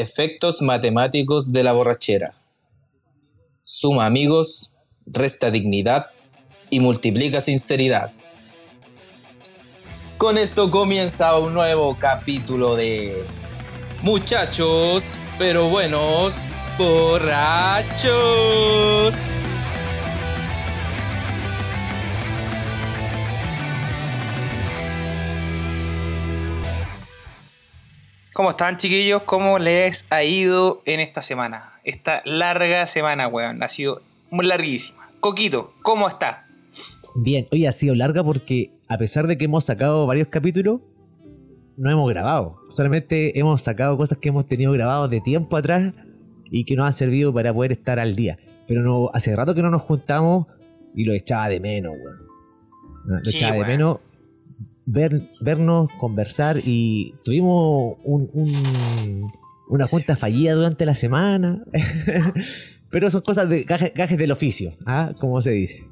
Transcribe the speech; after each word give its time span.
Efectos 0.00 0.62
matemáticos 0.62 1.52
de 1.52 1.62
la 1.62 1.72
borrachera. 1.72 2.32
Suma 3.64 4.06
amigos, 4.06 4.72
resta 5.04 5.50
dignidad 5.50 6.06
y 6.70 6.80
multiplica 6.80 7.42
sinceridad. 7.42 8.10
Con 10.16 10.38
esto 10.38 10.70
comienza 10.70 11.38
un 11.38 11.52
nuevo 11.52 11.98
capítulo 11.98 12.76
de 12.76 13.26
Muchachos, 14.00 15.18
pero 15.38 15.68
buenos, 15.68 16.48
borrachos. 16.78 18.10
¿Cómo 28.40 28.52
están, 28.52 28.78
chiquillos? 28.78 29.24
¿Cómo 29.24 29.58
les 29.58 30.06
ha 30.08 30.24
ido 30.24 30.80
en 30.86 30.98
esta 31.00 31.20
semana? 31.20 31.74
Esta 31.84 32.22
larga 32.24 32.86
semana, 32.86 33.28
weón. 33.28 33.62
Ha 33.62 33.68
sido 33.68 34.00
muy 34.30 34.46
larguísima. 34.46 35.10
Coquito, 35.20 35.74
¿cómo 35.82 36.08
está? 36.08 36.46
Bien, 37.14 37.46
hoy 37.52 37.66
ha 37.66 37.72
sido 37.72 37.94
larga 37.94 38.24
porque 38.24 38.70
a 38.88 38.96
pesar 38.96 39.26
de 39.26 39.36
que 39.36 39.44
hemos 39.44 39.66
sacado 39.66 40.06
varios 40.06 40.28
capítulos, 40.28 40.80
no 41.76 41.90
hemos 41.90 42.08
grabado. 42.08 42.56
Solamente 42.70 43.38
hemos 43.38 43.60
sacado 43.60 43.98
cosas 43.98 44.18
que 44.18 44.30
hemos 44.30 44.46
tenido 44.46 44.72
grabados 44.72 45.10
de 45.10 45.20
tiempo 45.20 45.58
atrás 45.58 45.92
y 46.50 46.64
que 46.64 46.76
nos 46.76 46.86
han 46.86 46.94
servido 46.94 47.34
para 47.34 47.52
poder 47.52 47.72
estar 47.72 47.98
al 47.98 48.16
día. 48.16 48.38
Pero 48.66 48.80
no, 48.80 49.10
hace 49.12 49.36
rato 49.36 49.54
que 49.54 49.60
no 49.60 49.68
nos 49.68 49.82
juntamos 49.82 50.46
y 50.94 51.04
lo 51.04 51.12
echaba 51.12 51.50
de 51.50 51.60
menos, 51.60 51.92
weón. 51.92 52.26
Lo 53.04 53.18
Sí, 53.22 53.36
echaba 53.36 53.56
de 53.56 53.66
menos 53.66 53.98
ver, 54.86 55.28
vernos, 55.40 55.88
conversar 55.98 56.58
y 56.64 57.12
tuvimos 57.24 57.96
un- 58.04 58.30
un- 58.32 59.32
una 59.68 59.86
junta 59.86 60.16
fallida 60.16 60.54
durante 60.54 60.84
la 60.86 60.94
semana. 60.94 61.62
Pero 62.90 63.08
son 63.10 63.20
cosas 63.20 63.48
de 63.48 63.62
gajes, 63.62 63.92
gajes 63.94 64.18
del 64.18 64.32
oficio, 64.32 64.72
¿ah? 64.86 65.12
Como 65.20 65.40
se 65.40 65.50
dice. 65.52 65.84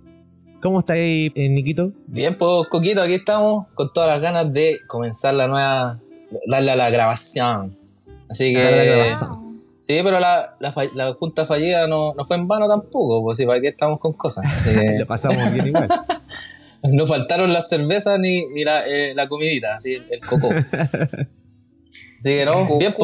¿Cómo 0.61 0.81
está 0.81 0.95
ahí, 0.95 1.31
eh, 1.37 1.49
Niquito? 1.49 1.93
Bien, 2.09 2.37
pues 2.37 2.67
Coquito, 2.69 3.01
aquí 3.01 3.15
estamos 3.15 3.69
con 3.75 3.93
todas 3.93 4.09
las 4.09 4.21
ganas 4.21 4.53
de 4.53 4.79
comenzar 4.89 5.35
la 5.35 5.47
nueva, 5.47 6.01
darle 6.49 6.73
a 6.73 6.77
la 6.77 6.91
grabación. 6.91 7.79
Así 8.29 8.53
que... 8.53 8.59
La 8.61 8.71
grabación. 8.85 9.61
Sí, 9.81 9.95
pero 10.03 10.19
la, 10.19 10.57
la, 10.59 10.75
la 10.95 11.15
junta 11.15 11.47
fallida 11.47 11.87
no, 11.87 12.13
no 12.15 12.27
fue 12.27 12.37
en 12.37 12.49
vano 12.49 12.69
tampoco, 12.69 13.23
pues 13.23 13.39
sí, 13.39 13.47
para 13.47 13.61
qué 13.61 13.69
estamos 13.69 14.01
con 14.01 14.13
cosas. 14.15 14.45
Así 14.45 14.75
que 14.81 14.99
Lo 14.99 15.07
pasamos 15.07 15.53
bien 15.53 15.69
igual. 15.69 15.89
no 16.83 17.07
faltaron 17.07 17.53
las 17.53 17.69
cervezas 17.69 18.19
ni, 18.19 18.47
ni 18.47 18.65
la, 18.65 18.87
eh, 18.87 19.15
la 19.15 19.29
comidita, 19.29 19.77
así, 19.77 19.95
el, 19.95 20.07
el 20.11 20.21
coco. 20.21 20.49
Así 22.19 22.31
que 22.31 22.45
no, 22.45 22.79
bien. 22.79 22.95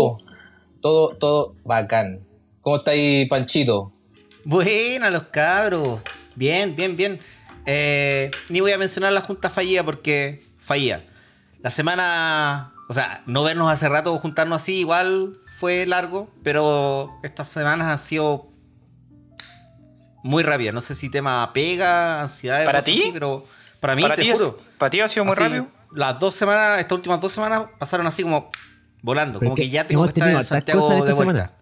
Todo, 0.81 1.17
todo 1.17 1.55
bacán. 1.65 2.27
¿Cómo 2.61 2.77
está 2.77 2.91
ahí, 2.91 3.27
Panchito? 3.27 3.93
Buena 4.45 5.09
los 5.09 5.25
cabros. 5.25 6.03
Bien, 6.35 6.75
bien, 6.75 6.97
bien. 6.97 7.21
Eh, 7.65 8.31
ni 8.49 8.61
voy 8.61 8.73
a 8.73 8.79
mencionar 8.79 9.13
la 9.13 9.21
junta 9.21 9.51
fallida 9.51 9.85
porque 9.85 10.43
fallía. 10.59 11.07
La 11.61 11.71
semana, 11.71 12.75
o 12.89 12.93
sea, 12.93 13.23
no 13.27 13.45
vernos 13.45 13.71
hace 13.71 13.89
rato, 13.89 14.19
juntarnos 14.19 14.63
así, 14.63 14.81
igual 14.81 15.39
fue 15.59 15.87
largo, 15.87 16.29
pero 16.43 17.09
estas 17.23 17.49
semanas 17.49 17.87
han 17.87 17.99
sido 17.99 18.49
muy 20.25 20.43
rápidas. 20.43 20.75
No 20.75 20.81
sé 20.81 20.95
si 20.95 21.09
tema 21.09 21.53
pega, 21.55 22.23
ansiedad, 22.23 22.65
¿Para 22.65 22.83
ti? 22.83 22.99
así, 22.99 23.11
pero 23.13 23.47
para 23.85 23.97
mí, 23.97 24.03
¿Para 24.03 24.15
te 24.17 24.23
ti, 24.23 24.31
es- 24.31 24.41
juro. 24.41 24.59
¿Para 24.79 24.91
ti 24.91 25.01
ha 25.01 25.09
sido 25.09 25.25
muy 25.27 25.33
así, 25.35 25.43
rápido? 25.43 25.67
Las 25.95 26.19
dos 26.19 26.35
semanas, 26.35 26.81
estas 26.81 26.97
últimas 26.97 27.21
dos 27.21 27.33
semanas 27.33 27.67
pasaron 27.79 28.07
así 28.07 28.23
como 28.23 28.51
volando, 29.03 29.39
Pero 29.39 29.51
como 29.51 29.55
que 29.57 29.63
que 29.65 29.69
ya 29.71 29.87
tengo 29.87 30.03
hemos 30.03 30.13
que 30.15 30.21
estar 30.21 30.25
tenido 30.29 30.41
en 30.41 30.45
hartas 30.45 30.49
Santiago 30.59 30.81
cosas 30.81 30.97
en 30.99 31.05
de 31.05 31.11
esta 31.11 31.25
vuelta. 31.25 31.43
semana. 31.47 31.59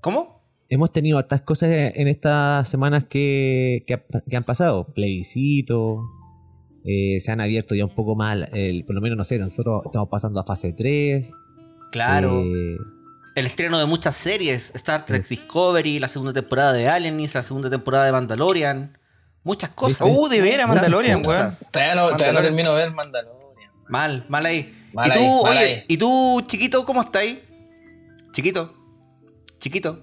¿Cómo? 0.00 0.42
Hemos 0.68 0.92
tenido 0.92 1.18
hartas 1.18 1.42
cosas 1.42 1.70
en 1.72 2.08
estas 2.08 2.68
semanas 2.68 3.04
que, 3.04 3.84
que, 3.86 3.94
ha- 3.94 4.04
que 4.28 4.36
han 4.36 4.44
pasado. 4.44 4.86
Plebiscito. 4.94 6.02
eh, 6.84 7.18
se 7.20 7.32
han 7.32 7.40
abierto 7.40 7.74
ya 7.74 7.84
un 7.84 7.94
poco 7.94 8.14
más, 8.14 8.38
el, 8.52 8.84
por 8.84 8.94
lo 8.94 9.00
menos 9.00 9.18
no 9.18 9.24
sé, 9.24 9.38
nosotros 9.38 9.82
estamos 9.86 10.08
pasando 10.08 10.38
a 10.38 10.44
fase 10.44 10.72
3. 10.72 11.30
Claro. 11.90 12.42
eh, 12.44 12.76
El 13.34 13.46
estreno 13.46 13.78
de 13.78 13.86
muchas 13.86 14.14
series, 14.14 14.72
Star 14.76 15.04
Trek. 15.04 15.26
Discovery, 15.28 15.98
la 15.98 16.06
segunda 16.08 16.32
temporada 16.32 16.72
de 16.72 16.88
Aliens, 16.88 17.34
la 17.34 17.42
segunda 17.42 17.68
temporada 17.68 18.04
de 18.06 18.12
Mandalorian, 18.12 18.96
muchas 19.46 19.70
cosas. 19.70 20.00
Uh, 20.06 20.28
de 20.28 20.40
veras, 20.40 20.68
Mandalorian, 20.68 21.24
weón. 21.26 21.50
Todavía 21.70 21.94
no, 21.94 22.08
todavía 22.08 22.32
no 22.32 22.40
termino 22.42 22.74
de 22.74 22.82
ver 22.82 22.90
Mandalorian. 22.92 23.70
Mal, 23.88 24.26
mal 24.28 24.44
ahí. 24.44 24.74
Mal 24.92 25.08
¿Y 25.08 25.12
tú, 25.12 25.20
ahí, 25.20 25.42
mal 25.44 25.52
oye, 25.56 25.58
ahí. 25.64 25.84
¿y 25.88 25.96
tú, 25.96 26.42
chiquito, 26.46 26.84
cómo 26.84 27.02
estás 27.02 27.22
ahí? 27.22 27.42
Chiquito, 28.32 28.74
chiquito, 29.58 30.00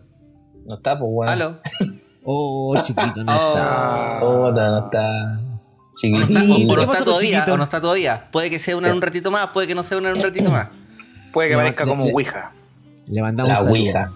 No 0.66 0.76
está, 0.76 0.98
pues, 0.98 1.12
bueno. 1.12 1.32
aló. 1.32 1.60
oh, 2.24 2.76
chiquito, 2.82 3.24
no 3.24 3.32
Oh. 3.36 3.48
está. 3.50 4.20
Puta, 4.20 4.70
no 4.70 4.86
está. 4.86 5.40
¿O 5.40 5.96
Chiquitito. 5.96 6.34
no 6.34 6.40
está, 6.40 6.54
o- 6.54 6.56
o 6.56 6.58
¿Qué 6.58 6.66
no 6.66 6.76
pasó 6.76 6.92
está 6.94 7.06
todavía? 7.06 7.30
chiquito? 7.40 7.54
¿O 7.54 7.58
no 7.58 7.64
está 7.64 7.82
todavía? 7.82 8.28
Puede 8.32 8.50
que 8.50 8.60
sea 8.60 8.76
una 8.76 8.86
Sí. 8.86 8.90
en 8.90 8.96
un 8.96 9.02
ratito 9.02 9.30
más, 9.32 9.48
puede 9.48 9.68
que 9.68 9.76
no 9.76 9.84
sea 9.84 9.98
una 9.98 10.10
en 10.10 10.18
un 10.18 10.24
ratito 10.24 10.50
más. 10.50 10.70
Puede 11.32 11.50
que 11.50 11.56
parezca 11.56 11.86
como 11.86 12.06
Ouija. 12.06 12.52
Le 13.08 13.22
mandamos 13.22 13.50
La 13.50 13.58
un 13.60 13.64
saludo. 13.66 13.80
Ouija. 13.80 14.12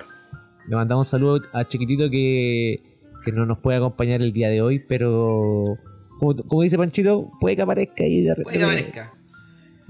Le 0.68 0.76
mandamos 0.76 1.08
un 1.08 1.12
saludo 1.12 1.42
a 1.54 1.64
Chiquitito 1.66 2.10
que, 2.10 2.97
que 3.24 3.32
no 3.32 3.46
nos 3.46 3.58
puede 3.60 3.78
acompañar 3.78 4.22
el 4.22 4.32
día 4.34 4.50
de 4.50 4.62
hoy, 4.62 4.80
pero 4.80 5.78
como, 6.20 6.36
como 6.36 6.62
dice 6.62 6.78
Panchito, 6.78 7.30
puede 7.40 7.56
que 7.56 7.62
aparezca 7.62 8.04
ahí 8.04 8.22
de 8.22 8.36
Puede 8.36 8.58
que 8.58 8.64
aparezca. 8.64 9.14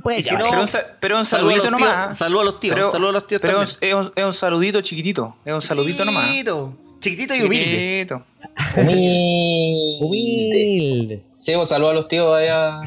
Puede 0.03 0.17
que 0.17 0.23
si 0.29 0.35
no, 0.35 0.45
Pero 0.49 0.61
un, 0.61 0.67
pero 0.99 1.17
un 1.17 1.25
saludito 1.25 1.69
los 1.71 1.79
tíos, 1.79 1.89
nomás. 1.89 2.17
saludos 2.17 2.41
a 2.41 2.45
los 2.45 2.59
tíos, 2.59 2.75
Pero- 2.75 2.91
saludos 2.91 3.09
a 3.09 3.13
los 3.13 3.27
tíos 3.27 3.41
Pero 3.41 3.53
también. 3.65 3.77
es, 3.81 3.93
un, 4.07 4.11
es 4.15 4.25
un 4.25 4.33
saludito 4.33 4.81
chiquitito. 4.81 5.35
Es 5.43 5.53
un 5.53 5.61
saludito 5.61 6.05
nomás. 6.05 6.25
Chiquitito, 6.27 6.73
chiquitito 6.99 7.35
y 7.35 7.41
humilde. 7.43 8.05
Chiquitito. 8.07 8.23
Humilde. 8.77 9.97
Humilde. 10.01 11.23
Sí, 11.37 11.53
pues 11.55 11.69
saludos 11.69 11.91
a 11.91 11.95
los 11.95 12.07
tíos 12.07 12.35
allá, 12.35 12.81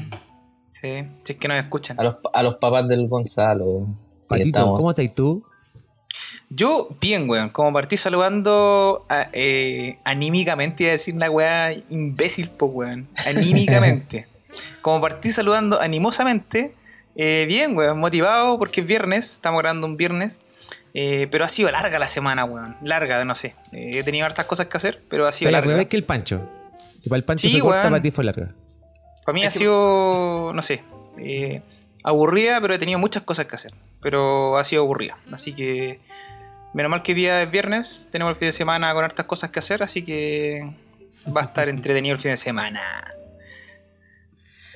Sí, 0.69 0.89
si 1.21 1.33
es 1.33 1.39
que 1.39 1.49
nos 1.49 1.59
escuchan. 1.59 1.99
a 1.99 2.05
los, 2.05 2.17
a 2.33 2.43
los 2.43 2.55
papás 2.57 2.87
del 2.89 3.09
Gonzalo. 3.09 3.87
Patito, 4.28 4.62
¿cómo 4.77 4.91
estás 4.91 5.12
tú? 5.15 5.43
Yo, 6.48 6.88
bien, 7.00 7.28
weón. 7.31 7.50
Como 7.50 7.72
partí 7.72 7.97
saludando 7.97 9.06
a- 9.09 9.28
eh, 9.32 9.98
anímicamente, 10.04 10.82
iba 10.84 10.91
a 10.91 10.93
decir 10.93 11.15
una 11.15 11.31
weá 11.31 11.72
imbécil, 11.88 12.50
pues, 12.50 12.72
weón. 12.75 13.09
Anímicamente. 13.26 14.26
como 14.82 15.00
partí 15.00 15.31
saludando 15.32 15.81
animosamente, 15.81 16.75
eh, 17.15 17.44
bien, 17.47 17.76
weón. 17.76 17.98
Motivado 17.98 18.59
porque 18.59 18.81
es 18.81 18.87
viernes, 18.87 19.32
estamos 19.34 19.60
grabando 19.60 19.87
un 19.87 19.97
viernes. 19.97 20.43
eh, 20.93 21.28
pero 21.31 21.44
ha 21.44 21.48
sido 21.48 21.71
larga 21.71 22.00
la 22.00 22.09
semana, 22.09 22.44
weón. 22.44 22.77
Larga, 22.82 23.25
no 23.25 23.37
sé. 23.37 23.54
He 23.71 24.03
tenido 24.03 24.27
hartas 24.27 24.47
cosas 24.47 24.66
que 24.66 24.77
hacer, 24.77 25.00
pero 25.09 25.28
ha 25.28 25.32
sido 25.32 25.48
Pero 25.48 25.59
al 25.59 25.62
larga. 25.62 25.72
revés 25.75 25.87
que 25.88 25.97
el 25.97 26.03
Pancho. 26.04 26.48
Si 26.98 27.09
para 27.09 27.19
el 27.19 27.25
Pancho 27.25 27.48
Sí, 27.48 27.53
fue 27.60 27.60
corta, 27.60 27.82
para 27.84 28.03
ti 28.03 28.10
fue 28.10 28.25
larga. 28.25 28.48
Para 29.25 29.34
mí 29.34 29.42
Es 29.42 29.47
ha 29.47 29.50
que- 29.53 29.59
sido, 29.60 30.50
no 30.53 30.62
sé, 30.62 30.82
aburrida, 32.05 32.61
pero 32.61 32.75
he 32.75 32.78
tenido 32.78 32.99
muchas 32.99 33.22
cosas 33.22 33.47
que 33.47 33.56
hacer. 33.56 33.72
Pero 34.00 34.56
ha 34.56 34.65
sido 34.65 34.83
aburrida. 34.83 35.19
Así 35.33 35.55
que, 35.55 36.00
menos 36.75 36.91
mal 36.91 37.03
que 37.03 37.15
día 37.15 37.43
es 37.43 37.50
viernes, 37.50 38.09
tenemos 38.11 38.33
el 38.33 38.37
fin 38.37 38.49
de 38.49 38.53
semana 38.53 38.93
con 38.94 39.05
hartas 39.05 39.27
cosas 39.27 39.50
que 39.50 39.59
hacer, 39.59 39.83
así 39.83 40.03
que 40.03 40.75
va 41.34 41.43
a 41.43 41.44
estar 41.44 41.69
entretenido 41.69 42.15
el 42.15 42.21
fin 42.21 42.33
de 42.33 42.37
semana. 42.37 42.81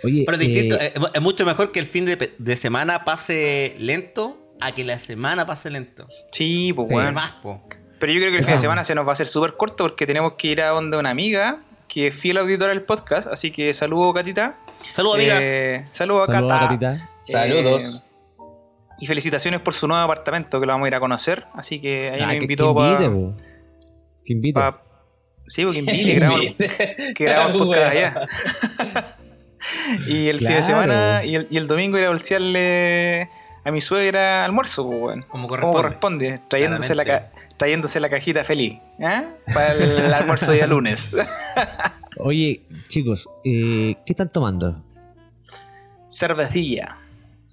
Oye, 0.03 0.25
Pero 0.27 0.37
es 0.37 0.45
eh, 0.45 0.47
distinto, 0.51 0.77
eh, 0.81 0.93
es 1.15 1.23
mucho 1.23 1.47
mejor 1.47 1.73
que 1.73 1.81
el 1.81 1.87
fin 1.87 2.05
de, 2.05 2.35
de 2.39 2.57
semana 2.57 3.05
pase 3.05 3.75
lento 3.79 4.39
a 4.61 4.73
que 4.73 4.85
la 4.85 4.99
semana 4.99 5.47
pase 5.47 5.71
lento. 5.71 6.07
Sí, 6.33 6.73
pues 6.75 6.89
Sí. 6.89 6.95
po. 7.43 7.63
Pero 7.99 8.13
yo 8.13 8.19
creo 8.21 8.33
que 8.33 8.39
el 8.39 8.45
fin 8.45 8.55
de 8.55 8.61
semana 8.61 8.85
se 8.85 8.95
nos 8.95 9.07
va 9.07 9.11
a 9.11 9.13
hacer 9.15 9.27
súper 9.27 9.55
corto 9.55 9.85
porque 9.85 10.07
tenemos 10.07 10.35
que 10.35 10.49
ir 10.49 10.61
a 10.61 10.69
donde 10.69 10.99
una 10.99 11.11
amiga 11.11 11.63
que 11.89 12.09
es 12.09 12.15
fiel 12.15 12.37
auditora 12.39 12.71
del 12.71 12.83
podcast, 12.83 13.29
así 13.29 13.51
que 13.51 13.73
saludo 13.73 14.13
Catita. 14.13 14.59
Saludos, 14.91 15.17
amiga. 15.17 15.39
Eh, 15.41 15.87
saludo 15.91 16.25
a 16.25 17.14
saludos. 17.25 17.83
Saludos. 17.83 18.07
Y 19.01 19.07
felicitaciones 19.07 19.61
por 19.61 19.75
su 19.75 19.89
nuevo 19.89 20.03
apartamento 20.05 20.61
que 20.61 20.67
lo 20.67 20.73
vamos 20.73 20.87
a 20.87 20.89
ir 20.89 20.95
a 20.95 21.01
conocer. 21.01 21.45
Así 21.55 21.81
que 21.81 22.11
ahí 22.11 22.21
Ah, 22.23 22.27
me 22.29 22.39
que- 22.39 22.45
invitó 22.45 22.73
que 22.75 22.81
invite, 22.81 23.11
para. 23.11 23.33
Que 24.25 24.33
invite. 24.33 24.61
Sí, 25.49 25.65
porque 25.65 25.81
invite, 25.81 26.05
que 26.05 26.15
grabamos, 26.15 26.45
que 27.15 27.25
grabamos 27.25 27.63
podcast 27.67 27.93
allá. 27.93 28.27
y 30.07 30.29
el 30.29 30.39
fin 30.39 30.49
de 30.49 30.55
Claro. 30.55 30.63
semana 30.63 31.23
y 31.25 31.35
el, 31.35 31.49
y 31.51 31.57
el 31.57 31.67
domingo 31.67 31.99
ir 31.99 32.05
a 32.05 32.09
bolsearle 32.09 33.29
a 33.65 33.71
mi 33.73 33.81
suegra 33.81 34.45
almuerzo, 34.45 34.89
pues. 34.89 35.25
Como 35.27 35.27
Como 35.29 35.49
corresponde. 35.49 35.77
corresponde, 35.83 36.41
trayéndose 36.49 36.95
la, 36.95 37.05
ca- 37.05 37.31
trayéndose 37.57 37.99
la 38.01 38.09
cajita 38.11 38.45
feliz, 38.45 38.79
¿ah? 39.03 39.25
Para 39.53 39.73
el 39.73 40.15
almuerzo 40.15 40.51
de 40.53 40.59
día 40.59 40.67
lunes. 40.67 41.15
Oye, 42.19 42.63
chicos, 42.89 43.29
eh, 43.45 43.97
¿qué 44.07 44.13
están 44.13 44.29
tomando? 44.29 44.83
Cervecilla. 46.09 46.99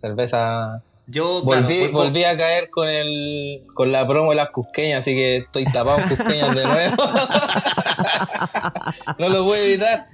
Cerveza. 0.02 0.82
Yo, 1.08 1.44
claro, 1.46 1.68
Volví, 1.92 2.24
a 2.24 2.38
caer 2.38 2.70
con 2.70 2.88
el 2.88 3.64
con 3.74 3.92
la 3.92 4.08
promo 4.08 4.30
de 4.32 4.38
las 4.38 4.50
cusqueñas, 4.50 5.00
así 5.00 5.14
que 5.14 5.38
estoy 5.38 5.66
tapado 5.66 6.00
en 6.00 6.08
cusqueñas 6.10 6.56
de 6.56 6.64
nuevo. 6.64 6.96
no 9.20 9.30
lo 9.30 9.46
puedo 9.46 9.64
evitar. 9.64 10.08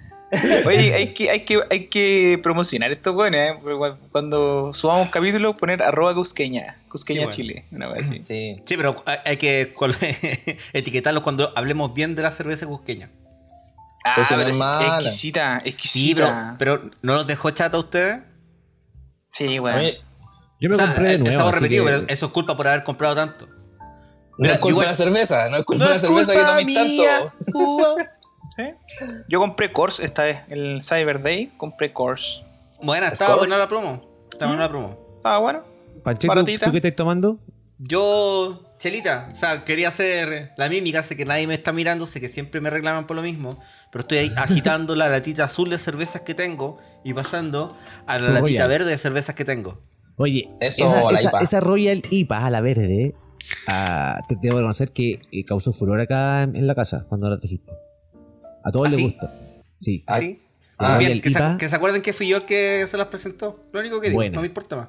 Oye, 0.65 0.93
hay 0.93 1.13
que, 1.13 1.29
hay 1.29 1.45
que, 1.45 1.61
hay 1.69 1.87
que 1.87 2.37
promocionar 2.43 2.91
esto, 2.91 3.13
bueno, 3.13 3.37
¿eh? 3.37 3.57
Cuando 4.11 4.73
subamos 4.73 5.05
un 5.05 5.11
capítulo, 5.11 5.55
poner 5.55 5.81
arroba 5.81 6.13
Cusqueña. 6.15 6.77
Cusqueña 6.89 7.19
Sí, 7.19 7.23
bueno. 7.25 7.35
Chile. 7.35 7.65
Una 7.71 7.87
vez 7.87 8.09
así. 8.09 8.19
Sí. 8.25 8.57
Sí, 8.65 8.75
pero 8.75 8.93
hay, 9.05 9.17
hay 9.23 9.37
que 9.37 9.73
col- 9.73 9.95
etiquetarlo 10.73 11.23
cuando 11.23 11.49
hablemos 11.55 11.93
bien 11.93 12.15
de 12.15 12.23
la 12.23 12.31
cerveza 12.33 12.65
cusqueña. 12.65 13.09
Ah, 14.03 14.13
Pues 14.15 14.27
pero 14.29 14.41
es 14.41 14.59
exquisita, 14.59 15.61
Sí, 15.63 15.69
exquisita. 15.69 16.55
pero, 16.59 16.81
pero 16.81 16.91
¿no 17.01 17.13
los 17.15 17.27
dejó 17.27 17.49
chata 17.51 17.77
a 17.77 17.79
ustedes? 17.79 18.19
Sí, 19.37 19.59
bueno. 19.59 19.77
mí, 19.79 19.93
Yo 20.59 20.69
me 20.69 20.75
O 20.75 20.77
sea, 20.79 20.87
compré 20.87 21.17
de 21.17 21.19
nuevo. 21.19 21.51
repetido, 21.51 21.85
que- 21.85 21.91
pero 21.91 22.05
eso 22.07 22.25
es 22.25 22.31
culpa 22.31 22.57
por 22.57 22.67
haber 22.67 22.83
comprado 22.83 23.13
tanto. 23.15 23.45
no 23.47 23.53
Mira, 24.39 24.53
es 24.55 24.59
culpa 24.59 24.71
igual- 24.73 24.85
de 24.85 24.91
la 24.91 24.95
cerveza, 24.95 25.49
no 25.49 25.57
es 25.57 25.63
culpa 25.63 25.83
No 25.85 25.89
de 25.89 25.95
la 25.95 25.99
cerveza 25.99 26.33
que 26.59 26.65
mía. 26.65 27.33
tanto. 27.45 27.95
Yo 29.29 29.39
compré 29.39 29.71
Course 29.71 30.03
esta 30.03 30.23
vez, 30.23 30.39
el 30.49 30.81
Cyber 30.81 31.21
Day, 31.21 31.51
compré 31.57 31.93
Course. 31.93 32.43
Buena, 32.81 33.07
estaba 33.09 33.31
Score. 33.31 33.41
buena 33.47 33.57
la 33.57 33.67
promo. 33.67 34.01
Estaba 34.31 34.51
buena 34.51 34.63
la 34.63 34.69
promo. 34.69 34.97
Ah, 35.23 35.37
bueno. 35.39 35.63
Panchito, 36.03 36.27
Baratita. 36.33 36.65
¿tú 36.67 36.71
qué 36.71 36.77
estás 36.77 36.95
tomando? 36.95 37.37
Yo, 37.79 38.61
Chelita, 38.79 39.29
o 39.31 39.35
sea, 39.35 39.65
quería 39.65 39.87
hacer 39.87 40.51
la 40.55 40.69
mímica, 40.69 41.01
sé 41.01 41.15
que 41.15 41.25
nadie 41.25 41.47
me 41.47 41.55
está 41.55 41.73
mirando, 41.73 42.05
sé 42.05 42.19
que 42.21 42.29
siempre 42.29 42.61
me 42.61 42.69
reclaman 42.69 43.07
por 43.07 43.15
lo 43.15 43.23
mismo, 43.23 43.59
pero 43.91 44.01
estoy 44.01 44.17
ahí 44.19 44.31
agitando 44.37 44.95
la 44.95 45.09
latita 45.09 45.45
azul 45.45 45.69
de 45.69 45.79
cervezas 45.79 46.21
que 46.21 46.35
tengo 46.35 46.77
y 47.03 47.13
pasando 47.13 47.75
a 48.05 48.19
la 48.19 48.25
Su 48.25 48.31
latita 48.33 48.41
Royal. 48.65 48.69
verde 48.69 48.91
de 48.91 48.97
cervezas 48.99 49.33
que 49.35 49.45
tengo. 49.45 49.81
Oye, 50.17 50.49
Eso, 50.61 50.85
esa, 50.85 51.03
la 51.03 51.19
esa- 51.19 51.29
IPA. 51.29 51.39
esa 51.39 51.59
Royal 51.59 52.03
IPA 52.09 52.45
a 52.45 52.49
la 52.51 52.61
verde, 52.61 53.15
ah, 53.67 54.19
te 54.29 54.35
debo 54.39 54.57
reconocer 54.57 54.91
que 54.91 55.21
eh, 55.31 55.43
causó 55.45 55.73
furor 55.73 55.99
acá 55.99 56.43
en, 56.43 56.55
en 56.55 56.67
la 56.67 56.75
casa 56.75 57.05
cuando 57.09 57.29
la 57.31 57.39
trajiste. 57.39 57.73
A 58.63 58.71
todos 58.71 58.87
¿Ah, 58.87 58.89
les 58.89 58.97
sí? 58.99 59.03
gusta. 59.05 59.33
Sí. 59.75 60.03
Ah, 60.05 60.19
¿Sí? 60.19 60.39
ah, 60.77 60.89
Muy 60.95 61.05
bien, 61.05 61.21
que, 61.21 61.31
se, 61.31 61.37
IPA. 61.39 61.57
que 61.57 61.67
se 61.69 61.75
acuerden 61.75 62.01
que 62.03 62.13
fui 62.13 62.27
yo 62.27 62.37
el 62.37 62.45
que 62.45 62.85
se 62.87 62.97
las 62.97 63.07
presentó. 63.07 63.59
Lo 63.71 63.79
único 63.79 63.99
que 64.01 64.09
digo, 64.09 64.17
Buena. 64.19 64.35
no 64.35 64.41
me 64.41 64.47
importa 64.47 64.75
más. 64.75 64.87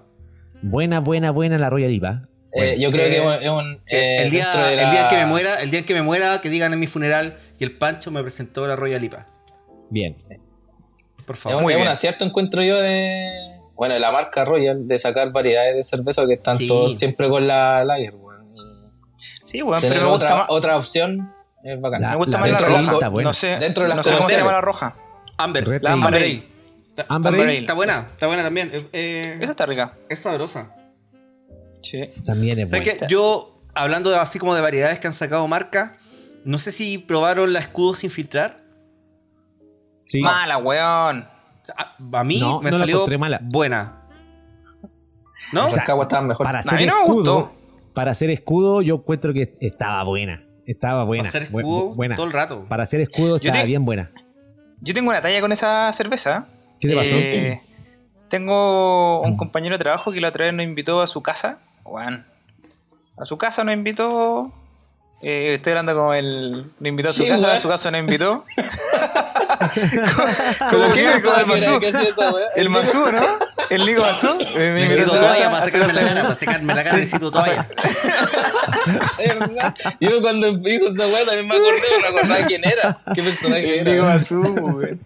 Buena, 0.62 1.00
buena, 1.00 1.30
buena 1.30 1.56
la 1.58 1.70
Royal 1.70 1.92
IPA. 1.92 2.28
Eh, 2.58 2.80
yo 2.80 2.90
creo 2.90 3.06
Eh, 3.06 3.10
que 3.40 3.44
es 3.46 3.50
un. 3.50 3.82
eh, 3.86 4.22
el, 4.24 4.30
día, 4.30 4.50
de 4.52 4.70
el 4.70 4.76
la- 4.76 4.90
día 4.90 5.02
en 5.02 5.08
que 5.08 5.16
me 5.16 5.26
muera, 5.26 5.54
el 5.62 5.70
día 5.70 5.82
que 5.82 5.94
me 5.94 6.02
muera, 6.02 6.40
que 6.40 6.48
digan 6.50 6.72
en 6.72 6.80
mi 6.80 6.86
funeral 6.86 7.36
y 7.58 7.64
el 7.64 7.76
Pancho 7.78 8.10
me 8.10 8.20
presentó 8.22 8.66
la 8.66 8.76
Royal 8.76 9.02
IPA. 9.02 9.26
Bien. 9.90 10.16
Por 11.26 11.36
Es 11.36 11.42
favor. 11.42 11.62
un, 11.64 11.70
es 11.70 11.76
un 11.76 11.88
acierto, 11.88 12.24
encuentro 12.24 12.62
yo, 12.62 12.76
de. 12.76 13.58
Bueno, 13.74 13.94
de 13.94 14.00
la 14.00 14.10
marca 14.10 14.44
Royal, 14.44 14.88
de 14.88 14.98
sacar 14.98 15.30
variedades 15.30 15.76
de 15.76 15.84
cerveza 15.84 16.26
que 16.26 16.34
están 16.34 16.56
Sí. 16.56 16.66
todos 16.66 16.98
siempre 16.98 17.28
con 17.28 17.46
la 17.46 17.84
Lager, 17.84 18.14
weón. 18.16 18.38
Sí, 19.44 19.62
bueno, 19.62 19.80
Tener 19.80 19.98
pero 19.98 20.12
otra, 20.12 20.46
otra 20.48 20.76
opción 20.76 21.32
es 21.62 21.80
bacán. 21.80 22.02
La- 22.02 22.10
me 22.10 22.16
gusta 22.16 22.32
la 22.32 22.40
más 22.40 22.50
la 22.50 22.58
roja. 22.68 22.92
está 22.92 23.08
buena. 23.08 23.28
No 23.28 23.32
sé, 23.32 23.56
Dentro 23.58 23.82
de 23.84 23.88
las 23.90 23.96
no 23.98 24.02
sé 24.02 24.14
cómo 24.16 24.28
se 24.28 24.36
llama 24.36 24.52
la 24.52 24.60
roja. 24.60 24.96
Amber. 25.36 25.66
Red 25.68 25.82
La. 25.82 25.92
Amber 25.92 26.06
Amber 26.08 26.22
Ale. 26.22 26.30
Ale. 26.32 26.48
Está, 26.88 27.06
Amber 27.08 27.28
Amber 27.28 27.40
Ale. 27.42 27.50
Ale 27.52 27.58
está 27.60 27.74
buena, 27.74 27.98
está 28.10 28.26
buena 28.26 28.42
también. 28.42 28.70
Eh, 28.74 28.84
eh, 28.92 29.38
Esa 29.40 29.50
está 29.52 29.66
rica. 29.66 29.96
es 30.08 30.18
sabrosa. 30.18 30.74
Sí. 31.82 32.08
También 32.26 32.58
es 32.58 32.70
¿Sabes 32.70 32.84
buena. 32.84 33.00
qué? 33.00 33.06
Yo, 33.12 33.62
hablando 33.74 34.10
de, 34.10 34.16
así 34.16 34.38
como 34.38 34.54
de 34.54 34.60
variedades 34.60 34.98
que 34.98 35.06
han 35.06 35.14
sacado 35.14 35.46
marcas, 35.48 35.92
no 36.44 36.58
sé 36.58 36.72
si 36.72 36.98
probaron 36.98 37.52
la 37.52 37.58
escudo 37.60 37.94
sin 37.94 38.10
filtrar. 38.10 38.62
Sí. 40.06 40.20
Mala, 40.20 40.58
weón. 40.58 41.26
A, 41.76 41.96
a 42.12 42.24
mí 42.24 42.40
No, 42.40 42.60
me 42.62 42.70
no 42.70 42.78
salió 42.78 43.06
mala. 43.18 43.40
buena. 43.42 44.06
¿No? 45.52 45.64
Las 45.64 45.76
Rancagua 45.76 46.04
estaban 46.04 46.26
mejor. 46.26 46.44
Para 46.44 46.58
A 46.58 46.60
hacer 46.60 46.78
mí 46.80 46.86
no 46.86 46.98
escudo, 47.00 47.14
gustó. 47.14 47.52
para 47.94 48.10
hacer 48.10 48.30
escudo, 48.30 48.82
yo 48.82 48.96
encuentro 48.96 49.32
que 49.32 49.54
estaba 49.60 50.02
buena. 50.04 50.44
Estaba 50.66 51.04
buena. 51.04 51.22
Para 51.24 51.28
hacer 51.28 51.50
Bu- 51.50 51.58
escudo 51.60 51.94
buena. 51.94 52.14
todo 52.14 52.26
el 52.26 52.32
rato. 52.32 52.66
Para 52.68 52.82
hacer 52.82 53.00
escudo 53.00 53.36
estaba 53.36 53.60
te- 53.60 53.66
bien 53.66 53.84
buena. 53.84 54.10
Yo 54.80 54.94
tengo 54.94 55.08
una 55.10 55.20
talla 55.22 55.40
con 55.40 55.52
esa 55.52 55.90
cerveza. 55.92 56.46
¿Qué 56.80 56.88
te 56.88 56.94
pasó? 56.94 57.08
Eh, 57.10 57.60
tengo 58.28 59.20
un 59.22 59.36
compañero 59.36 59.76
de 59.76 59.78
trabajo 59.82 60.12
que 60.12 60.20
la 60.20 60.28
otra 60.28 60.44
vez 60.46 60.54
nos 60.54 60.64
invitó 60.64 61.00
a 61.02 61.06
su 61.06 61.22
casa. 61.22 61.58
Weón. 61.88 62.26
A 63.16 63.24
su 63.24 63.36
casa 63.38 63.64
nos 63.64 63.74
invitó. 63.74 64.52
eh, 65.22 65.54
estoy 65.54 65.72
hablando 65.72 65.94
como 65.94 66.14
el. 66.14 66.52
Nos 66.78 66.88
invitó 66.88 67.10
a 67.10 67.12
su 67.12 67.22
Sí, 67.22 67.28
casa, 67.28 67.42
weón. 67.42 67.56
a 67.56 67.60
su 67.60 67.68
casa 67.68 67.90
nos 67.90 68.00
invitó. 68.00 68.44
¿Cómo 70.70 70.92
qué? 70.92 71.12
que 71.14 71.22
Como 71.22 71.36
el 71.36 71.46
Mazú. 71.46 71.80
¿Qué 71.80 71.88
es 71.88 71.94
eso, 71.94 72.30
weón? 72.32 72.48
El 72.56 72.70
Mazú, 72.70 72.98
¿no? 73.12 73.20
El 73.70 73.86
Nico 73.86 74.02
Mazú. 74.02 74.28
eh, 74.40 74.72
me 74.72 74.82
invitó 74.84 75.14
Necesito 75.14 75.26
a 75.28 75.34
su 75.34 75.40
casa, 75.40 75.50
para 75.50 75.66
secarme 75.66 75.92
la 75.92 76.04
cara, 76.04 76.22
para 76.22 76.34
secarme 76.34 76.74
la 76.74 76.82
necesito 76.82 77.30
toalla. 77.30 77.68
Yo 80.00 80.22
cuando 80.22 80.52
dijo 80.52 80.86
esa 80.86 81.06
weá 81.06 81.24
también 81.26 81.48
me 81.48 81.56
acordé, 81.56 81.80
pero 81.80 82.00
no 82.00 82.18
acordaba 82.18 82.46
quién 82.46 82.64
era. 82.64 82.98
¿Qué 83.14 83.22
personaje 83.22 83.80
era? 83.80 84.02
Mazú, 84.02 84.40
weón. 84.40 85.00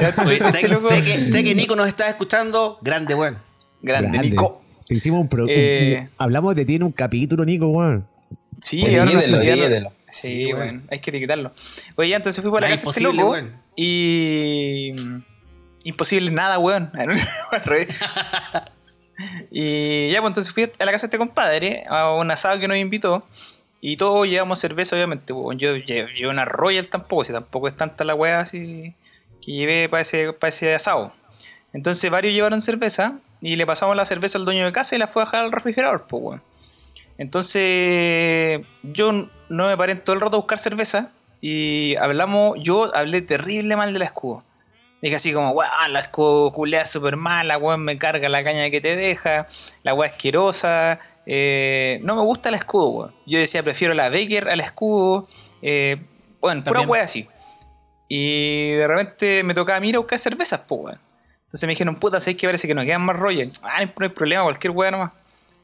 Ya, 0.00 0.14
Oye, 0.24 0.40
este 0.44 1.30
sé, 1.32 1.44
que, 1.44 1.54
Nico 1.54 1.76
nos 1.76 1.86
está 1.86 2.08
escuchando. 2.08 2.78
Grande, 2.80 3.14
bueno. 3.14 3.38
Grande, 3.82 4.10
Grande. 4.10 4.30
Nico. 4.30 4.62
Hicimos 4.88 5.20
un 5.20 5.28
pro- 5.28 5.44
un- 5.44 5.50
Eh, 5.50 6.08
Hablamos 6.18 6.54
de 6.54 6.64
ti 6.64 6.76
en 6.76 6.82
un 6.84 6.92
capítulo, 6.92 7.44
Nico, 7.44 7.66
weón. 7.68 8.06
Sí, 8.60 8.80
Pues 8.80 8.98
ahora 8.98 9.10
dídelo, 9.12 9.38
dídelo. 9.40 9.92
Sí, 10.08 10.46
bueno, 10.46 10.58
weón. 10.64 10.86
hay 10.90 10.98
que 11.00 11.10
etiquetarlo. 11.10 11.52
Oye, 11.96 12.08
ya 12.10 12.16
entonces 12.16 12.42
fui 12.42 12.50
por 12.50 12.60
la 12.62 12.68
casa 12.70 12.84
de 12.84 12.90
este 12.90 13.00
imposible, 13.02 13.22
loco 13.22 13.58
y. 13.76 14.94
Imposible 15.84 16.30
nada, 16.30 16.58
weón. 16.58 16.90
Al 17.52 17.64
revés. 17.64 17.88
y 19.50 20.10
ya, 20.10 20.20
pues 20.20 20.30
entonces 20.30 20.52
fui 20.52 20.64
a 20.64 20.84
la 20.84 20.92
casa 20.92 21.02
de 21.02 21.06
este 21.08 21.18
compadre, 21.18 21.84
a 21.88 22.12
un 22.14 22.30
asado 22.30 22.58
que 22.58 22.68
nos 22.68 22.76
invitó. 22.76 23.24
Y 23.80 23.96
todos 23.96 24.26
llevamos 24.26 24.58
cerveza, 24.58 24.96
obviamente. 24.96 25.32
weón. 25.32 25.58
Yo 25.58 25.76
lle- 25.76 26.12
llevé 26.12 26.28
una 26.28 26.44
Royal 26.44 26.88
tampoco, 26.88 27.24
si 27.24 27.32
tampoco 27.32 27.68
es 27.68 27.76
tanta 27.76 28.04
la 28.04 28.14
weá 28.14 28.40
así 28.40 28.94
que 29.40 29.52
llevé 29.52 29.88
para 29.88 30.00
ese, 30.02 30.32
para 30.32 30.48
ese 30.48 30.74
asado. 30.74 31.12
Entonces 31.72 32.10
varios 32.10 32.34
llevaron 32.34 32.60
cerveza 32.60 33.18
y 33.40 33.56
le 33.56 33.66
pasamos 33.66 33.96
la 33.96 34.04
cerveza 34.04 34.38
al 34.38 34.44
dueño 34.44 34.64
de 34.64 34.72
casa 34.72 34.96
y 34.96 34.98
la 34.98 35.06
fue 35.06 35.22
a 35.22 35.24
dejar 35.24 35.44
al 35.44 35.52
refrigerador, 35.52 36.06
pues, 36.06 36.22
weón. 36.22 36.42
Entonces, 37.18 38.60
yo 38.82 39.12
no 39.48 39.68
me 39.68 39.76
paré 39.76 39.92
en 39.92 40.04
todo 40.04 40.14
el 40.14 40.20
rato 40.22 40.36
a 40.36 40.40
buscar 40.40 40.58
cerveza 40.58 41.10
y 41.40 41.96
hablamos, 41.96 42.58
yo 42.60 42.94
hablé 42.94 43.22
terrible 43.22 43.76
mal 43.76 43.92
de 43.92 43.98
la 43.98 44.04
escudo. 44.04 44.40
Dije 45.02 45.16
así 45.16 45.32
como, 45.32 45.50
weón, 45.50 45.92
la 45.92 46.00
escudo 46.00 46.52
culea 46.52 46.84
súper 46.84 47.16
mala, 47.16 47.58
weón, 47.58 47.84
me 47.84 47.98
carga 47.98 48.28
la 48.28 48.42
caña 48.42 48.70
que 48.70 48.80
te 48.80 48.96
deja, 48.96 49.46
la 49.82 49.94
weá 49.94 50.10
asquerosa, 50.10 50.98
eh, 51.26 52.00
no 52.02 52.16
me 52.16 52.22
gusta 52.22 52.50
la 52.50 52.56
escudo, 52.56 52.88
weón. 52.88 53.14
Yo 53.26 53.38
decía, 53.38 53.62
prefiero 53.62 53.94
la 53.94 54.10
Baker 54.10 54.48
a 54.48 54.56
la 54.56 54.64
escudo, 54.64 55.26
eh, 55.62 55.98
bueno, 56.40 56.62
pura 56.62 56.80
También. 56.80 56.90
weá 56.90 57.02
así. 57.02 57.28
Y 58.08 58.70
de 58.72 58.88
repente 58.88 59.42
me 59.44 59.54
tocaba 59.54 59.76
a 59.76 59.80
mí 59.80 59.90
ir 59.90 59.96
a 59.96 59.98
buscar 59.98 60.18
cervezas, 60.18 60.62
pues, 60.66 60.82
weón. 60.82 61.07
Entonces 61.48 61.66
me 61.66 61.72
dijeron, 61.72 61.96
puta, 61.96 62.20
¿sabes 62.20 62.36
que 62.36 62.46
parece 62.46 62.68
que 62.68 62.74
nos 62.74 62.84
quedan 62.84 63.00
más 63.02 63.16
Royals? 63.16 63.62
Ah, 63.64 63.80
no 63.98 64.04
hay 64.04 64.10
problema, 64.10 64.42
cualquier 64.44 64.72
weá 64.76 64.90
nomás. 64.90 65.12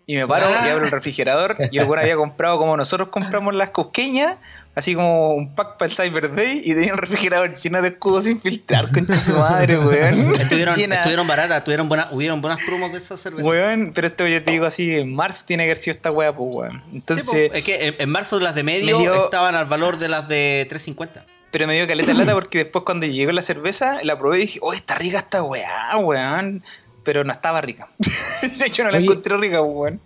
Y 0.06 0.16
me 0.16 0.26
paro 0.26 0.46
Ah. 0.48 0.64
y 0.66 0.70
abro 0.70 0.84
el 0.84 0.90
refrigerador 0.90 1.56
y 1.72 1.78
el 1.78 1.84
weón 1.84 1.98
había 1.98 2.16
comprado 2.16 2.58
como 2.58 2.76
nosotros 2.76 3.08
compramos 3.08 3.54
las 3.56 3.70
cosqueñas, 3.70 4.36
así 4.74 4.94
como 4.94 5.30
un 5.34 5.54
pack 5.54 5.78
para 5.78 5.90
el 5.90 5.96
Cyber 5.96 6.34
Day 6.34 6.60
y 6.64 6.74
tenía 6.74 6.92
el 6.92 6.98
refrigerador 6.98 7.54
lleno 7.54 7.80
de 7.80 7.88
escudos 7.88 8.24
sin 8.24 8.38
filtrar, 8.40 8.90
concha 8.92 9.14
su 9.18 9.32
madre, 9.38 9.78
weón. 9.78 10.34
Estuvieron, 10.40 10.78
estuvieron 10.78 11.26
baratas, 11.26 11.58
estuvieron 11.58 11.88
buenas, 11.88 12.08
hubieron 12.12 12.40
buenas 12.42 12.60
promos 12.66 12.92
de 12.92 12.98
esa 12.98 13.16
cerveza. 13.16 13.46
Weón, 13.48 13.92
pero 13.94 14.06
esto 14.06 14.26
yo 14.26 14.42
te 14.42 14.50
digo 14.50 14.66
así, 14.66 14.90
en 14.90 15.14
marzo 15.14 15.44
tiene 15.46 15.64
que 15.64 15.70
haber 15.70 15.78
sido 15.78 15.96
esta 15.96 16.10
weá, 16.10 16.34
pues 16.34 16.54
weón. 16.54 16.82
Sí, 16.82 16.90
po, 16.90 16.96
Entonces, 16.96 17.54
es 17.54 17.62
que 17.64 17.88
en, 17.88 17.94
en 17.98 18.08
marzo 18.10 18.38
las 18.40 18.54
de 18.54 18.62
medio 18.62 18.96
me 18.98 19.02
dio- 19.04 19.24
estaban 19.24 19.54
al 19.54 19.64
valor 19.66 19.98
de 19.98 20.08
las 20.08 20.28
de 20.28 20.66
350. 20.68 21.22
Pero 21.54 21.68
me 21.68 21.76
dio 21.76 21.86
caleta 21.86 22.12
de 22.12 22.18
lata 22.18 22.34
porque 22.34 22.58
después 22.58 22.84
cuando 22.84 23.06
llegó 23.06 23.30
la 23.30 23.40
cerveza, 23.40 24.00
la 24.02 24.18
probé 24.18 24.38
y 24.38 24.40
dije, 24.40 24.58
oh, 24.60 24.72
está 24.72 24.96
rica 24.96 25.18
esta 25.18 25.40
weá, 25.40 25.96
weón. 25.98 26.64
Pero 27.04 27.22
no 27.22 27.30
estaba 27.30 27.60
rica. 27.60 27.88
yo 28.72 28.82
no 28.82 28.90
la 28.90 28.98
Oye. 28.98 29.06
encontré 29.06 29.36
rica, 29.36 29.62
weón. 29.62 30.00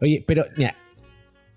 Oye, 0.00 0.24
pero, 0.26 0.46
mira, 0.56 0.74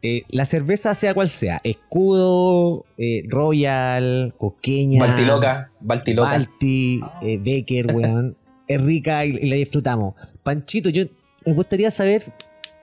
eh, 0.01 0.21
la 0.31 0.43
cerveza 0.43 0.93
sea 0.95 1.13
cual 1.13 1.29
sea, 1.29 1.61
escudo, 1.63 2.85
eh, 2.97 3.23
Royal, 3.29 4.35
Coqueña, 4.37 4.99
Baltiloca, 4.99 5.71
Baltiloca. 5.79 6.29
Balti, 6.29 6.99
eh, 7.21 7.39
Becker, 7.41 7.95
weón, 7.95 8.35
es 8.67 8.81
rica 8.81 9.25
y, 9.25 9.29
y 9.29 9.47
la 9.47 9.55
disfrutamos. 9.55 10.15
Panchito, 10.43 10.89
yo 10.89 11.05
me 11.45 11.53
gustaría 11.53 11.89
saber 11.89 12.33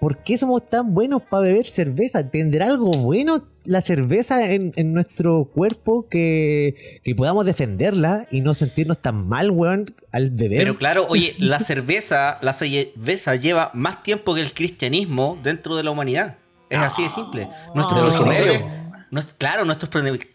por 0.00 0.24
qué 0.24 0.38
somos 0.38 0.64
tan 0.64 0.94
buenos 0.94 1.20
para 1.24 1.42
beber 1.42 1.66
cerveza. 1.66 2.30
¿Tendrá 2.30 2.68
algo 2.68 2.90
bueno 2.90 3.53
la 3.64 3.80
cerveza 3.80 4.50
en, 4.50 4.72
en 4.76 4.92
nuestro 4.92 5.46
cuerpo 5.52 6.08
que, 6.08 7.00
que 7.02 7.14
podamos 7.14 7.46
defenderla 7.46 8.26
y 8.30 8.40
no 8.42 8.54
sentirnos 8.54 9.00
tan 9.00 9.26
mal, 9.28 9.50
weón, 9.50 9.94
al 10.12 10.30
beber? 10.30 10.58
Pero 10.58 10.76
claro, 10.78 11.06
oye, 11.08 11.34
la 11.38 11.60
cerveza, 11.60 12.38
la 12.42 12.52
cerveza 12.52 13.34
lleva 13.36 13.70
más 13.74 14.02
tiempo 14.02 14.34
que 14.34 14.40
el 14.42 14.52
cristianismo 14.54 15.38
dentro 15.42 15.76
de 15.76 15.82
la 15.84 15.90
humanidad. 15.90 16.36
Es 16.70 16.78
así 16.78 17.02
de 17.04 17.10
simple. 17.10 17.48
Nuestros 17.74 17.98
De 18.00 18.04
los 18.04 18.14
progenitores, 18.14 18.58
sumerios. 18.58 18.82
nues- 19.10 19.34
claro, 19.38 19.64
nuestros 19.64 19.90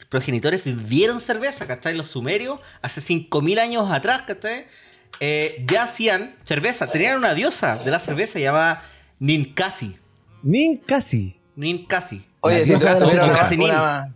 progenitores 0.09 0.63
vivieron 0.63 1.19
cerveza, 1.19 1.67
¿cachai? 1.67 1.95
Los 1.97 2.07
sumerios, 2.07 2.59
hace 2.81 3.01
5.000 3.01 3.59
años 3.59 3.91
atrás, 3.91 4.21
¿cachai? 4.23 4.65
Eh, 5.19 5.65
ya 5.67 5.83
hacían 5.83 6.35
cerveza. 6.43 6.87
Tenían 6.87 7.17
una 7.17 7.33
diosa 7.33 7.75
de 7.83 7.91
la 7.91 7.99
cerveza 7.99 8.39
llamada 8.39 8.81
Ninkasi. 9.19 9.97
Ni 10.43 10.77
casi. 10.77 11.37
Ninkasi. 11.57 12.23
Oye, 12.41 12.65
si 12.65 12.73
tuviera 12.73 12.95
una, 13.25 13.33
una- 13.65 14.15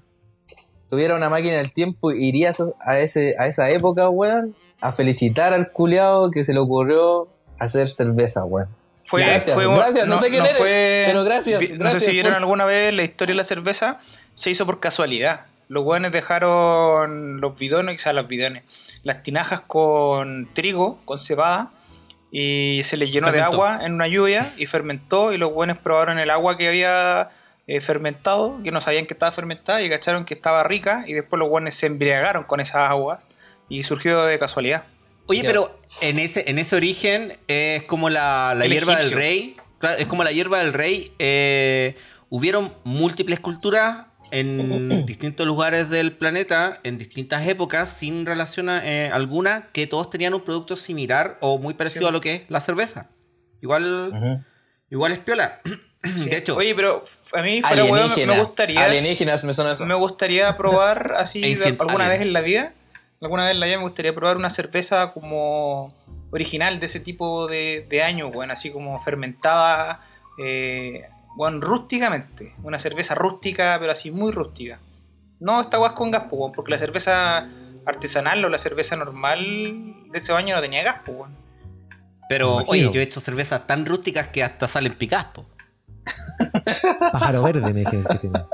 tuviera 0.89 1.15
una 1.15 1.29
máquina 1.29 1.55
del 1.57 1.71
tiempo, 1.73 2.11
¿irías 2.11 2.61
a, 2.85 2.99
ese, 2.99 3.35
a 3.39 3.47
esa 3.47 3.69
época, 3.69 4.09
weón? 4.09 4.55
a 4.81 4.91
felicitar 4.91 5.53
al 5.53 5.71
culiao 5.71 6.29
que 6.29 6.43
se 6.43 6.53
le 6.53 6.59
ocurrió 6.59 7.29
hacer 7.57 7.87
cerveza, 7.89 8.43
weón. 8.43 8.67
Fue, 9.05 9.21
Gracias, 9.25 9.55
fue- 9.55 9.65
gracias, 9.73 10.07
no 10.07 10.17
sé 10.19 10.29
quién 10.29 10.45
eres, 10.45 10.57
pero 10.59 11.23
gracias, 11.23 11.59
vi- 11.61 11.77
No 11.77 11.89
sé 11.89 11.99
si 12.01 12.11
vieron 12.11 12.33
por- 12.33 12.41
alguna 12.41 12.65
vez 12.65 12.93
la 12.93 13.03
historia 13.03 13.33
de 13.33 13.37
la 13.37 13.43
cerveza, 13.43 13.99
se 14.33 14.49
hizo 14.49 14.65
por 14.65 14.79
casualidad. 14.79 15.45
Los 15.69 15.83
hueones 15.83 16.11
dejaron 16.11 17.39
los 17.41 17.55
bidones, 17.57 17.95
o 17.95 18.03
sea, 18.03 18.13
los 18.13 18.27
bidones, 18.27 18.63
las 19.03 19.23
tinajas 19.23 19.61
con 19.61 20.49
trigo, 20.53 20.99
con 21.05 21.17
cebada, 21.19 21.71
y 22.31 22.81
se 22.83 22.97
les 22.97 23.09
llenó 23.11 23.27
Fermentó. 23.27 23.49
de 23.51 23.55
agua 23.55 23.79
en 23.85 23.93
una 23.93 24.07
lluvia 24.07 24.51
y 24.57 24.65
fermentó, 24.65 25.31
y 25.33 25.37
los 25.37 25.51
hueones 25.53 25.79
probaron 25.79 26.19
el 26.19 26.29
agua 26.29 26.57
que 26.57 26.67
había 26.67 27.29
eh, 27.67 27.81
fermentado, 27.81 28.59
que 28.63 28.71
no 28.71 28.81
sabían 28.81 29.05
que 29.05 29.13
estaba 29.13 29.31
fermentada, 29.31 29.81
y 29.81 29.89
cacharon 29.89 30.25
que 30.25 30.33
estaba 30.33 30.63
rica, 30.63 31.03
y 31.07 31.13
después 31.13 31.39
los 31.39 31.49
hueones 31.49 31.75
se 31.75 31.85
embriagaron 31.87 32.43
con 32.43 32.59
esa 32.59 32.89
agua, 32.89 33.21
y 33.69 33.83
surgió 33.83 34.23
de 34.25 34.37
casualidad. 34.39 34.83
Oye, 35.27 35.41
pero 35.43 35.79
en 36.01 36.19
ese, 36.19 36.49
en 36.49 36.59
ese 36.59 36.75
origen 36.75 37.37
es 37.47 37.83
como 37.83 38.09
la, 38.09 38.53
la 38.57 38.65
hierba 38.67 38.93
egipcio. 38.93 39.09
del 39.17 39.17
rey. 39.25 39.57
Claro, 39.79 39.97
es 39.97 40.05
como 40.07 40.23
la 40.23 40.31
hierba 40.31 40.59
del 40.59 40.73
rey. 40.73 41.13
eh, 41.19 41.95
hubieron 42.29 42.73
múltiples 42.83 43.39
culturas 43.39 44.07
en 44.31 45.05
distintos 45.05 45.45
lugares 45.47 45.89
del 45.89 46.17
planeta, 46.17 46.79
en 46.83 46.97
distintas 46.97 47.47
épocas, 47.47 47.89
sin 47.95 48.25
relación 48.25 48.67
a, 48.69 48.81
eh, 48.85 49.09
alguna, 49.11 49.69
que 49.71 49.87
todos 49.87 50.09
tenían 50.09 50.33
un 50.33 50.41
producto 50.41 50.75
similar 50.75 51.37
o 51.41 51.57
muy 51.57 51.73
parecido 51.73 52.03
Sí. 52.07 52.09
a 52.09 52.11
lo 52.11 52.19
que 52.21 52.33
es 52.33 52.41
la 52.49 52.59
cerveza. 52.59 53.09
Igual, 53.61 54.09
Ujú. 54.13 54.43
igual 54.89 55.13
es 55.13 55.19
piola. 55.19 55.61
De 56.03 56.37
hecho, 56.37 56.55
Oye, 56.57 56.75
pero 56.75 57.03
a 57.33 57.41
mí, 57.41 57.61
fuera 57.61 57.85
hueón, 57.85 58.11
me- 58.27 58.39
gustaría... 58.39 58.83
Alienígenas 58.83 59.45
me 59.45 59.53
suena 59.53 59.71
eso. 59.73 59.85
Me 59.85 59.95
gustaría 59.95 60.55
probar 60.57 61.13
así 61.17 61.41
de- 61.55 61.65
alguna 61.65 61.93
Alien. 62.05 62.09
vez 62.09 62.21
en 62.21 62.33
la 62.33 62.41
vida. 62.41 62.73
Alguna 63.21 63.43
vez 63.45 63.53
en 63.53 63.61
la 63.61 63.65
vida 63.67 63.77
me 63.77 63.83
gustaría 63.83 64.13
probar 64.13 64.35
una 64.35 64.49
cerveza 64.49 65.13
como 65.13 65.95
original 66.31 66.79
de 66.81 66.87
ese 66.87 66.99
tipo 66.99 67.47
de, 67.47 67.85
de 67.89 68.03
año, 68.03 68.31
bueno, 68.31 68.51
así 68.51 68.69
como 68.69 68.99
fermentada, 68.99 70.03
eh, 70.43 71.03
bueno, 71.37 71.61
rústicamente. 71.61 72.53
Una 72.63 72.79
cerveza 72.79 73.15
rústica, 73.15 73.77
pero 73.79 73.93
así 73.93 74.11
muy 74.11 74.31
rústica. 74.33 74.79
No 75.39 75.61
esta 75.61 75.77
guas 75.77 75.93
con 75.93 76.11
gas, 76.11 76.23
porque 76.29 76.69
la 76.71 76.77
cerveza 76.77 77.47
artesanal 77.85 78.43
o 78.43 78.49
la 78.49 78.59
cerveza 78.59 78.97
normal 78.97 79.39
de 80.11 80.19
ese 80.19 80.33
año 80.33 80.55
no 80.55 80.61
tenía 80.61 80.83
gas, 80.83 80.97
weón. 81.07 81.35
pero 82.29 82.55
oye, 82.67 82.89
yo 82.91 82.99
he 82.99 83.03
hecho 83.03 83.19
cervezas 83.21 83.67
tan 83.67 83.85
rústicas 83.85 84.27
que 84.27 84.43
hasta 84.43 84.67
salen 84.67 84.93
picaspo. 84.95 85.45
Pájaro 87.11 87.43
verde, 87.43 87.73
me 87.73 87.81
dijeron 87.81 88.05
que 88.05 88.17
se 88.17 88.27
llama. 88.27 88.47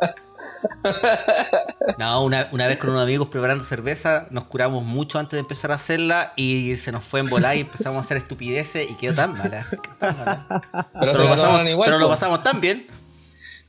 No, 1.97 2.23
una, 2.23 2.49
una 2.51 2.67
vez 2.67 2.77
con 2.77 2.89
unos 2.89 3.03
amigos 3.03 3.27
preparando 3.29 3.63
cerveza, 3.63 4.27
nos 4.29 4.45
curamos 4.45 4.83
mucho 4.83 5.19
antes 5.19 5.33
de 5.37 5.39
empezar 5.41 5.71
a 5.71 5.75
hacerla 5.75 6.33
y 6.35 6.75
se 6.75 6.91
nos 6.91 7.05
fue 7.07 7.19
en 7.21 7.27
volar 7.27 7.55
y 7.57 7.61
empezamos 7.61 7.97
a 7.97 8.01
hacer 8.01 8.17
estupideces 8.17 8.89
y 8.89 8.95
quedó 8.95 9.13
tan 9.15 9.33
mala. 9.33 9.63
quedó 9.69 9.95
tan 9.99 10.17
mala. 10.17 10.87
Pero, 10.99 11.13
se 11.13 11.23
lo 11.23 11.29
pasamos, 11.29 11.69
igual. 11.69 11.87
pero 11.87 11.99
lo 11.99 12.09
pasamos 12.09 12.43
tan 12.43 12.59
bien. 12.61 12.87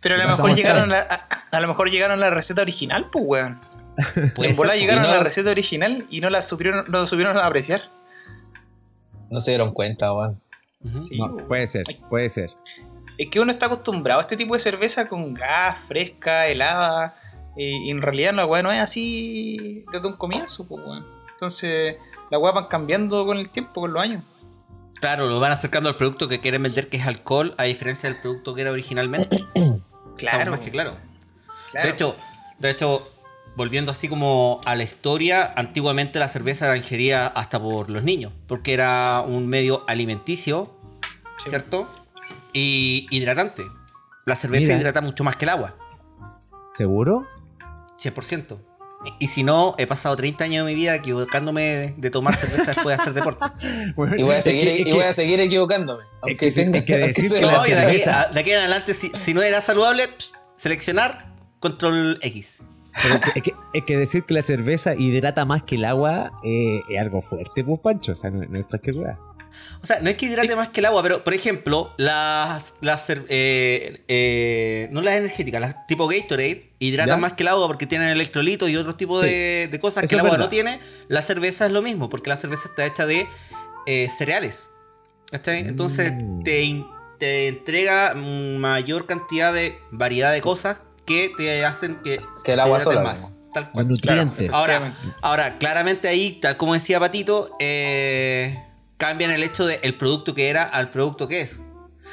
Pero 0.00 0.14
a 0.14 0.18
lo 0.18 0.28
mejor 0.28 0.54
llegaron 0.54 0.92
a, 0.92 0.98
a- 1.00 1.26
a 1.56 1.60
lo 1.60 1.68
mejor 1.68 1.90
llegaron 1.90 2.18
a 2.18 2.20
la 2.22 2.30
receta 2.30 2.62
original, 2.62 3.08
pues, 3.10 3.24
weón. 3.26 3.60
Puede 4.34 4.50
En 4.50 4.56
bola 4.56 4.70
ser, 4.72 4.80
llegaron 4.80 5.02
no 5.02 5.08
a 5.10 5.12
la 5.18 5.22
receta 5.22 5.50
original 5.50 6.06
y 6.10 6.20
no 6.20 6.30
la 6.30 6.40
supieron, 6.42 6.84
no 6.88 7.00
la 7.00 7.06
supieron 7.06 7.36
apreciar. 7.36 7.82
No 9.30 9.40
se 9.40 9.50
dieron 9.52 9.72
cuenta, 9.72 10.12
weón. 10.14 10.40
Ujú. 10.84 11.00
Sí, 11.00 11.18
No, 11.18 11.26
weón. 11.26 11.46
puede 11.48 11.66
ser, 11.66 11.84
puede 12.08 12.28
ser. 12.30 12.50
Es 13.22 13.28
que 13.28 13.38
uno 13.38 13.52
está 13.52 13.66
acostumbrado 13.66 14.20
a 14.20 14.22
este 14.22 14.36
tipo 14.36 14.54
de 14.54 14.60
cerveza 14.60 15.06
con 15.08 15.34
gas, 15.34 15.78
fresca, 15.78 16.46
helada. 16.48 17.14
y 17.56 17.90
en 17.90 18.00
realidad 18.00 18.32
la 18.32 18.46
weá 18.46 18.62
no 18.62 18.72
es 18.72 18.80
así 18.80 19.84
desde 19.92 20.06
un 20.06 20.16
comienzo, 20.16 20.66
pues 20.66 20.82
weón. 20.86 21.06
Entonces, 21.32 21.96
las 22.30 22.40
weas 22.40 22.54
van 22.54 22.66
cambiando 22.66 23.26
con 23.26 23.36
el 23.36 23.50
tiempo, 23.50 23.82
con 23.82 23.92
los 23.92 24.02
años. 24.02 24.22
Claro, 25.00 25.28
lo 25.28 25.38
van 25.40 25.52
acercando 25.52 25.90
al 25.90 25.96
producto 25.96 26.28
que 26.28 26.40
quieren 26.40 26.62
vender, 26.62 26.88
que 26.88 26.96
es 26.98 27.06
alcohol, 27.06 27.54
a 27.58 27.64
diferencia 27.64 28.08
del 28.08 28.18
producto 28.20 28.54
que 28.54 28.62
era 28.62 28.70
originalmente. 28.70 29.36
Estamos 29.54 29.82
Claro. 30.16 30.50
más 30.52 30.60
que 30.60 30.70
claro. 30.70 30.92
claro. 31.72 31.86
De 31.86 31.92
hecho, 31.92 32.16
de 32.58 32.70
hecho, 32.70 33.10
volviendo 33.56 33.90
así 33.90 34.08
como 34.08 34.60
a 34.64 34.74
la 34.76 34.84
historia, 34.84 35.50
antiguamente 35.56 36.18
la 36.18 36.28
cerveza 36.28 36.66
era 36.66 36.76
ingerida 36.76 37.26
hasta 37.26 37.60
por 37.60 37.90
los 37.90 38.02
niños, 38.02 38.32
porque 38.46 38.72
era 38.74 39.22
un 39.26 39.46
medio 39.46 39.84
alimenticio, 39.88 40.74
Sí. 41.42 41.50
¿cierto? 41.50 41.86
Y 42.52 43.06
hidratante. 43.10 43.64
La 44.26 44.36
cerveza 44.36 44.66
Mira. 44.68 44.78
hidrata 44.80 45.00
mucho 45.00 45.24
más 45.24 45.36
que 45.36 45.44
el 45.46 45.48
agua, 45.50 45.76
¿Seguro? 46.74 47.26
100%. 47.98 48.58
Y 49.18 49.28
si 49.28 49.42
no, 49.44 49.74
he 49.78 49.86
pasado 49.86 50.14
30 50.14 50.44
años 50.44 50.66
de 50.66 50.72
mi 50.72 50.78
vida 50.78 50.94
equivocándome 50.94 51.94
de, 51.96 52.10
tomar 52.10 52.36
cerveza 52.36 52.66
después 52.66 52.96
de 52.96 53.02
hacer 53.02 53.14
deporte. 53.14 53.44
Bueno, 53.96 54.14
Y 54.18 54.22
voy 54.22 54.34
a 54.34 54.38
es 54.38 54.44
seguir, 54.44 54.64
que- 54.64 54.72
es 54.74 54.80
y 54.80 54.84
que- 54.84 54.92
voy 54.92 55.02
a 55.04 55.12
seguir 55.14 55.40
equivocándome. 55.40 56.04
Aunque 56.20 56.36
que 56.36 56.52
se- 56.52 56.64
tenga- 56.64 56.78
hay 56.78 56.84
que 56.84 56.98
decir 57.06 57.28
sea- 57.28 57.40
que 57.40 57.46
la 57.46 57.52
No, 57.56 57.66
y 57.66 57.70
de 57.70 57.78
aquí, 57.78 57.98
cerveza- 57.98 58.28
de 58.32 58.40
aquí 58.40 58.50
en 58.50 58.58
adelante, 58.58 58.94
si, 58.94 59.08
si 59.14 59.32
no 59.34 59.42
era 59.42 59.60
saludable, 59.62 60.06
pss, 60.08 60.32
seleccionar 60.56 61.34
control 61.60 62.18
X. 62.22 62.62
pero 63.02 63.14
es 63.14 63.20
que- 63.20 63.30
es 63.36 63.42
que, 63.42 63.52
es 63.72 63.84
que 63.84 63.96
decir 63.96 64.24
que 64.24 64.34
la 64.34 64.42
cerveza 64.42 64.94
hidrata 64.94 65.44
más 65.46 65.62
que 65.62 65.76
el 65.76 65.86
agua 65.86 66.30
eh, 66.44 66.82
es 66.90 67.00
algo 67.00 67.20
fuerte, 67.22 67.64
pues, 67.66 67.80
Pancho. 67.80 68.12
O 68.12 68.16
sea, 68.16 68.30
no, 68.30 68.44
no 68.44 68.58
es 68.58 68.66
cualquier 68.66 68.96
weá. 68.98 69.18
O 69.82 69.86
sea, 69.86 70.00
no 70.00 70.10
es 70.10 70.16
que 70.16 70.26
hidrate 70.26 70.54
más 70.56 70.68
que 70.68 70.80
el 70.80 70.86
agua, 70.86 71.02
pero 71.02 71.24
por 71.24 71.32
ejemplo, 71.34 71.94
las, 71.96 72.74
las 72.80 73.06
eh, 73.08 74.02
eh, 74.08 74.88
no 74.92 75.00
las 75.02 75.14
energéticas, 75.14 75.60
las 75.60 75.86
tipo 75.86 76.06
Gatorade, 76.06 76.70
hidratan 76.78 77.16
¿Ya? 77.16 77.16
más 77.16 77.32
que 77.34 77.42
el 77.44 77.48
agua 77.48 77.66
porque 77.66 77.86
tienen 77.86 78.08
electrolitos 78.08 78.68
y 78.68 78.76
otros 78.76 78.96
tipos 78.96 79.22
Sí. 79.22 79.28
de, 79.28 79.68
de 79.70 79.80
cosas 79.80 80.04
Eso 80.04 80.08
que 80.10 80.14
el 80.16 80.20
agua 80.20 80.32
verdad. 80.32 80.44
no 80.44 80.50
tiene. 80.50 80.80
La 81.08 81.22
cerveza 81.22 81.66
es 81.66 81.72
lo 81.72 81.82
mismo, 81.82 82.08
porque 82.10 82.28
la 82.30 82.36
cerveza 82.36 82.68
está 82.68 82.84
hecha 82.84 83.06
de 83.06 83.26
eh, 83.86 84.08
cereales. 84.14 84.68
¿Cachai? 85.30 85.60
Entonces 85.60 86.12
Mm. 86.12 86.42
te, 86.42 86.84
te 87.18 87.48
entrega 87.48 88.14
mayor 88.14 89.06
cantidad 89.06 89.52
de 89.52 89.78
variedad 89.90 90.32
de 90.32 90.40
cosas 90.40 90.80
que 91.06 91.32
te 91.36 91.64
hacen 91.64 91.96
que, 92.02 92.16
Que 92.44 92.52
el 92.52 92.58
te 92.58 92.62
agua 92.62 92.78
hidraten 92.78 92.92
sola, 92.92 93.02
más. 93.02 93.30
Tal 93.52 93.70
nutrientes. 93.88 94.50
Ahora, 94.52 94.96
ahora, 95.22 95.58
claramente 95.58 96.06
ahí, 96.06 96.38
tal 96.40 96.56
como 96.56 96.74
decía 96.74 97.00
Patito, 97.00 97.56
eh, 97.58 98.56
cambian 99.00 99.32
el 99.32 99.42
hecho 99.42 99.66
del 99.66 99.96
producto 99.96 100.32
que 100.34 100.48
era 100.50 100.62
al 100.62 100.90
producto 100.90 101.26
que 101.26 101.40
es. 101.40 101.60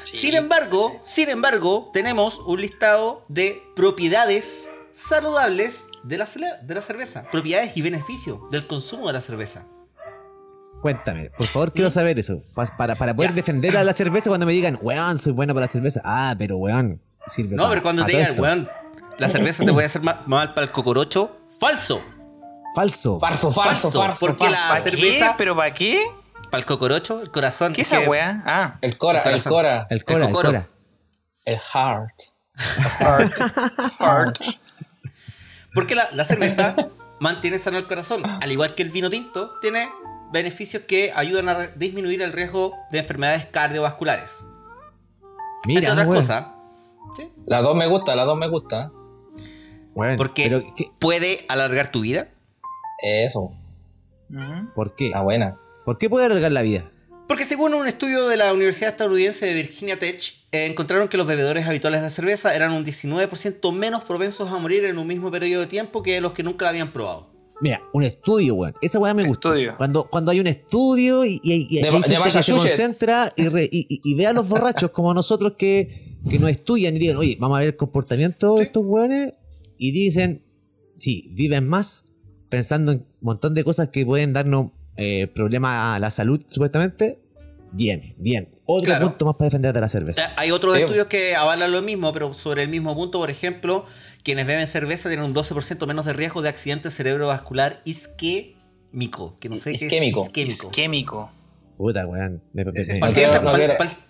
Sí. 0.04 0.16
Sin 0.16 0.34
embargo, 0.34 1.00
sin 1.04 1.28
embargo, 1.28 1.90
tenemos 1.92 2.40
un 2.40 2.60
listado 2.60 3.24
de 3.28 3.62
propiedades 3.76 4.68
saludables 4.92 5.84
de 6.02 6.18
la, 6.18 6.26
de 6.62 6.74
la 6.74 6.82
cerveza. 6.82 7.24
Propiedades 7.30 7.76
y 7.76 7.82
beneficios 7.82 8.38
del 8.50 8.66
consumo 8.66 9.06
de 9.08 9.12
la 9.12 9.20
cerveza. 9.20 9.66
Cuéntame, 10.82 11.30
por 11.36 11.46
favor, 11.46 11.72
quiero 11.72 11.90
saber 11.90 12.18
eso. 12.18 12.42
Pa- 12.54 12.64
Para, 12.76 12.94
para 12.94 13.14
poder 13.14 13.30
Ya. 13.32 13.36
defender 13.36 13.76
a 13.76 13.82
la 13.84 13.92
cerveza 13.92 14.30
cuando 14.30 14.46
me 14.46 14.52
digan, 14.52 14.78
weón, 14.80 15.18
soy 15.18 15.32
bueno 15.32 15.52
para 15.52 15.66
la 15.66 15.72
cerveza. 15.72 16.00
Ah, 16.04 16.34
pero 16.38 16.56
weón, 16.56 17.00
sirve 17.26 17.56
No, 17.56 17.64
pa- 17.64 17.70
pero 17.70 17.82
cuando 17.82 18.04
te 18.04 18.12
digan, 18.12 18.30
esto. 18.30 18.42
weón, 18.42 18.68
la 19.18 19.28
cerveza 19.28 19.64
te 19.64 19.72
puede 19.72 19.86
hacer 19.88 20.02
ma- 20.02 20.22
mal 20.26 20.54
para 20.54 20.66
el 20.66 20.72
cocorocho, 20.72 21.36
falso. 21.58 22.00
Falso. 22.76 23.18
Farso, 23.18 23.50
farso, 23.50 23.90
Falso, 23.90 24.00
farso. 24.00 24.16
porque 24.20 24.44
farso. 24.44 24.52
la- 24.54 24.68
¿Para 24.68 24.84
qué? 24.84 24.90
cerveza- 24.90 25.34
¿Pero 25.36 25.56
para 25.56 25.74
qué? 25.74 26.00
Para 26.50 26.60
el 26.60 26.66
cocorocho, 26.66 27.20
el 27.20 27.30
corazón. 27.30 27.72
¿Qué 27.72 27.82
es 27.82 27.92
esa 27.92 28.08
weá? 28.08 28.42
Ah, 28.46 28.78
El 28.80 28.96
Cora, 28.98 29.20
El. 29.20 29.42
Cora, 29.42 29.86
El 29.90 30.04
Cora, 30.04 30.24
el, 30.26 30.30
cocoro. 30.32 30.48
Cora. 30.48 30.68
el 31.44 31.58
Heart. 31.58 32.20
hard. 33.00 33.32
hard. 34.00 34.34
Porque 35.74 35.94
la, 35.94 36.08
la 36.14 36.24
cerveza 36.24 36.74
mantiene 37.20 37.58
sano 37.58 37.78
el 37.78 37.86
corazón. 37.86 38.22
Al 38.24 38.50
igual 38.50 38.74
que 38.74 38.82
el 38.82 38.90
vino 38.90 39.10
tinto, 39.10 39.58
tiene 39.60 39.88
beneficios 40.32 40.82
que 40.84 41.12
ayudan 41.14 41.48
a 41.48 41.66
disminuir 41.68 42.22
el 42.22 42.32
riesgo 42.32 42.74
de 42.90 42.98
enfermedades 43.00 43.46
cardiovasculares. 43.46 44.44
Mira, 45.66 45.80
Entre 45.80 45.92
otras 45.92 46.06
weón. 46.06 46.20
cosas. 46.20 46.46
¿sí? 47.16 47.30
Las 47.46 47.62
dos 47.62 47.76
me 47.76 47.86
gusta, 47.86 48.14
las 48.16 48.26
dos 48.26 48.38
me 48.38 48.48
gusta. 48.48 48.90
Weón, 49.94 50.16
Porque 50.16 50.44
pero 50.44 50.74
¿qué? 50.76 50.86
puede 50.98 51.44
alargar 51.48 51.90
tu 51.92 52.00
vida. 52.00 52.28
Eso, 53.02 53.52
Ujú. 54.30 54.72
¿Por 54.74 54.94
qué? 54.96 55.06
está 55.06 55.20
buena. 55.22 55.56
¿Por 55.88 55.96
qué 55.96 56.10
puede 56.10 56.26
alargar 56.26 56.52
la 56.52 56.60
vida? 56.60 56.92
Porque 57.28 57.46
según 57.46 57.72
un 57.72 57.88
estudio 57.88 58.28
de 58.28 58.36
la 58.36 58.52
Universidad 58.52 58.90
Estadounidense 58.90 59.46
de 59.46 59.54
Virginia 59.54 59.98
Tech, 59.98 60.20
eh, 60.52 60.66
encontraron 60.66 61.08
que 61.08 61.16
los 61.16 61.26
bebedores 61.26 61.66
habituales 61.66 62.02
de 62.02 62.10
cerveza 62.10 62.54
eran 62.54 62.72
un 62.74 62.84
19% 62.84 63.72
menos 63.72 64.04
propensos 64.04 64.50
a 64.50 64.58
morir 64.58 64.84
en 64.84 64.98
un 64.98 65.06
mismo 65.06 65.30
periodo 65.30 65.62
de 65.62 65.66
tiempo 65.66 66.02
que 66.02 66.20
los 66.20 66.34
que 66.34 66.42
nunca 66.42 66.66
la 66.66 66.72
habían 66.72 66.92
probado. 66.92 67.32
Mira, 67.62 67.80
un 67.94 68.02
estudio, 68.02 68.54
weón. 68.54 68.74
Esa 68.82 68.98
weá 68.98 69.14
me 69.14 69.26
gusta. 69.26 69.48
Estudio. 69.48 69.76
Cuando, 69.78 70.04
cuando 70.10 70.30
hay 70.30 70.40
un 70.40 70.46
estudio 70.46 71.24
y, 71.24 71.40
y- 71.42 71.80
De- 71.80 71.88
hay 71.88 72.02
gente 72.02 72.16
que 72.22 72.42
se 72.42 72.52
concentra 72.52 73.32
y, 73.34 73.48
re- 73.48 73.70
y- 73.72 73.86
y- 73.88 74.00
y 74.04 74.14
ve 74.14 74.26
a 74.26 74.34
los 74.34 74.46
borrachos 74.46 74.90
como 74.90 75.14
nosotros 75.14 75.54
que, 75.56 76.18
que 76.28 76.38
nos 76.38 76.50
estudian 76.50 76.94
y 76.96 76.98
digan, 76.98 77.16
oye, 77.16 77.38
vamos 77.40 77.56
a 77.56 77.60
ver 77.60 77.68
el 77.68 77.76
comportamiento 77.76 78.56
de 78.56 78.64
estos 78.64 78.84
weones 78.84 79.32
y 79.78 79.92
dicen, 79.92 80.44
sí, 80.94 81.30
viven 81.32 81.66
más 81.66 82.04
pensando 82.50 82.92
en 82.92 82.98
un 82.98 83.06
montón 83.22 83.54
de 83.54 83.64
cosas 83.64 83.88
que 83.88 84.04
pueden 84.04 84.34
darnos 84.34 84.72
eh, 84.98 85.26
problemas 85.28 85.96
a 85.96 85.98
la 86.00 86.10
salud, 86.10 86.42
supuestamente. 86.50 87.18
Bien, 87.72 88.14
bien. 88.18 88.48
Otro 88.66 88.84
Claro. 88.86 89.08
punto 89.08 89.24
más 89.26 89.34
para 89.36 89.46
defender 89.46 89.72
de 89.72 89.80
la 89.80 89.86
O 89.86 89.88
cerveza. 89.88 90.22
sea, 90.26 90.34
hay 90.36 90.50
otros 90.50 90.74
Sí. 90.74 90.82
estudios 90.82 91.06
que 91.06 91.34
avalan 91.36 91.72
lo 91.72 91.80
mismo, 91.82 92.12
pero 92.12 92.34
sobre 92.34 92.62
el 92.64 92.68
mismo 92.68 92.94
punto, 92.94 93.18
por 93.18 93.30
ejemplo, 93.30 93.84
quienes 94.22 94.46
beben 94.46 94.66
cerveza 94.66 95.08
tienen 95.08 95.24
un 95.26 95.32
12% 95.34 95.86
menos 95.86 96.04
de 96.04 96.12
riesgo 96.12 96.42
de 96.42 96.48
accidente 96.50 96.90
cerebrovascular 96.90 97.80
Isquémico, 97.84 99.36
que 99.40 99.48
no 99.48 99.56
sé 99.56 99.70
qué 99.72 99.84
Isquémico. 99.86 100.20
es 100.22 100.26
isquémico. 100.28 100.66
Isquémico. 100.68 101.32
Puta, 101.76 102.06
weón. 102.06 102.42
Me- 102.52 102.64
me- 102.64 102.72
Ese 102.74 102.94
me- 102.94 103.00
Para 103.00 103.10
el, 103.12 103.14
No 103.14 103.20
quiero- 103.20 103.32
siguiente, 103.32 103.38
no 103.38 103.50
para- 103.50 103.78
para 103.78 104.08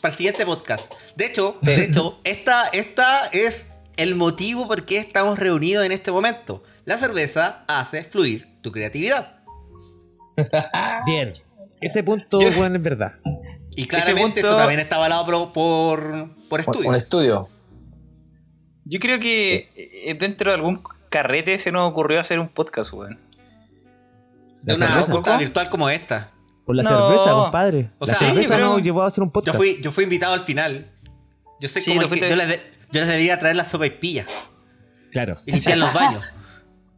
para 0.00 0.12
el 0.12 0.16
siguiente 0.16 0.46
podcast. 0.46 0.92
De 1.16 1.26
hecho, 1.26 1.56
Sí. 1.60 1.70
de 1.72 1.84
hecho 1.86 2.20
esta, 2.24 2.68
esta 2.68 3.26
es 3.26 3.68
el 3.96 4.14
motivo 4.14 4.66
por 4.68 4.84
qué 4.86 4.98
estamos 4.98 5.38
reunidos 5.38 5.84
en 5.84 5.90
este 5.92 6.12
momento. 6.12 6.62
La 6.84 6.96
cerveza 6.96 7.64
hace 7.66 8.04
fluir 8.04 8.48
tu 8.62 8.70
creatividad. 8.72 9.39
Bien. 11.06 11.32
Ese 11.80 12.02
punto, 12.02 12.40
Yo- 12.40 12.48
weón, 12.60 12.76
es 12.76 12.82
verdad. 12.82 13.14
Y 13.76 13.86
claramente 13.86 14.22
punto- 14.40 14.46
esto 14.48 14.56
también 14.56 14.80
está 14.80 14.96
avalado 14.96 15.24
por, 15.26 15.52
por, 15.52 16.34
por 16.48 16.58
Un, 16.58 16.60
estudios. 16.60 16.86
un 16.86 16.94
estudio. 16.94 17.48
Yo 18.84 18.98
creo 19.00 19.20
que 19.20 19.70
eh, 19.76 20.14
dentro 20.18 20.50
de 20.50 20.56
algún 20.56 20.82
carrete 21.08 21.58
se 21.58 21.70
nos 21.72 21.90
ocurrió 21.90 22.20
hacer 22.20 22.38
un 22.40 22.48
podcast, 22.48 22.92
weón. 22.92 23.18
La 24.64 24.74
de 24.74 24.74
una 24.74 25.02
cerveza. 25.02 25.38
virtual 25.38 25.70
como 25.70 25.88
esta. 25.88 26.30
Por 26.66 26.76
la 26.76 26.82
No. 26.82 26.88
cerveza, 26.88 27.30
compadre. 27.30 27.90
O 27.98 28.06
la 28.06 28.14
sea, 28.14 28.28
cerveza 28.28 28.56
sí, 28.56 28.60
nos 28.60 28.82
llevó 28.82 29.02
a 29.02 29.06
hacer 29.06 29.22
un 29.22 29.28
Yo 29.28 29.32
podcast. 29.32 29.56
fui, 29.56 29.80
yo 29.80 29.90
fui 29.92 30.04
invitado 30.04 30.34
al 30.34 30.40
final. 30.40 30.90
Yo 31.60 31.68
sé 31.68 31.80
Sí, 31.80 31.90
como 31.90 32.02
lo 32.02 32.06
el 32.08 32.12
que- 32.12 32.18
fuiste- 32.18 32.30
yo, 32.30 32.36
les 32.36 32.48
de- 32.48 32.62
yo 32.92 33.00
les 33.00 33.06
debería 33.08 33.38
traer 33.38 33.56
la 33.56 33.64
sopa 33.64 33.86
y 33.86 33.90
pilla 33.90 34.24
Claro. 35.12 35.36
y 35.46 35.52
limpiar 35.52 35.78
los 35.78 35.92
baños. 35.94 36.24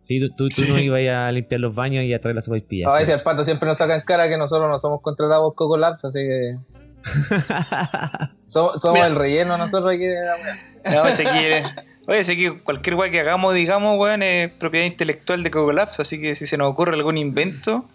Sí, 0.02 0.18
tú, 0.20 0.28
tú, 0.36 0.48
tú 0.48 0.62
no 0.68 0.78
ibas 0.80 1.00
a 1.08 1.30
limpiar 1.30 1.60
los 1.60 1.74
baños 1.74 2.04
y 2.04 2.12
a 2.12 2.20
traer 2.20 2.34
la 2.34 2.42
sopa 2.42 2.58
y 2.58 2.60
pilla. 2.60 2.88
A 2.88 2.94
veces 2.98 3.14
el 3.14 3.22
pato 3.22 3.44
siempre 3.44 3.68
nos 3.68 3.78
saca 3.78 3.94
en 3.94 4.02
cara 4.02 4.28
que 4.28 4.36
nosotros 4.36 4.68
no 4.68 4.76
somos 4.78 5.00
contratados 5.00 5.44
por 5.44 5.54
Coco 5.54 5.76
Labs, 5.76 6.04
así 6.04 6.18
que. 6.18 6.56
So- 8.44 8.76
somos 8.76 8.94
Mira. 8.94 9.06
el 9.06 9.14
relleno 9.16 9.56
nosotros 9.56 9.94
aquí 9.94 10.04
de 10.04 10.24
la 10.24 10.34
wea. 10.36 10.72
No, 10.94 11.06
ese 11.06 11.24
quiere. 11.24 11.62
Oye, 12.08 12.24
que 12.24 12.58
cualquier 12.62 12.96
weá 12.96 13.10
que 13.12 13.20
hagamos, 13.20 13.54
digamos, 13.54 13.96
weón, 13.98 14.22
es 14.24 14.50
propiedad 14.50 14.86
intelectual 14.86 15.42
de 15.44 15.50
Coco 15.52 15.72
Labs, 15.72 16.00
así 16.00 16.20
que 16.20 16.34
si 16.34 16.46
se 16.46 16.56
nos 16.58 16.68
ocurre 16.68 16.94
algún 16.94 17.16
invento, 17.16 17.88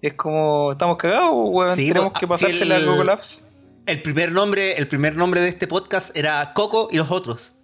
es 0.00 0.14
como 0.14 0.72
estamos 0.72 0.96
cagados, 0.96 1.30
weón. 1.32 1.76
Sí, 1.76 1.88
Tenemos 1.88 2.10
pues, 2.10 2.18
que 2.18 2.24
ah, 2.26 2.28
pasársela 2.28 2.76
el- 2.76 2.88
a 2.88 2.90
Coco 2.90 3.04
Labs. 3.04 3.46
El 3.86 4.02
primer 4.02 4.32
nombre, 4.32 4.76
el 4.78 4.86
primer 4.88 5.14
nombre 5.16 5.40
de 5.40 5.48
este 5.48 5.66
podcast 5.68 6.16
era 6.16 6.52
Coco 6.54 6.88
y 6.90 6.96
los 6.98 7.10
otros. 7.10 7.54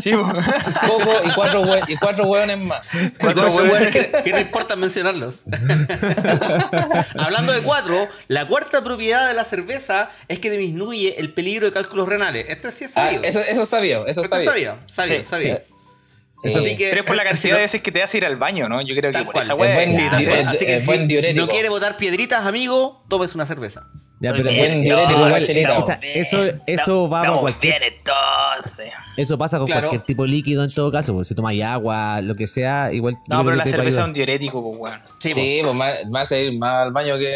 Sí. 0.00 0.10
Coco 0.86 1.12
y 1.24 1.30
cuatro, 1.34 1.62
hue- 1.64 1.84
y 1.88 1.96
cuatro 1.96 2.26
hueones 2.26 2.58
más. 2.58 2.86
Cuatro 3.18 3.18
Cuatro 3.18 3.52
hueones. 3.54 3.72
hueones 3.72 3.92
que, 3.94 4.22
que 4.24 4.32
no 4.32 4.40
importa 4.40 4.76
mencionarlos. 4.76 5.44
Hablando 7.18 7.52
de 7.52 7.62
cuatro, 7.62 7.94
la 8.28 8.46
cuarta 8.46 8.82
propiedad 8.84 9.28
de 9.28 9.34
la 9.34 9.44
cerveza 9.44 10.10
es 10.28 10.38
que 10.38 10.50
disminuye 10.50 11.18
el 11.18 11.32
peligro 11.32 11.66
de 11.66 11.72
cálculos 11.72 12.08
renales. 12.08 12.46
Esto 12.48 12.70
sí 12.70 12.84
es 12.84 12.96
Ah, 12.96 13.06
sabido. 13.06 13.22
eso, 13.24 13.40
eso 13.40 13.62
es 13.62 13.68
sabio, 13.68 14.06
eso 14.06 14.20
es 14.20 14.24
es 14.32 14.44
sabido, 14.44 14.78
sabido, 14.88 15.18
Sí, 15.18 15.24
sabido. 15.24 15.56
Sí. 15.58 16.76
Que- 16.76 16.88
Pero 16.90 17.00
es 17.02 17.06
por 17.06 17.14
la 17.16 17.22
si 17.22 17.28
cantidad 17.28 17.50
no- 17.52 17.56
de 17.58 17.62
veces 17.62 17.82
que 17.82 17.92
te 17.92 18.02
hace 18.02 18.18
ir 18.18 18.24
al 18.24 18.36
baño, 18.36 18.68
¿no? 18.68 18.80
Yo 18.82 18.94
creo 18.96 19.12
que 19.12 19.18
por 19.22 19.32
cual. 19.32 19.44
esa 19.44 19.52
Es 19.54 19.58
weá. 19.60 19.74
buen- 19.74 19.90
es- 19.90 20.46
Así 20.48 20.66
que 20.66 20.74
es 20.76 20.80
si 20.82 20.86
buen 20.86 21.06
diurético. 21.06 21.46
no 21.46 21.50
quiere 21.50 21.68
botar 21.68 21.96
piedritas, 21.96 22.44
amigo, 22.46 23.04
tómese 23.08 23.34
una 23.36 23.46
cerveza. 23.46 23.86
Ya, 24.22 24.30
pero 24.30 24.44
Bien, 24.44 24.56
buen 24.58 24.82
diurético, 24.84 25.18
no, 25.18 25.26
igual, 25.26 25.42
estamos 25.42 25.46
chelita. 25.46 25.78
esa- 25.78 26.38
eso, 26.46 26.58
eso 26.66 27.08
va 27.10 27.26
con 27.26 27.38
cualquier. 27.40 27.80
bien 27.80 27.92
entonces. 27.98 28.92
Eso 29.16 29.36
pasa 29.36 29.58
con 29.58 29.66
Claro. 29.66 29.88
cualquier 29.88 30.06
tipo 30.06 30.22
de 30.22 30.28
líquido 30.28 30.62
en 30.62 30.72
todo 30.72 30.92
caso. 30.92 31.12
porque 31.12 31.24
Si 31.24 31.34
tomas 31.34 31.60
agua, 31.60 32.20
lo 32.22 32.36
que 32.36 32.46
sea, 32.46 32.92
igual. 32.92 33.14
yo 33.14 33.36
No, 33.36 33.44
pero 33.44 33.56
la 33.56 33.66
cerveza 33.66 34.00
es 34.02 34.06
un 34.06 34.12
diurético, 34.12 34.62
pues, 34.62 34.78
weón. 34.80 35.02
Sí, 35.18 35.32
Sí, 35.32 35.60
pues 35.64 35.74
más, 35.74 35.94
más 36.12 36.30
a 36.30 36.38
ir 36.38 36.56
más 36.56 36.86
al 36.86 36.92
baño 36.92 37.18
que, 37.18 37.34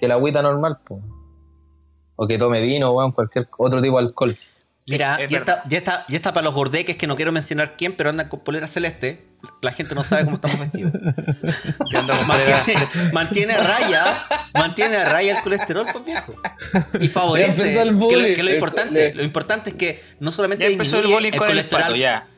que 0.00 0.08
la 0.08 0.14
agüita 0.14 0.40
normal, 0.40 0.78
pues. 0.86 1.02
O 2.16 2.26
que 2.26 2.38
tome 2.38 2.62
vino, 2.62 2.92
weón, 2.92 3.12
cualquier 3.12 3.46
otro 3.58 3.82
tipo 3.82 3.98
de 4.00 4.06
alcohol. 4.06 4.36
Mira, 4.88 5.16
es 5.16 5.28
ya 5.28 5.38
está, 5.38 5.62
ya, 5.66 5.76
está, 5.78 6.04
ya 6.08 6.16
está 6.16 6.32
para 6.32 6.44
los 6.44 6.54
gordeques 6.54 6.96
que 6.96 7.06
no 7.06 7.14
quiero 7.14 7.30
mencionar 7.30 7.76
quién, 7.76 7.94
pero 7.94 8.08
andan 8.08 8.28
con 8.30 8.40
polera 8.40 8.66
celeste. 8.68 9.25
La 9.62 9.72
gente 9.72 9.94
no 9.94 10.02
sabe 10.02 10.24
cómo 10.24 10.36
estamos 10.36 10.58
vestidos. 10.60 10.92
Mantiene, 12.26 12.88
mantiene 13.12 13.52
a 13.54 13.60
raya, 13.62 14.26
mantiene 14.54 14.96
a 14.96 15.04
raya 15.06 15.36
el 15.36 15.42
colesterol, 15.42 15.86
pues 15.92 16.04
viejo. 16.04 16.34
Y 17.00 17.08
favorece. 17.08 17.50
empezó 17.50 17.82
el 17.82 17.88
que, 17.88 18.16
lo, 18.16 18.36
que 18.36 18.42
lo 18.42 18.48
El- 18.50 18.54
importante, 18.56 19.14
lo 19.14 19.22
importante 19.22 19.70
es 19.70 19.76
que 19.76 20.02
no 20.20 20.32
solamente 20.32 20.64
Ya 20.64 20.70
empezó 20.70 20.98
el 21.00 21.06
bullying 21.08 21.32
con 21.32 21.50
el 21.50 21.66
pato, 21.66 21.96
ya. 21.96 22.28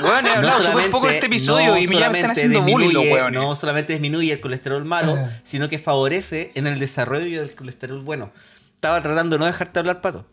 Bueno, 0.00 0.16
he 0.20 0.22
no 0.22 0.30
hablado 0.30 0.52
súper 0.52 0.64
solamente- 0.64 0.90
poco 0.90 1.06
de 1.08 1.14
este 1.14 1.26
episodio 1.26 1.72
no 1.72 1.78
y 1.78 1.86
me 1.86 1.98
ya 1.98 2.10
me 2.10 2.18
están 2.20 2.34
solamente 2.34 2.40
haciendo 2.40 2.62
bullying 2.62 3.10
los. 3.10 3.32
No 3.32 3.56
solamente 3.56 3.92
disminuye 3.92 4.32
el 4.32 4.40
colesterol 4.40 4.84
malo, 4.84 5.18
sino 5.42 5.68
que 5.68 5.78
favorece 5.78 6.50
en 6.54 6.66
el 6.66 6.78
desarrollo 6.78 7.40
del 7.40 7.54
colesterol 7.54 8.00
bueno. 8.00 8.30
Estaba 8.74 9.00
tratando 9.02 9.36
de 9.36 9.40
no 9.40 9.46
dejarte 9.46 9.78
hablar, 9.78 10.00
pato. 10.00 10.26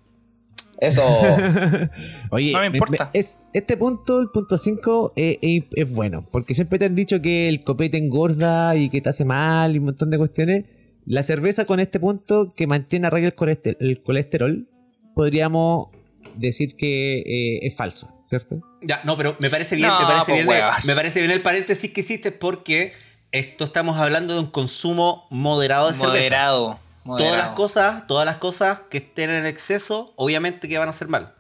Eso. 0.82 1.04
Oye, 2.32 2.52
No 2.52 2.60
me 2.60 2.67
importa. 2.67 3.12
me- 3.13 3.20
es, 3.20 3.39
este 3.54 3.78
punto, 3.78 4.20
el 4.20 4.30
punto 4.30 4.58
5, 4.58 5.13
es, 5.15 5.38
es- 5.41 5.63
es 5.76 5.94
bueno. 5.94 6.28
Porque 6.32 6.54
siempre 6.56 6.80
te 6.80 6.86
han 6.86 6.96
dicho 6.96 7.22
que 7.22 7.48
el 7.48 7.63
copete 7.63 7.98
engorda 7.98 8.76
y 8.76 8.89
que 8.89 9.00
te 9.00 9.10
hace 9.10 9.24
mal 9.24 9.76
y 9.76 9.80
un 9.80 9.86
montón 9.86 10.10
de 10.10 10.17
cuestiones. 10.17 10.65
La 11.06 11.24
cerveza 11.24 11.65
con 11.65 11.80
este 11.80 12.00
punto 12.00 12.50
que 12.56 12.67
mantiene 12.67 13.08
a 13.08 13.10
raya 13.10 13.28
el 13.28 13.36
colesterol, 13.36 13.78
el 13.80 14.02
colesterol 14.02 14.67
podríamos 15.15 15.88
decir 16.36 16.76
que 16.76 17.20
eh, 17.20 17.60
es 17.67 17.76
falso, 17.76 18.08
¿cierto? 18.28 18.62
Ya, 18.82 19.02
no, 19.04 19.17
pero 19.17 19.36
me 19.39 19.50
parece 19.50 19.76
bien, 19.76 19.88
No, 19.89 20.00
me 20.00 20.06
parece 20.06 20.26
pues, 20.26 20.36
bien, 20.36 20.48
weón. 20.48 20.72
me 20.86 20.96
parece 20.96 21.20
bien 21.20 21.32
el 21.32 21.41
paréntesis 21.41 21.91
que 21.91 22.02
hiciste 22.02 22.32
porque 22.32 22.94
esto 23.32 23.65
estamos 23.65 23.98
hablando 23.98 24.34
de 24.34 24.39
un 24.41 24.48
consumo 24.52 25.28
moderado 25.30 25.88
de 25.89 25.94
cerveza. 25.94 26.10
Moderado. 26.13 26.80
Moderado. 27.04 27.32
Todas 27.34 27.46
las 27.48 27.56
cosas, 27.56 28.08
todas 28.08 28.26
las 28.26 28.38
cosas 28.38 28.82
que 28.90 28.98
estén 29.00 29.30
en 29.30 29.46
exceso, 29.46 30.14
obviamente 30.16 30.68
que 30.68 30.78
van 30.78 30.88
a 30.88 30.92
hacer 30.92 31.08
mal. 31.08 31.34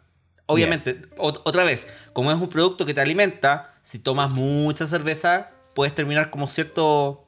Obviamente, 0.47 1.01
ot- 1.17 1.41
otra 1.45 1.63
vez, 1.63 1.87
como 2.13 2.31
es 2.31 2.37
un 2.37 2.49
producto 2.49 2.85
que 2.85 2.93
te 2.93 2.99
alimenta, 3.01 3.73
si 3.81 3.99
tomas 3.99 4.29
mucha 4.29 4.85
cerveza, 4.87 5.49
puedes 5.73 5.95
terminar 5.95 6.29
como 6.29 6.47
cierto 6.47 7.25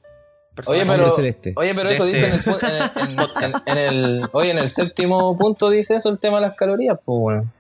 Oye, 0.67 0.86
personaje. 0.86 1.34
pero, 1.41 1.54
oye, 1.56 1.74
pero 1.74 1.89
De 1.89 1.96
eso 1.96 2.06
este 2.06 2.17
dice 2.17 2.28
en 2.28 2.34
el, 2.34 2.43
pu- 2.43 2.60
en, 2.69 2.76
el- 2.76 3.10
en- 3.10 3.19
en- 3.43 3.62
en 3.65 3.78
el, 3.78 4.26
oye, 4.34 4.52
en 4.52 4.58
el 4.58 4.67
séptimo 4.69 5.38
punto 5.38 5.69
dice 5.69 5.96
eso, 5.96 6.10
el 6.10 6.17
tema 6.17 6.38
de 6.41 6.48
las 6.48 6.56
calorías, 6.56 6.98
pues, 7.06 7.17
weón. 7.19 7.52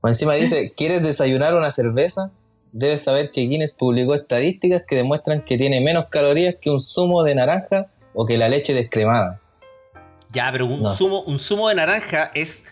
O 0.00 0.08
encima 0.08 0.34
dice, 0.34 0.72
¿quieres 0.76 1.02
desayunar 1.02 1.54
una 1.54 1.70
cerveza? 1.70 2.30
Debes 2.72 3.02
saber 3.02 3.30
que 3.30 3.42
Guinness 3.42 3.74
publicó 3.74 4.14
estadísticas 4.14 4.82
que 4.86 4.96
demuestran 4.96 5.42
que 5.42 5.56
tiene 5.58 5.80
menos 5.80 6.06
calorías 6.08 6.56
que 6.60 6.70
un 6.70 6.80
zumo 6.80 7.22
de 7.22 7.34
naranja 7.34 7.86
o 8.18 8.26
que 8.26 8.38
la 8.38 8.48
leche 8.48 8.72
descremada. 8.72 9.40
Ya, 10.32 10.50
pero 10.50 10.66
un, 10.66 10.82
No 10.82 10.96
zumo, 10.96 11.20
un 11.20 11.38
zumo 11.38 11.68
de 11.68 11.74
naranja 11.74 12.30
es, 12.34 12.64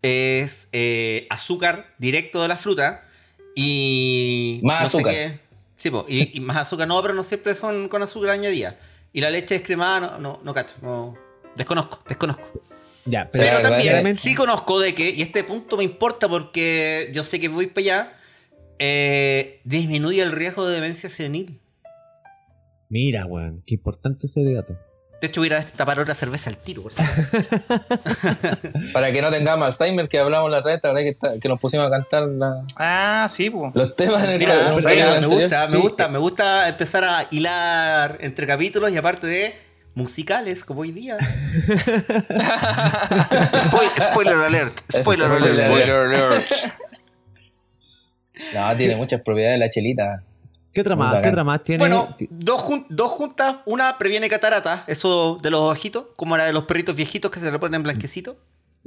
es 0.00 0.68
eh, 0.72 1.26
azúcar 1.30 1.94
directo 1.98 2.40
de 2.40 2.48
la 2.48 2.56
fruta 2.56 3.06
y... 3.54 4.60
Más 4.62 4.80
no 4.80 4.86
sé 4.88 4.96
azúcar. 4.96 5.14
qué. 5.14 5.40
Sí, 5.74 5.90
po, 5.90 6.06
y, 6.08 6.36
y 6.36 6.40
más 6.40 6.56
azúcar. 6.56 6.88
No, 6.88 7.00
pero 7.02 7.12
no 7.14 7.22
siempre 7.22 7.54
son 7.54 7.88
con 7.88 8.02
azúcar 8.02 8.30
añadida. 8.30 8.76
Y 9.12 9.20
la 9.20 9.30
leche 9.30 9.54
descremada, 9.54 10.00
no, 10.00 10.18
no, 10.18 10.40
no 10.42 10.54
cacho. 10.54 10.76
No, 10.80 11.14
desconozco, 11.54 12.00
desconozco. 12.08 12.62
Ya, 13.04 13.28
Pero 13.30 13.60
también 13.60 14.16
sí 14.16 14.34
conozco 14.34 14.80
de 14.80 14.94
que, 14.94 15.10
y 15.10 15.20
este 15.20 15.44
punto 15.44 15.76
me 15.76 15.84
importa 15.84 16.26
porque 16.26 17.10
yo 17.12 17.22
sé 17.22 17.38
que 17.38 17.48
voy 17.48 17.66
para 17.66 17.80
allá, 17.82 18.12
eh, 18.78 19.60
disminuye 19.64 20.22
el 20.22 20.32
riesgo 20.32 20.66
de 20.66 20.74
demencia 20.74 21.10
senil. 21.10 21.60
Mira, 22.94 23.26
weón, 23.26 23.60
qué 23.66 23.74
importante 23.74 24.26
ese 24.28 24.44
dato. 24.54 24.78
De 25.20 25.26
hecho, 25.26 25.40
voy 25.40 25.50
a 25.52 25.56
destapar 25.56 25.98
otra 25.98 26.14
cerveza 26.14 26.48
al 26.48 26.58
tiro. 26.58 26.82
por 26.82 26.92
favor. 26.92 27.10
Para 28.92 29.10
que 29.10 29.20
no 29.20 29.32
tengamos 29.32 29.66
Alzheimer, 29.66 30.08
que 30.08 30.20
hablamos 30.20 30.48
la 30.48 30.58
otra 30.58 30.70
vez, 30.72 30.80
la 30.84 30.90
verdad 30.92 31.02
que, 31.02 31.08
está- 31.08 31.40
que 31.40 31.48
nos 31.48 31.58
pusimos 31.58 31.88
a 31.88 31.90
cantar 31.90 32.22
la- 32.28 32.64
Ah, 32.76 33.26
sí, 33.28 33.50
pues. 33.50 33.74
los 33.74 33.96
temas 33.96 34.22
en 34.22 34.30
el 34.30 34.38
Mira, 34.38 34.54
me 35.20 35.26
gusta, 35.26 35.64
me 35.64 35.70
Sí. 35.70 35.76
gusta, 35.78 36.08
me 36.08 36.18
gusta 36.18 36.68
empezar 36.68 37.02
a 37.02 37.26
hilar 37.32 38.18
entre 38.20 38.46
capítulos 38.46 38.92
y 38.92 38.96
aparte 38.96 39.26
de 39.26 39.54
musicales 39.96 40.64
como 40.64 40.82
hoy 40.82 40.92
día. 40.92 41.18
Spoil- 42.78 44.10
spoiler 44.12 44.34
alert. 44.36 44.78
Spoiler 45.00 45.26
eso, 45.26 45.36
alert. 45.36 45.50
spoiler 45.52 45.66
Spoiler 45.66 45.96
alert. 45.96 46.44
No, 48.54 48.76
tiene 48.76 48.96
muchas 48.96 49.20
propiedades 49.20 49.58
la 49.58 49.68
chelita. 49.68 50.22
¿Qué 50.74 50.80
otra 50.80 50.96
más? 50.96 51.10
¿Qué 51.12 51.16
bacán. 51.18 51.30
otra 51.32 51.44
más 51.44 51.62
tiene? 51.64 51.78
Bueno, 51.78 52.14
dos, 52.30 52.60
jun- 52.60 52.86
dos 52.90 53.10
juntas, 53.12 53.56
una 53.64 53.96
previene 53.96 54.28
catarata, 54.28 54.84
eso 54.88 55.38
de 55.40 55.50
los 55.50 55.60
ojitos, 55.60 56.06
como 56.16 56.36
la 56.36 56.44
de 56.44 56.52
los 56.52 56.64
perritos 56.64 56.96
viejitos 56.96 57.30
que 57.30 57.40
se 57.40 57.50
le 57.50 57.58
ponen 57.58 57.82
blanquecito. 57.82 58.36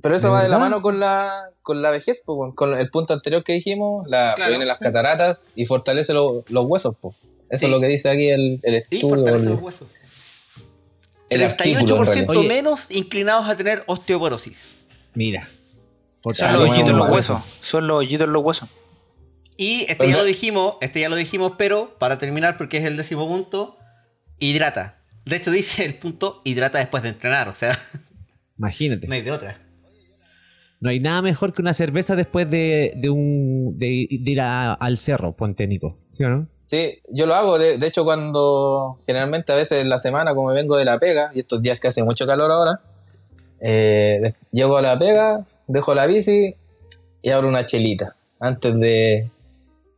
Pero 0.03 0.15
eso 0.15 0.27
¿De 0.27 0.33
va 0.33 0.43
de 0.43 0.49
la 0.49 0.59
mano 0.59 0.81
con 0.81 0.99
la, 0.99 1.31
con 1.63 1.81
la 1.81 1.89
vejez, 1.89 2.21
po, 2.23 2.53
con 2.53 2.77
el 2.77 2.89
punto 2.91 3.13
anterior 3.13 3.43
que 3.43 3.53
dijimos, 3.53 4.05
la 4.07 4.33
Claro. 4.35 4.49
previene 4.49 4.65
las 4.65 4.79
cataratas 4.79 5.47
y 5.55 5.65
fortalece 5.65 6.13
lo- 6.13 6.43
los 6.49 6.65
huesos. 6.67 6.95
Po. 7.01 7.15
Eso 7.49 7.59
Sí. 7.61 7.65
es 7.65 7.71
lo 7.71 7.79
que 7.79 7.87
dice 7.87 8.09
aquí 8.09 8.29
el, 8.29 8.59
el 8.63 8.73
Y 8.73 8.77
estudio. 8.77 9.09
fortalece 9.09 9.45
el- 9.45 9.49
los 9.53 9.61
huesos. 9.63 9.87
el 11.29 11.43
artículo, 11.43 11.79
en 11.79 11.85
38% 11.87 12.05
realidad. 12.05 12.37
Oye. 12.37 12.47
menos 12.47 12.91
inclinados 12.91 13.49
a 13.49 13.57
tener 13.57 13.83
osteoporosis. 13.87 14.75
Mira. 15.13 15.47
Son 16.33 16.53
los 16.53 16.63
hoyitos 16.69 16.89
en 16.89 16.97
los 16.97 17.09
huesos. 17.09 17.41
Son 17.59 17.87
los 17.87 17.97
hoyitos 17.99 18.27
en 18.27 18.33
los 18.33 18.43
huesos. 18.43 18.69
Y 19.57 19.81
este 19.81 19.95
Pues 19.97 20.11
ya 20.11 20.17
lo 20.17 20.23
dijimos, 20.23 20.75
este 20.81 20.99
ya 21.01 21.09
lo 21.09 21.15
dijimos, 21.15 21.53
pero 21.57 21.95
para 21.99 22.17
terminar, 22.19 22.57
porque 22.57 22.77
es 22.77 22.85
el 22.85 22.95
décimo 22.95 23.27
punto, 23.27 23.77
hidrata. 24.39 24.99
De 25.25 25.35
hecho, 25.37 25.51
dice 25.51 25.83
el 25.83 25.95
punto 25.95 26.41
hidrata 26.45 26.77
después 26.77 27.03
de 27.03 27.09
entrenar, 27.09 27.47
o 27.49 27.53
sea, 27.53 27.77
Imagínate. 28.57 29.07
no 29.07 29.13
hay 29.15 29.21
de 29.21 29.31
otra. 29.31 29.61
No 30.79 30.91
hay 30.91 30.99
nada 30.99 31.23
mejor 31.23 31.53
que 31.55 31.61
una 31.63 31.73
cerveza 31.73 32.15
después 32.15 32.47
de, 32.51 32.93
de 32.97 33.09
un 33.09 33.75
de, 33.77 34.07
de 34.11 34.31
ir 34.31 34.41
a- 34.41 34.73
al 34.73 34.99
cerro, 34.99 35.35
ponte 35.35 35.65
Nico. 35.67 35.97
¿Sí 36.11 36.23
o 36.23 36.29
no? 36.29 36.47
Sí, 36.61 36.99
yo 37.09 37.25
lo 37.25 37.33
hago. 37.33 37.57
De, 37.57 37.79
de 37.79 37.87
hecho, 37.87 38.03
cuando 38.03 38.95
generalmente 39.03 39.51
a 39.51 39.55
veces 39.55 39.79
en 39.81 39.89
la 39.89 39.97
semana, 39.97 40.35
como 40.35 40.49
vengo 40.49 40.77
de 40.77 40.85
la 40.85 40.99
pega, 40.99 41.31
y 41.33 41.39
estos 41.39 41.63
días 41.63 41.79
que 41.79 41.87
hace 41.87 42.03
mucho 42.03 42.27
calor 42.27 42.51
ahora, 42.51 42.79
eh, 43.59 44.33
llego 44.51 44.77
a 44.77 44.83
la 44.83 44.99
pega, 44.99 45.47
dejo 45.65 45.95
la 45.95 46.05
bici 46.05 46.53
y 47.23 47.29
abro 47.31 47.47
una 47.47 47.65
chelita 47.65 48.15
antes 48.39 48.77
de, 48.79 49.27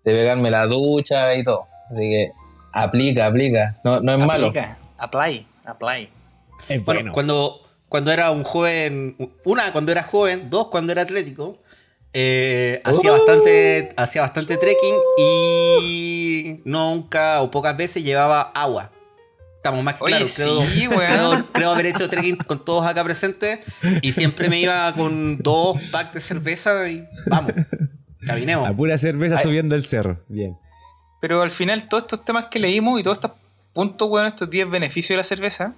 de 0.04 0.12
pegarme 0.14 0.50
la 0.52 0.66
ducha 0.66 1.36
y 1.36 1.44
todo. 1.44 1.66
Así 1.90 2.02
que 2.02 2.32
aplica, 2.74 3.26
aplica. 3.28 3.80
No, 3.84 4.00
no 4.00 4.12
es 4.14 4.20
malo. 4.20 4.48
Aplica, 4.48 4.78
Apply, 4.98 5.46
apply. 5.66 6.10
Es 6.68 6.84
Bueno, 6.86 7.00
bueno. 7.02 7.12
cuando, 7.14 7.62
cuando 7.88 8.12
era 8.12 8.32
un 8.32 8.44
joven, 8.44 9.16
una, 9.46 9.72
cuando 9.72 9.92
era 9.92 10.04
joven, 10.04 10.50
dos, 10.50 10.68
cuando 10.68 10.92
era 10.92 11.04
atlético, 11.04 11.58
eh, 12.14 12.82
hacía 12.84 13.12
Uh. 13.14 13.18
bastante, 13.18 13.90
hacía 13.96 14.22
bastante 14.22 14.58
trekking 14.58 14.96
y 15.18 16.62
nunca 16.66 17.42
o 17.42 17.50
pocas 17.52 17.78
veces 17.78 18.04
llevaba 18.04 18.42
agua. 18.42 18.92
Estamos 19.56 19.84
más 19.84 19.96
Oye, 20.00 20.12
claros. 20.16 20.36
Creo, 20.36 20.62
sí, 20.62 20.88
creo, 20.88 21.46
creo 21.52 21.72
haber 21.72 21.86
hecho 21.88 22.10
trekking 22.10 22.38
con 22.38 22.64
todos 22.64 22.86
acá 22.86 23.04
presentes 23.04 23.60
y 24.02 24.12
siempre 24.14 24.50
me 24.50 24.60
iba 24.60 24.92
con 24.94 25.38
dos 25.40 25.78
packs 25.92 26.14
de 26.14 26.22
cerveza 26.22 26.88
y 26.90 27.06
vamos, 27.28 27.52
caminemos. 28.26 28.68
A 28.68 28.74
pura 28.74 28.98
cerveza 28.98 29.38
Ay. 29.38 29.44
subiendo 29.44 29.76
el 29.76 29.86
cerro. 29.86 30.24
Bien. 30.28 30.58
Pero 31.22 31.42
al 31.42 31.52
final 31.52 31.88
todos 31.88 32.04
estos 32.04 32.26
temas 32.26 32.46
que 32.50 32.60
leímos 32.60 33.00
y 33.00 33.04
todos 33.04 33.18
estos 33.18 33.32
puntos, 33.74 34.10
weón, 34.10 34.28
estos 34.28 34.50
10 34.50 34.70
beneficios 34.70 35.10
de 35.10 35.18
la 35.18 35.24
cerveza, 35.24 35.74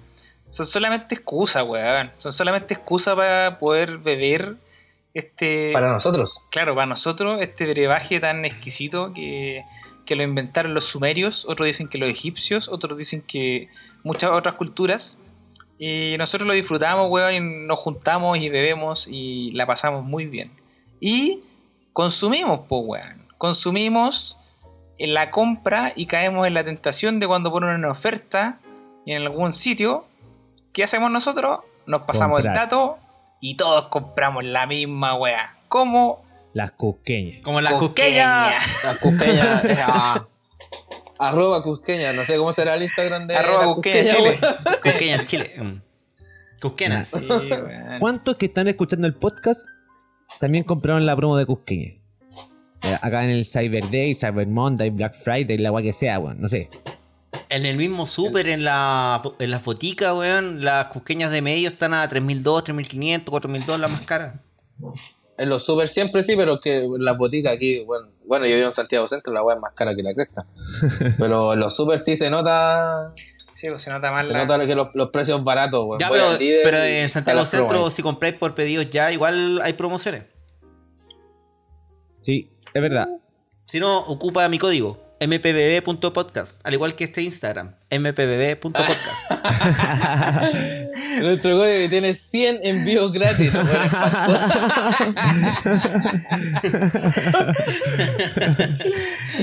son 0.50 0.66
solamente 0.66 1.14
excusas, 1.14 1.64
weón. 1.64 2.10
Son 2.14 2.32
solamente 2.32 2.74
excusas 2.74 3.14
para 3.14 3.58
poder 3.58 3.98
beber 3.98 4.56
este... 5.14 5.72
Para 5.72 5.90
nosotros. 5.90 6.44
Claro, 6.50 6.74
para 6.74 6.86
nosotros 6.86 7.36
este 7.40 7.66
brebaje 7.66 8.20
tan 8.20 8.44
exquisito 8.44 9.12
que, 9.14 9.64
que 10.04 10.16
lo 10.16 10.22
inventaron 10.22 10.74
los 10.74 10.84
sumerios, 10.84 11.44
otros 11.48 11.66
dicen 11.66 11.88
que 11.88 11.98
los 11.98 12.08
egipcios, 12.08 12.68
otros 12.68 12.96
dicen 12.96 13.22
que 13.22 13.68
muchas 14.04 14.30
otras 14.30 14.54
culturas. 14.54 15.16
Y 15.78 16.14
nosotros 16.18 16.46
lo 16.46 16.54
disfrutamos, 16.54 17.10
weón, 17.10 17.34
y 17.34 17.40
nos 17.66 17.78
juntamos 17.78 18.38
y 18.38 18.48
bebemos 18.48 19.08
y 19.08 19.50
la 19.52 19.66
pasamos 19.66 20.04
muy 20.04 20.26
bien. 20.26 20.52
Y 21.00 21.42
consumimos, 21.92 22.60
pues, 22.68 22.82
weón. 22.84 23.26
Consumimos 23.38 24.38
en 24.98 25.14
la 25.14 25.30
compra 25.30 25.92
y 25.96 26.06
caemos 26.06 26.46
en 26.46 26.54
la 26.54 26.64
tentación 26.64 27.18
de 27.20 27.26
cuando 27.26 27.50
ponen 27.50 27.70
una 27.70 27.90
oferta 27.90 28.58
y 29.04 29.12
en 29.12 29.22
algún 29.22 29.52
sitio, 29.52 30.04
¿qué 30.72 30.84
hacemos 30.84 31.10
nosotros? 31.10 31.60
Nos 31.86 32.06
pasamos 32.06 32.36
Comprar. 32.36 32.54
el 32.54 32.60
dato 32.60 32.98
y 33.40 33.56
todos 33.56 33.86
compramos 33.88 34.44
la 34.44 34.66
misma 34.66 35.14
weá. 35.14 35.56
¿Cómo? 35.68 36.22
Las 36.54 36.70
cusqueñas. 36.72 37.42
Como 37.42 37.60
las 37.60 37.74
Cusqueña. 37.74 38.52
cusqueñas. 38.58 38.84
La 38.84 38.94
cusqueña. 39.00 39.60
es 39.64 39.78
a- 39.80 40.24
arroba 41.18 41.62
cusqueña. 41.62 42.12
No 42.12 42.24
sé 42.24 42.36
cómo 42.36 42.52
será 42.52 42.74
el 42.74 42.82
Instagram 42.84 43.26
de 43.26 43.34
Arroba 43.36 43.74
Cusqueña 43.74 44.12
cusqueña, 44.14 44.14
Chile. 44.14 44.38
weón. 44.40 44.80
Cusqueñas 44.82 45.18
en 45.20 45.26
Chile. 45.26 45.54
mm. 45.58 45.82
Cusquenas. 46.60 47.08
Sí. 47.08 47.28
¿Cuántos 47.98 48.36
que 48.36 48.46
están 48.46 48.68
escuchando 48.68 49.06
el 49.08 49.14
podcast 49.14 49.66
también 50.40 50.64
compraron 50.64 51.06
la 51.06 51.16
promo 51.16 51.36
de 51.36 51.46
Cusqueña? 51.46 51.94
Eh, 52.82 52.98
Acá 53.00 53.24
en 53.24 53.30
el 53.30 53.46
Cyber 53.46 53.90
Day, 53.90 54.14
Cyber 54.14 54.46
Monday, 54.46 54.90
Black 54.90 55.14
Friday, 55.14 55.56
la 55.58 55.68
agua 55.68 55.82
que 55.82 55.92
sea, 55.92 56.18
weón. 56.18 56.40
No 56.40 56.48
sé. 56.48 56.68
En 57.48 57.66
el 57.66 57.76
mismo 57.76 58.06
súper, 58.06 58.48
en 58.48 58.64
la 58.64 59.20
en 59.38 59.50
las 59.50 59.64
boticas, 59.64 60.14
weón, 60.14 60.64
las 60.64 60.86
cusqueñas 60.86 61.30
de 61.30 61.42
medio 61.42 61.68
están 61.68 61.94
a 61.94 62.08
3.200, 62.08 62.64
3.500, 62.64 63.24
4.200 63.24 63.78
las 63.78 63.90
más 63.90 64.00
caras. 64.02 64.36
En 65.38 65.48
los 65.48 65.64
super 65.64 65.88
siempre 65.88 66.22
sí, 66.22 66.34
pero 66.36 66.60
que 66.60 66.86
las 66.98 67.16
boticas 67.16 67.52
aquí, 67.52 67.84
bueno, 67.84 68.08
bueno, 68.26 68.46
yo 68.46 68.54
vivo 68.54 68.68
en 68.68 68.72
Santiago 68.72 69.06
Centro, 69.08 69.32
la 69.32 69.42
weá 69.42 69.56
es 69.56 69.60
más 69.60 69.72
cara 69.74 69.94
que 69.94 70.02
la 70.02 70.14
cresta. 70.14 70.46
Pero 71.18 71.52
en 71.52 71.60
los 71.60 71.74
super 71.74 71.98
sí 71.98 72.16
se 72.16 72.30
nota, 72.30 73.12
Sí, 73.54 73.68
pues 73.68 73.82
se 73.82 73.90
nota 73.90 74.10
más 74.10 74.26
se 74.26 74.32
la- 74.32 74.44
nota 74.44 74.66
que 74.66 74.74
los, 74.74 74.88
los 74.94 75.10
precios 75.10 75.44
baratos, 75.44 75.84
weón. 75.86 75.98
Ya, 76.00 76.08
pero, 76.10 76.24
pero 76.64 76.82
en 76.82 77.08
Santiago 77.08 77.44
Centro, 77.44 77.90
si 77.90 78.02
compráis 78.02 78.34
por 78.34 78.54
pedidos 78.54 78.88
ya, 78.90 79.12
igual 79.12 79.60
hay 79.62 79.74
promociones. 79.74 80.24
Sí, 82.22 82.48
es 82.72 82.82
verdad. 82.82 83.08
Si 83.66 83.78
no, 83.80 83.98
ocupa 83.98 84.48
mi 84.48 84.58
código, 84.58 84.98
mpbb.podcast, 85.20 86.60
al 86.64 86.74
igual 86.74 86.94
que 86.94 87.04
este 87.04 87.22
Instagram, 87.22 87.74
mpbb.podcast. 87.90 88.98
Nuestro 91.20 91.58
código 91.58 91.78
que 91.78 91.88
tiene 91.88 92.14
100 92.14 92.60
envíos 92.62 93.12
gratis, 93.12 93.52
¿no? 93.54 93.64
Bueno, 93.64 93.84
es 93.84 93.90
falso. 93.90 94.38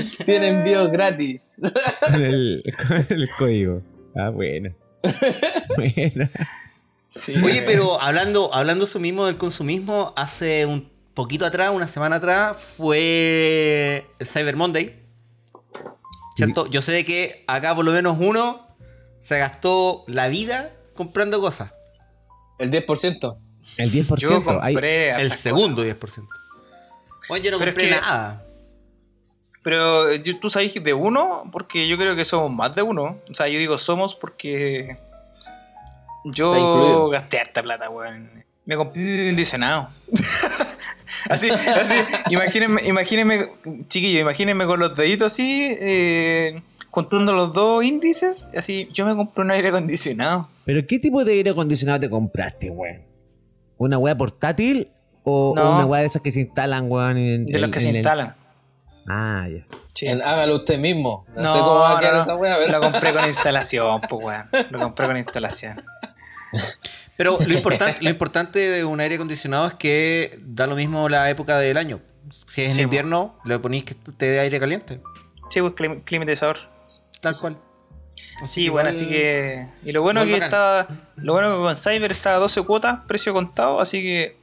100 0.08 0.44
envíos 0.44 0.90
gratis. 0.90 1.60
Con 2.12 2.24
el, 2.24 2.62
con 2.86 3.06
el 3.08 3.28
código. 3.38 3.82
Ah, 4.16 4.30
bueno. 4.30 4.74
bueno. 5.76 6.28
Sí, 7.06 7.34
Oye, 7.44 7.62
pero 7.62 8.00
hablando, 8.00 8.54
hablando 8.54 8.84
eso 8.84 9.00
mismo 9.00 9.26
del 9.26 9.36
consumismo, 9.36 10.12
hace 10.16 10.64
un 10.66 10.90
poquito 11.14 11.44
atrás, 11.44 11.70
una 11.72 11.88
semana 11.88 12.16
atrás, 12.16 12.56
fue 12.76 14.06
el 14.18 14.26
Cyber 14.26 14.56
Monday. 14.56 14.96
¿Cierto? 16.34 16.66
Yo 16.68 16.80
sé 16.82 16.92
de 16.92 17.04
que 17.04 17.44
acá 17.48 17.74
por 17.74 17.84
lo 17.84 17.90
menos 17.90 18.16
uno 18.20 18.64
se 19.18 19.38
gastó 19.38 20.04
la 20.06 20.28
vida 20.28 20.70
comprando 20.94 21.40
cosas. 21.40 21.72
El 22.58 22.70
10%. 22.70 23.36
El 23.78 23.90
10%. 23.92 24.16
Yo 24.18 24.36
hay- 24.62 24.74
compré 24.74 25.08
El 25.10 25.14
hartas 25.22 25.40
segundo 25.40 25.82
cosas. 25.82 25.98
10%. 25.98 26.28
Oye, 27.30 27.42
yo 27.42 27.50
no 27.50 27.58
Pero 27.58 27.70
es 27.70 27.74
compré 27.74 27.88
que- 27.88 28.00
nada. 28.00 28.44
Pero 29.62 30.08
eh, 30.10 30.20
tú 30.40 30.48
sabes 30.50 30.72
de 30.82 30.94
uno, 30.94 31.44
porque 31.52 31.86
yo 31.88 31.96
creo 31.98 32.16
que 32.16 32.24
somos 32.24 32.50
más 32.50 32.74
de 32.74 32.82
uno. 32.82 33.18
O 33.30 33.34
sea, 33.34 33.48
yo 33.48 33.58
digo 33.58 33.76
somos 33.78 34.14
porque 34.14 34.96
yo 36.24 37.08
gasté 37.08 37.38
harta 37.40 37.62
plata, 37.62 37.90
weón. 37.90 38.30
Me 38.66 38.76
compré 38.76 39.02
un 39.24 39.28
indicionado. 39.30 39.88
así, 41.30 41.50
así, 41.50 41.94
imagínense, 42.30 42.88
imagínense, 42.88 43.50
chiquillo, 43.88 44.20
imagínense 44.20 44.66
con 44.66 44.78
los 44.80 44.94
deditos 44.94 45.32
así, 45.32 45.76
eh, 45.80 46.62
juntando 46.90 47.32
los 47.32 47.52
dos 47.52 47.82
índices, 47.84 48.50
así, 48.56 48.88
yo 48.92 49.06
me 49.06 49.16
compré 49.16 49.42
un 49.44 49.50
aire 49.50 49.68
acondicionado. 49.68 50.48
¿Pero 50.66 50.86
qué 50.86 50.98
tipo 50.98 51.24
de 51.24 51.32
aire 51.32 51.50
acondicionado 51.50 51.98
te 52.00 52.10
compraste, 52.10 52.70
weón? 52.70 53.02
¿Una 53.78 53.98
weá 53.98 54.14
portátil 54.14 54.88
o, 55.24 55.52
una 55.52 55.86
weá 55.86 56.02
de 56.02 56.06
esas 56.06 56.22
que 56.22 56.30
se 56.30 56.40
instalan, 56.40 56.90
weón? 56.90 57.16
en- 57.16 57.46
De 57.46 57.58
los 57.58 57.70
que 57.70 57.78
en 57.78 57.82
se 57.82 57.88
el- 57.90 57.96
instalan. 57.96 58.34
Ah, 59.08 59.46
ya. 59.50 59.66
Sí. 59.94 60.06
En- 60.06 60.22
hágalo 60.22 60.56
usted 60.56 60.78
mismo. 60.78 61.26
No, 61.36 61.52
sé 61.52 61.58
cómo 61.58 61.74
va 61.80 61.96
a 61.98 62.00
quedar 62.00 62.14
no, 62.14 62.20
esa 62.22 62.34
weá, 62.36 62.56
pero. 62.58 62.72
Lo 62.72 62.80
compré 62.80 63.12
con 63.12 63.26
instalación, 63.26 64.00
pues 64.08 64.24
weón. 64.24 64.48
Lo 64.70 64.78
compré 64.78 65.06
con 65.06 65.16
instalación. 65.16 65.80
Pero 67.16 67.36
lo 67.46 67.52
importante, 67.54 68.02
lo 68.02 68.08
importante 68.08 68.58
de 68.58 68.82
un 68.84 68.98
aire 68.98 69.16
acondicionado 69.16 69.66
es 69.66 69.74
que 69.74 70.38
da 70.42 70.66
lo 70.66 70.74
mismo 70.74 71.06
la 71.10 71.28
época 71.28 71.58
del 71.58 71.76
año. 71.76 72.00
Si 72.46 72.62
es 72.62 72.68
en 72.68 72.72
Sí, 72.72 72.80
invierno, 72.80 73.38
le 73.44 73.58
ponéis 73.58 73.84
que 73.84 73.94
te 73.94 74.24
dé 74.26 74.40
aire 74.40 74.58
caliente. 74.58 75.00
Sí, 75.50 75.60
pues 75.60 75.74
clim- 75.74 76.02
climatizador. 76.02 76.56
Tal 77.20 77.38
cual. 77.38 77.58
Sí, 78.46 78.62
Igual- 78.64 78.84
bueno, 78.84 78.88
así 78.96 79.06
que. 79.06 79.68
Y 79.84 79.92
lo 79.92 80.00
bueno 80.00 80.24
que 80.24 80.32
bacán. 80.32 80.44
estaba. 80.44 80.86
Lo 81.16 81.34
bueno 81.34 81.54
que 81.54 81.60
con 81.60 81.76
Cyber 81.76 82.10
estaba 82.10 82.36
a 82.36 82.38
12 82.38 82.62
cuotas, 82.62 83.00
precio 83.06 83.34
contado, 83.34 83.80
así 83.80 84.00
que. 84.02 84.36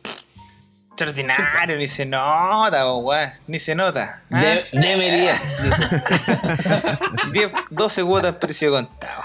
Extraordinario, 1.01 1.77
ni 1.77 1.87
se 1.87 2.07
nota, 2.07 2.91
weón. 2.95 3.29
Ni 3.45 3.59
se 3.59 3.75
nota. 3.75 4.23
¿ah? 4.31 4.39
De- 4.41 4.65
deme 4.73 5.11
10. 5.11 5.63
dice. 5.63 6.01
10, 7.33 7.51
12 7.69 8.03
cuotas, 8.03 8.35
precio 8.37 8.71
contado. 8.71 9.21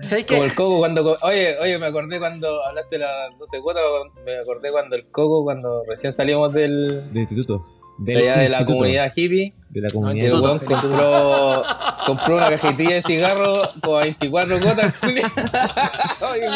¿Sabes 0.00 0.24
Como 0.26 0.40
qué? 0.40 0.46
el 0.46 0.54
coco 0.54 0.78
cuando. 0.78 1.02
co- 1.02 1.18
Oye, 1.26 1.56
oye, 1.60 1.76
me 1.78 1.86
acordé 1.86 2.18
cuando 2.20 2.64
hablaste 2.64 2.98
de 2.98 3.04
las 3.04 3.36
12 3.38 3.60
cuotas. 3.62 3.82
Me 4.24 4.38
acordé 4.38 4.70
cuando 4.70 4.94
el 4.94 5.08
coco, 5.10 5.42
cuando 5.42 5.82
recién 5.88 6.12
salimos 6.12 6.52
del. 6.52 7.12
Del 7.12 7.22
instituto. 7.22 7.66
De, 7.98 8.16
allá 8.16 8.38
de 8.38 8.48
la 8.48 8.64
comunidad 8.64 9.12
hippie. 9.14 9.54
De 9.70 9.80
la 9.80 9.88
Y 9.88 9.92
comunidad. 9.92 10.26
el 10.26 10.34
weón 10.42 10.58
compró, 10.58 11.62
compró 12.06 12.36
una 12.36 12.50
cajetilla 12.50 12.94
de 12.96 13.02
cigarro 13.02 13.54
con 13.82 14.02
24 14.02 14.60
cuotas. 14.60 14.94
culiao. 14.98 15.30
Oye. 16.30 16.46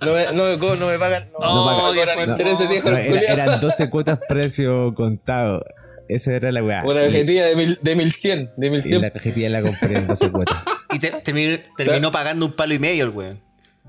No 0.00 0.14
me, 0.14 0.24
no, 0.32 0.76
no 0.76 0.86
me 0.86 0.98
pagan. 0.98 1.30
No, 1.32 1.38
No 1.40 1.54
no 1.54 1.92
me 1.94 2.04
pagan, 2.04 2.28
no. 2.28 2.36
era- 2.36 3.32
eran 3.32 3.60
12 3.60 3.90
cuotas 3.90 4.18
precio 4.28 4.92
contado. 4.94 5.64
Esa 6.08 6.32
era 6.34 6.50
la 6.52 6.62
weá. 6.62 6.82
Una 6.84 7.02
Y- 7.04 7.06
cajetilla 7.06 7.46
de, 7.46 7.56
mil, 7.56 7.78
de 7.80 7.94
1100. 7.96 8.50
De 8.56 8.66
Y 8.66 8.70
1100. 8.70 9.00
la 9.00 9.10
cajetilla 9.10 9.48
la 9.48 9.62
compré 9.62 9.96
en 9.98 10.06
12 10.08 10.30
cuotas. 10.30 10.62
Y 10.92 10.98
te- 10.98 11.10
terminó, 11.22 11.56
terminó 11.76 12.10
pagando 12.10 12.44
un 12.46 12.52
palo 12.52 12.74
y 12.74 12.78
medio 12.78 13.04
el 13.04 13.10
weón. 13.10 13.40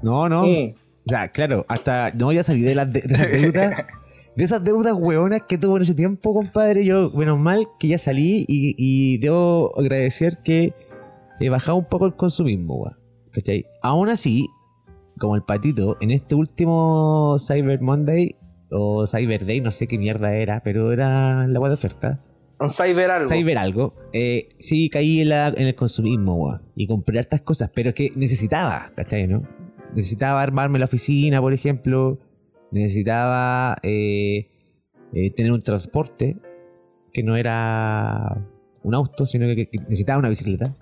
No, 0.02 0.30
no. 0.30 0.46
Mm. 0.46 0.76
O 1.06 1.10
sea, 1.10 1.28
claro, 1.30 1.66
hasta 1.68 2.12
no 2.14 2.28
voy 2.28 2.38
a 2.38 2.44
salir 2.44 2.66
de, 2.66 2.76
las 2.76 2.94
de, 2.94 3.02
de. 3.02 3.76
De 4.36 4.44
esas 4.44 4.64
deudas 4.64 4.94
hueonas 4.94 5.42
que 5.48 5.58
tuve 5.58 5.78
en 5.78 5.84
ese 5.84 5.94
tiempo, 5.94 6.34
compadre. 6.34 6.84
Yo, 6.86 7.12
menos 7.12 7.40
mal 7.40 7.68
que 7.80 7.90
ya 7.90 7.98
salí 7.98 8.46
y, 8.48 8.76
y 8.78 9.18
debo 9.20 9.72
agradecer 9.78 10.40
que 10.44 10.74
he 11.40 11.50
bajado 11.50 11.78
un 11.78 11.86
poco 11.86 12.06
el 12.08 12.16
consumismo, 12.16 12.76
weón. 12.78 12.98
¿Cachai? 13.32 13.66
Aún 13.82 14.10
así, 14.10 14.48
como 15.20 15.36
el 15.36 15.44
patito, 15.44 15.98
en 16.02 16.12
este 16.12 16.36
último 16.36 17.36
Cyber 17.40 17.82
Monday 17.82 18.36
o 18.72 19.06
Cyber 19.08 19.46
Day, 19.46 19.62
no 19.62 19.72
sé 19.72 19.88
qué 19.88 19.98
mierda 19.98 20.36
era, 20.36 20.62
pero 20.64 20.92
era 20.94 21.46
la 21.48 21.60
web 21.60 21.70
de 21.70 21.74
oferta. 21.76 22.22
Un 22.60 22.70
cyber 22.70 23.12
algo. 23.12 23.28
Cyber 23.30 23.58
algo. 23.58 23.94
Eh, 24.14 24.50
sí, 24.58 24.90
caí 24.90 25.22
en, 25.22 25.30
la- 25.30 25.50
en 25.50 25.68
el 25.68 25.76
consumismo, 25.76 26.36
weón. 26.36 26.62
Y 26.76 26.88
compré 26.88 27.20
hartas 27.20 27.42
cosas, 27.42 27.70
pero 27.74 27.90
es 27.90 27.96
que 27.96 28.12
necesitaba, 28.16 28.92
¿cachai, 28.96 29.28
no? 29.28 29.44
Necesitaba 29.96 30.42
armarme 30.42 30.80
la 30.80 30.86
oficina, 30.86 31.40
por 31.42 31.54
ejemplo. 31.54 32.20
Necesitaba 32.74 33.78
eh, 33.84 34.50
eh, 35.14 35.30
tener 35.30 35.52
un 35.52 35.62
transporte 35.62 36.38
que 37.14 37.22
no 37.22 37.36
era 37.36 38.44
un 38.82 38.96
auto, 38.96 39.28
sino 39.28 39.46
que, 39.46 39.70
que 39.70 39.78
necesitaba 39.78 40.18
una 40.18 40.30
bicicleta. 40.30 40.76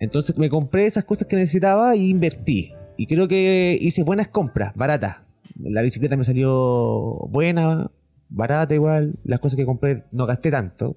Entonces 0.00 0.36
me 0.38 0.50
compré 0.50 0.86
esas 0.86 1.04
cosas 1.04 1.28
que 1.28 1.36
necesitaba 1.36 1.94
y 1.94 2.08
invertí. 2.08 2.72
Y 2.96 3.06
creo 3.06 3.28
que 3.28 3.78
hice 3.80 4.02
buenas 4.02 4.26
compras, 4.26 4.74
baratas. 4.74 5.18
La 5.56 5.82
bicicleta 5.82 6.16
me 6.16 6.24
salió 6.24 7.28
buena, 7.30 7.92
barata 8.28 8.74
igual. 8.74 9.20
Las 9.22 9.38
cosas 9.38 9.56
que 9.56 9.66
compré 9.66 10.02
no 10.10 10.26
gasté 10.26 10.50
tanto. 10.50 10.96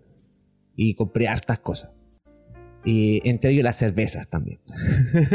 Y 0.75 0.95
compré 0.95 1.27
hartas 1.27 1.59
cosas. 1.59 1.91
Y 2.83 3.21
entre 3.29 3.51
ellos 3.51 3.63
las 3.63 3.77
cervezas 3.77 4.27
también. 4.27 4.59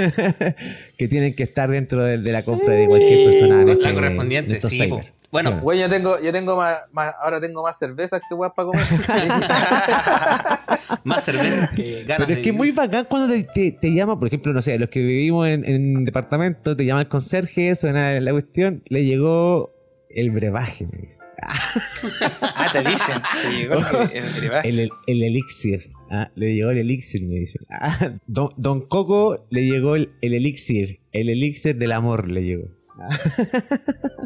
que 0.99 1.09
tienen 1.09 1.35
que 1.35 1.45
estar 1.45 1.71
dentro 1.71 2.03
de, 2.03 2.19
de 2.19 2.33
la 2.33 2.45
compra 2.45 2.75
de 2.75 2.87
cualquier 2.89 3.25
persona. 3.31 3.65
La 3.65 3.73
este- 3.73 3.95
correspondiente, 3.95 4.51
en 4.51 4.57
estos 4.57 4.71
sí, 4.73 4.79
cyber. 4.85 5.13
Bueno, 5.31 5.51
Sí, 5.51 5.57
Güey, 5.61 5.81
yo 5.81 5.89
tengo, 5.89 6.21
yo 6.23 6.33
tengo 6.33 6.57
más, 6.57 6.79
más- 6.93 7.15
ahora 7.23 7.41
tengo 7.41 7.63
más 7.63 7.79
cervezas 7.79 8.21
que 8.29 8.35
weas 8.35 8.53
para 8.55 8.67
comer. 8.67 8.85
más 11.05 11.25
cerveza 11.25 11.71
que 11.75 12.05
ganas 12.05 12.27
Pero 12.27 12.39
es 12.39 12.43
que 12.45 12.51
es 12.51 12.57
muy 12.57 12.71
bacán 12.71 13.07
cuando 13.09 13.33
te, 13.33 13.43
te, 13.45 13.73
te 13.73 13.95
llama, 13.95 14.19
por 14.19 14.29
ejemplo, 14.29 14.53
no 14.53 14.63
sé, 14.63 14.79
los 14.79 14.89
que 14.89 15.01
vivimos 15.01 15.49
en, 15.49 15.65
en 15.65 16.05
departamento, 16.05 16.77
te 16.77 16.85
llama 16.85 17.01
el 17.03 17.09
conserje, 17.09 17.75
suena 17.77 18.21
la 18.21 18.33
cuestión, 18.33 18.83
le 18.89 19.05
llegó 19.05 19.73
el 20.11 20.31
brebaje, 20.31 20.87
me 20.87 20.99
dice. 21.03 21.19
Ah, 21.43 22.69
te 22.73 22.83
dicen. 22.83 23.17
Te 23.43 23.57
llegó 23.59 23.75
el, 23.79 24.17
el 24.17 24.25
brebaje. 24.41 24.69
El, 24.69 24.79
el- 24.81 24.91
el 25.07 25.23
elixir. 25.23 25.91
Ah, 26.11 26.31
le 26.35 26.55
llegó 26.55 26.71
el 26.71 26.79
elixir, 26.79 27.27
me 27.27 27.35
dicen. 27.35 27.63
Ah, 27.71 28.13
don, 28.27 28.51
don 28.57 28.81
Coco 28.81 29.47
le 29.51 29.65
llegó 29.65 29.97
el, 29.97 30.15
el 30.23 30.35
elixir. 30.35 31.01
El 31.13 31.29
elixir 31.29 31.77
del 31.77 31.93
amor 31.93 32.31
le 32.31 32.45
llegó. 32.45 32.69
ah, 32.99 33.09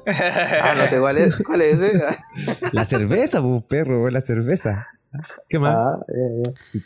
no 0.77 0.87
sé 0.87 1.01
cuál 1.01 1.19
es, 1.19 1.43
cuál 1.45 1.63
es 1.63 1.81
ese. 1.81 2.01
La 2.73 2.85
cerveza, 2.85 3.43
pues, 3.43 3.63
perro, 3.65 4.09
la 4.11 4.21
cerveza. 4.21 4.87
¿Qué 5.49 5.59
más? 5.59 5.77
Ah, 5.77 5.99
eh, 6.09 6.79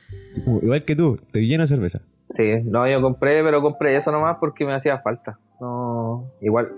Igual 0.63 0.85
que 0.85 0.97
tú, 0.97 1.17
estoy 1.21 1.47
lleno 1.47 1.65
de 1.65 1.69
cerveza. 1.69 2.01
Sí, 2.31 2.63
no, 2.65 2.89
yo 2.89 3.03
compré, 3.03 3.43
pero 3.43 3.61
compré 3.61 3.97
eso 3.97 4.11
nomás 4.11 4.37
porque 4.41 4.65
me 4.65 4.73
hacía 4.73 4.99
falta. 4.99 5.39
No, 5.61 6.33
igual, 6.41 6.73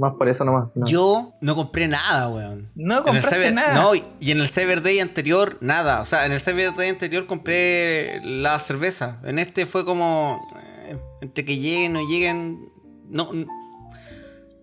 más 0.00 0.14
por 0.14 0.28
eso 0.28 0.44
nomás. 0.44 0.68
no. 0.74 0.86
Yo 0.86 1.22
no 1.40 1.54
compré 1.54 1.86
nada, 1.86 2.28
weón. 2.28 2.70
No 2.74 3.04
compraste 3.04 3.36
Cyber- 3.36 3.52
nada. 3.54 3.74
No, 3.74 3.94
y 3.94 4.30
en 4.30 4.40
el 4.40 4.48
Cyber 4.48 4.82
Day 4.82 4.98
anterior, 5.00 5.58
nada. 5.60 6.00
O 6.00 6.04
sea, 6.04 6.26
en 6.26 6.32
el 6.32 6.40
Cyber 6.40 6.74
Day 6.74 6.88
anterior 6.88 7.26
compré 7.26 8.20
la 8.24 8.58
cerveza. 8.58 9.20
En 9.24 9.38
este 9.38 9.66
fue 9.66 9.84
como. 9.84 10.40
eh, 10.88 10.96
entre 11.20 11.44
que 11.44 11.58
lleguen 11.58 11.96
o 11.96 12.00
lleguen. 12.08 12.70
No. 13.08 13.30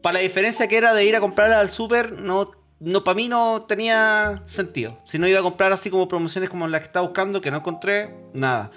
Para 0.02 0.14
la 0.16 0.20
diferencia 0.20 0.68
que 0.68 0.78
era 0.78 0.94
de 0.94 1.06
ir 1.06 1.16
a 1.16 1.20
comprarla 1.20 1.60
al 1.60 1.70
super, 1.70 2.14
no. 2.20 2.52
No, 2.80 3.04
para 3.04 3.16
mí 3.16 3.28
no 3.28 3.64
tenía 3.68 4.42
sentido. 4.46 5.00
Si 5.04 5.18
no 5.18 5.28
iba 5.28 5.40
a 5.40 5.44
comprar 5.44 5.72
así 5.74 5.90
como 5.90 6.08
promociones 6.08 6.48
como 6.50 6.68
las 6.68 6.82
que 6.82 6.86
estaba 6.88 7.06
buscando, 7.08 7.42
que 7.42 7.50
no 7.50 7.58
encontré, 7.58 8.16
nada. 8.34 8.70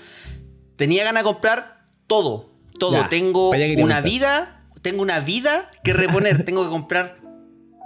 Tenía 0.76 1.04
ganas 1.04 1.22
de 1.22 1.28
comprar 1.28 1.84
todo. 2.06 2.48
Todo. 2.78 2.92
Ya, 2.92 3.08
tengo 3.10 3.50
una 3.50 4.00
vida. 4.00 4.59
Tengo 4.82 5.02
una 5.02 5.20
vida 5.20 5.68
que 5.84 5.92
reponer. 5.92 6.44
tengo 6.44 6.64
que 6.64 6.70
comprar 6.70 7.16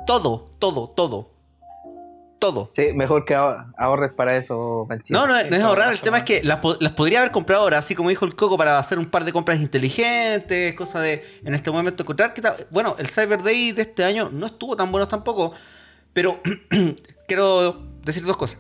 todo, 0.07 0.51
todo, 0.59 0.89
todo. 0.91 1.31
Todo. 2.41 2.69
Sí, 2.73 2.93
mejor 2.93 3.25
que 3.25 3.35
ahor- 3.35 3.73
ahorres 3.79 4.13
para 4.13 4.37
eso, 4.37 4.85
Panchito. 4.87 5.19
No, 5.19 5.27
no, 5.27 5.33
no 5.33 5.57
es 5.57 5.63
ahorrar. 5.63 5.91
El 5.91 6.01
tema 6.01 6.19
es 6.19 6.25
que 6.25 6.43
las, 6.43 6.59
las 6.79 6.93
podría 6.93 7.21
haber 7.21 7.31
comprado 7.33 7.63
ahora, 7.63 7.79
así 7.79 7.95
como 7.95 8.11
dijo 8.11 8.27
el 8.27 8.37
Coco, 8.37 8.59
para 8.59 8.79
hacer 8.79 8.99
un 8.99 9.07
par 9.07 9.25
de 9.25 9.33
compras 9.33 9.61
inteligentes, 9.61 10.75
cosas 10.75 11.03
de 11.03 11.25
en 11.43 11.55
este 11.55 11.71
momento 11.71 12.03
encontrar. 12.03 12.35
Que 12.35 12.43
bueno, 12.71 12.97
el 12.99 13.09
Cyber 13.09 13.43
Day 13.43 13.73
de 13.73 13.83
este 13.83 14.05
año 14.05 14.29
no 14.31 14.47
estuvo 14.47 14.77
tan 14.77 14.93
bueno 14.93 15.09
tampoco, 15.09 15.53
pero 16.13 16.39
quiero 17.27 17.81
decir 18.03 18.25
dos 18.25 18.37
cosas. 18.37 18.59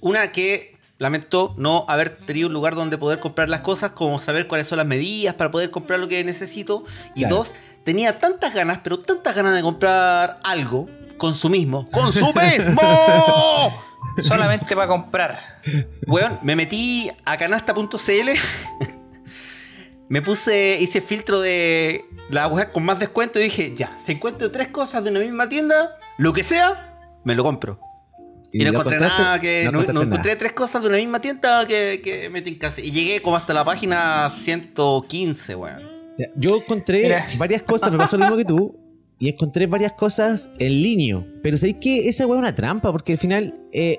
Una 0.00 0.32
que 0.32 0.72
lamento 0.98 1.54
no 1.56 1.84
haber 1.88 2.10
tenido 2.10 2.48
un 2.48 2.52
lugar 2.54 2.74
donde 2.74 2.98
poder 2.98 3.20
comprar 3.20 3.48
las 3.48 3.60
cosas, 3.60 3.92
como 3.92 4.18
saber 4.18 4.46
cuáles 4.48 4.66
son 4.66 4.78
las 4.78 4.86
medidas 4.86 5.34
para 5.34 5.50
poder 5.50 5.70
comprar 5.70 6.00
lo 6.00 6.08
que 6.08 6.22
necesito. 6.24 6.84
Y 7.14 7.20
Claro. 7.20 7.36
dos, 7.36 7.54
tenía 7.84 8.18
tantas 8.18 8.52
ganas, 8.52 8.80
pero 8.82 8.98
tantas 8.98 9.34
ganas 9.34 9.54
de 9.54 9.62
comprar 9.62 10.40
algo, 10.44 10.88
consumismo, 11.16 11.88
consumismo. 11.90 12.82
Solamente 14.22 14.74
para 14.74 14.88
comprar. 14.88 15.60
Weón, 16.06 16.38
me 16.42 16.56
metí 16.56 17.08
a 17.24 17.36
canasta.cl. 17.36 18.30
me 20.08 20.22
puse, 20.22 20.78
hice 20.80 21.00
filtro 21.00 21.40
de 21.40 22.04
la 22.30 22.48
web 22.48 22.70
con 22.72 22.84
más 22.84 22.98
descuento 22.98 23.38
y 23.38 23.44
dije, 23.44 23.74
ya, 23.76 23.96
si 23.98 24.12
encuentro 24.12 24.50
tres 24.50 24.68
cosas 24.68 25.04
de 25.04 25.10
una 25.10 25.20
misma 25.20 25.48
tienda, 25.48 25.96
lo 26.16 26.32
que 26.32 26.42
sea, 26.42 27.00
me 27.24 27.34
lo 27.36 27.44
compro. 27.44 27.78
Y, 28.52 28.64
no 28.64 28.70
encontré 28.70 28.98
nada 28.98 29.38
que. 29.40 29.64
No, 29.70 29.80
encontré 29.82 30.06
nada. 30.06 30.38
tres 30.38 30.52
cosas 30.52 30.80
de 30.82 30.88
una 30.88 30.96
misma 30.96 31.20
tienda 31.20 31.66
que, 31.66 32.00
que 32.02 32.30
me 32.30 32.40
tincase. 32.42 32.84
Y 32.84 32.90
llegué 32.92 33.20
como 33.20 33.36
hasta 33.36 33.52
la 33.52 33.64
página 33.64 34.30
115, 34.30 35.54
weón. 35.54 35.82
Yo 36.36 36.56
encontré 36.56 37.02
Mira. 37.04 37.26
varias 37.38 37.62
cosas, 37.62 37.92
me 37.92 37.98
pasó 37.98 38.16
lo 38.16 38.24
mismo 38.24 38.36
que 38.38 38.44
tú. 38.44 38.76
Y 39.20 39.28
encontré 39.28 39.66
varias 39.66 39.92
cosas 39.92 40.50
en 40.58 40.72
línea. 40.82 41.26
Pero 41.42 41.58
¿sabéis 41.58 41.76
que 41.80 42.08
esa 42.08 42.26
weá 42.26 42.36
es 42.38 42.42
una 42.42 42.54
trampa? 42.54 42.90
Porque 42.92 43.12
al 43.12 43.18
final, 43.18 43.54
eh, 43.72 43.98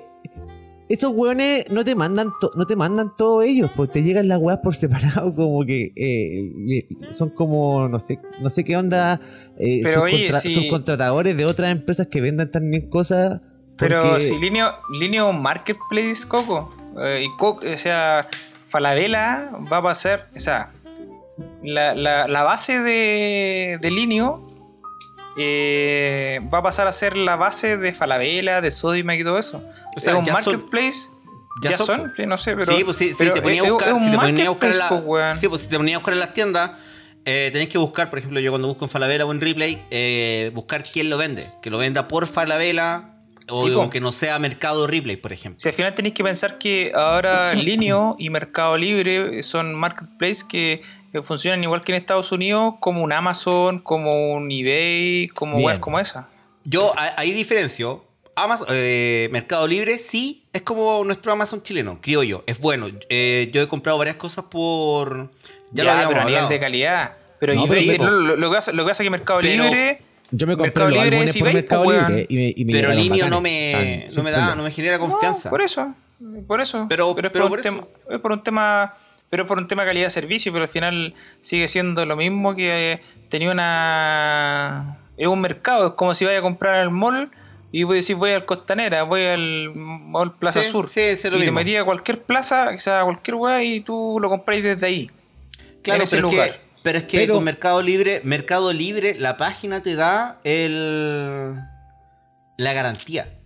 esos 0.88 1.12
weones 1.14 1.70
no 1.70 1.84
te 1.84 1.94
mandan 1.94 2.30
to- 2.40 2.50
no 2.56 2.66
te 2.66 2.74
mandan 2.74 3.12
todos 3.16 3.44
ellos, 3.44 3.70
pues 3.76 3.92
te 3.92 4.02
llegan 4.02 4.28
las 4.28 4.38
weas 4.38 4.58
por 4.62 4.74
separado, 4.74 5.34
como 5.36 5.64
que 5.64 5.92
eh, 5.94 6.88
son 7.12 7.30
como, 7.30 7.88
no 7.88 7.98
sé, 7.98 8.18
no 8.42 8.50
sé 8.50 8.64
qué 8.64 8.76
onda, 8.76 9.20
eh, 9.58 9.82
oye, 9.96 10.26
subcontra- 10.28 10.40
si- 10.40 10.54
subcontratadores 10.54 11.36
de 11.36 11.44
otras 11.44 11.70
empresas 11.70 12.06
que 12.08 12.20
vendan 12.20 12.50
también 12.50 12.88
cosas. 12.90 13.40
Pero 13.80 14.02
porque- 14.02 14.20
si 14.20 14.38
Linio, 14.38 14.74
Linio 14.90 15.32
Marketplace, 15.32 16.26
Coco, 16.28 16.74
eh, 17.02 17.24
y 17.26 17.36
Coco, 17.36 17.64
o 17.66 17.76
sea, 17.76 18.26
Falabella 18.66 19.50
va 19.72 19.78
a 19.78 19.82
pasar, 19.82 20.28
o 20.36 20.38
sea, 20.38 20.70
la, 21.62 21.94
la- 21.94 22.28
la 22.28 22.42
base 22.42 22.80
de, 22.80 23.78
de 23.80 23.90
Linio 23.90 24.46
eh, 25.36 26.40
va 26.52 26.58
a 26.58 26.62
pasar 26.62 26.86
a 26.86 26.92
ser 26.92 27.16
la 27.16 27.36
base 27.36 27.76
de 27.76 27.94
Falabella, 27.94 28.60
de 28.60 28.70
Sodimac 28.70 29.18
y 29.20 29.24
todo 29.24 29.38
eso. 29.38 29.58
O 29.96 30.00
sea, 30.00 30.12
sea, 30.12 30.16
un 30.16 30.24
ya 30.24 30.36
son- 30.40 30.52
marketplace. 30.54 31.10
ya 31.62 31.70
Ya, 31.70 31.76
son, 31.78 31.86
son, 31.86 32.12
sí, 32.16 32.26
no 32.26 32.38
sé, 32.38 32.56
pero. 32.56 32.74
sí, 32.74 32.84
pues 32.84 32.96
sí, 32.96 33.12
pero 33.18 33.34
te 33.34 33.42
ponía 33.42 33.62
a 33.62 33.66
es- 33.66 33.70
buscar, 33.72 33.96
es 33.96 34.02
si 34.04 34.10
te 34.10 34.16
ponía 34.18 34.46
a 34.46 34.50
buscar 34.50 34.70
en 34.70 34.78
la- 34.78 35.36
sí, 35.38 35.48
pues 35.48 35.62
si 35.62 35.68
te 35.68 35.76
ponía 35.76 35.96
a 35.96 35.98
buscar 35.98 36.14
en 36.14 36.20
las 36.20 36.32
tiendas, 36.34 36.70
eh, 37.24 37.50
tenés 37.52 37.68
que 37.68 37.78
buscar, 37.78 38.08
por 38.10 38.18
ejemplo, 38.18 38.40
yo 38.40 38.50
cuando 38.50 38.68
busco 38.68 38.84
en 38.86 38.90
Falabella 38.90 39.26
o 39.26 39.32
en 39.32 39.40
Replay, 39.40 39.84
eh, 39.90 40.50
buscar 40.54 40.82
quién 40.82 41.10
lo 41.10 41.18
vende. 41.18 41.44
Que 41.62 41.70
lo 41.70 41.78
venda 41.78 42.08
por 42.08 42.26
Falabella 42.26 43.09
o 43.50 43.56
Sí, 43.84 43.90
que 43.90 44.00
no 44.00 44.12
sea 44.12 44.38
Mercado 44.38 44.86
Replay, 44.86 45.16
por 45.16 45.32
ejemplo. 45.32 45.58
Si 45.58 45.68
al 45.68 45.74
final 45.74 45.94
tenéis 45.94 46.14
que 46.14 46.24
pensar 46.24 46.58
que 46.58 46.92
ahora 46.94 47.54
Linio 47.54 48.16
y 48.18 48.30
Mercado 48.30 48.76
Libre 48.76 49.42
son 49.42 49.74
marketplaces 49.74 50.44
que 50.44 50.82
funcionan 51.24 51.62
igual 51.64 51.82
que 51.82 51.92
en 51.92 51.96
Estados 51.98 52.30
Unidos, 52.32 52.74
como 52.80 53.02
un 53.02 53.12
Amazon, 53.12 53.80
como 53.80 54.32
un 54.34 54.50
eBay, 54.50 55.28
como 55.28 55.58
weas 55.58 55.78
como 55.80 55.98
esa. 55.98 56.28
Yo 56.64 56.92
a- 56.96 57.14
ahí 57.20 57.32
diferencio. 57.32 58.04
Amazon, 58.36 58.68
eh, 58.70 59.28
Mercado 59.32 59.66
Libre 59.66 59.98
sí 59.98 60.44
es 60.52 60.62
como 60.62 61.02
nuestro 61.04 61.32
Amazon 61.32 61.62
chileno, 61.62 62.00
criollo, 62.00 62.44
es 62.46 62.58
bueno. 62.60 62.86
Eh, 63.08 63.50
yo 63.52 63.60
he 63.60 63.66
comprado 63.68 63.98
varias 63.98 64.16
cosas 64.16 64.44
por... 64.50 65.30
Ya, 65.72 65.84
Ya, 65.84 66.02
lo 66.04 66.08
pero 66.08 66.20
a 66.20 66.24
nivel 66.24 66.48
de 66.48 66.58
calidad. 66.60 67.16
Pero 67.38 67.54
No, 67.54 67.66
eBay, 67.66 67.86
pero- 67.88 68.04
no, 68.04 68.10
lo, 68.10 68.36
lo 68.36 68.50
que 68.50 68.54
pasa, 68.56 68.72
lo 68.72 68.84
que 68.84 68.88
pasa 68.90 69.02
es 69.02 69.06
que 69.06 69.10
Mercado 69.10 69.40
Pero- 69.42 69.64
Libre. 69.64 70.02
Yo 70.32 70.46
me 70.46 70.54
compré 70.56 70.66
Mercado 70.68 70.88
los 70.90 70.98
Libre 71.02 71.08
álbumes 71.16 71.36
es 71.36 71.42
por 71.42 71.52
Mercado 71.54 71.84
pues, 71.84 71.96
weón. 71.98 72.08
Libre 72.16 72.26
y 72.28 72.36
me, 72.36 72.54
y 72.56 72.64
me 72.64 72.72
Pero 72.72 72.92
Linio 72.92 73.28
no 73.28 73.40
me, 73.40 74.04
Tan 74.06 74.14
no 74.16 74.22
me 74.22 74.30
da, 74.30 74.54
no 74.54 74.62
me 74.62 74.70
genera 74.70 74.98
No, 74.98 75.08
confianza. 75.08 75.50
por 75.50 75.60
eso. 75.62 75.94
Por 76.46 76.60
eso. 76.60 76.86
Pero- 76.88 77.10
es 77.10 77.14
pero 77.16 77.30
por, 77.32 77.42
por 77.42 77.52
un 77.52 77.58
eso. 77.58 77.68
tema, 77.70 77.84
es 78.10 78.18
por 78.18 78.32
un 78.32 78.42
tema. 78.42 78.94
Pero 79.30 79.46
por 79.46 79.58
un 79.58 79.68
tema 79.68 79.82
de 79.84 79.88
calidad-servicio, 79.90 80.52
pero 80.52 80.64
al 80.64 80.68
final 80.68 81.14
sigue 81.40 81.68
siendo 81.68 82.04
lo 82.04 82.16
mismo 82.16 82.56
que 82.56 82.92
eh, 82.94 83.02
tenía 83.28 83.50
una. 83.52 84.98
Es 85.16 85.26
un 85.28 85.40
mercado, 85.40 85.88
es 85.88 85.92
como 85.94 86.14
si 86.14 86.24
vaya 86.24 86.38
a 86.38 86.42
comprar 86.42 86.74
al 86.76 86.90
mall 86.90 87.30
y 87.72 87.84
voy 87.84 87.94
a 87.94 87.96
decir 87.98 88.16
voy 88.16 88.32
al 88.32 88.44
Costanera, 88.44 89.04
voy 89.04 89.22
al 89.26 89.70
mall 89.74 90.34
Plaza 90.36 90.62
Sí, 90.62 90.70
Sur. 90.70 90.88
sí, 90.90 91.00
es 91.00 91.24
lo 91.30 91.38
y 91.38 91.44
te 91.44 91.52
metí 91.52 91.76
a 91.76 91.84
cualquier 91.84 92.20
plaza, 92.22 92.70
que 92.72 92.78
sea 92.78 93.04
cualquier 93.04 93.36
weá, 93.36 93.62
y 93.62 93.80
tú 93.80 94.18
lo 94.20 94.28
compráis 94.28 94.62
desde 94.64 94.86
ahí. 94.86 95.10
Claro, 95.82 95.98
en 96.00 96.04
ese 96.04 96.16
pero 96.16 96.28
es, 96.28 96.32
lugar. 96.34 96.50
que, 96.50 96.60
pero 96.82 96.98
es 96.98 97.04
que 97.04 97.18
Pero- 97.18 97.34
con 97.34 97.44
Mercado 97.44 97.82
Libre, 97.82 98.20
Mercado 98.24 98.72
Libre, 98.72 99.14
la 99.18 99.36
página 99.36 99.82
te 99.82 99.94
da 99.96 100.40
el 100.44 101.56
la 102.56 102.72
garantía. 102.72 103.36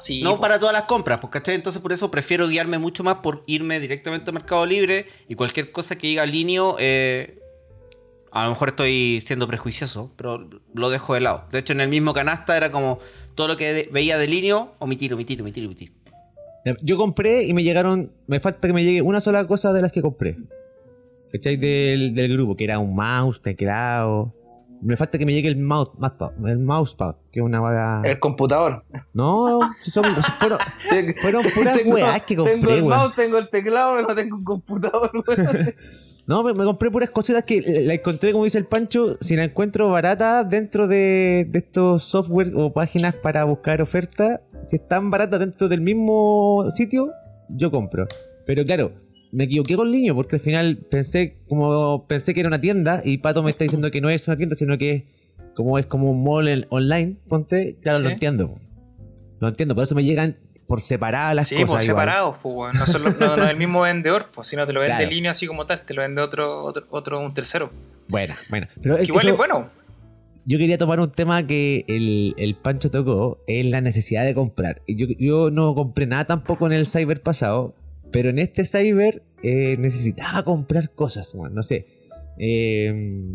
Sí, 0.00 0.22
no 0.22 0.36
po. 0.36 0.40
para 0.40 0.58
todas 0.58 0.72
las 0.72 0.84
compras, 0.84 1.18
pues, 1.20 1.30
¿cachai? 1.30 1.54
Entonces 1.54 1.82
por 1.82 1.92
eso 1.92 2.10
prefiero 2.10 2.48
guiarme 2.48 2.78
mucho 2.78 3.04
más 3.04 3.16
por 3.16 3.42
irme 3.46 3.80
directamente 3.80 4.30
a 4.30 4.32
Mercado 4.32 4.64
Libre 4.64 5.06
y 5.28 5.34
cualquier 5.34 5.72
cosa 5.72 5.96
que 5.96 6.06
diga 6.06 6.24
Linio, 6.26 6.76
eh, 6.78 7.36
A 8.32 8.44
lo 8.44 8.50
mejor 8.50 8.68
estoy 8.68 9.20
siendo 9.26 9.48
prejuicioso, 9.48 10.12
pero 10.16 10.48
lo 10.72 10.88
dejo 10.90 11.14
de 11.14 11.20
lado. 11.20 11.48
De 11.50 11.58
hecho, 11.58 11.72
en 11.72 11.80
el 11.80 11.88
mismo 11.88 12.12
canasta 12.14 12.56
era 12.56 12.70
como 12.70 13.00
todo 13.34 13.48
lo 13.48 13.56
que 13.56 13.72
de- 13.72 13.88
veía 13.92 14.18
de 14.18 14.28
línea, 14.28 14.68
omitir, 14.78 15.12
omitir, 15.12 15.40
omitir, 15.42 15.66
omitir. 15.66 15.92
Yo 16.80 16.96
compré 16.96 17.42
y 17.42 17.54
me 17.54 17.64
llegaron. 17.64 18.12
Me 18.28 18.38
falta 18.38 18.68
que 18.68 18.72
me 18.72 18.84
llegue 18.84 19.02
una 19.02 19.20
sola 19.20 19.44
cosa 19.48 19.72
de 19.72 19.82
las 19.82 19.90
que 19.90 20.00
compré. 20.00 20.36
¿Cachai? 21.32 21.56
Del, 21.56 22.14
del 22.14 22.32
grupo, 22.32 22.56
que 22.56 22.64
era 22.64 22.78
un 22.78 22.94
mouse, 22.94 23.40
teclado. 23.42 24.34
Me 24.82 24.96
falta 24.96 25.18
que 25.18 25.26
me 25.26 25.32
llegue 25.34 25.48
el 25.48 25.56
mouse, 25.58 25.90
el 26.46 26.58
mousepad, 26.58 27.16
que 27.30 27.40
es 27.40 27.44
una 27.44 27.60
vaga. 27.60 28.00
El 28.04 28.18
computador. 28.18 28.84
No, 29.12 29.58
si 29.76 29.90
son, 29.90 30.04
si 30.06 30.30
fueron, 30.38 30.58
fueron 31.20 31.42
puras 31.54 31.76
Tengo- 31.78 31.94
weas 31.96 32.22
que 32.22 32.34
compré, 32.36 32.54
Tengo 32.56 32.70
el 32.70 32.84
mouse, 32.84 33.14
tengo 33.14 33.36
el 33.38 33.48
teclado, 33.50 33.94
pero 33.96 34.08
no 34.08 34.14
tengo 34.14 34.36
un 34.36 34.44
computador. 34.44 35.10
No, 36.26 36.42
me, 36.44 36.54
me 36.54 36.64
compré 36.64 36.90
puras 36.92 37.10
cositas 37.10 37.42
que 37.44 37.60
la 37.84 37.92
encontré, 37.92 38.30
como 38.32 38.44
dice 38.44 38.56
el 38.58 38.64
Pancho, 38.66 39.16
si 39.20 39.34
la 39.36 39.42
encuentro 39.44 39.90
barata 39.90 40.44
dentro 40.44 40.86
de, 40.86 41.44
de 41.50 41.58
estos 41.58 42.04
software 42.04 42.52
o 42.54 42.72
páginas 42.72 43.16
para 43.16 43.44
buscar 43.44 43.82
ofertas, 43.82 44.52
si 44.62 44.76
están 44.76 45.10
baratas 45.10 45.40
dentro 45.40 45.68
del 45.68 45.80
mismo 45.80 46.66
sitio, 46.70 47.10
yo 47.48 47.70
compro. 47.72 48.06
Pero 48.46 48.64
claro, 48.64 48.92
me 49.32 49.44
equivoqué 49.44 49.76
con 49.76 49.90
Niño 49.90 50.14
porque 50.14 50.36
al 50.36 50.40
final 50.40 50.78
pensé 50.90 51.38
como 51.48 52.06
pensé 52.08 52.34
que 52.34 52.40
era 52.40 52.48
una 52.48 52.60
tienda 52.60 53.00
y 53.04 53.18
Pato 53.18 53.42
me 53.42 53.50
está 53.50 53.64
diciendo 53.64 53.90
que 53.90 54.00
no 54.00 54.10
es 54.10 54.26
una 54.28 54.36
tienda, 54.36 54.56
sino 54.56 54.76
que 54.78 54.90
es 54.92 55.02
como 55.54 55.78
es 55.78 55.86
como 55.86 56.10
un 56.10 56.24
mall 56.24 56.48
en- 56.48 56.66
online, 56.70 57.16
ponte, 57.28 57.76
claro, 57.80 58.00
lo 58.00 58.08
Sí. 58.08 58.14
entiendo. 58.14 58.56
Lo 59.40 59.48
entiendo, 59.48 59.74
por 59.74 59.84
eso 59.84 59.94
me 59.94 60.04
llegan 60.04 60.36
por 60.66 60.80
separadas 60.80 61.34
las 61.34 61.48
sí, 61.48 61.54
cosas. 61.56 61.70
pues 61.70 61.84
igual. 61.88 61.96
separados, 62.06 62.36
pues, 62.42 62.54
weón. 62.54 62.76
No, 62.76 62.86
son 62.86 63.02
los- 63.02 63.18
no- 63.18 63.36
no 63.36 63.44
es 63.44 63.50
el 63.50 63.56
mismo 63.56 63.80
vendedor, 63.82 64.26
pues, 64.32 64.48
sino 64.48 64.66
te 64.66 64.72
lo 64.72 64.80
vende 64.80 64.96
Claro. 64.96 65.10
línea 65.10 65.30
así 65.32 65.46
como 65.46 65.66
tal, 65.66 65.82
te 65.82 65.94
lo 65.94 66.02
vende 66.02 66.22
otro, 66.22 66.62
otro, 66.64 66.86
otro 66.90 67.20
un 67.20 67.34
tercero. 67.34 67.70
Buena, 68.08 68.36
buena. 68.48 68.68
Pero 68.80 68.96
Que 68.96 69.02
igual 69.04 69.24
eso- 69.24 69.30
es 69.32 69.36
bueno. 69.36 69.70
Yo 70.46 70.56
quería 70.58 70.78
tomar 70.78 71.00
un 71.00 71.10
tema 71.12 71.46
que 71.46 71.84
el, 71.88 72.34
el 72.38 72.54
Pancho 72.56 72.90
tocó, 72.90 73.42
es 73.46 73.66
la 73.66 73.80
necesidad 73.82 74.24
de 74.24 74.34
comprar. 74.34 74.80
Yo, 74.88 75.06
yo 75.18 75.50
no 75.50 75.74
compré 75.74 76.06
nada 76.06 76.24
tampoco 76.24 76.66
en 76.66 76.72
el 76.72 76.86
Cyber 76.86 77.20
pasado, 77.22 77.74
pero 78.12 78.30
en 78.30 78.38
este 78.38 78.64
Cyber 78.64 79.22
eh, 79.42 79.76
necesitaba 79.78 80.42
comprar 80.44 80.90
cosas, 80.90 81.34
no 81.34 81.62
sé. 81.62 81.86
Eh, 82.42 83.26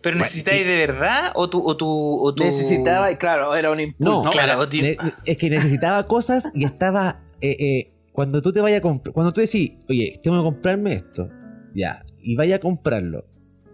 Pero 0.00 0.16
necesitáis 0.16 0.64
de 0.64 0.76
verdad 0.76 1.32
o 1.34 1.50
tu, 1.50 1.60
o 1.66 1.76
tu, 1.76 1.88
o 1.88 2.32
tu... 2.34 2.44
Necesitaba, 2.44 3.16
claro, 3.18 3.54
era 3.56 3.70
un 3.72 3.80
impulso. 3.80 4.22
no, 4.24 4.30
claro, 4.30 4.68
tío. 4.68 4.82
ne- 4.82 4.96
es 5.24 5.36
que 5.36 5.50
necesitaba 5.50 6.06
cosas 6.06 6.50
y 6.54 6.64
estaba... 6.64 7.24
eh, 7.40 7.56
eh, 7.58 7.88
cuando 8.12 8.40
tú 8.42 8.52
te 8.52 8.60
vayas 8.60 8.78
a 8.78 8.82
comprar, 8.82 9.12
cuando 9.14 9.32
tú 9.32 9.40
decís, 9.40 9.72
oye, 9.88 10.20
tengo 10.22 10.36
que 10.38 10.44
comprarme 10.44 10.92
esto, 10.94 11.28
ya, 11.74 12.04
y 12.22 12.36
vaya 12.36 12.56
a 12.56 12.58
comprarlo, 12.60 13.24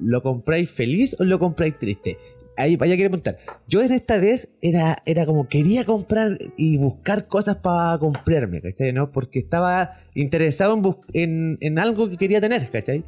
¿lo 0.01 0.23
compráis 0.23 0.71
feliz 0.71 1.17
o 1.19 1.25
lo 1.25 1.39
compráis 1.39 1.77
triste? 1.79 2.17
Ahí 2.59 2.77
vaya 2.77 2.95
a 2.95 2.97
querer 2.97 3.11
preguntar. 3.11 3.39
Yo 3.69 3.81
en 3.83 3.93
esta 3.93 4.19
vez 4.19 4.55
era, 4.61 4.99
era 5.07 5.25
como 5.25 5.49
quería 5.49 5.85
comprar 5.85 6.37
y 6.57 6.77
buscar 6.79 7.27
cosas 7.29 7.57
para 7.57 7.97
comprarme, 7.99 8.61
¿cachai? 8.61 8.93
¿No? 8.93 9.11
Porque 9.13 9.39
estaba 9.39 9.93
interesado 10.15 10.75
en, 10.75 10.85
en, 11.13 11.59
en 11.61 11.79
algo 11.79 12.09
que 12.09 12.17
quería 12.17 12.41
tener, 12.41 12.69
¿cachai? 12.71 13.05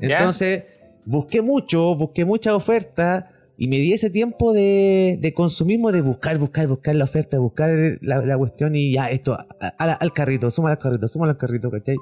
¿Ya? 0.00 0.18
Entonces, 0.18 0.64
busqué 1.04 1.40
mucho, 1.42 1.94
busqué 1.96 2.24
muchas 2.24 2.52
ofertas 2.54 3.24
y 3.56 3.68
me 3.68 3.76
di 3.76 3.92
ese 3.92 4.08
tiempo 4.10 4.52
de, 4.52 5.18
de 5.20 5.34
consumismo 5.34 5.92
de 5.92 6.00
buscar, 6.02 6.38
buscar, 6.38 6.66
buscar 6.66 6.94
la 6.94 7.04
oferta, 7.04 7.38
buscar 7.38 7.70
la, 8.00 8.18
la 8.24 8.38
cuestión 8.38 8.74
y 8.76 8.92
ya, 8.94 9.10
esto, 9.10 9.34
a- 9.34 9.46
a- 9.78 9.92
al 9.94 10.12
carrito, 10.12 10.50
suma 10.50 10.70
al 10.70 10.78
carrito, 10.78 11.08
suma 11.08 11.26
al 11.28 11.36
carrito, 11.36 11.70
¿cachai? 11.70 11.96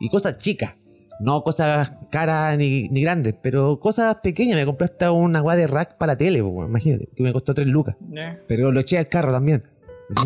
Y 0.00 0.08
cosas 0.08 0.38
chicas, 0.38 0.74
no 1.20 1.42
cosas 1.42 1.92
caras 2.10 2.56
ni, 2.58 2.88
ni 2.88 3.02
grandes, 3.02 3.34
pero 3.40 3.78
cosas 3.80 4.16
pequeñas. 4.22 4.56
Me 4.56 4.66
compré 4.66 4.86
hasta 4.86 5.12
una 5.12 5.40
guay 5.40 5.58
de 5.58 5.66
rack 5.66 5.96
para 5.96 6.12
la 6.12 6.18
tele, 6.18 6.42
po, 6.42 6.64
imagínate, 6.64 7.08
que 7.14 7.22
me 7.22 7.32
costó 7.32 7.54
3 7.54 7.66
lucas. 7.66 7.96
Ya. 8.10 8.40
Pero 8.46 8.72
lo 8.72 8.80
eché 8.80 8.98
al 8.98 9.08
carro 9.08 9.32
también. 9.32 9.64
Como 10.14 10.24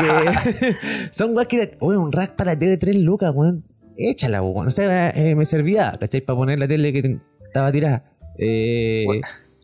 que 0.00 0.76
son 1.10 1.36
weas 1.36 1.48
que, 1.48 1.76
oye, 1.80 1.98
un 1.98 2.12
rack 2.12 2.36
para 2.36 2.52
la 2.52 2.58
tele 2.58 2.72
de 2.72 2.78
3 2.78 2.96
lucas, 2.96 3.32
weón. 3.34 3.64
Échala, 3.96 4.42
weón. 4.42 4.68
O 4.68 4.70
sea, 4.70 5.10
eh, 5.10 5.34
me 5.34 5.44
servía, 5.44 5.96
¿cachai? 5.98 6.20
Para 6.20 6.36
poner 6.36 6.58
la 6.58 6.68
tele 6.68 6.92
que 6.92 7.18
estaba 7.44 7.72
tirada. 7.72 8.04
Eh, 8.38 9.04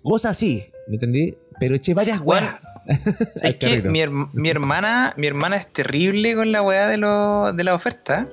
cosas 0.02 0.32
así, 0.32 0.64
¿me 0.88 0.94
entendí? 0.94 1.36
Pero 1.58 1.74
eché 1.76 1.94
varias 1.94 2.20
weas. 2.20 2.60
Es 3.42 3.56
que 3.56 3.82
mi, 3.82 4.00
mi 4.32 4.48
hermana, 4.48 5.12
mi 5.16 5.26
hermana 5.26 5.56
es 5.56 5.66
terrible 5.66 6.36
con 6.36 6.52
la 6.52 6.62
weá 6.62 6.86
de, 6.86 6.98
lo, 6.98 7.52
de 7.52 7.64
la 7.64 7.74
oferta. 7.74 8.28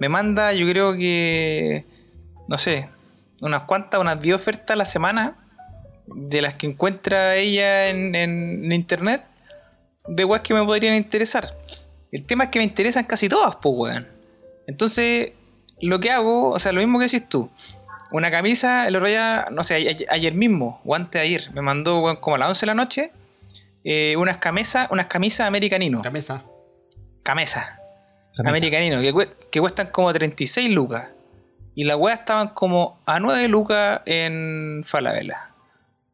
Me 0.00 0.08
manda, 0.08 0.52
yo 0.52 0.66
creo 0.68 0.94
que, 0.96 1.84
no 2.46 2.58
sé, 2.58 2.88
unas 3.40 3.62
cuantas, 3.62 4.00
unas 4.00 4.20
10 4.20 4.36
ofertas 4.36 4.70
a 4.74 4.76
la 4.76 4.86
semana 4.86 5.36
de 6.06 6.40
las 6.42 6.54
que 6.54 6.66
encuentra 6.66 7.36
ella 7.36 7.88
en, 7.88 8.14
en- 8.14 8.64
en 8.64 8.72
internet 8.72 9.22
de 10.06 10.24
weas 10.24 10.42
que 10.42 10.54
me 10.54 10.64
podrían 10.64 10.94
interesar. 10.96 11.48
El 12.10 12.26
tema 12.26 12.44
es 12.44 12.50
que 12.50 12.58
me 12.58 12.64
interesan 12.64 13.04
casi 13.04 13.28
todas, 13.28 13.56
pues 13.56 13.74
weón. 13.76 14.08
Entonces, 14.66 15.32
lo 15.80 16.00
que 16.00 16.10
hago, 16.10 16.50
o 16.50 16.58
sea, 16.58 16.72
lo 16.72 16.80
mismo 16.80 16.98
que 16.98 17.04
decís 17.04 17.28
tú. 17.28 17.50
Una 18.10 18.30
camisa, 18.30 18.88
el 18.88 18.96
otro 18.96 19.08
día, 19.08 19.46
no 19.52 19.62
sé, 19.64 19.74
ayer, 19.74 20.06
ayer 20.08 20.32
mismo, 20.32 20.80
o 20.86 20.94
antes 20.94 21.20
de 21.20 21.26
ayer, 21.26 21.50
me 21.52 21.60
mandó 21.60 22.00
weón, 22.00 22.16
como 22.16 22.36
a 22.36 22.38
las 22.38 22.48
11 22.48 22.60
de 22.60 22.66
la 22.66 22.74
noche 22.74 23.12
eh, 23.84 24.14
unas 24.16 24.38
camisas, 24.38 24.88
unas 24.90 25.06
camisas 25.08 25.46
americanino. 25.46 26.00
Camisa. 26.02 26.42
Camisa. 27.22 27.77
Americanino, 28.46 29.00
que, 29.00 29.12
cue- 29.14 29.30
que 29.50 29.60
cuestan 29.60 29.88
como 29.88 30.12
36 30.12 30.70
lucas. 30.70 31.08
Y 31.74 31.84
las 31.84 31.96
weas 31.96 32.20
estaban 32.20 32.48
como 32.48 32.98
a 33.06 33.20
9 33.20 33.48
lucas 33.48 34.00
en 34.06 34.82
Falabella. 34.84 35.50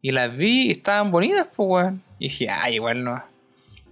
Y 0.02 0.12
las 0.12 0.36
vi 0.36 0.66
y 0.66 0.70
estaban 0.72 1.10
bonitas, 1.10 1.46
pues 1.56 1.68
weón. 1.68 2.02
Y 2.18 2.24
dije, 2.28 2.48
ay, 2.50 2.74
igual 2.74 3.02
no. 3.04 3.22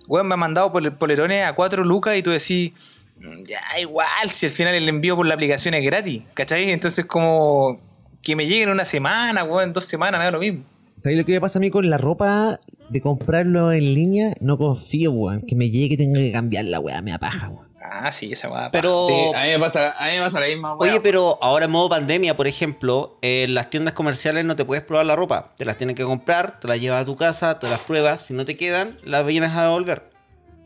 Weón, 0.09 0.29
me 0.29 0.35
ha 0.35 0.37
mandado 0.37 0.71
pol- 0.73 0.93
polerones 0.97 1.45
a 1.45 1.55
4 1.55 1.85
lucas 1.85 2.17
y 2.17 2.23
tú 2.23 2.31
decís, 2.31 2.73
"Mm, 3.19 3.43
ya, 3.45 3.61
igual, 3.81 4.07
si 4.29 4.47
al 4.47 4.53
final 4.53 4.75
el 4.75 4.89
envío 4.89 5.17
por 5.17 5.27
la 5.27 5.35
aplicación 5.35 5.75
es 5.75 5.85
gratis, 5.85 6.29
¿cachai? 6.35 6.71
Entonces, 6.71 7.07
como 7.07 7.81
que 8.23 8.37
me 8.37 8.47
lleguen 8.47 8.69
una 8.69 8.85
semana, 8.85 9.43
weón, 9.45 9.65
en 9.69 9.73
dos 9.73 9.85
semanas, 9.87 10.19
me 10.19 10.25
da 10.27 10.31
lo 10.31 10.41
mismo. 10.41 10.65
¿Sabes 10.95 11.17
lo 11.19 11.25
que 11.25 11.33
me 11.33 11.41
pasa 11.41 11.59
a 11.59 11.61
mí 11.61 11.71
con 11.71 11.89
la 11.89 11.97
ropa 11.97 12.61
de 12.91 13.01
comprarlo 13.01 13.73
en 13.73 13.95
línea? 13.95 14.35
No 14.41 14.59
confío, 14.59 15.11
weón. 15.13 15.41
Que 15.41 15.57
me 15.57 15.71
llegue 15.71 15.95
y 15.95 15.97
tenga 15.97 16.21
que 16.21 16.31
cambiar 16.31 16.67
la 16.67 16.79
weá, 16.81 17.01
me 17.01 17.13
apaja, 17.13 17.49
weón. 17.49 17.72
Ah, 17.85 18.13
sí, 18.13 18.33
esa. 18.33 18.71
Pero. 18.71 19.07
Sí, 19.09 19.33
a 19.35 19.43
mí 19.43 19.49
me 19.49 19.59
pasa, 19.59 19.95
a 19.99 20.07
mí 20.09 20.13
me 20.17 20.21
pasa 20.23 20.41
la 20.41 20.47
misma 20.47 20.77
weá. 20.77 20.91
Oye, 20.93 21.01
pero 21.01 21.39
ahora 21.43 21.65
en 21.65 21.71
modo 21.73 21.89
pandemia, 21.89 22.37
por 22.37 22.47
ejemplo, 22.47 23.19
en 23.23 23.55
las 23.55 23.71
tiendas 23.71 23.95
comerciales 23.95 24.45
no 24.45 24.55
te 24.57 24.65
puedes 24.65 24.85
probar 24.85 25.07
la 25.07 25.17
ropa. 25.17 25.53
Te 25.57 25.65
las 25.65 25.77
tienes 25.77 25.97
que 25.97 26.05
comprar, 26.05 26.61
te 26.61 26.69
las 26.69 26.81
llevas 26.81 27.03
a 27.03 27.05
tu 27.05 27.17
casa, 27.17 27.59
te 27.59 27.69
las 27.69 27.81
pruebas. 27.81 28.21
Si 28.21 28.35
no 28.35 28.45
te 28.45 28.57
quedan, 28.57 28.97
las 29.05 29.27
vienes 29.27 29.51
a 29.51 29.65
devolver. 29.65 30.11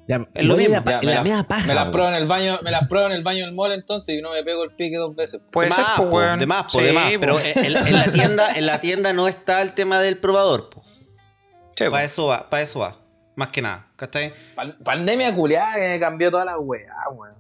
Ya, 0.09 0.25
Es 0.35 0.45
lo 0.45 0.55
igual 0.61 0.83
mismo. 0.83 0.83
la 0.85 1.01
Ya, 1.03 1.23
me, 1.25 1.31
la 1.31 1.43
paja, 1.49 1.67
me 1.67 1.75
las 1.75 1.89
pruebo 1.89 2.09
en 2.11 2.15
el 2.15 2.27
baño, 2.29 2.59
me 2.63 2.71
las 2.71 2.87
pruebo 2.87 3.07
en 3.09 3.13
el 3.15 3.25
baño 3.25 3.45
del 3.47 3.55
mall 3.57 3.73
entonces 3.73 4.17
y 4.17 4.23
no 4.23 4.31
me 4.31 4.45
pego 4.45 4.63
el 4.63 4.71
pique 4.77 4.97
dos 4.99 5.17
veces. 5.17 5.41
Puede 5.51 5.69
de 5.69 5.75
ser, 5.75 5.85
más, 5.85 5.97
pues, 5.97 6.11
po, 6.11 6.37
de 6.39 6.47
más, 6.47 6.63
po, 6.65 6.79
Sí, 6.79 6.85
de 6.85 6.93
más. 6.93 7.11
po. 7.13 7.19
Pero 7.21 7.41
en, 7.41 7.65
en 7.89 7.93
la 7.93 8.13
tienda, 8.13 8.49
en 8.55 8.67
la 8.67 8.81
tienda 8.81 9.13
no 9.13 9.27
está 9.27 9.63
el 9.63 9.73
tema 9.75 10.01
del 10.01 10.19
probador. 10.19 10.71
po. 10.71 10.81
Sí, 10.81 11.87
po. 11.87 11.91
Para 11.91 12.05
eso 12.05 12.27
va, 12.29 12.49
para 12.49 12.63
eso 12.63 12.79
va. 12.79 12.97
Más 13.37 13.49
que 13.51 13.63
nada. 13.63 13.87
¿Cachai? 13.97 14.33
Pan- 14.55 14.77
pandemia 14.85 15.35
culiada 15.35 15.75
que 15.77 15.89
me 15.89 16.01
cambió 16.01 16.31
toda 16.31 16.45
la 16.45 16.59
weá, 16.59 16.93
weón. 17.13 17.35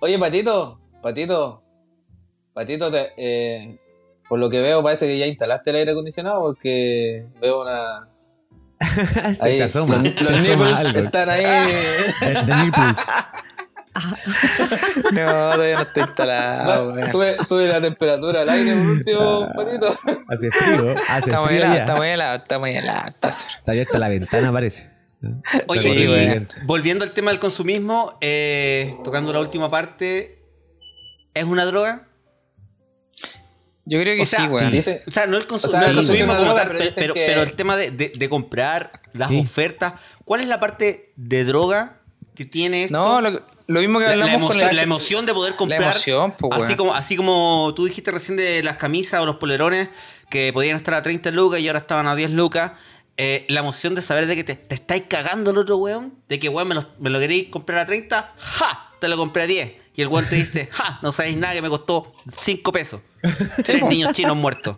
Oye, 0.00 0.18
Patito, 0.18 0.80
Patito, 1.02 1.62
Patito, 2.52 2.90
te- 2.90 3.12
eh, 3.16 3.78
por 4.28 4.38
lo 4.38 4.50
que 4.50 4.60
veo 4.60 4.82
parece 4.82 5.06
que 5.06 5.18
ya 5.18 5.26
instalaste 5.26 5.70
el 5.70 5.76
aire 5.76 5.92
acondicionado 5.92 6.40
porque 6.42 7.26
veo 7.40 7.62
una... 7.62 8.08
se, 9.34 9.54
se 9.54 9.62
asoma. 9.64 9.96
los, 9.96 10.12
se 10.14 10.24
los 10.24 10.32
asoma 10.42 10.68
nipples 10.68 10.86
algo. 10.86 11.00
están 11.00 11.28
ahí... 11.30 11.44
The- 12.20 12.34
the 12.46 12.54
nipples. 12.64 13.06
No, 15.12 15.22
todavía 15.52 15.76
no 15.76 15.82
está 15.82 16.00
instalado, 16.00 16.92
weón. 16.92 17.08
sube, 17.08 17.42
sube 17.42 17.66
la 17.66 17.80
temperatura 17.80 18.42
al 18.42 18.48
aire 18.50 18.74
por 18.74 18.86
último, 18.86 19.48
Patito. 19.56 19.86
Hace 20.28 20.50
frío, 20.50 20.94
hace 21.08 21.30
Está 21.30 21.40
muy 21.40 21.48
frío 21.48 21.58
helado, 21.60 21.74
ya. 21.74 21.80
está 21.80 21.96
muy 21.96 22.08
helado, 22.08 22.36
está 22.36 22.58
muy 22.58 22.76
helado. 22.76 23.08
está- 23.08 23.28
Está 23.28 23.72
abierta 23.72 23.98
la 23.98 24.08
ventana, 24.10 24.52
parece. 24.52 24.90
Oye, 25.68 25.80
Sí, 25.80 26.46
volviendo 26.64 27.04
al 27.04 27.12
tema 27.12 27.30
del 27.30 27.40
consumismo, 27.40 28.16
eh, 28.20 28.94
tocando 29.04 29.32
la 29.32 29.40
última 29.40 29.70
parte, 29.70 30.38
¿es 31.34 31.44
una 31.44 31.64
droga? 31.64 32.08
Yo 33.88 34.00
creo 34.00 34.16
que 34.16 34.22
O 34.22 34.26
sea, 34.26 34.48
sí. 34.48 34.64
Dice, 34.66 35.04
O 35.06 35.10
sea, 35.12 35.26
no 35.26 35.36
el, 35.36 35.46
consu- 35.46 35.66
O 35.66 35.68
sea, 35.68 35.80
no 35.80 35.86
el 35.86 35.90
sí, 35.92 35.96
consumismo 35.96 36.32
sí, 36.32 36.38
como 36.38 36.44
droga, 36.50 36.62
tal, 36.62 36.68
pero 36.68 36.78
pero, 36.78 36.84
dicen 36.88 37.02
pero, 37.02 37.14
que- 37.14 37.26
pero 37.26 37.42
el 37.42 37.52
tema 37.52 37.76
de, 37.76 37.90
de- 37.92 38.12
de 38.16 38.28
comprar 38.28 39.00
las 39.12 39.28
Sí. 39.28 39.38
ofertas, 39.38 39.94
¿cuál 40.24 40.40
es 40.40 40.48
la 40.48 40.58
parte 40.58 41.12
de 41.16 41.44
droga 41.44 42.00
que 42.34 42.44
tiene 42.44 42.84
esto? 42.84 42.98
No, 42.98 43.20
lo, 43.20 43.42
lo 43.68 43.80
mismo 43.80 44.00
que 44.00 44.06
la, 44.06 44.16
la 44.16 44.24
hablamos 44.24 44.48
con 44.50 44.56
emoción, 44.56 44.70
el- 44.70 44.76
la 44.76 44.82
emoción 44.82 45.26
de 45.26 45.34
poder 45.34 45.54
comprar. 45.54 45.82
emoción, 45.82 46.34
pues, 46.36 46.52
así, 46.60 46.74
como, 46.74 46.94
así 46.94 47.16
como 47.16 47.72
tú 47.76 47.84
dijiste 47.84 48.10
recién 48.10 48.36
de 48.36 48.62
las 48.64 48.76
camisas 48.76 49.20
o 49.20 49.26
los 49.26 49.36
polerones 49.36 49.88
que 50.30 50.52
podían 50.52 50.76
estar 50.76 50.94
a 50.94 51.02
30 51.02 51.30
lucas 51.30 51.60
y 51.60 51.68
ahora 51.68 51.78
estaban 51.78 52.08
a 52.08 52.16
10 52.16 52.30
lucas. 52.32 52.72
Eh, 53.16 53.44
la 53.48 53.60
emoción 53.60 53.94
de 53.94 54.02
saber 54.02 54.26
de 54.26 54.36
que 54.36 54.44
te, 54.44 54.54
te 54.54 54.74
estáis 54.74 55.04
cagando 55.08 55.50
el 55.50 55.58
otro 55.58 55.76
weón, 55.78 56.14
de 56.28 56.38
que 56.38 56.48
weón 56.48 56.68
me 56.68 56.74
lo, 56.74 56.84
me 56.98 57.10
lo 57.10 57.18
queréis 57.18 57.48
comprar 57.48 57.78
a 57.78 57.86
30, 57.86 58.34
¡ja! 58.36 58.90
te 59.00 59.08
lo 59.08 59.16
compré 59.16 59.42
a 59.42 59.46
10. 59.46 59.72
Y 59.94 60.02
el 60.02 60.08
weón 60.08 60.28
te 60.28 60.36
dice, 60.36 60.68
ja, 60.72 60.98
no 61.02 61.12
sabéis 61.12 61.36
nada 61.38 61.54
que 61.54 61.62
me 61.62 61.70
costó 61.70 62.12
5 62.36 62.72
pesos. 62.72 63.00
Tres 63.64 63.82
niños 63.84 64.12
chinos 64.12 64.36
muertos. 64.36 64.76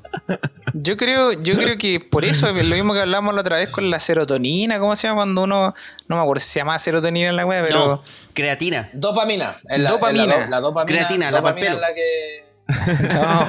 Yo 0.73 0.97
creo, 0.97 1.33
yo 1.33 1.57
creo 1.57 1.77
que 1.77 2.01
por 2.01 2.25
eso, 2.25 2.51
lo 2.53 2.77
mismo 2.77 2.95
que 2.95 3.01
hablamos 3.01 3.35
la 3.35 3.41
otra 3.41 3.57
vez 3.57 3.69
con 3.69 3.91
la 3.91 4.01
serotonina, 4.01 4.79
¿cómo 4.79 4.97
se 4.97 5.09
llama 5.09 5.19
cuando 5.19 5.43
uno, 5.43 5.75
no 6.07 6.17
me 6.17 6.23
acuerdo 6.23 6.41
si 6.41 6.49
se 6.51 6.61
llama 6.61 6.79
serotonina 6.79 7.29
en 7.31 7.37
la 7.37 7.45
web, 7.45 7.65
pero 7.67 7.87
No, 7.87 8.03
creatina. 8.35 8.89
Dopamina. 8.95 9.61
Es 9.69 9.81
la, 9.81 9.91
Dopamina. 9.91 10.25
es 10.35 10.41
la, 10.41 10.49
la 10.49 10.61
dopamina. 10.61 10.97
Creatina, 10.99 11.31
la 11.31 11.39
dopamina 11.39 11.73
es 11.73 11.81
la 11.81 11.95
que. 11.95 12.48
No, 12.69 13.47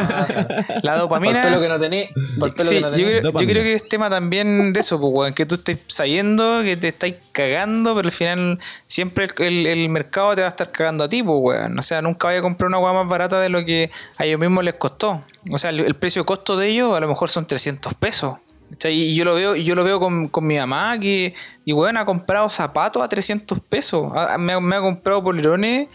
la 0.81 0.93
Por 0.93 0.99
dopamina. 0.99 1.41
que 1.41 1.49
no. 1.49 2.39
Por 2.39 2.55
pelo 2.55 2.69
Sí, 2.69 2.75
que 2.75 2.81
no 2.81 2.89
yo, 2.97 3.05
creo, 3.05 3.21
yo 3.23 3.31
creo 3.47 3.63
que 3.63 3.73
es 3.73 3.89
tema 3.89 4.09
también 4.09 4.71
de 4.73 4.79
eso, 4.79 4.99
pues, 4.99 5.11
weón, 5.13 5.33
que 5.33 5.45
tú 5.45 5.55
estés 5.55 5.79
sabiendo 5.87 6.61
que 6.63 6.77
te 6.77 6.87
estáis 6.89 7.15
cagando, 7.31 7.95
pero 7.95 8.07
al 8.07 8.11
final 8.13 8.59
siempre 8.85 9.25
el, 9.39 9.43
el- 9.45 9.67
el 9.67 9.89
mercado 9.89 10.35
te 10.35 10.41
va 10.41 10.47
a 10.47 10.51
estar 10.51 10.71
cagando 10.71 11.03
a 11.03 11.09
ti, 11.09 11.21
pues, 11.23 11.37
weón. 11.41 11.77
O 11.77 11.83
sea, 11.83 12.01
nunca 12.01 12.27
vaya 12.27 12.39
a 12.39 12.41
comprar 12.41 12.67
una 12.69 12.79
weá 12.79 12.93
más 12.93 13.07
barata 13.07 13.39
de 13.41 13.49
lo 13.49 13.63
que 13.65 13.91
a 14.17 14.25
ellos 14.25 14.39
mismos 14.39 14.63
les 14.63 14.75
costó. 14.75 15.23
O 15.51 15.57
sea, 15.57 15.71
el, 15.71 15.81
el 15.81 15.95
precio 15.95 16.25
costo 16.25 16.55
de 16.57 16.67
ellos 16.69 16.95
a 16.95 16.99
lo 16.99 17.07
mejor 17.07 17.29
son 17.29 17.45
300 17.45 17.93
pesos. 17.95 18.37
Y 18.83 19.15
yo 19.15 19.25
lo 19.25 19.33
veo, 19.33 19.55
y 19.55 19.63
yo 19.63 19.73
lo 19.73 19.83
veo 19.83 19.99
con, 19.99 20.27
con 20.29 20.45
mi 20.45 20.57
mamá 20.57 20.97
que, 20.99 21.33
y 21.65 21.73
weón, 21.73 21.97
ha 21.97 22.05
comprado 22.05 22.47
zapatos 22.49 23.01
a 23.03 23.09
300 23.09 23.59
pesos. 23.61 24.11
Ha- 24.15 24.37
me, 24.37 24.53
ha- 24.53 24.59
me 24.59 24.75
ha 24.75 24.79
comprado 24.79 25.23
polerones 25.23 25.87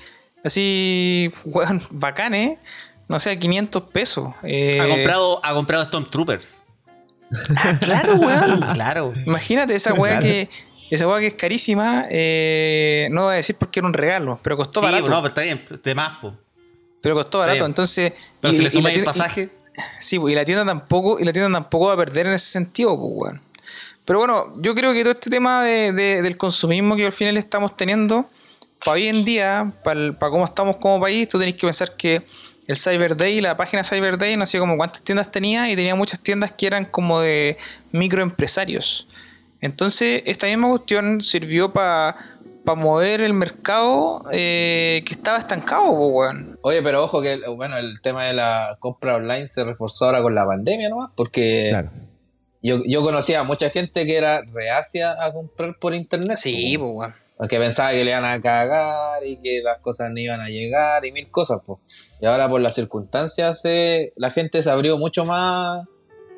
así, 0.44 1.30
weón, 1.44 1.80
bacanes. 1.90 2.58
No 3.08 3.18
sé, 3.18 3.30
a 3.30 3.38
500 3.38 3.82
pesos. 3.84 4.32
Eh, 4.42 4.80
Ha 4.80 4.88
comprado, 4.88 5.40
ha 5.44 5.54
comprado 5.54 5.84
Stormtroopers. 5.84 6.60
Claro, 7.80 8.14
weón. 8.16 8.60
Claro. 8.74 9.12
Imagínate 9.26 9.74
esa 9.74 9.92
weá 9.94 10.18
Claro. 10.18 10.26
que. 10.26 10.48
Esa 10.90 11.08
weá 11.08 11.18
que 11.20 11.28
es 11.28 11.34
carísima. 11.34 12.06
eh, 12.10 13.08
no 13.10 13.24
voy 13.24 13.32
a 13.34 13.36
decir 13.36 13.56
porque 13.58 13.80
era 13.80 13.86
un 13.88 13.94
regalo, 13.94 14.38
pero 14.42 14.56
costó 14.56 14.80
Sí, 14.80 14.86
barato. 14.86 15.08
no, 15.10 15.16
pero 15.16 15.28
está 15.28 15.40
bien, 15.42 15.64
de 15.82 15.94
más, 15.94 16.18
po. 16.20 16.36
pero 17.00 17.14
costó 17.14 17.38
barato. 17.38 17.56
bien. 17.56 17.66
Entonces. 17.66 18.12
Pero 18.40 18.52
y- 18.52 18.56
si 18.56 18.62
le 18.62 18.70
suma 18.70 18.90
el 18.92 19.04
pasaje. 19.04 19.42
y- 19.42 19.80
sí, 20.00 20.16
y 20.24 20.34
la 20.34 20.44
tienda 20.44 20.64
tampoco. 20.64 21.18
Y 21.18 21.24
la 21.24 21.32
tienda 21.32 21.50
tampoco 21.58 21.86
va 21.88 21.94
a 21.94 21.96
perder 21.96 22.26
en 22.28 22.34
ese 22.34 22.46
sentido, 22.50 22.96
pues, 22.98 23.10
weón. 23.14 23.40
Pero 24.04 24.18
bueno, 24.18 24.54
yo 24.58 24.74
creo 24.74 24.92
que 24.92 25.00
todo 25.02 25.12
este 25.12 25.30
tema 25.30 25.62
de- 25.64 25.92
de- 25.92 26.22
del 26.22 26.36
consumismo 26.36 26.94
que 26.96 27.06
al 27.06 27.12
final 27.12 27.38
estamos 27.38 27.74
teniendo, 27.76 28.28
para 28.84 28.92
hoy 28.96 29.08
en 29.08 29.24
día, 29.24 29.72
para, 29.82 30.14
cómo 30.18 30.44
estamos 30.44 30.76
como 30.76 31.00
país, 31.00 31.26
tú 31.26 31.38
tenés 31.38 31.54
que 31.54 31.66
pensar 31.66 31.96
que 31.96 32.22
el 32.66 32.76
Cyber 32.76 33.16
Day, 33.16 33.40
la 33.40 33.56
página 33.56 33.84
Cyber 33.84 34.16
Day, 34.18 34.36
no 34.36 34.46
sé 34.46 34.58
como 34.58 34.76
cuántas 34.76 35.02
tiendas 35.02 35.30
tenía, 35.30 35.70
y 35.70 35.76
tenía 35.76 35.94
muchas 35.94 36.20
tiendas 36.20 36.52
que 36.52 36.66
eran 36.66 36.84
como 36.86 37.20
de 37.20 37.56
microempresarios. 37.92 39.08
Entonces, 39.60 40.22
esta 40.26 40.46
misma 40.46 40.68
cuestión 40.68 41.22
sirvió 41.22 41.72
para 41.72 42.16
mover 42.76 43.20
el 43.20 43.34
mercado 43.34 44.24
eh, 44.32 45.02
que 45.06 45.14
estaba 45.14 45.38
estancado, 45.38 45.88
pues, 45.96 46.10
weón. 46.12 46.58
Oye, 46.62 46.82
pero 46.82 47.04
ojo 47.04 47.20
que 47.20 47.38
bueno, 47.56 47.76
el 47.76 48.00
tema 48.00 48.24
de 48.24 48.32
la 48.32 48.76
compra 48.80 49.16
online 49.16 49.46
se 49.46 49.64
reforzó 49.64 50.06
ahora 50.06 50.22
con 50.22 50.34
la 50.34 50.46
pandemia 50.46 50.88
nomás, 50.88 51.10
porque 51.14 51.66
Claro. 51.70 51.90
yo, 52.62 52.78
yo 52.86 53.02
conocía 53.02 53.40
a 53.40 53.44
mucha 53.44 53.68
gente 53.70 54.06
que 54.06 54.16
era 54.16 54.42
reacia 54.52 55.12
a 55.22 55.32
comprar 55.32 55.78
por 55.78 55.94
internet. 55.94 56.38
Sí, 56.38 56.76
pues, 56.78 56.90
weón. 56.94 57.14
Porque 57.36 57.58
pensaba 57.58 57.90
que 57.90 58.04
le 58.04 58.10
iban 58.10 58.24
a 58.24 58.40
cagar 58.40 59.24
y 59.26 59.36
que 59.42 59.60
las 59.62 59.78
cosas 59.78 60.10
no 60.10 60.18
iban 60.20 60.40
a 60.40 60.48
llegar 60.48 61.04
y 61.04 61.12
mil 61.12 61.30
cosas, 61.30 61.58
pues. 61.64 61.78
Y 62.20 62.26
ahora 62.26 62.48
por 62.48 62.60
las 62.60 62.74
circunstancias 62.74 63.60
eh, 63.64 64.12
la 64.16 64.30
gente 64.30 64.62
se 64.62 64.70
abrió 64.70 64.98
mucho 64.98 65.24
más 65.24 65.84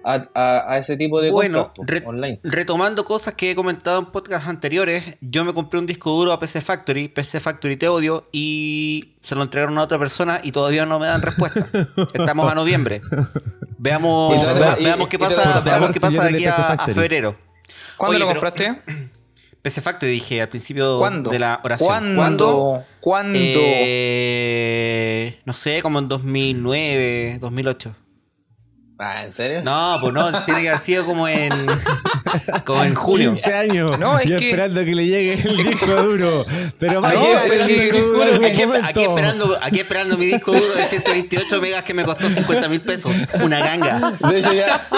a, 0.09 0.28
a- 0.34 0.72
a 0.72 0.78
ese 0.78 0.97
tipo 0.97 1.20
de 1.20 1.32
Bueno, 1.32 1.72
po, 1.74 1.82
re- 1.84 2.03
online. 2.07 2.38
retomando 2.44 3.05
cosas 3.05 3.34
que 3.34 3.51
he 3.51 3.57
comentado 3.57 3.99
en 3.99 4.07
podcasts 4.07 4.47
anteriores, 4.49 5.18
yo 5.20 5.44
me 5.44 5.53
compré 5.53 5.80
un 5.80 5.86
disco 5.86 6.11
duro 6.12 6.32
a 6.32 6.38
PC 6.38 6.61
Factory, 6.61 7.09
PC 7.09 7.40
Factory 7.40 7.76
te 7.76 7.88
odio, 7.88 8.28
y 8.30 9.16
se 9.20 9.34
lo 9.34 9.42
entregaron 9.42 9.76
a 9.78 9.82
otra 9.82 9.99
persona 9.99 10.40
y 10.44 10.53
todavía 10.53 10.86
no 10.86 10.99
me 11.01 11.09
dan 11.09 11.22
respuesta. 11.22 11.66
Estamos 12.14 12.51
a 12.51 12.55
noviembre. 12.55 13.01
Veamos, 13.78 14.34
Y 14.80 14.84
veamos 14.84 15.07
y 15.07 15.11
qué 15.11 15.18
pasa, 15.18 15.61
veamos 15.61 15.90
qué 15.90 16.01
pasa 16.01 16.22
de 16.24 16.34
aquí 16.36 16.47
a, 16.47 16.78
febrero. 16.86 17.36
¿Cuándo 17.97 18.16
Oye, 18.16 18.24
lo 18.24 18.28
pero- 18.28 18.40
PC 19.66 19.82
Factory 19.82 20.12
dije 20.12 20.40
al 20.40 20.48
principio 20.48 21.00
¿Cuándo? 21.00 21.28
de 21.28 21.40
la 21.40 21.60
oración. 21.64 22.14
¿Cuándo? 22.14 22.84
¿Cuándo? 23.00 23.38
Eh, 23.42 25.40
no 25.44 25.52
sé, 25.52 25.82
como 25.82 25.98
en 25.98 26.06
2009, 26.06 27.38
2008. 27.40 27.96
Ah, 28.99 29.24
¿en 29.24 29.32
serio? 29.32 29.61
No, 29.62 29.99
pues 30.01 30.14
no, 30.14 30.44
tiene 30.47 30.62
que 30.62 30.68
haber 30.70 30.80
sido 30.80 31.05
como 31.05 31.28
en 31.28 31.53
como 32.64 32.82
en 32.82 32.94
junio. 32.94 33.30
15 33.32 33.55
años. 33.55 33.99
No, 33.99 34.18
es 34.18 34.24
y 34.24 34.36
que- 34.36 34.49
esperando 34.49 34.82
que 34.86 34.94
le 34.94 35.05
llegue 35.07 35.34
el 35.34 35.57
disco 35.68 35.86
duro. 36.03 36.47
Pero 36.80 37.05
a 37.05 37.09
Aquí, 38.88 39.03
esperando, 39.03 39.59
aquí 39.62 39.80
esperando 39.80 40.16
mi 40.16 40.24
disco 40.26 40.53
duro 40.53 40.74
de 40.74 40.86
128 40.86 41.61
megas 41.61 41.82
que 41.82 41.92
me 41.92 42.05
costó 42.05 42.30
50 42.30 42.68
mil 42.70 42.80
pesos. 42.80 43.12
Una 43.42 43.59
ganga. 43.59 44.12
De 44.30 44.38
hecho, 44.38 44.53
ya, 44.55 44.88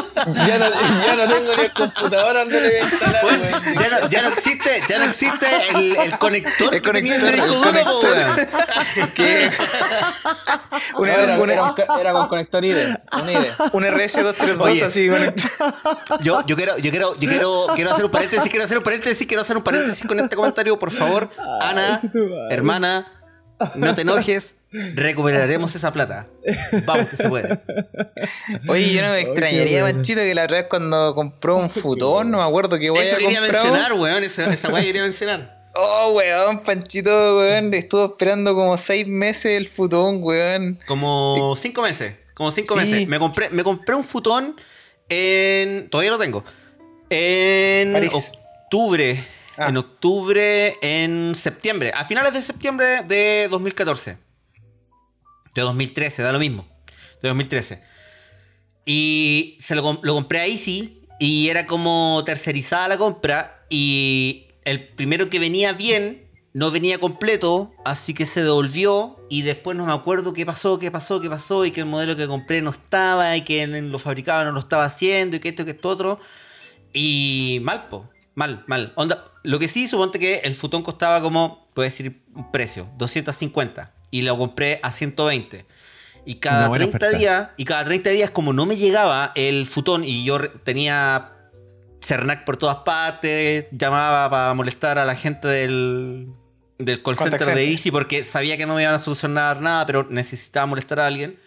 ya, 0.46 0.58
no, 0.58 0.66
ya 1.06 1.16
no 1.16 1.34
tengo 1.34 1.56
ni 1.56 1.62
el 1.64 1.72
computador 1.72 2.34
donde 2.34 2.60
le 2.60 2.68
voy 2.68 2.76
a 2.78 2.82
instalar. 2.82 3.22
Bueno, 3.22 3.44
weón. 3.44 3.78
ya, 3.78 3.88
no, 3.88 4.08
ya 4.10 4.22
no 4.22 4.28
existe, 4.28 4.82
ya 4.88 4.98
no 4.98 5.04
existe 5.06 5.46
el, 5.74 5.96
el 5.96 6.18
conector 6.18 6.72
El 6.74 6.82
que 6.82 6.92
tenía 6.92 7.16
ese 7.16 7.26
conector, 7.36 7.74
disco 7.74 7.78
el 7.78 7.84
duro, 7.84 8.14
No, 10.92 10.98
una, 10.98 11.14
era, 11.14 11.38
una- 11.38 11.52
era 11.52 11.62
un 11.64 11.74
era 12.00 12.12
con 12.12 12.28
conector 12.28 12.64
IDE. 12.64 12.96
Un 13.22 13.28
IDE. 13.28 13.50
RS232 13.90 14.60
Oye. 14.60 14.84
así. 14.84 15.08
Yo, 16.22 16.44
yo 16.46 16.56
quiero, 16.56 16.76
yo 16.78 16.90
quiero, 16.90 17.14
yo 17.18 17.28
quiero, 17.28 17.66
quiero 17.74 17.90
hacer 17.90 18.04
un 18.04 18.10
paréntesis, 18.10 18.48
quiero 18.48 18.64
hacer 18.64 18.78
un 18.78 18.84
paréntesis, 18.84 19.26
quiero 19.26 19.42
hacer 19.42 19.56
un 19.56 19.62
paréntesis 19.62 20.06
con 20.06 20.18
este 20.18 20.36
comentario, 20.36 20.78
por 20.78 20.90
favor. 20.90 21.30
Ana, 21.60 22.00
hermana, 22.50 23.06
no 23.76 23.94
te 23.94 24.02
enojes, 24.02 24.56
recuperaremos 24.94 25.74
esa 25.74 25.92
plata. 25.92 26.26
Vamos 26.86 27.06
que 27.08 27.16
se 27.16 27.28
puede. 27.28 27.58
Oye, 28.68 28.92
yo 28.92 29.02
no 29.02 29.10
me 29.10 29.20
extrañaría, 29.20 29.82
bueno. 29.82 29.98
Manchito, 29.98 30.20
que 30.20 30.34
la 30.34 30.44
otra 30.44 30.58
vez 30.58 30.66
cuando 30.68 31.14
compró 31.14 31.56
un 31.56 31.70
futón, 31.70 32.30
no 32.30 32.38
me 32.38 32.44
acuerdo 32.44 32.78
qué 32.78 32.86
Eso 32.86 33.16
a 33.16 33.18
quería 33.18 33.40
mencionar, 33.40 33.92
weón, 33.94 34.22
esa, 34.22 34.50
esa 34.50 34.68
weá 34.68 34.82
quería 34.82 35.02
mencionar. 35.02 35.58
Oh, 35.74 36.12
weón, 36.12 36.60
Panchito, 36.60 37.38
weón, 37.38 37.72
estuvo 37.74 38.06
esperando 38.06 38.54
como 38.54 38.76
seis 38.76 39.06
meses 39.06 39.52
el 39.52 39.68
futón, 39.68 40.22
weón. 40.22 40.78
Como 40.86 41.54
cinco 41.56 41.82
meses. 41.82 42.14
Como 42.38 42.52
cinco 42.52 42.74
Sí. 42.74 42.80
meses. 42.86 43.08
Me 43.08 43.18
compré, 43.18 43.50
me 43.50 43.64
compré 43.64 43.96
un 43.96 44.04
futón 44.04 44.54
en. 45.08 45.90
Todavía 45.90 46.12
lo 46.12 46.18
tengo. 46.18 46.44
En 47.10 47.92
París. 47.92 48.32
octubre. 48.64 49.22
Ah. 49.56 49.66
En 49.70 49.76
octubre, 49.76 50.76
en 50.80 51.34
septiembre. 51.34 51.90
A 51.94 52.04
finales 52.06 52.32
de 52.32 52.42
septiembre 52.42 53.02
de 53.02 53.48
2014. 53.50 54.16
De 55.54 55.62
2013, 55.62 56.22
da 56.22 56.30
lo 56.30 56.38
mismo. 56.38 56.66
De 57.20 57.28
2013. 57.28 57.82
Y 58.86 59.56
se 59.58 59.74
lo, 59.74 59.98
lo 60.00 60.14
compré 60.14 60.38
a 60.38 60.46
Easy. 60.46 61.02
Y 61.18 61.48
era 61.48 61.66
como 61.66 62.22
tercerizada 62.24 62.86
la 62.86 62.98
compra. 62.98 63.64
Y 63.68 64.46
el 64.64 64.86
primero 64.86 65.28
que 65.28 65.40
venía 65.40 65.72
bien 65.72 66.22
no 66.58 66.72
venía 66.72 66.98
completo, 66.98 67.72
así 67.84 68.14
que 68.14 68.26
se 68.26 68.42
devolvió 68.42 69.16
y 69.30 69.42
después 69.42 69.76
no 69.76 69.86
me 69.86 69.92
acuerdo 69.92 70.32
qué 70.32 70.44
pasó, 70.44 70.76
qué 70.80 70.90
pasó, 70.90 71.20
qué 71.20 71.30
pasó 71.30 71.64
y 71.64 71.70
que 71.70 71.80
el 71.80 71.86
modelo 71.86 72.16
que 72.16 72.26
compré 72.26 72.60
no 72.62 72.70
estaba 72.70 73.36
y 73.36 73.42
que 73.42 73.64
lo 73.64 73.96
fabricaba 74.00 74.44
no 74.44 74.50
lo 74.50 74.58
estaba 74.58 74.84
haciendo 74.84 75.36
y 75.36 75.40
que 75.40 75.50
esto, 75.50 75.64
que 75.64 75.70
esto 75.70 75.88
otro. 75.88 76.18
Y 76.92 77.60
mal, 77.62 77.86
po, 77.88 78.10
mal, 78.34 78.64
mal. 78.66 78.92
Onda, 78.96 79.24
lo 79.44 79.60
que 79.60 79.68
sí, 79.68 79.86
suponte 79.86 80.18
que 80.18 80.38
el 80.38 80.56
futón 80.56 80.82
costaba 80.82 81.20
como, 81.20 81.68
puedo 81.74 81.84
decir 81.84 82.24
un 82.34 82.50
precio, 82.50 82.90
250 82.98 83.94
y 84.10 84.22
lo 84.22 84.36
compré 84.36 84.80
a 84.82 84.90
120. 84.90 85.64
Y 86.24 86.34
cada 86.34 86.58
Una 86.58 86.68
buena 86.70 86.86
30 86.86 86.96
oferta. 86.96 87.18
días, 87.18 87.48
y 87.56 87.64
cada 87.66 87.84
30 87.84 88.10
días 88.10 88.30
como 88.30 88.52
no 88.52 88.66
me 88.66 88.74
llegaba 88.74 89.30
el 89.36 89.64
futón 89.64 90.02
y 90.02 90.24
yo 90.24 90.40
tenía 90.64 91.30
Cernac 92.00 92.44
por 92.44 92.56
todas 92.56 92.78
partes, 92.78 93.66
llamaba 93.70 94.28
para 94.28 94.54
molestar 94.54 94.98
a 94.98 95.04
la 95.04 95.14
gente 95.14 95.46
del, 95.46 96.32
del 96.78 97.02
call 97.02 97.16
center 97.16 97.40
de. 97.40 97.70
Easy 97.70 97.90
porque 97.90 98.24
sabía 98.24 98.56
que 98.56 98.66
no 98.66 98.74
me 98.74 98.82
iban 98.82 98.94
a 98.94 98.98
solucionar 98.98 99.60
nada, 99.60 99.84
pero 99.86 100.06
necesitaba 100.08 100.66
molestar 100.66 101.00
a 101.00 101.06
alguien. 101.06 101.38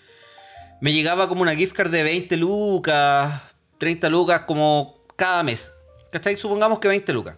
Me 0.81 0.93
llegaba 0.93 1.27
como 1.27 1.41
una 1.41 1.55
gift 1.55 1.73
card 1.73 1.91
de 1.91 2.03
20 2.03 2.37
lucas, 2.37 3.41
30 3.77 4.09
lucas 4.09 4.41
como 4.41 5.05
cada 5.15 5.43
mes. 5.43 5.71
¿Cachai? 6.11 6.35
Supongamos 6.35 6.79
que 6.79 6.87
20 6.87 7.13
lucas. 7.13 7.37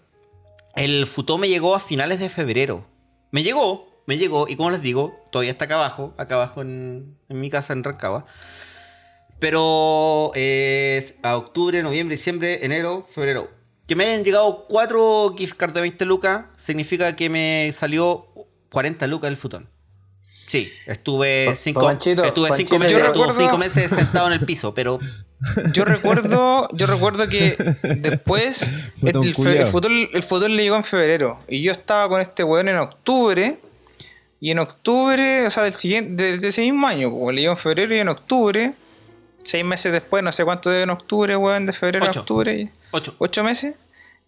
El 0.75 1.05
futón 1.05 1.41
me 1.41 1.49
llegó 1.49 1.75
a 1.75 1.79
finales 1.79 2.19
de 2.19 2.29
febrero. 2.29 2.87
Me 3.31 3.43
llegó, 3.43 4.01
me 4.07 4.17
llegó, 4.17 4.47
y 4.47 4.55
como 4.55 4.71
les 4.71 4.81
digo, 4.81 5.27
todavía 5.31 5.51
está 5.51 5.65
acá 5.65 5.75
abajo, 5.75 6.13
acá 6.17 6.35
abajo 6.35 6.61
en, 6.61 7.17
en 7.29 7.39
mi 7.39 7.49
casa 7.49 7.73
en 7.73 7.83
Rancagua. 7.83 8.25
Pero 9.39 10.31
es 10.35 11.15
a 11.21 11.35
octubre, 11.35 11.83
noviembre, 11.83 12.15
diciembre, 12.15 12.65
enero, 12.65 13.07
febrero. 13.13 13.49
Que 13.87 13.95
me 13.95 14.05
hayan 14.05 14.23
llegado 14.23 14.65
cuatro 14.69 15.33
gift 15.37 15.55
cards 15.57 15.73
de 15.73 15.81
20 15.81 16.05
lucas 16.05 16.45
significa 16.55 17.15
que 17.15 17.29
me 17.29 17.69
salió 17.73 18.27
40 18.71 19.07
lucas 19.07 19.29
el 19.29 19.37
futón. 19.37 19.69
Sí, 20.47 20.71
estuve 20.85 21.53
cinco, 21.55 21.81
Panchito, 21.85 22.23
estuve 22.23 22.49
cinco 22.55 22.77
meses, 22.77 22.97
yo 22.97 23.05
estuve 23.05 23.25
recuerdo- 23.27 23.39
cinco 23.41 23.57
meses 23.57 23.89
sentado 23.89 24.27
en 24.27 24.33
el 24.33 24.41
piso, 24.45 24.73
pero 24.73 24.99
Yo 25.73 25.83
recuerdo, 25.83 26.69
yo 26.73 26.85
recuerdo 26.85 27.27
que 27.27 27.55
después 27.99 28.91
Futón 28.95 29.23
el, 29.23 29.35
fe- 29.35 29.61
el 29.61 29.67
futón, 29.67 30.09
el 30.13 30.23
futón 30.23 30.55
le 30.55 30.63
llegó 30.63 30.75
en 30.77 30.83
febrero 30.85 31.39
y 31.49 31.61
yo 31.63 31.71
estaba 31.73 32.07
con 32.07 32.21
este 32.21 32.43
weón 32.45 32.69
en 32.69 32.77
octubre 32.77 33.59
Y 34.39 34.51
en 34.51 34.59
octubre, 34.59 35.45
o 35.45 35.49
sea, 35.49 35.63
del 35.63 35.73
siguiente, 35.73 36.37
de 36.37 36.47
ese 36.47 36.61
mismo 36.61 36.87
año, 36.87 37.09
como 37.11 37.31
le 37.31 37.43
en 37.43 37.57
febrero 37.57 37.93
y 37.95 37.99
en 37.99 38.07
octubre, 38.09 38.73
seis 39.43 39.65
meses 39.65 39.91
después, 39.91 40.23
no 40.23 40.31
sé 40.31 40.45
cuánto 40.45 40.69
de 40.69 40.83
en 40.83 40.89
octubre, 40.91 41.35
weón, 41.35 41.65
de 41.65 41.73
febrero 41.73 42.05
Ocho. 42.09 42.19
a 42.19 42.21
octubre, 42.21 42.71
Ocho. 42.95 43.15
ocho 43.17 43.43
meses, 43.43 43.73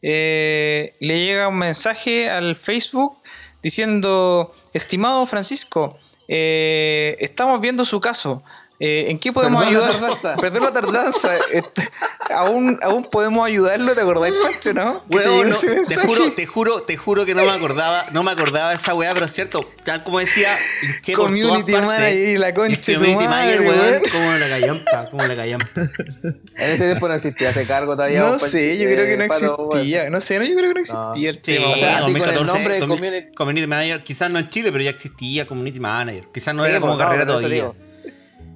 eh, 0.01 0.91
le 0.99 1.23
llega 1.23 1.47
un 1.47 1.59
mensaje 1.59 2.31
al 2.31 2.55
Facebook 2.55 3.15
diciendo, 3.61 4.51
estimado 4.73 5.23
Francisco, 5.27 5.95
eh, 6.27 7.15
estamos 7.19 7.61
viendo 7.61 7.85
su 7.85 7.99
caso. 7.99 8.43
Eh, 8.77 9.05
¿En 9.09 9.17
qué 9.19 9.31
podemos 9.31 9.63
Perdón 9.63 9.73
la 9.79 9.87
ayudar? 9.87 10.01
tardanza. 10.01 10.35
Perdón 10.41 10.63
la 10.63 10.73
tardanza. 10.73 11.37
Este, 11.53 11.81
¿aún, 12.29 12.77
aún 12.81 13.05
podemos 13.05 13.45
ayudarlo, 13.47 13.93
¿te 13.95 14.01
acordáis, 14.01 14.33
Pancho, 14.43 14.73
no? 14.73 15.01
Que 15.09 15.09
te 15.19 15.29
Huevón, 15.29 15.45
llegó 15.45 15.49
no, 15.53 15.59
te 15.59 15.67
mensaje. 15.69 16.07
juro, 16.07 16.31
te 16.33 16.45
juro, 16.45 16.81
te 16.81 16.97
juro 16.97 17.25
que 17.25 17.35
no 17.35 17.45
me 17.45 17.51
acordaba, 17.51 18.03
no 18.11 18.23
me 18.23 18.31
acordaba 18.31 18.71
de 18.71 18.75
esa 18.75 18.93
weá, 18.93 19.13
pero 19.13 19.27
es 19.27 19.31
cierto, 19.33 19.65
tal 19.85 20.03
como 20.03 20.19
decía, 20.19 20.49
hinché 20.83 21.13
por 21.15 21.27
todas 21.27 21.39
Community 21.41 21.71
manager 21.71 22.29
y 22.29 22.37
la 22.37 22.53
concha 22.53 22.93
community 22.95 23.27
madre, 23.27 23.59
manager, 23.61 23.61
weón, 23.61 24.01
cómo 24.11 24.31
la 24.33 24.49
callampa, 24.49 25.07
cómo 25.11 25.25
la 25.25 25.35
callampa. 25.37 25.67
En 26.57 26.71
ese 26.71 26.85
tiempo 26.85 27.07
no 27.07 27.13
existía 27.13 27.49
ese 27.51 27.65
cargo 27.67 27.95
todavía. 27.95 28.19
No 28.21 28.39
sé, 28.39 28.77
yo 28.77 28.85
creo 28.85 29.05
que 29.05 29.17
no 29.17 29.23
existía. 29.25 30.09
No 30.09 30.19
sé, 30.21 30.39
no, 30.39 30.45
yo 30.45 30.55
creo 30.55 30.67
que 30.69 30.73
no 30.73 30.79
existía 30.79 31.29
el 31.29 31.35
Sí, 31.37 31.41
tema. 31.41 31.67
o 31.69 31.77
sea, 31.77 31.97
así 31.99 32.13
con 32.13 32.29
el 32.29 32.35
2014, 32.35 32.45
nombre 32.53 32.73
de 32.73 32.81
commu- 32.81 32.97
community- 32.97 33.33
community 33.35 33.67
manager, 33.67 34.03
quizás 34.03 34.29
no 34.29 34.39
en 34.39 34.49
Chile, 34.49 34.71
pero 34.71 34.83
ya 34.83 34.89
existía 34.89 35.45
community 35.47 35.79
manager. 35.79 36.27
Quizás 36.33 36.53
no 36.55 36.63
Sí, 36.63 36.69
era 36.71 36.79
como 36.81 36.93
no, 36.93 36.99
carrera 36.99 37.25
todavía. 37.25 37.71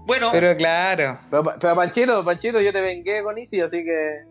Bueno, 0.09 0.29
Pero 0.31 0.57
claro. 0.57 1.19
Pero, 1.29 1.43
pero 1.61 1.75
Panchito, 1.75 2.25
Panchito, 2.25 2.59
yo 2.59 2.73
te 2.73 2.81
vengué 2.81 3.21
con 3.21 3.37
Easy, 3.37 3.61
así 3.61 3.83
que. 3.83 4.23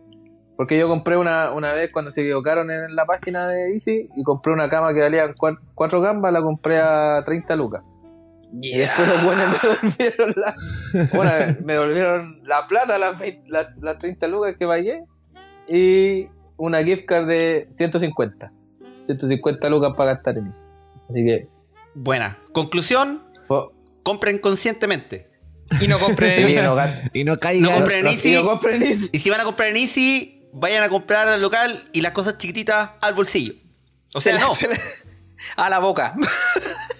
Porque 0.57 0.77
yo 0.77 0.89
compré 0.89 1.15
una, 1.15 1.51
una 1.51 1.71
vez 1.71 1.89
cuando 1.89 2.11
se 2.11 2.19
equivocaron 2.19 2.69
en 2.69 2.93
la 2.93 3.05
página 3.05 3.47
de 3.47 3.71
Easy 3.71 4.09
y 4.13 4.23
compré 4.23 4.51
una 4.51 4.69
cama 4.69 4.93
que 4.93 4.99
valía 4.99 5.33
4 5.73 6.01
gambas, 6.01 6.33
la 6.33 6.41
compré 6.41 6.79
a 6.79 7.23
30 7.23 7.55
lucas. 7.55 7.81
Y 8.51 8.77
después 8.77 9.07
los 9.07 9.23
buenos 9.23 9.45
me 9.47 9.69
devolvieron 9.69 10.33
la. 10.35 10.55
Bueno, 11.13 11.57
me 11.63 11.73
devolvieron 11.73 12.41
la 12.43 12.67
plata, 12.67 12.99
las, 12.99 13.17
20 13.17 13.49
las, 13.49 13.67
las 13.79 13.97
30 13.99 14.27
lucas 14.27 14.55
que 14.59 14.67
pagué. 14.67 15.05
Y 15.69 16.27
una 16.57 16.83
gift 16.83 17.05
card 17.05 17.25
de 17.25 17.69
150. 17.71 18.51
150 19.03 19.69
lucas 19.69 19.93
para 19.95 20.15
gastar 20.15 20.39
en 20.39 20.47
Easy. 20.47 20.65
Así 21.09 21.23
que. 21.23 21.47
buena. 21.95 22.37
Conclusión, 22.53 23.23
compren 24.03 24.39
conscientemente. 24.39 25.28
Y 25.81 25.87
no 25.87 25.99
compré 25.99 26.41
y 26.41 26.53
Easy. 26.53 26.65
no, 26.65 26.75
gasto- 26.75 27.09
Y 27.13 27.23
no 27.23 27.37
caigan. 27.37 27.63
No 27.71 27.71
compren 27.77 27.99
en 27.99 28.05
no- 28.05 28.11
Easy. 28.11 28.33
no 28.33 28.43
compren 28.45 28.83
Easy. 28.83 29.09
Y 29.11 29.19
si 29.19 29.29
van 29.29 29.39
a 29.41 29.43
comprar 29.43 29.69
en 29.69 29.77
Easy, 29.77 30.47
vayan 30.53 30.83
a 30.83 30.89
comprar 30.89 31.27
al 31.27 31.41
local 31.41 31.87
y 31.93 32.01
las 32.01 32.11
cosas 32.11 32.37
chiquititas 32.37 32.91
al 33.01 33.13
bolsillo. 33.13 33.53
O 34.13 34.21
sea, 34.21 34.37
no. 34.39 34.53
Se 34.55 34.67
A 35.55 35.69
la 35.69 35.79
boca. 35.79 36.15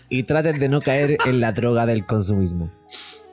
Y 0.08 0.24
traten 0.24 0.60
de 0.60 0.70
no 0.70 0.80
caer 0.82 1.18
en 1.26 1.40
la 1.42 1.52
droga 1.52 1.86
del 1.86 2.06
consumismo. 2.06 2.72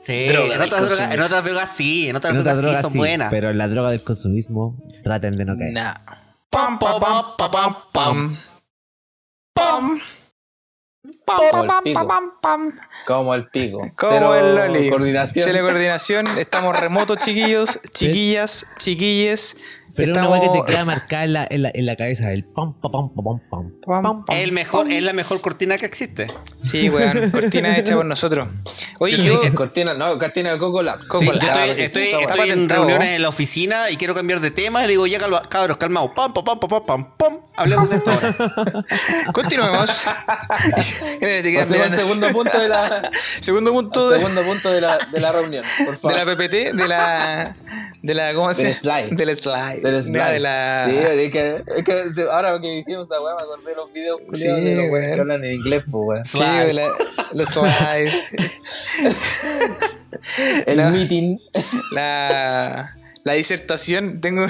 Sí, 0.01 0.27
Droga 0.27 0.43
en 0.53 0.59
del 0.59 0.61
otras, 0.63 0.81
drogas, 0.81 0.99
en 0.99 1.07
consumismo. 1.07 1.25
otras 1.25 1.43
drogas 1.43 1.69
sí, 1.75 2.09
en 2.09 2.15
otras 2.15 2.33
En 2.33 2.39
otras 2.39 2.57
drogas, 2.57 2.63
drogas 2.63 2.79
sí 2.79 2.83
son 2.83 2.91
sí, 2.93 2.97
buenas. 2.97 3.29
pero 3.31 3.49
en 3.49 3.57
la 3.57 3.67
droga 3.67 3.91
del 3.91 4.03
consumismo 4.03 4.77
traten 5.03 5.37
de 5.37 5.45
no 5.45 5.57
caer. 5.57 5.73
Nah. 5.73 5.93
Pam, 6.49 6.77
pam, 6.79 6.99
pam, 6.99 7.25
pam, 7.37 7.51
pam, 7.51 7.75
pam. 7.93 8.37
Pam. 9.53 9.99
Pam, 11.25 11.37
Como 11.37 11.51
pam, 11.51 11.61
el 11.61 11.67
pam, 11.67 11.83
pico. 11.83 12.07
pam, 12.07 12.07
pam, 12.07 12.71
pam. 12.71 12.79
Como 13.05 13.33
el 13.35 13.47
pico. 13.49 13.79
Como 13.95 14.11
Cero 14.11 14.35
el 14.35 14.55
Loli. 14.55 14.89
coordinación. 14.89 15.45
Cero 15.45 15.65
coordinación. 15.67 16.27
Estamos 16.37 16.79
remotos, 16.79 17.17
chiquillos, 17.17 17.79
chiquillas, 17.93 18.65
chiquilles. 18.77 19.57
Pero 19.95 20.11
Estamos... 20.11 20.29
una 20.39 20.41
que 20.41 20.59
te 20.59 20.63
queda 20.71 20.85
marcada 20.85 21.23
en 21.23 21.33
la, 21.33 21.47
en 21.49 21.61
la, 21.63 21.71
en 21.73 21.85
la 21.87 21.95
cabeza, 21.95 22.31
el 22.31 22.43
pam, 22.43 22.71
pam, 22.79 22.91
pam, 22.91 23.09
pam, 23.15 23.23
pam, 23.49 23.71
Pam, 23.83 24.03
pam, 24.03 24.25
pam. 24.25 24.37
el 24.37 24.51
mejor, 24.51 24.91
es 24.91 25.01
la 25.01 25.11
mejor 25.13 25.41
cortina 25.41 25.75
que 25.77 25.87
existe. 25.87 26.27
Sí, 26.55 26.87
weón. 26.89 27.31
Cortina 27.31 27.75
hecha 27.77 27.95
por 27.95 28.05
nosotros. 28.05 28.47
Oye, 28.99 29.17
Yo 29.17 29.43
yo... 29.43 29.53
cortina, 29.55 29.95
no, 29.95 30.19
cortina 30.19 30.51
de 30.51 30.59
Coco 30.59 30.83
Labs. 30.83 31.07
Coco 31.07 31.23
Sí, 31.23 31.39
Ah, 31.41 31.65
estoy, 31.65 31.83
estoy- 31.85 32.21
estoy 32.21 32.49
en 32.51 32.69
reuniones 32.69 33.09
en 33.15 33.23
la 33.23 33.29
oficina 33.29 33.89
y 33.89 33.97
quiero 33.97 34.13
cambiar 34.13 34.39
de 34.39 34.51
tema 34.51 34.83
y 34.83 34.85
le 34.85 34.91
digo, 34.91 35.07
ya 35.07 35.19
cabros, 35.49 35.77
calmaos, 35.77 36.11
pam, 36.15 36.31
pam, 36.31 36.43
pam, 36.45 36.59
pam, 36.59 36.69
pam, 36.69 36.85
pam, 36.85 37.17
pam. 37.17 37.39
Hablemos 37.57 37.89
de 37.89 37.95
esto 37.97 38.11
ahora. 38.11 38.35
Continuemos. 39.33 39.89
Pasemos 41.57 41.85
al 41.87 41.91
segundo 41.91 42.29
punto 42.29 42.59
de 42.59 42.69
la, 42.69 43.11
Segundo 43.41 43.73
punto 43.73 44.09
de, 44.11 44.17
segundo 44.19 44.41
punto 44.43 44.71
de 44.71 44.81
la, 44.81 44.97
de 45.11 45.19
la 45.19 45.31
reunión, 45.31 45.63
por 45.85 45.93
de 45.95 45.97
favor. 45.99 46.17
la 46.17 46.25
PPT, 46.35 46.53
de 46.75 46.87
la. 46.87 47.55
De 48.03 48.13
la. 48.13 48.33
¿Cómo 48.35 48.53
se 48.53 48.63
Del 48.65 48.73
slide. 48.73 49.09
Del 49.15 49.35
slide. 49.35 49.81
Del 49.81 49.93
De 49.95 50.03
slide. 50.03 50.31
De 50.33 50.39
la. 50.39 50.85
Sí, 50.87 50.95
es 50.97 51.31
que, 51.31 51.63
es 51.77 51.83
que 51.83 52.21
ahora 52.31 52.59
que 52.61 52.69
dijimos 52.69 53.09
esa 53.09 53.19
weá 53.21 53.35
me 53.35 53.41
acordé 53.41 53.69
de 53.71 53.75
los 53.75 53.91
videos 53.93 54.21
Sí, 54.33 54.47
de 54.47 54.75
los 54.75 54.85
weón. 54.91 55.13
que 55.15 55.19
hablan 55.21 55.43
en 55.45 55.53
inglés, 55.53 55.83
pues 55.89 55.95
weón. 56.05 56.25
Sí, 56.25 56.39
de 56.39 56.73
la, 56.73 56.87
los 57.33 57.49
slides. 57.49 58.13
El 60.67 60.77
La- 60.77 60.89
meeting. 60.89 61.37
La, 61.91 62.95
la 63.23 63.33
disertación, 63.33 64.21
tengo. 64.21 64.45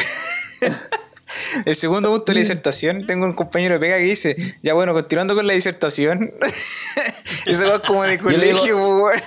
El 1.65 1.75
segundo 1.75 2.09
punto 2.09 2.25
de 2.32 2.36
la 2.36 2.39
disertación, 2.39 3.05
tengo 3.05 3.25
un 3.25 3.34
compañero 3.34 3.73
de 3.75 3.80
pega 3.80 3.97
que 3.97 4.03
dice, 4.03 4.36
ya 4.63 4.73
bueno, 4.73 4.93
continuando 4.93 5.36
con 5.36 5.45
la 5.45 5.53
disertación, 5.53 6.32
eso 7.45 7.65
va 7.69 7.82
como 7.82 8.03
de 8.03 8.11
le 8.11 8.17
colegio, 8.17 8.78
weón. 8.78 9.21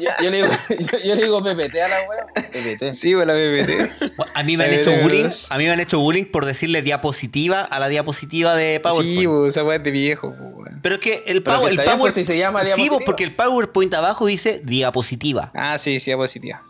Yo, 0.00 0.10
yo 0.22 0.30
le 0.30 0.36
digo, 0.38 0.48
yo, 0.68 0.98
yo 1.04 1.14
le 1.14 1.22
digo 1.22 1.42
PPT 1.42 1.76
a 1.76 1.88
la 1.88 1.96
weá. 2.08 2.26
PPT. 2.34 2.94
Sí, 2.94 3.14
pues 3.14 3.26
la 3.26 3.34
PPT. 3.34 4.12
A 4.34 4.42
mí 4.42 4.56
me 4.56 4.64
han 4.64 4.74
hecho 4.74 4.90
bullying, 5.02 5.28
a 5.50 5.58
mí 5.58 5.64
me 5.64 5.70
han 5.70 5.80
hecho 5.80 6.00
bullying 6.00 6.24
por 6.24 6.44
decirle 6.44 6.82
diapositiva 6.82 7.60
a 7.60 7.78
la 7.78 7.88
diapositiva 7.88 8.54
de 8.56 8.80
PowerPoint. 8.80 9.20
Sí, 9.20 9.26
pues 9.26 9.48
esa 9.50 9.64
weá 9.64 9.76
es 9.76 9.82
de 9.84 9.90
viejo, 9.90 10.28
weón. 10.28 10.70
Pero 10.82 10.94
es 10.96 11.00
que 11.00 11.22
el, 11.26 11.42
Pero 11.42 11.56
power, 11.58 11.68
que 11.68 11.74
el 11.74 11.78
está 11.80 11.82
bien, 11.82 11.98
power- 11.98 12.00
pues, 12.00 12.14
si 12.14 12.24
se 12.24 12.38
llama 12.38 12.60
Sí, 12.60 12.66
diapositiva. 12.66 12.98
porque 13.04 13.24
el 13.24 13.34
PowerPoint 13.36 13.94
abajo 13.94 14.26
dice 14.26 14.60
diapositiva. 14.64 15.50
Ah, 15.54 15.78
sí, 15.78 16.00
sí, 16.00 16.06
diapositiva. 16.10 16.62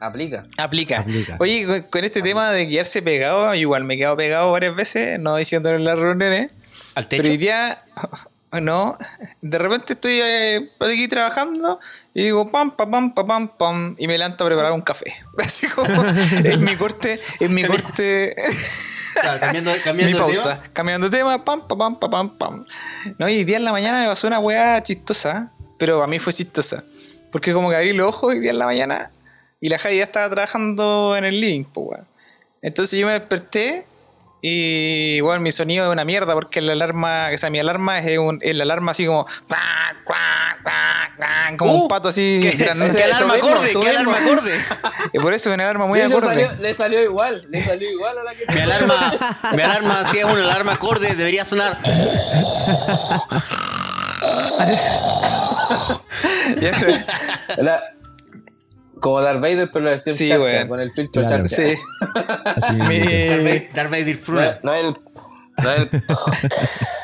Aplica. 0.00 0.44
Aplica. 0.58 1.00
Aplica. 1.00 1.36
Oye, 1.40 1.66
con, 1.66 1.82
con 1.90 2.04
este 2.04 2.22
tema 2.22 2.50
de 2.52 2.68
quedarse 2.68 3.02
pegado, 3.02 3.54
igual 3.54 3.84
me 3.84 3.94
he 3.94 3.98
quedado 3.98 4.16
pegado 4.16 4.52
varias 4.52 4.74
veces, 4.74 5.18
no 5.18 5.36
diciéndolo 5.36 5.76
en 5.76 5.84
las 5.84 5.98
reuniones, 5.98 6.50
Al 6.94 7.08
techo. 7.08 7.22
pero 7.22 7.32
hoy 7.32 7.38
día, 7.38 7.82
no, 8.62 8.96
de 9.42 9.58
repente 9.58 9.94
estoy 9.94 10.20
eh, 10.22 10.70
aquí 10.80 11.08
trabajando 11.08 11.80
y 12.14 12.22
digo 12.24 12.50
pam, 12.50 12.70
pam, 12.76 12.90
pam, 12.90 13.14
pam, 13.14 13.26
pam, 13.26 13.48
pam, 13.58 13.94
y 13.98 14.06
me 14.06 14.16
levanto 14.18 14.44
a 14.44 14.46
preparar 14.46 14.72
un 14.72 14.82
café. 14.82 15.12
Así 15.38 15.66
como 15.68 15.88
en 16.44 16.64
mi 16.64 16.76
corte, 16.76 17.20
en 17.40 17.52
mi 17.54 17.64
corte, 17.64 18.34
Claro, 19.20 19.40
cambiando, 19.40 19.72
mi 19.74 19.78
cambiando 19.80 20.18
de 20.18 20.24
pausa, 20.24 20.54
tema. 20.60 20.72
cambiando 20.72 21.10
tema, 21.10 21.44
pam, 21.44 21.66
pam, 21.66 21.78
pam, 21.78 21.98
pam, 21.98 22.10
pam, 22.10 22.38
pam. 22.38 22.64
No, 23.18 23.28
y 23.28 23.38
hoy 23.38 23.44
día 23.44 23.56
en 23.56 23.64
la 23.64 23.72
mañana 23.72 24.00
me 24.00 24.06
pasó 24.06 24.26
una 24.28 24.38
weá 24.38 24.80
chistosa, 24.82 25.50
pero 25.76 26.02
a 26.02 26.06
mí 26.06 26.18
fue 26.18 26.32
chistosa, 26.32 26.84
porque 27.32 27.52
como 27.52 27.68
que 27.70 27.76
abrí 27.76 27.92
los 27.92 28.08
ojos 28.08 28.30
hoy 28.34 28.38
día 28.40 28.50
en 28.50 28.58
la 28.58 28.66
mañana 28.66 29.10
y 29.60 29.68
la 29.68 29.78
Javi 29.78 29.96
ya 29.98 30.04
estaba 30.04 30.28
trabajando 30.30 31.14
en 31.16 31.24
el 31.24 31.40
living, 31.40 31.64
pues, 31.64 31.86
weón. 31.90 32.06
Entonces 32.62 32.98
yo 32.98 33.06
me 33.06 33.12
desperté 33.12 33.84
y 34.40 35.14
igual 35.16 35.40
mi 35.40 35.50
sonido 35.52 35.84
es 35.86 35.92
una 35.92 36.04
mierda 36.04 36.34
porque 36.34 36.60
la 36.60 36.72
alarma, 36.72 37.28
o 37.32 37.36
sea, 37.36 37.50
mi 37.50 37.58
alarma 37.58 37.98
es, 38.00 38.18
un, 38.18 38.38
es 38.42 38.54
la 38.56 38.62
alarma 38.64 38.92
así 38.92 39.06
como 39.06 39.26
como 41.56 41.72
Uh, 41.72 41.82
un 41.82 41.88
pato 41.88 42.08
así 42.08 42.38
¿Qué, 42.42 42.52
grandote. 42.52 42.96
qué 42.96 43.02
alarma 43.04 43.34
acorde? 43.34 43.72
¿Qué 43.80 43.88
alarma 43.90 44.16
acorde? 44.16 44.52
Y 45.12 45.18
por 45.18 45.32
eso 45.34 45.48
es 45.50 45.54
una 45.54 45.64
alarma 45.64 45.86
muy 45.86 46.00
hecho, 46.00 46.18
acorde. 46.18 46.44
salió- 46.44 46.60
le 46.62 46.74
salió 46.74 47.02
igual, 47.02 47.44
le 47.48 47.60
salió 47.62 47.90
igual 47.90 48.16
a 48.18 48.22
la 48.22 48.34
que 48.34 48.44
Mi 48.52 48.60
alarma, 48.60 49.12
mi 49.56 49.62
alarma, 49.62 50.08
si 50.10 50.18
es 50.18 50.24
una 50.24 50.44
alarma 50.44 50.72
acorde, 50.74 51.14
debería 51.16 51.44
sonar. 51.44 51.78
La- 57.58 57.80
como 59.00 59.20
Darth 59.20 59.40
Vader, 59.40 59.70
pero 59.72 59.84
la 59.84 59.90
versión 59.92 60.14
Sí, 60.14 60.28
con 60.68 60.80
el 60.80 60.92
filtro 60.92 61.22
Claro. 61.22 61.44
charcha. 61.46 61.68
sí. 61.68 61.74
Así. 62.44 62.74
Mi- 62.74 63.68
Darth 63.74 63.90
Vader- 63.90 64.18
Vader 64.28 64.60
No, 64.62 64.70
no 64.70 64.74
es 64.74 64.84
el. 64.84 64.94
No 65.64 65.70
es 65.72 65.78
el. 65.80 65.88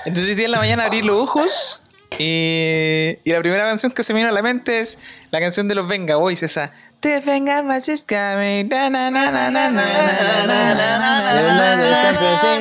Entonces 0.06 0.28
hoy 0.30 0.34
día 0.34 0.44
en 0.46 0.50
la 0.52 0.58
mañana 0.58 0.84
abrí 0.86 1.02
los 1.02 1.16
ojos 1.16 1.82
y, 2.18 3.18
y 3.24 3.30
la 3.32 3.40
primera 3.40 3.64
canción 3.64 3.90
que 3.92 4.02
se 4.02 4.12
me 4.12 4.18
vino 4.20 4.28
a 4.28 4.32
la 4.32 4.42
mente 4.42 4.80
es 4.80 4.98
la 5.30 5.40
canción 5.40 5.66
de 5.68 5.74
los 5.74 5.88
Venga 5.88 6.16
Boys, 6.16 6.42
esa. 6.42 6.72
Different 7.04 7.46
gammas 7.46 7.86
is 7.90 8.02
coming. 8.02 8.66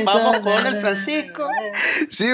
Vamos 0.05 0.39
con 0.39 0.67
el 0.67 0.81
Francisco. 0.81 1.47
Sí, 2.09 2.27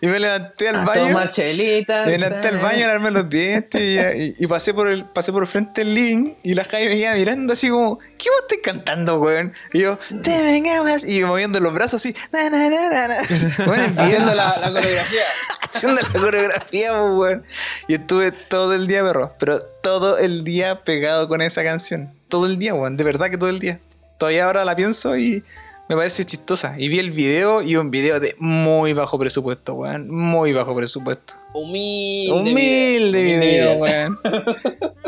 y 0.00 0.06
me 0.08 0.18
levanté 0.18 0.70
al 0.70 0.84
baño. 0.84 1.06
Tomar 1.06 1.30
chelitas. 1.30 2.08
Me 2.08 2.18
levanté 2.18 2.48
al 2.48 2.58
baño 2.58 2.88
a 2.88 2.98
los 2.98 3.30
dientes 3.30 3.80
y, 3.80 4.34
y, 4.42 4.46
pasé 4.48 4.74
por 4.74 4.88
el 4.88 5.04
pasé 5.04 5.30
por 5.30 5.44
el 5.44 5.48
frente 5.48 5.82
del 5.82 5.94
living 5.94 6.34
y 6.42 6.56
la 6.56 6.64
Jaime 6.64 6.88
me 6.88 6.96
iba 6.96 7.14
mirando 7.14 7.52
así 7.52 7.68
como, 7.70 8.00
¿qué 8.00 8.28
vos 8.28 8.42
estás 8.42 8.58
cantando, 8.64 9.20
weón? 9.20 9.54
Y 9.72 9.82
yo, 9.82 10.00
Different 10.10 10.66
gammas. 10.66 11.04
Y 11.04 11.22
moviendo 11.22 11.60
los 11.60 11.72
brazos 11.72 12.00
así. 12.00 12.12
Na, 12.32 12.50
na, 12.50 12.70
na, 12.70 13.08
na. 13.08 13.16
Bueno, 13.66 13.84
haciendo 13.98 14.34
la, 14.34 14.56
la 14.58 14.72
coreografía. 14.72 15.22
haciendo 15.62 16.02
la 16.02 16.08
coreografía, 16.08 17.02
weón. 17.04 17.44
Y 17.86 17.94
estuve 17.94 18.32
todo 18.32 18.74
el 18.74 18.88
día, 18.88 19.04
perro. 19.04 19.32
Pero 19.38 19.71
todo 19.82 20.18
el 20.18 20.44
día 20.44 20.82
pegado 20.84 21.28
con 21.28 21.42
esa 21.42 21.62
canción. 21.62 22.12
Todo 22.28 22.46
el 22.46 22.58
día, 22.58 22.74
weón. 22.74 22.96
De 22.96 23.04
verdad 23.04 23.30
que 23.30 23.36
todo 23.36 23.50
el 23.50 23.58
día. 23.58 23.80
Todavía 24.18 24.46
ahora 24.46 24.64
la 24.64 24.74
pienso 24.76 25.16
y 25.16 25.42
me 25.88 25.96
parece 25.96 26.24
chistosa. 26.24 26.76
Y 26.78 26.88
vi 26.88 26.98
el 27.00 27.10
video 27.10 27.60
y 27.60 27.76
un 27.76 27.90
video 27.90 28.20
de 28.20 28.34
muy 28.38 28.92
bajo 28.92 29.18
presupuesto, 29.18 29.74
weón. 29.74 30.08
Muy 30.08 30.52
bajo 30.52 30.74
presupuesto. 30.74 31.34
Humilde. 31.52 32.32
Humilde 32.32 33.22
video. 33.22 33.40
video, 33.40 33.74
weón. 33.78 34.18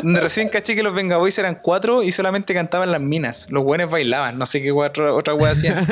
Recién 0.21 0.49
caché 0.49 0.75
que 0.75 0.83
los 0.83 0.93
Venga 0.93 1.17
Boys 1.17 1.39
eran 1.39 1.61
cuatro 1.63 2.03
y 2.03 2.13
solamente 2.13 2.53
cantaban 2.53 2.91
las 2.91 3.01
minas. 3.01 3.47
Los 3.51 3.65
buenos 3.65 3.91
bailaban. 3.91 4.37
No 4.39 4.45
sé 4.45 4.61
qué 4.61 4.73
otra, 4.73 5.15
otra 5.15 5.35
wea 5.35 5.53
hacían. 5.53 5.79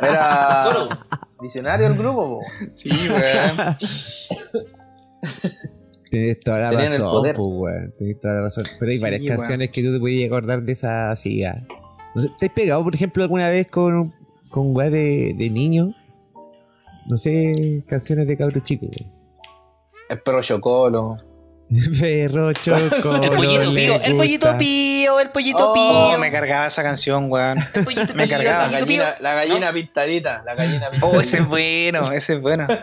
Era 0.00 0.88
visionario 1.40 1.88
el 1.88 1.94
grupo, 1.94 2.38
po. 2.38 2.40
Sí, 2.74 2.90
weón. 3.10 3.76
Tienes 6.12 6.40
toda 6.40 6.58
la 6.58 6.70
Tenían 6.70 6.86
el 6.92 6.98
razón, 6.98 7.10
poder. 7.10 7.34
pues, 7.36 7.48
weón. 7.50 7.94
Tienes 7.96 8.18
toda 8.20 8.34
la 8.34 8.40
razón. 8.42 8.64
Pero 8.78 8.90
hay 8.90 8.96
Sí, 8.96 9.02
varias 9.02 9.22
weón. 9.22 9.36
canciones 9.36 9.70
que 9.70 9.82
tú 9.82 9.92
te 9.94 9.98
podías 9.98 10.26
acordar 10.28 10.62
de 10.62 10.72
esa 10.72 11.10
así. 11.10 11.42
No 12.14 12.20
sé, 12.22 12.28
¿Te 12.38 12.46
has 12.46 12.52
pegado, 12.52 12.84
por 12.84 12.94
ejemplo, 12.94 13.22
alguna 13.22 13.48
vez 13.48 13.66
con, 13.68 14.12
con 14.50 14.76
weá 14.76 14.90
de, 14.90 15.34
de 15.36 15.50
niño? 15.50 15.94
No 17.08 17.16
sé, 17.16 17.82
canciones 17.88 18.26
de 18.26 18.36
cabros 18.36 18.62
chicos, 18.62 18.90
weón. 18.96 19.12
El 20.10 20.20
perro 20.20 20.42
chocolo. 20.42 21.16
Perro 21.98 22.52
choco. 22.52 23.14
El 23.16 23.30
pollito 23.30 23.72
pío, 23.74 24.00
el 24.02 24.16
pollito 24.16 24.58
pío, 24.58 25.20
el 25.20 25.30
pollito 25.30 25.58
Oh, 25.58 25.70
Oh, 25.70 26.10
pío. 26.10 26.18
me 26.20 26.30
cargaba 26.30 26.66
esa 26.66 26.82
canción, 26.82 27.32
weón. 27.32 27.56
El 27.74 27.84
pollito 27.84 28.14
me 28.14 28.26
pío, 28.26 28.36
cargaba. 28.36 28.66
La 28.70 28.78
gallina, 28.80 29.14
la 29.20 29.32
gallina 29.34 29.72
pintadita. 29.72 30.42
La 30.44 30.54
gallina 30.54 30.90
pintadita. 30.90 31.06
Oh, 31.16 31.20
ese 31.22 31.38
es 31.38 31.48
bueno, 31.48 32.12
ese 32.12 32.34
es 32.34 32.42
bueno. 32.42 32.66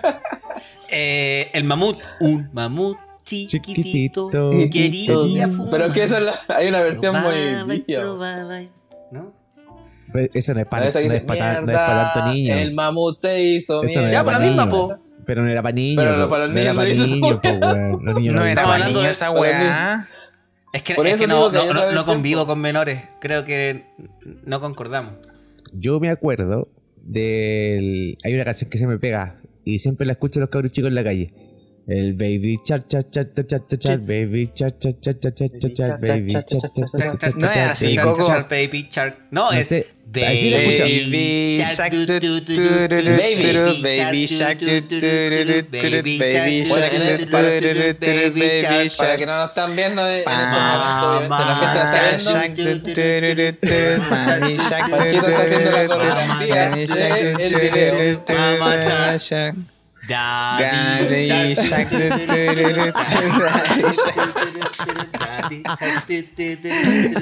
Eh, 0.91 1.51
el 1.53 1.65
mamut, 1.65 1.97
un 2.19 2.49
mamut 2.51 2.97
chiquitito, 3.29 4.29
fumar. 5.51 5.69
Pero 5.71 5.93
que 5.93 6.03
esa 6.03 6.17
es 6.17 6.23
la, 6.23 6.55
hay 6.55 6.67
una 6.67 6.81
versión 6.81 7.13
Probaba 7.13 7.65
muy 7.65 7.79
probaba 7.79 8.59
¿No? 9.11 9.31
Pero 10.11 10.29
Eso 10.33 10.53
no 10.53 10.59
es 10.61 10.65
para, 10.65 10.87
Esa 10.87 11.01
no 11.01 11.13
es 11.13 11.21
para, 11.23 11.39
tan- 11.39 11.53
no 11.53 11.59
es 11.59 11.65
"Mierda, 11.67 11.85
para 11.87 12.13
tanto 12.13 12.33
niño. 12.33 12.53
El 12.55 12.73
mamut 12.73 13.15
se 13.17 13.43
hizo 13.43 13.75
no 13.75 13.83
mierda". 13.83 14.01
era 14.01 14.11
Ya, 14.11 14.23
para 14.23 14.39
la 14.39 14.45
misma, 14.45 14.69
po. 14.69 14.97
Pero 15.25 15.43
no 15.43 15.49
era 15.49 15.61
para 15.61 15.73
niños. 15.75 16.03
Pero 16.03 16.23
po. 16.23 16.29
para 16.29 16.45
los 16.47 16.53
no 16.55 16.59
era 16.59 16.73
niños 16.73 16.75
para 16.75 16.89
no 16.89 17.03
dice 17.03 17.15
niños, 17.15 17.39
po, 17.41 17.49
weón. 17.67 18.05
Los 18.05 18.15
niños 18.15 18.33
no, 18.35 18.41
No 18.41 18.47
era 18.47 18.63
para 18.63 18.87
niños 18.87 19.05
esa 19.05 19.31
weá. 19.31 20.09
Es 20.73 20.83
que, 20.83 20.93
Por 20.95 21.05
es 21.07 21.13
eso 21.15 21.21
que 21.23 21.27
no, 21.27 21.51
no, 21.51 21.73
no- 21.73 21.91
no 21.91 22.05
convivo 22.05 22.45
con 22.47 22.59
menores. 22.59 23.01
Creo 23.21 23.45
que 23.45 23.85
no 24.45 24.59
concordamos. 24.59 25.13
Yo 25.73 25.99
me 25.99 26.09
acuerdo 26.09 26.69
del. 27.03 28.17
Hay 28.23 28.33
una 28.33 28.45
canción 28.45 28.69
que 28.69 28.77
se 28.77 28.87
me 28.87 28.97
pega 28.97 29.35
y 29.65 29.79
siempre 29.79 30.05
la 30.07 30.13
escucho 30.13 30.39
a 30.39 30.41
los 30.41 30.49
cabros 30.49 30.71
chicos 30.71 30.89
en 30.89 30.95
la 30.95 31.03
calle. 31.03 31.31
El 31.89 32.13
baby 32.13 32.59
char 32.63 32.85
char 32.87 33.03
char 33.09 33.25
char 33.33 33.47
char 33.47 33.61
char, 33.67 33.79
char 33.79 33.97
baby 33.97 34.47
char 34.53 34.69
char 34.77 34.93
char 35.01 35.15
char, 35.15 35.33
char 35.73 35.97
baby 35.99 36.29
char 36.29 36.43
char, 36.45 36.61
char, 37.17 37.33
No 37.35 37.49
es 37.49 37.57
así, 37.67 37.97
baby. 37.97 38.45
Baby 38.47 38.87
shark. 38.91 39.17
No, 39.31 39.51
es. 39.51 39.69
Baby 40.05 40.51
shark, 40.51 40.65
Baby. 40.71 41.17
baby 41.17 41.57
shark, 41.57 41.91
baby 41.91 41.97
Bueno, 46.69 46.85
shark, 46.87 48.19
baby 48.33 48.89
Para 48.97 49.17
que 49.17 49.25
no 49.25 49.37
nos 49.39 49.49
están 49.49 49.75
viendo 49.75 50.07
en 50.07 50.13
este 50.19 50.29
momento, 50.29 51.27
la 51.45 51.55
gente 51.55 51.79
está 51.79 52.53
viendo. 52.53 52.89
Mami 54.09 54.57
shark, 59.17 59.55
Daddy 60.09 61.27
Daddy 61.29 61.55
shark. 61.55 61.89
shark. 61.89 63.29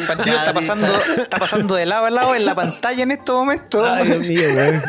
Panchito 0.07 0.37
está 0.37 0.53
pasando, 0.53 0.87
está 1.21 1.37
pasando 1.37 1.75
de 1.75 1.85
lado 1.85 2.05
a 2.05 2.11
lado 2.11 2.35
en 2.35 2.45
la 2.45 2.55
pantalla 2.55 3.03
en 3.03 3.11
estos 3.11 3.35
momentos. 3.35 3.87
Ay, 3.87 4.05
Dios 4.07 4.19
mío, 4.19 4.41
weón. 4.55 4.81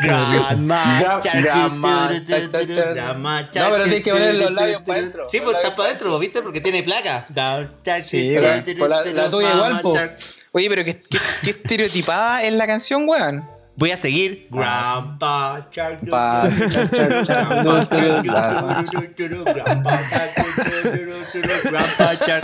No, 3.61 3.69
pero 3.71 3.83
tienes 3.85 4.03
que 4.03 4.11
poner 4.11 4.35
los 4.35 4.51
labios 4.51 4.81
para 4.83 4.99
adentro. 4.99 5.27
Sí, 5.29 5.39
pues 5.43 5.55
está 5.57 5.75
para 5.75 5.89
adentro, 5.89 6.19
¿viste? 6.19 6.41
Porque 6.41 6.61
tiene 6.61 6.83
placa. 6.83 7.25
Sí, 8.03 8.31
pues 8.77 8.89
la- 8.89 9.03
la 9.13 9.29
tuya 9.29 9.47
igual, 9.55 9.71
po. 9.81 9.93
Oye, 10.51 10.69
pero 10.69 10.83
qué, 10.83 11.01
qué, 11.01 11.19
qué 11.43 11.49
estereotipada 11.51 12.43
es 12.43 12.53
la 12.53 12.65
canción, 12.67 13.07
weón. 13.07 13.47
Voy 13.79 13.91
a 13.91 13.97
seguir. 13.97 14.47
Grandpa 14.51 15.67
Shark. 15.71 15.99
Grandpa 16.01 16.49
Shark. 22.19 22.43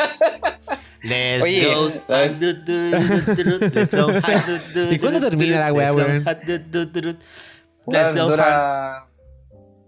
Let's 1.03 1.43
Oye, 1.43 1.65
go. 1.65 1.91
Let's 2.07 3.93
go. 3.95 4.09
¿Y 4.91 4.97
cuándo 4.97 5.19
termina 5.21 5.59
la 5.59 5.73
weá, 5.73 5.93
weón? 5.93 6.23
Let's 6.25 6.63
Bueno, 7.85 8.27
go. 8.27 8.35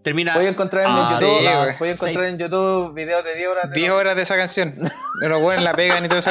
Termina. 0.04 0.36
Voy 0.36 0.46
a 0.46 0.50
encontrar 0.50 0.84
en 0.86 0.92
Ah, 0.92 1.04
YouTube, 1.20 1.76
voy 1.80 1.90
a 1.90 1.92
encontrar 1.92 2.26
en 2.26 2.38
YouTube 2.38 2.94
videos 2.94 3.24
de 3.26 3.36
10 3.36 3.48
horas. 3.50 3.70
de- 3.72 3.80
10 3.80 3.92
horas 3.92 4.16
de 4.16 4.22
esa 4.22 4.38
canción. 4.38 4.76
Los 5.22 5.42
weones 5.42 5.64
la 5.64 5.74
pegan 5.74 6.06
y 6.06 6.08
todo 6.08 6.20
eso. 6.20 6.30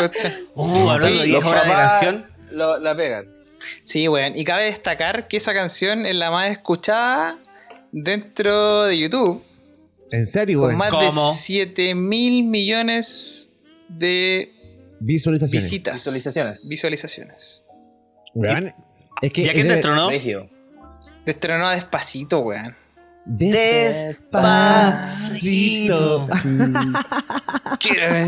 Uh, 0.55 0.91
hablando 0.91 1.21
de 1.21 1.27
Los 1.29 1.43
10 1.43 1.45
horas 1.45 1.67
de 1.67 1.73
canción. 1.73 2.27
lo- 2.53 2.79
la 2.79 2.95
pegan. 2.97 3.36
Sí, 3.85 4.09
weón. 4.09 4.37
Y 4.37 4.45
cabe 4.45 4.65
destacar 4.65 5.29
que 5.29 5.37
esa 5.39 5.55
canción 5.55 6.07
es 6.07 6.15
la 6.17 6.31
más 6.31 6.51
escuchada 6.51 7.39
dentro 7.93 8.85
de 8.85 8.99
YouTube. 8.99 9.43
En 10.13 10.27
serio, 10.27 10.59
Con 10.61 10.69
weón. 10.69 10.79
más 10.79 10.91
¿Cómo? 10.91 11.29
de 11.31 11.37
7 11.37 11.95
mil 11.95 12.45
millones 12.45 13.51
de 13.89 14.53
Visualizaciones. 15.01 15.65
visitas. 15.65 15.95
Visualizaciones. 15.95 16.69
Visualizaciones. 16.69 17.65
Weón, 18.35 18.75
Es 19.23 19.33
que 19.33 19.45
¿Ya 19.45 19.53
quién 19.53 19.69
de- 19.69 19.75
destronó? 19.75 20.09
Regio. 20.11 20.51
Destronó 21.25 21.71
despacito, 21.71 22.41
weón. 22.41 22.77
Despacito. 23.27 26.23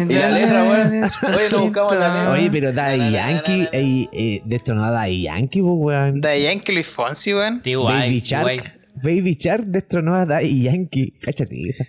Y 0.09 0.13
la 0.13 0.31
letra, 0.31 0.65
weón. 0.65 1.05
Oye, 1.05 1.49
no 1.53 1.61
buscamos 1.61 1.93
la 1.97 2.15
letra. 2.15 2.33
Oye, 2.33 2.51
pero 2.51 2.73
Daddy 2.73 3.13
Yankee, 3.13 3.69
ey, 3.73 4.09
eh, 4.13 4.43
destronó 4.45 4.85
a 4.85 4.91
Daddy 4.91 5.23
Yankee, 5.23 5.61
pues, 5.63 5.75
weón. 5.77 6.21
De 6.21 6.43
Yankee 6.43 6.73
Luis 6.73 6.89
Fonsi, 6.89 7.33
weón. 7.35 7.63
Baby 7.65 8.21
Shark. 8.21 8.75
Baby 8.97 9.37
Shark 9.39 9.65
destronó 9.67 10.15
a 10.17 10.27
Daddy 10.27 10.65
Yankee. 10.65 11.15
Cáchate 11.23 11.69
esa. 11.69 11.87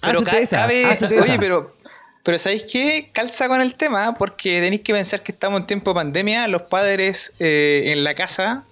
Pero 0.00 0.20
Hácete 0.20 0.30
ca- 0.30 0.38
esa, 0.38 0.56
cabe. 0.56 0.86
Oye, 0.86 1.18
esa. 1.18 1.38
pero. 1.38 1.76
Pero 2.22 2.38
¿sabéis 2.38 2.64
qué? 2.70 3.10
Calza 3.12 3.48
con 3.48 3.60
el 3.62 3.74
tema, 3.74 4.14
porque 4.14 4.60
tenéis 4.60 4.82
que 4.82 4.92
pensar 4.92 5.22
que 5.22 5.32
estamos 5.32 5.60
en 5.60 5.66
tiempo 5.66 5.90
de 5.90 5.94
pandemia, 5.94 6.48
los 6.48 6.62
padres 6.62 7.32
eh, 7.38 7.84
en 7.86 8.04
la 8.04 8.14
casa, 8.14 8.64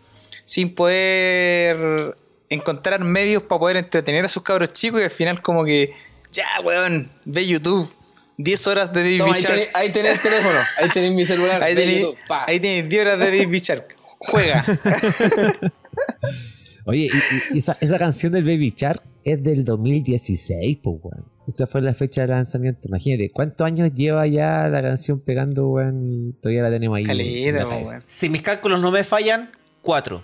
sin 0.44 0.74
poder 0.74 2.14
encontrar 2.50 3.00
medios 3.04 3.42
para 3.42 3.58
poder 3.58 3.76
entretener 3.76 4.24
a 4.24 4.28
sus 4.28 4.42
cabros 4.42 4.72
chicos, 4.72 5.00
y 5.00 5.04
al 5.04 5.10
final, 5.10 5.42
como 5.42 5.64
que, 5.64 5.92
ya, 6.30 6.44
weón, 6.64 7.10
ve 7.24 7.46
YouTube, 7.46 7.90
10 8.38 8.66
horas 8.68 8.92
de 8.92 9.02
Baby 9.02 9.18
No, 9.18 9.24
ahí 9.32 9.40
Shark. 9.42 9.54
tenés, 9.54 9.70
ahí 9.74 9.90
tenés 9.90 10.12
el 10.16 10.20
teléfono. 10.22 10.58
Ahí 10.80 10.88
tenés 10.90 11.12
mi 11.12 11.24
celular. 11.24 11.62
Ahí 11.62 11.74
de 11.74 11.80
tenéis 11.82 12.00
YouTube, 12.02 12.18
pa. 12.28 12.44
ahí 12.46 12.60
tenéis 12.60 12.88
10 12.88 13.02
horas 13.02 13.18
de 13.18 13.44
Baby 13.44 13.60
Shark. 13.60 13.94
Juega. 14.20 14.64
Oye, 16.84 17.08
y, 17.52 17.54
y 17.54 17.58
esa, 17.58 17.76
esa 17.80 17.98
canción 17.98 18.32
del 18.32 18.44
Baby 18.44 18.72
Shark 18.76 19.02
es 19.24 19.42
del 19.42 19.64
2016, 19.64 20.78
pues, 20.82 20.96
weón. 21.02 21.24
Esa 21.46 21.66
fue 21.66 21.80
la 21.80 21.94
fecha 21.94 22.20
de 22.22 22.28
lanzamiento. 22.28 22.88
Imagínate, 22.88 23.30
¿cuántos 23.30 23.66
años 23.66 23.90
lleva 23.92 24.26
ya 24.26 24.68
la 24.68 24.82
canción 24.82 25.18
pegando, 25.20 25.68
weón? 25.68 26.02
Y 26.04 26.32
todavía 26.40 26.62
la 26.62 26.70
tenemos 26.70 26.98
ahí. 26.98 27.04
weón. 27.52 28.04
Si 28.06 28.28
mis 28.28 28.42
cálculos 28.42 28.80
no 28.80 28.90
me 28.90 29.02
fallan, 29.02 29.50
4. 29.82 30.22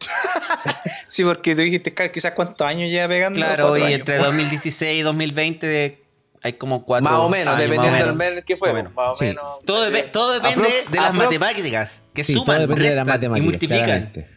Sí, 1.12 1.24
porque 1.24 1.54
tú 1.54 1.60
dijiste 1.60 1.92
"Ca- 1.92 2.10
quizás 2.10 2.32
cuántos 2.32 2.66
años 2.66 2.88
lleva 2.90 3.06
pegando. 3.06 3.36
Claro, 3.38 3.64
Cuatro 3.68 3.82
y 3.84 3.86
años. 3.88 3.98
entre 4.00 4.16
2016 4.18 4.98
y 5.00 5.02
2020 5.02 6.02
hay 6.42 6.52
como 6.54 6.86
4 6.86 7.04
Más 7.10 7.20
o 7.20 7.28
menos, 7.28 7.58
dependiendo 7.58 7.98
del 8.06 8.14
mes 8.16 8.44
que 8.46 8.56
fue. 8.56 8.72
Más 8.72 8.74
o 8.74 8.76
menos. 8.82 8.94
Más 8.94 9.08
o 9.10 9.14
Sí. 9.14 9.24
menos. 9.26 9.60
Todo, 9.66 9.90
depe- 9.90 10.10
todo 10.10 10.32
depende 10.32 10.68
Aprox- 10.68 10.88
de 10.90 10.98
las 10.98 11.10
aprox- 11.10 11.16
matemáticas, 11.16 12.02
que 12.14 12.24
Sí, 12.24 12.32
suman, 12.32 12.46
todo 12.46 12.58
depende 12.60 12.88
de 12.88 12.94
las 12.94 13.06
restan 13.06 13.24
y 13.24 13.28
matemáticas. 13.28 13.44
multiplican. 13.44 13.84
claramente. 13.84 14.28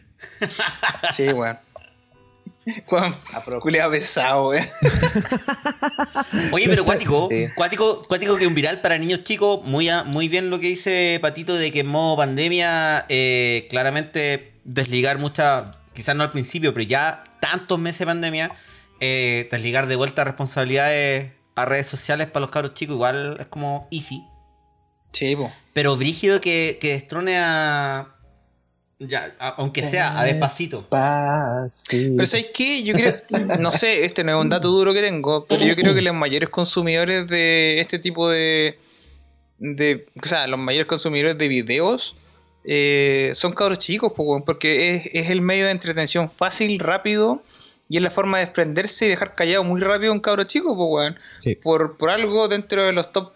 Sí, 1.14 1.28
weón. 1.32 1.58
Juan, 2.86 3.16
Aprox. 3.32 3.62
culiao 3.62 3.90
pesado, 3.90 4.48
weón. 4.50 4.64
Oye, 6.52 6.66
pero 6.68 6.84
cuático, 6.84 7.28
Sí. 7.30 7.46
cuático, 7.54 8.02
cuático 8.08 8.36
que 8.36 8.46
un 8.46 8.54
viral 8.54 8.80
para 8.80 8.98
niños 8.98 9.24
chicos, 9.24 9.64
muy, 9.64 9.88
a- 9.88 10.02
muy 10.02 10.28
bien 10.28 10.50
lo 10.50 10.60
que 10.60 10.66
dice 10.68 11.18
Patito 11.22 11.54
de 11.54 11.72
que 11.72 11.80
en 11.80 11.86
modo 11.86 12.16
pandemia, 12.16 13.06
eh, 13.08 13.66
claramente 13.70 14.52
desligar 14.64 15.18
muchas, 15.18 15.64
quizás 15.96 16.14
no 16.14 16.22
al 16.22 16.30
principio, 16.30 16.72
pero 16.72 16.86
ya 16.86 17.24
tantos 17.40 17.78
meses 17.80 18.00
de 18.00 18.06
pandemia, 18.06 18.50
eh, 19.00 19.48
desligar 19.50 19.88
de 19.88 19.96
vuelta 19.96 20.22
responsabilidades 20.22 21.32
a 21.56 21.64
redes 21.64 21.86
sociales 21.86 22.28
para 22.28 22.42
los 22.42 22.50
cabros 22.50 22.74
chicos, 22.74 22.94
igual 22.94 23.36
es 23.40 23.46
como 23.46 23.88
easy. 23.90 24.22
Sí, 25.12 25.34
po. 25.34 25.50
Pero 25.72 25.96
brígido 25.96 26.40
que, 26.40 26.78
que 26.80 26.92
destrone 26.92 27.38
a... 27.38 28.12
Ya, 28.98 29.34
a- 29.38 29.48
aunque 29.58 29.82
sea 29.84 30.18
a 30.18 30.24
despacito. 30.24 30.86
Fácil. 30.90 32.14
Pero 32.16 32.26
¿sabéis 32.26 32.48
qué? 32.54 32.82
Yo 32.82 32.94
creo, 32.94 33.14
no 33.60 33.72
sé, 33.72 34.04
este 34.04 34.24
no 34.24 34.38
es 34.38 34.42
un 34.42 34.48
dato 34.50 34.68
duro 34.68 34.92
que 34.94 35.02
tengo, 35.02 35.46
pero 35.46 35.64
yo 35.64 35.74
creo 35.76 35.94
que 35.94 36.02
los 36.02 36.14
mayores 36.14 36.48
consumidores 36.50 37.26
de 37.26 37.80
este 37.80 37.98
tipo 37.98 38.28
de... 38.28 38.78
de 39.58 40.06
o 40.22 40.26
sea, 40.26 40.46
los 40.46 40.58
mayores 40.58 40.86
consumidores 40.86 41.36
de 41.38 41.48
videos 41.48 42.16
eh, 42.66 43.30
son 43.34 43.52
cabros 43.52 43.78
chicos, 43.78 44.12
po, 44.12 44.44
porque 44.44 44.94
es, 44.96 45.06
es 45.12 45.30
el 45.30 45.40
medio 45.40 45.66
de 45.66 45.70
entretención 45.70 46.28
fácil, 46.30 46.78
rápido, 46.80 47.42
y 47.88 47.96
es 47.98 48.02
la 48.02 48.10
forma 48.10 48.38
de 48.38 48.46
desprenderse 48.46 49.06
y 49.06 49.08
dejar 49.10 49.34
callado 49.34 49.62
muy 49.62 49.80
rápido 49.80 50.10
a 50.10 50.14
un 50.14 50.20
cabro 50.20 50.44
chico, 50.44 50.72
weón. 50.72 51.16
Sí. 51.38 51.54
Por, 51.54 51.96
por 51.96 52.10
algo 52.10 52.48
dentro 52.48 52.84
de 52.84 52.92
los 52.92 53.12
top 53.12 53.32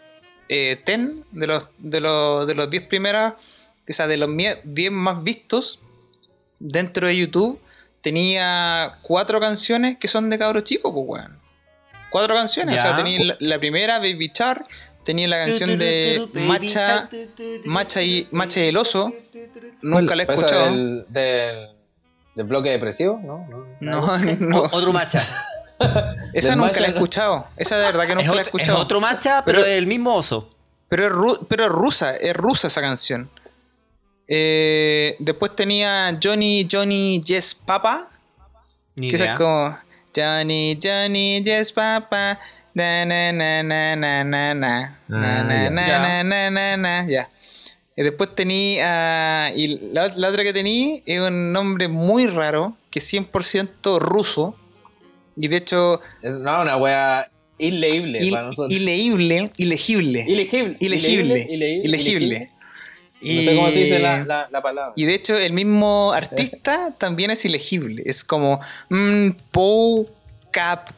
eh, 0.49 0.77
10, 0.85 0.99
de 1.31 1.47
los, 1.47 1.65
de 1.77 2.01
los, 2.01 2.45
de 2.47 2.55
los 2.55 2.69
10 2.69 2.83
primeras, 2.87 3.35
o 3.89 3.93
sea, 3.93 4.07
de 4.07 4.17
los 4.17 4.29
mie- 4.29 4.59
10 4.65 4.91
más 4.91 5.23
vistos 5.23 5.79
dentro 6.59 7.07
de 7.07 7.15
YouTube, 7.17 7.59
tenía 8.01 8.97
cuatro 9.01 9.39
canciones 9.39 9.97
que 9.97 10.07
son 10.07 10.29
de 10.29 10.37
cabros 10.37 10.63
chicos, 10.65 10.91
pues, 10.93 11.05
weón. 11.07 11.39
Cuatro 12.09 12.35
canciones, 12.35 12.77
o 12.77 12.81
sea, 12.81 12.95
tenía 12.97 13.23
la, 13.23 13.37
la 13.39 13.57
primera, 13.57 13.99
Baby 13.99 14.29
Char, 14.33 14.65
tenía 15.03 15.27
la 15.27 15.37
canción 15.45 15.77
de 15.77 16.27
Macha, 16.47 17.09
Macha 17.65 18.01
y, 18.01 18.27
Macha 18.31 18.59
y 18.63 18.67
el 18.67 18.77
oso, 18.77 19.11
nunca 19.81 20.15
la 20.15 20.23
he 20.23 20.25
¿Eso 20.25 20.33
escuchado. 20.45 20.65
del, 20.65 21.05
del, 21.09 21.67
del 22.35 22.45
bloque 22.47 22.69
depresivo? 22.71 23.19
No, 23.23 23.47
no. 23.79 24.19
No, 24.39 24.61
Otro 24.71 24.93
macha. 24.93 25.19
Esa 26.33 26.55
nunca 26.55 26.79
la 26.79 26.87
he 26.87 26.89
escuchado. 26.91 27.47
Esa 27.57 27.77
de 27.77 27.85
verdad 27.85 28.05
que 28.07 28.15
nunca 28.15 28.27
la 28.29 28.33
he 28.33 28.35
ot- 28.37 28.41
es 28.41 28.47
escuchado. 28.47 28.77
otro 28.79 29.01
macha, 29.01 29.43
pero, 29.45 29.59
Pero- 29.61 29.71
es 29.71 29.77
el 29.77 29.87
mismo 29.87 30.13
oso. 30.15 30.47
Pero 30.89 31.07
es, 31.07 31.11
ru- 31.13 31.45
pero 31.47 31.65
es 31.65 31.71
rusa, 31.71 32.15
es 32.17 32.35
rusa 32.35 32.67
esa 32.67 32.81
canción. 32.81 33.29
Eh, 34.27 35.15
después 35.19 35.55
tenía 35.55 36.17
Johnny, 36.21 36.67
Johnny, 36.71 37.21
Yes 37.25 37.55
Papa. 37.55 38.09
Ni 38.95 39.09
Que 39.09 39.15
esa 39.15 39.23
idea. 39.25 39.33
es 39.33 39.39
como 39.39 39.77
Johnny, 40.15 40.77
Johnny, 40.81 41.41
Yes 41.43 41.71
Papa. 41.71 42.39
Na, 42.73 43.05
na, 43.05 43.31
na, 43.33 43.63
na, 43.63 43.95
na, 43.95 44.23
na, 44.23 44.53
na. 44.53 44.97
Na, 45.07 45.39
Ah, 45.39 45.43
na, 45.43 45.69
na, 45.69 45.69
na, 45.69 46.23
na, 46.23 46.49
na, 46.49 46.77
na, 46.77 47.05
ya. 47.07 47.29
Y 47.97 48.03
después 48.03 48.33
tenía. 48.35 49.51
y 49.55 49.79
la, 49.91 50.07
la 50.15 50.29
otra 50.29 50.43
que 50.43 50.53
tenía 50.53 51.01
es 51.05 51.19
un 51.19 51.51
nombre 51.51 51.87
muy 51.87 52.25
raro, 52.27 52.75
que 52.89 52.99
es 52.99 53.13
100% 53.13 53.99
ruso. 53.99 54.55
Y 55.35 55.47
de 55.47 55.57
hecho, 55.57 55.99
no, 56.23 56.61
una 56.61 56.77
wea 56.77 57.29
inleíble 57.57 58.19
il- 58.21 58.31
para 58.31 58.45
nosotros. 58.45 58.73
ilegible, 58.73 59.51
ilegible. 59.57 60.23
Ilegible. 60.27 60.75
Ilegible. 60.79 61.47
Ilegible. 61.49 61.81
Ilegible. 61.85 62.47
No 63.23 63.41
sé 63.43 63.55
cómo 63.55 63.69
se 63.69 63.79
dice 63.83 63.99
la, 63.99 64.21
Y- 64.21 64.25
la, 64.25 64.47
la 64.51 64.61
palabra. 64.61 64.93
Y 64.95 65.05
de 65.05 65.13
hecho, 65.13 65.37
el 65.37 65.53
mismo 65.53 66.11
artista 66.13 66.91
también 66.97 67.29
es 67.31 67.43
ilegible. 67.45 68.01
Es 68.05 68.23
como. 68.23 68.59
Mm, 68.89 69.31
Cap. 70.51 70.89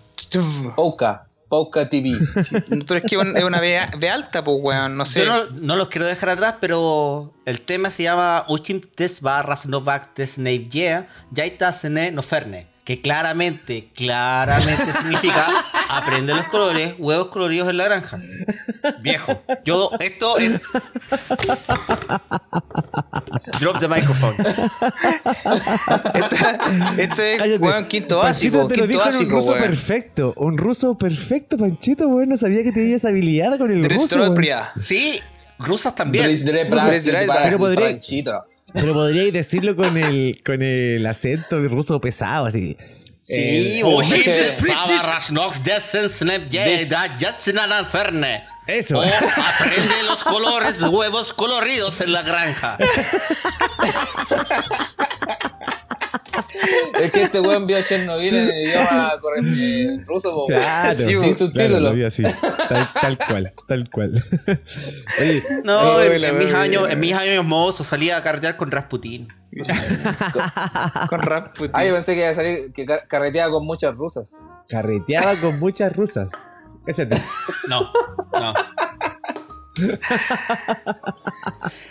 Pouca. 0.76 1.26
Pouca 1.54 1.88
TV. 1.88 2.10
Pero 2.88 2.95
es 2.95 3.04
que 3.04 3.16
es 3.16 3.43
una 3.43 3.60
B, 3.60 3.80
B 3.99 4.10
alta, 4.10 4.43
pues, 4.43 4.58
weón. 4.60 4.97
No 4.97 5.06
sé. 5.06 5.24
Yo 5.24 5.28
no, 5.28 5.45
no 5.51 5.76
los 5.76 5.88
quiero 5.88 6.08
dejar 6.08 6.30
atrás, 6.30 6.56
pero 6.60 7.32
el 7.45 7.62
tema 7.62 7.91
se 7.91 8.01
llama 8.01 8.43
Uchim 8.47 8.82
Tes 8.82 9.22
Barras 9.22 9.68
Novak 9.68 10.16
Tes 10.16 10.38
Yeah, 10.38 11.08
Yaita 11.30 11.72
Sene 11.72 12.12
Noferne. 12.12 12.72
Que 12.84 13.00
claramente, 13.00 13.90
claramente 13.96 14.84
significa 15.02 15.48
aprende 15.90 16.34
los 16.34 16.46
colores, 16.48 16.96
huevos 16.98 17.28
coloridos 17.30 17.70
en 17.70 17.78
la 17.78 17.86
granja. 17.86 18.18
Viejo. 19.02 19.42
Yo, 19.64 19.90
esto 20.02 20.38
es. 20.38 20.60
Drop 23.62 23.80
the 23.80 23.88
microphone. 23.88 24.36
Esto, 26.14 26.36
esto 26.98 27.24
es, 27.24 27.38
Cállate. 27.38 27.58
weón, 27.64 27.86
quinto 27.88 28.22
Panchito 28.22 28.58
básico. 28.58 28.68
te 28.68 28.76
lo 28.78 28.84
Quinto 28.84 28.88
dijo 28.88 29.02
en 29.02 29.08
un 29.08 29.12
básico, 29.14 29.36
ruso 29.38 29.52
weón. 29.52 29.62
perfecto. 29.64 30.34
Un 30.38 30.58
ruso 30.58 30.98
perfecto, 30.98 31.58
Panchito, 31.58 32.08
weón. 32.08 32.30
No 32.30 32.38
sabía 32.38 32.64
que 32.64 32.72
tenías 32.72 33.06
habilidad 33.06 33.58
con 33.58 33.72
el 33.72 33.84
ruso. 33.84 34.16
weón. 34.18 34.34
Dresdropria. 34.36 34.72
Sí, 34.80 35.20
rusas 35.60 35.96
también. 35.96 36.26
Pero 36.26 36.58
Pero 36.70 37.58
podría- 37.58 37.58
podría. 37.58 38.44
Pero 38.74 38.93
podríais 38.93 39.34
decirlo 39.34 39.76
con 39.76 39.97
el, 39.97 40.41
con 40.43 40.61
el 40.61 41.05
acento 41.05 41.59
ruso 41.59 42.01
pesado, 42.01 42.47
así. 42.47 42.76
Sí, 43.19 43.82
Yaita 46.49 47.67
Noferne. 47.67 48.43
Eso. 48.67 48.99
O 48.99 49.03
aprende 49.03 50.03
los 50.07 50.24
colores, 50.24 50.82
huevos 50.82 51.34
coloridos 51.34 52.01
en 52.01 52.11
la 52.13 52.21
granja. 52.21 52.78
Es 57.00 57.12
que 57.12 57.24
este 57.24 57.40
weón 57.40 57.68
vio 57.68 57.82
Chernobyl 57.82 58.36
en 58.36 58.50
el 58.50 58.68
idioma 58.68 59.12
eh, 59.38 59.98
ruso, 60.06 60.32
po, 60.32 60.46
Claro, 60.48 60.94
sin 60.94 61.18
claro, 61.18 61.34
subtítulos. 61.34 61.82
lo 61.82 61.94
vi 61.94 62.04
así. 62.04 62.24
Tal, 62.24 62.88
tal 63.02 63.18
cual, 63.18 63.54
tal 63.68 63.90
cual. 63.90 64.24
Oye, 65.20 65.44
No, 65.64 66.00
Eh, 66.02 66.16
en, 66.16 66.24
en 66.24 66.38
mis 66.38 66.54
años, 66.54 66.90
en 66.90 67.00
mis 67.00 67.14
años 67.14 67.44
mozos 67.46 67.88
salía 67.88 68.18
a 68.18 68.22
carretear 68.22 68.58
con 68.58 68.72
Rasputín. 68.72 69.28
Con 71.10 71.20
Rasputin. 71.22 71.72
Ah, 71.74 71.86
yo 71.86 71.94
pensé 71.94 72.16
que 72.16 72.22
iba 72.22 72.30
a 72.30 72.36
salir 72.36 72.74
que 72.74 72.86
car- 72.88 73.08
carreteaba 73.08 73.52
con 73.52 73.66
muchas 73.68 73.94
rusas. 73.96 74.44
carreteaba 74.68 75.36
con 75.36 75.60
muchas 75.60 75.96
rusas. 75.96 76.32
Cállate. 76.86 77.22
No, 77.70 77.82
no. 78.34 78.54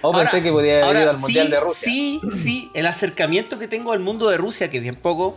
O 0.02 0.08
Ahora- 0.08 0.20
pensé 0.30 0.42
que 0.42 0.50
podía 0.52 0.74
haber 0.74 0.84
ahora, 0.84 1.00
ido 1.02 1.10
al 1.10 1.18
Mundial 1.18 1.46
sí, 1.46 1.52
de 1.52 1.60
Rusia. 1.60 1.92
Sí, 1.92 2.20
sí, 2.36 2.70
el 2.74 2.86
acercamiento 2.86 3.58
que 3.58 3.68
tengo 3.68 3.92
al 3.92 4.00
mundo 4.00 4.28
de 4.28 4.38
Rusia, 4.38 4.70
que 4.70 4.78
es 4.78 4.82
bien 4.82 4.94
poco. 4.96 5.36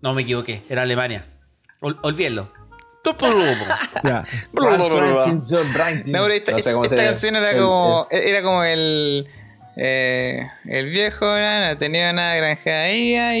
No 0.00 0.14
me 0.14 0.22
equivoqué, 0.22 0.62
era 0.68 0.82
Alemania. 0.82 1.26
Ol- 1.80 1.98
olvídenlo. 2.02 2.52
Ya. 4.02 4.24
No, 6.12 6.22
pero 6.22 6.34
esta, 6.34 6.52
esta 6.84 6.96
canción 7.10 7.36
era 7.36 7.52
como. 7.60 8.06
Era 8.10 8.42
como 8.42 8.64
el. 8.64 9.28
Eh, 9.76 10.46
el 10.66 10.90
viejo 10.90 11.26
no, 11.26 11.66
no 11.66 11.78
tenía 11.78 12.10
una 12.12 12.36
granja. 12.36 12.88
El 12.88 13.32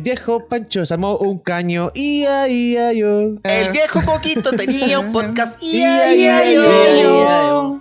viejo 0.00 0.46
Pancho 0.46 0.86
se 0.86 0.94
armó 0.94 1.16
un 1.16 1.38
caño. 1.38 1.90
Ia, 1.94 2.48
ia, 2.48 2.92
yo. 2.92 3.34
El 3.42 3.72
viejo 3.72 4.00
Coquito 4.04 4.52
tenía 4.52 4.98
un 5.00 5.12
podcast. 5.12 5.62
Ia, 5.62 6.14
Ia. 6.14 7.80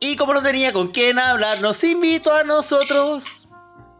Y 0.00 0.16
como 0.16 0.34
no 0.34 0.42
tenía 0.42 0.72
con 0.72 0.88
quién 0.88 1.20
hablar, 1.20 1.60
nos 1.62 1.84
invitó 1.84 2.34
a 2.34 2.42
nosotros. 2.42 3.46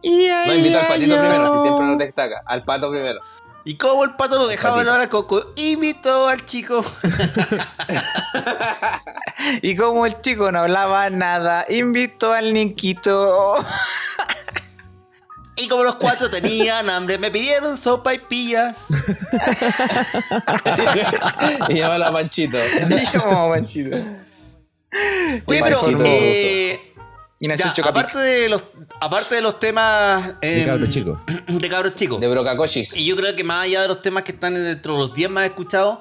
No 0.03 0.53
invitó 0.53 0.79
al 0.79 0.87
patito 0.87 1.17
primero, 1.17 1.47
si 1.47 1.61
siempre 1.61 1.85
lo 1.85 1.95
destaca. 1.95 2.41
Al 2.45 2.63
pato 2.63 2.91
primero. 2.91 3.21
Y 3.65 3.77
como 3.77 4.03
el 4.03 4.15
pato 4.15 4.37
no 4.37 4.47
dejaba 4.47 4.79
hablar 4.79 4.99
a 4.99 5.09
Coco, 5.09 5.53
invitó 5.55 6.27
al 6.27 6.45
chico. 6.45 6.83
Y 9.61 9.75
como 9.75 10.05
el 10.05 10.19
chico 10.21 10.51
no 10.51 10.59
hablaba 10.59 11.09
nada, 11.09 11.65
invitó 11.69 12.33
al 12.33 12.53
niquito. 12.53 13.57
Y 15.55 15.67
como 15.67 15.83
los 15.83 15.95
cuatro 15.95 16.31
tenían 16.31 16.89
hambre, 16.89 17.19
me 17.19 17.29
pidieron 17.29 17.77
sopa 17.77 18.15
y 18.15 18.17
pillas. 18.17 18.85
y 21.69 21.75
llama 21.75 22.07
a 22.07 22.11
Panchito. 22.11 22.57
Y 22.57 23.19
manchito. 23.49 23.97
Oye, 25.45 25.61
Panchito 25.61 25.97
pero, 25.97 26.05
eh, 26.05 26.95
ya, 27.39 27.71
aparte 27.85 28.17
de 28.17 28.49
los, 28.49 28.63
aparte 28.99 29.35
de 29.35 29.41
los 29.41 29.59
temas 29.59 30.39
De 30.39 30.61
eh, 30.61 30.65
cabros 30.65 30.89
chicos. 30.89 31.19
de 31.47 31.69
cabros 31.69 31.95
chicos. 31.95 32.19
De 32.19 32.27
Brocacochis. 32.27 32.97
Y 32.97 33.05
yo 33.05 33.15
creo 33.15 33.35
que 33.35 33.43
más 33.43 33.65
allá 33.65 33.81
de 33.81 33.87
los 33.87 33.99
temas 33.99 34.23
que 34.23 34.31
están 34.31 34.53
dentro 34.53 34.93
de 34.93 34.99
los 34.99 35.13
10 35.13 35.29
más 35.29 35.45
escuchados, 35.45 35.99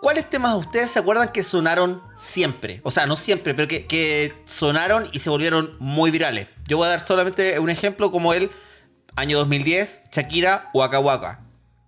¿cuáles 0.00 0.28
temas 0.28 0.54
ustedes 0.54 0.90
se 0.90 0.98
acuerdan 0.98 1.32
que 1.32 1.42
sonaron 1.42 2.02
siempre? 2.16 2.80
O 2.84 2.90
sea, 2.90 3.06
no 3.06 3.16
siempre, 3.16 3.54
pero 3.54 3.68
que, 3.68 3.86
que 3.86 4.32
sonaron 4.44 5.04
y 5.12 5.18
se 5.18 5.30
volvieron 5.30 5.76
muy 5.78 6.10
virales. 6.10 6.48
Yo 6.66 6.76
voy 6.76 6.86
a 6.86 6.90
dar 6.90 7.00
solamente 7.00 7.58
un 7.58 7.70
ejemplo 7.70 8.10
como 8.10 8.34
el 8.34 8.50
año 9.16 9.38
2010, 9.38 10.02
Shakira, 10.12 10.70
Waka 10.74 10.98
Waka. 11.00 11.40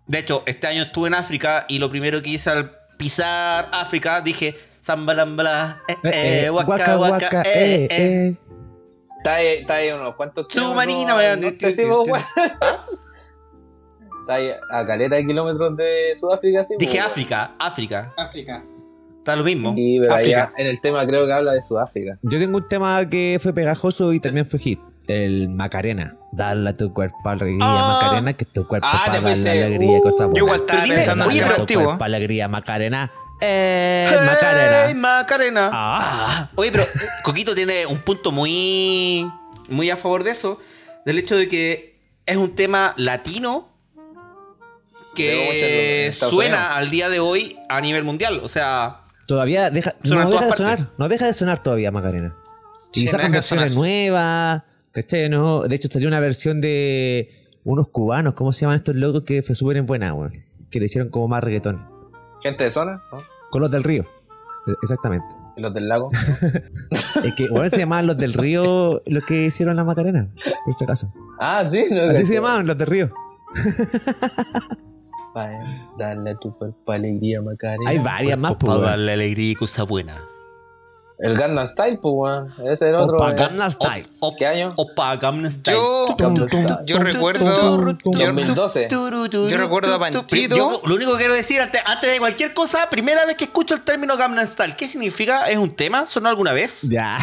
De 0.06 0.18
hecho, 0.18 0.42
este 0.46 0.66
año 0.66 0.82
estuve 0.82 1.08
en 1.08 1.14
África 1.14 1.64
y 1.68 1.78
lo 1.78 1.90
primero 1.90 2.20
que 2.22 2.30
hice 2.30 2.50
al 2.50 2.70
pisar 2.98 3.68
África 3.72 4.20
dije 4.20 4.56
Zambalambla, 4.84 5.82
eh, 5.88 6.44
eh, 6.44 6.50
Waka 6.50 6.98
Waka, 6.98 7.42
eh, 7.46 7.88
eh. 7.90 8.36
Está 9.24 9.36
ahí, 9.36 9.46
está 9.46 9.74
ahí 9.76 9.90
unos 9.90 10.14
cuantos 10.16 10.46
Su 10.50 10.74
marina, 10.74 11.12
al 11.18 11.40
weón. 11.40 11.56
Está 14.20 14.34
ahí 14.34 14.50
a 14.70 14.86
caleta 14.86 15.16
de 15.16 15.26
kilómetros 15.26 15.76
de 15.78 16.14
Sudáfrica, 16.14 16.62
sí. 16.62 16.74
Dije 16.78 16.98
weón. 16.98 17.06
África, 17.10 17.54
África. 17.58 18.12
África. 18.18 18.62
Está 19.18 19.36
lo 19.36 19.44
mismo. 19.44 19.72
Sí, 19.74 19.98
pero 20.02 20.14
África. 20.14 20.52
en 20.58 20.66
el 20.66 20.78
tema 20.80 21.06
creo 21.06 21.26
que 21.26 21.32
habla 21.32 21.52
de 21.52 21.62
Sudáfrica. 21.62 22.18
Yo 22.22 22.38
tengo 22.38 22.58
un 22.58 22.68
tema 22.68 23.08
que 23.08 23.38
fue 23.42 23.54
pegajoso 23.54 24.12
y 24.12 24.20
también 24.20 24.44
fue 24.44 24.58
hit. 24.58 24.80
El 25.06 25.48
Macarena. 25.50 26.16
Dale 26.32 26.68
a 26.70 26.76
tu 26.76 26.92
cuerpo 26.92 27.16
alegría, 27.24 27.58
Ah. 27.62 28.00
Macarena, 28.02 28.32
que 28.34 28.44
tu 28.46 28.66
cuerpo 28.66 28.86
Ah, 28.90 29.04
para 29.06 29.20
la 29.20 29.28
alegría, 29.30 29.98
Uh, 29.98 30.02
cosa 30.02 30.24
yo 30.24 30.28
buena. 30.30 30.38
igual 30.38 30.60
estaba 30.60 30.82
pensando 30.84 31.30
en 31.30 31.44
antiguo. 31.44 31.84
cuerpo 31.84 32.04
alegría, 32.04 32.48
Macarena. 32.48 33.10
Eh, 33.40 34.06
Hey, 34.10 34.18
Macarena. 34.26 34.94
Macarena. 34.94 35.70
Ah. 35.72 36.50
Oye, 36.54 36.70
pero 36.72 36.84
Coquito 37.24 37.54
tiene 37.54 37.86
un 37.86 37.98
punto 37.98 38.32
muy, 38.32 39.30
muy 39.68 39.90
a 39.90 39.96
favor 39.96 40.24
de 40.24 40.30
eso, 40.30 40.60
del 41.04 41.18
hecho 41.18 41.36
de 41.36 41.48
que 41.48 41.98
es 42.26 42.36
un 42.36 42.54
tema 42.54 42.94
latino 42.96 43.68
que 45.14 46.10
suena 46.12 46.56
Unidos. 46.56 46.76
al 46.76 46.90
día 46.90 47.08
de 47.08 47.20
hoy 47.20 47.56
a 47.68 47.80
nivel 47.80 48.04
mundial. 48.04 48.40
O 48.42 48.48
sea, 48.48 49.00
Todavía 49.26 49.70
deja, 49.70 49.94
no 50.04 50.16
deja 50.30 50.44
de 50.44 50.48
partes. 50.48 50.56
sonar, 50.56 50.90
no 50.98 51.08
deja 51.08 51.26
de 51.26 51.34
sonar 51.34 51.62
todavía 51.62 51.90
Macarena. 51.90 52.36
Y 52.94 53.00
Sí, 53.02 53.08
sacan 53.08 53.32
versiones 53.32 53.74
nuevas, 53.74 54.62
¿cachai? 54.92 55.28
No, 55.28 55.62
de 55.62 55.76
hecho 55.76 55.88
salió 55.90 56.08
una 56.08 56.20
versión 56.20 56.60
de 56.60 57.44
unos 57.64 57.88
cubanos, 57.88 58.34
¿cómo 58.34 58.52
se 58.52 58.62
llaman 58.62 58.76
estos 58.76 58.94
locos? 58.96 59.22
Que 59.24 59.42
fue 59.42 59.54
súper 59.54 59.76
en 59.78 59.86
buena, 59.86 60.12
weón. 60.14 60.32
Que 60.70 60.78
le 60.80 60.86
hicieron 60.86 61.10
como 61.10 61.28
más 61.28 61.42
reggaetón. 61.42 61.88
Gente 62.44 62.62
de 62.62 62.70
zona, 62.70 63.02
¿no? 63.10 63.20
Con 63.50 63.60
los 63.62 63.70
del 63.72 63.82
río. 63.82 64.04
E- 64.68 64.72
Exactamente. 64.82 65.26
Y 65.56 65.60
los 65.62 65.74
del 65.74 65.88
lago. 65.88 66.10
Es 67.24 67.34
que, 67.36 67.48
bueno, 67.50 67.68
se 67.70 67.78
llamaban 67.78 68.06
los 68.06 68.16
del 68.16 68.32
río 68.34 69.02
los 69.06 69.24
que 69.24 69.46
hicieron 69.46 69.74
la 69.76 69.82
Macarena, 69.84 70.28
por 70.64 70.74
si 70.74 70.84
acaso. 70.84 71.10
ah, 71.40 71.64
sí. 71.66 71.84
No, 71.90 72.10
Así 72.12 72.24
se 72.26 72.34
llamaban, 72.34 72.66
los 72.66 72.76
del 72.76 72.86
río. 72.86 73.10
Vaya, 75.34 75.58
Dale 75.98 76.30
a 76.30 76.34
tu 76.36 76.56
cuerpo 76.56 76.92
alegría, 76.92 77.42
Macarena. 77.42 77.88
Hay 77.90 77.98
varias 77.98 78.38
más, 78.38 78.52
pues, 78.52 78.60
Para 78.68 78.74
weón. 78.78 78.90
darle 78.90 79.12
alegría 79.12 79.50
y 79.52 79.54
cosa 79.54 79.82
buena. 79.82 80.14
El 81.16 81.36
Gangnam 81.36 81.64
Style, 81.66 81.98
pues, 82.02 82.12
weón. 82.14 82.54
Ese 82.70 82.88
era 82.88 83.00
otro. 83.00 83.14
Opa, 83.16 83.30
eh. 83.30 83.34
Gangnam 83.38 83.70
Style. 83.70 84.06
Op- 84.18 84.34
¿Qué 84.36 84.46
año? 84.48 84.70
Opa, 84.74 85.14
Gangnam 85.16 85.50
Style. 85.50 85.76
Yo, 85.76 86.16
Gangnam 86.18 86.48
Style. 86.48 86.76
yo 86.86 86.98
recuerdo. 86.98 87.78
Yo, 87.78 88.22
2012. 88.24 88.88
Yo 88.90 89.56
recuerdo 89.58 89.94
a 89.94 89.98
Panchito. 90.00 90.56
Yo 90.56 90.80
lo 90.84 90.94
único 90.96 91.12
que 91.12 91.18
quiero 91.18 91.34
decir 91.34 91.60
antes, 91.60 91.80
antes 91.86 92.10
de 92.10 92.18
cualquier 92.18 92.52
cosa, 92.52 92.90
primera 92.90 93.24
vez 93.26 93.36
que 93.36 93.44
escucho 93.44 93.74
el 93.76 93.82
término 93.82 94.16
Gangnam 94.16 94.44
Style, 94.46 94.74
¿qué 94.76 94.88
significa? 94.88 95.44
¿Es 95.44 95.56
un 95.56 95.74
tema? 95.76 96.04
¿Sonó 96.06 96.28
alguna 96.28 96.52
vez? 96.52 96.82
Ya. 96.82 97.16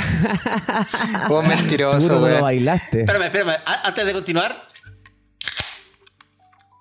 vos 1.27 1.45
mentiroso, 1.47 2.13
lo 2.13 2.21
weón. 2.23 2.41
bailaste. 2.41 3.01
Espérame, 3.01 3.23
espérame. 3.23 3.55
Antes 3.65 4.05
de 4.05 4.13
continuar, 4.13 4.57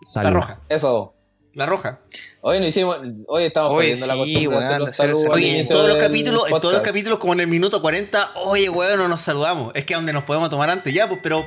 Salud. 0.02 0.28
la 0.28 0.34
roja. 0.34 0.58
Eso. 0.68 1.14
La 1.54 1.66
roja. 1.66 2.00
Hoy 2.42 2.60
no 2.60 2.66
hicimos. 2.66 2.98
Hoy 3.26 3.44
estamos 3.44 3.76
perdiendo 3.76 4.06
la 4.06 4.14
costumbre 4.16 4.58
hacer 4.58 4.78
los 4.78 4.96
saludos. 4.96 5.24
Oye, 5.30 5.60
en 5.60 5.68
todos 5.68 5.88
los 5.88 5.96
capítulos, 5.96 6.44
en 6.50 6.60
todos 6.60 6.74
los 6.74 6.82
capítulos, 6.82 7.18
como 7.18 7.32
en 7.32 7.40
el 7.40 7.46
minuto 7.48 7.82
40, 7.82 8.32
oye, 8.44 8.68
weón, 8.70 8.98
no 8.98 9.08
nos 9.08 9.20
saludamos. 9.22 9.72
Es 9.74 9.84
que 9.84 9.94
es 9.94 9.98
donde 9.98 10.12
nos 10.12 10.24
podemos 10.24 10.48
tomar 10.48 10.70
antes 10.70 10.92
ya, 10.94 11.08
pues, 11.08 11.20
pero. 11.22 11.42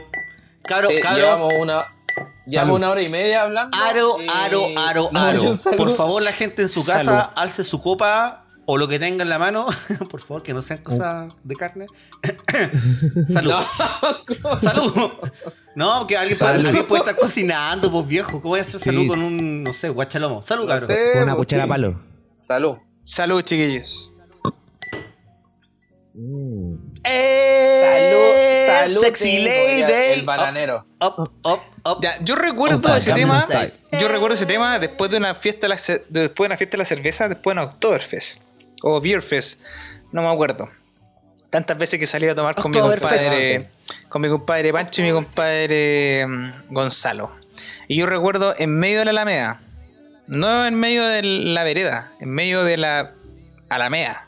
Cabro, 0.63 0.89
Sí, 0.89 0.99
cabro. 1.01 1.23
llevamos 1.23 1.53
una. 1.57 1.79
Llevamos 2.45 2.75
una 2.77 2.89
hora 2.91 3.01
y 3.01 3.09
media 3.09 3.43
hablando. 3.43 3.77
Aro, 3.77 4.17
aro, 4.33 4.67
aro, 4.77 5.09
No, 5.13 5.19
aro. 5.21 5.39
Por 5.77 5.89
favor, 5.95 6.21
la 6.21 6.33
gente 6.33 6.61
en 6.61 6.69
su 6.69 6.85
casa, 6.85 7.03
Salud. 7.03 7.23
alce 7.35 7.63
su 7.63 7.81
copa 7.81 8.42
o 8.65 8.77
lo 8.77 8.87
que 8.87 8.99
tenga 8.99 9.23
en 9.23 9.29
la 9.29 9.39
mano. 9.39 9.67
Por 10.09 10.21
favor, 10.21 10.43
que 10.43 10.53
no 10.53 10.61
sean 10.61 10.81
cosas 10.81 11.33
de 11.43 11.55
carne. 11.55 11.85
Salud. 13.31 13.51
No, 13.51 14.55
Salud. 14.57 14.93
No, 15.75 16.07
que 16.07 16.17
alguien. 16.17 16.37
Puede, 16.37 16.51
alguien 16.67 16.85
puede 16.87 17.01
estar 17.01 17.15
cocinando, 17.17 17.91
pues 17.91 18.07
viejo. 18.07 18.31
¿Cómo 18.41 18.49
voy 18.49 18.59
a 18.59 18.61
hacer 18.61 18.79
Sí. 18.79 18.85
salud 18.85 19.07
con 19.07 19.21
un, 19.21 19.63
no 19.63 19.73
sé, 19.73 19.89
guachalomo? 19.89 20.41
Salud, 20.41 20.63
No 20.63 20.69
cabrón. 20.69 20.87
sé. 20.87 21.11
Con 21.13 21.23
una 21.23 21.31
¿por 21.33 21.39
cuchara 21.41 21.67
palo. 21.67 21.99
Salud. 22.39 22.75
Salud, 23.03 23.41
chiquillos. 23.41 24.09
Mm. 26.15 26.75
¡Eh! 27.03 28.67
Salud. 28.67 28.93
Salud. 28.93 29.01
Sexy 29.01 29.43
lady. 29.43 30.19
El 30.19 30.25
bananero. 30.25 30.85
Up, 31.01 31.31
up, 31.43 31.59
up. 31.85 31.97
Ya, 32.01 32.17
yo 32.23 32.35
recuerdo 32.35 32.95
ese 32.95 33.13
tema. 33.13 33.45
Yo 33.99 34.07
recuerdo 34.07 34.35
ese 34.35 34.45
tema 34.45 34.77
después 34.79 35.09
de 35.11 35.17
una 35.17 35.33
fiesta 35.35 35.67
de 35.67 35.69
la, 35.69 35.75
después 36.09 36.45
de 36.45 36.45
una 36.45 36.57
fiesta 36.57 36.77
de 36.77 36.79
la 36.79 36.85
cerveza, 36.85 37.27
después 37.27 37.55
de 37.55 37.61
una 37.61 37.71
Oktoberfest. 37.71 38.41
O 38.85 38.99
Beerfest. 39.01 39.61
No 40.11 40.21
me 40.21 40.29
acuerdo. 40.31 40.69
Tantas 41.49 41.77
veces 41.77 41.99
que 41.99 42.05
salí 42.07 42.27
a 42.27 42.35
tomar 42.35 42.55
con 42.55 42.71
mi 42.71 42.77
compadre. 42.79 43.69
Con 44.09 44.21
mi 44.21 44.27
compadre 44.29 44.71
Pancho 44.73 45.01
y 45.01 45.05
mi 45.05 45.11
compadre 45.11 46.25
mm, 46.27 46.51
Gonzalo. 46.73 47.31
Y 47.87 47.95
yo 47.97 48.05
recuerdo 48.05 48.53
en 48.57 48.77
medio 48.77 48.99
de 48.99 49.05
la 49.05 49.11
Alameda. 49.11 49.61
No 50.27 50.65
en 50.65 50.75
medio 50.75 51.05
de 51.05 51.21
la 51.23 51.63
vereda. 51.63 52.11
En 52.19 52.29
medio 52.29 52.63
de 52.63 52.77
la 52.77 53.13
Alameda. 53.69 54.27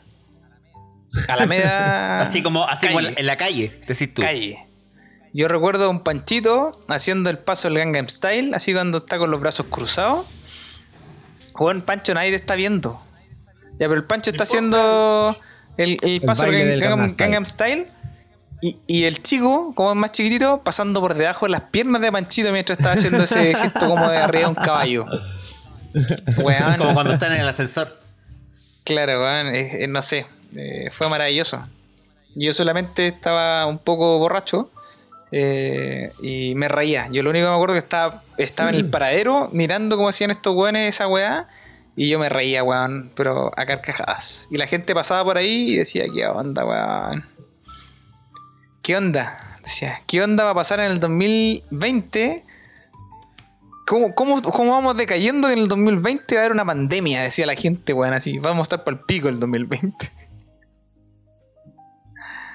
Alameda. 1.28 2.20
Así 2.22 2.42
como, 2.42 2.64
así 2.64 2.86
como 2.88 3.00
en 3.00 3.06
calle. 3.06 3.14
la- 3.14 3.20
en 3.20 3.26
la 3.26 3.36
calle, 3.36 3.80
decís 3.86 4.12
tú. 4.12 4.22
calle. 4.22 4.60
Yo 5.32 5.48
recuerdo 5.48 5.84
a 5.84 5.88
un 5.88 6.00
Panchito 6.00 6.80
haciendo 6.88 7.28
el 7.30 7.38
paso 7.38 7.68
del 7.68 7.78
Gangnam 7.78 8.08
Style, 8.08 8.52
así 8.54 8.72
cuando 8.72 8.98
está 8.98 9.18
con 9.18 9.30
los 9.30 9.38
brazos 9.40 9.66
cruzados. 9.68 10.26
Juan 11.54 11.82
Pancho, 11.82 12.14
nadie 12.14 12.30
te 12.30 12.36
está 12.36 12.54
viendo. 12.54 13.02
Ya, 13.78 13.88
pero 13.88 13.94
el 13.94 14.04
Pancho 14.04 14.30
está 14.30 14.44
haciendo 14.44 15.34
el, 15.76 15.98
el 16.02 16.20
paso 16.22 16.44
del 16.44 16.68
del 16.68 16.80
Gangnam, 16.80 17.14
Gangnam 17.16 17.46
Style. 17.46 17.86
Y, 18.62 18.78
y 18.86 19.04
el 19.04 19.22
chico, 19.22 19.74
como 19.74 19.90
es 19.90 19.96
más 19.96 20.12
chiquitito, 20.12 20.62
pasando 20.62 21.00
por 21.00 21.14
debajo 21.14 21.44
de 21.46 21.50
las 21.52 21.62
piernas 21.62 22.00
de 22.00 22.10
Panchito 22.10 22.52
mientras 22.52 22.78
estaba 22.78 22.94
haciendo 22.94 23.24
ese 23.24 23.54
gesto 23.56 23.86
como 23.86 24.08
de 24.08 24.16
arriba 24.16 24.44
de 24.44 24.48
un 24.48 24.54
caballo. 24.54 25.04
Weón. 26.38 26.78
Como 26.78 26.94
cuando 26.94 27.12
están 27.12 27.32
en 27.32 27.42
el 27.42 27.48
ascensor. 27.48 27.88
Claro, 28.84 29.20
weón, 29.20 29.54
eh, 29.54 29.84
eh, 29.84 29.86
no 29.88 30.00
sé, 30.00 30.26
eh, 30.56 30.88
fue 30.90 31.08
maravilloso. 31.08 31.66
Yo 32.34 32.52
solamente 32.54 33.08
estaba 33.08 33.66
un 33.66 33.78
poco 33.78 34.18
borracho 34.18 34.70
eh, 35.32 36.12
y 36.22 36.54
me 36.54 36.68
reía. 36.68 37.08
Yo 37.10 37.22
lo 37.22 37.30
único 37.30 37.46
que 37.46 37.50
me 37.50 37.54
acuerdo 37.54 37.74
que 37.74 37.80
estaba, 37.80 38.22
estaba 38.38 38.70
en 38.70 38.76
el 38.76 38.86
paradero 38.90 39.48
mirando 39.52 39.96
cómo 39.96 40.08
hacían 40.08 40.30
estos 40.30 40.54
weones 40.54 40.94
esa 40.94 41.08
weá 41.08 41.48
y 41.96 42.08
yo 42.10 42.18
me 42.18 42.28
reía, 42.28 42.62
weón, 42.62 43.10
pero 43.16 43.50
a 43.58 43.66
carcajadas. 43.66 44.46
Y 44.50 44.56
la 44.58 44.66
gente 44.66 44.94
pasaba 44.94 45.24
por 45.24 45.38
ahí 45.38 45.72
y 45.72 45.76
decía, 45.76 46.04
¿qué 46.12 46.26
onda, 46.26 46.64
weón? 46.64 47.24
¿Qué 48.82 48.96
onda? 48.96 49.38
Decía, 49.62 50.00
¿qué 50.06 50.22
onda 50.22 50.44
va 50.44 50.50
a 50.50 50.54
pasar 50.54 50.78
en 50.80 50.92
el 50.92 51.00
2020? 51.00 52.44
¿Cómo, 53.86 54.14
cómo, 54.14 54.42
cómo 54.42 54.72
vamos 54.72 54.96
decayendo 54.96 55.48
que 55.48 55.54
en 55.54 55.60
el 55.60 55.68
2020 55.68 56.34
va 56.34 56.40
a 56.40 56.44
haber 56.44 56.52
una 56.52 56.64
pandemia? 56.64 57.22
Decía 57.22 57.46
la 57.46 57.54
gente, 57.54 57.92
weón, 57.92 58.12
así. 58.14 58.38
Vamos 58.38 58.58
a 58.60 58.62
estar 58.62 58.84
para 58.84 58.96
el 58.98 59.02
pico 59.04 59.28
el 59.28 59.40
2020. 59.40 60.12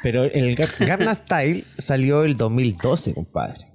Pero 0.04 0.24
el 0.24 0.56
Ga- 0.56 0.74
Gangnam 0.88 1.16
Style 1.16 1.66
salió 1.78 2.24
el 2.24 2.36
2012, 2.36 3.14
compadre. 3.14 3.68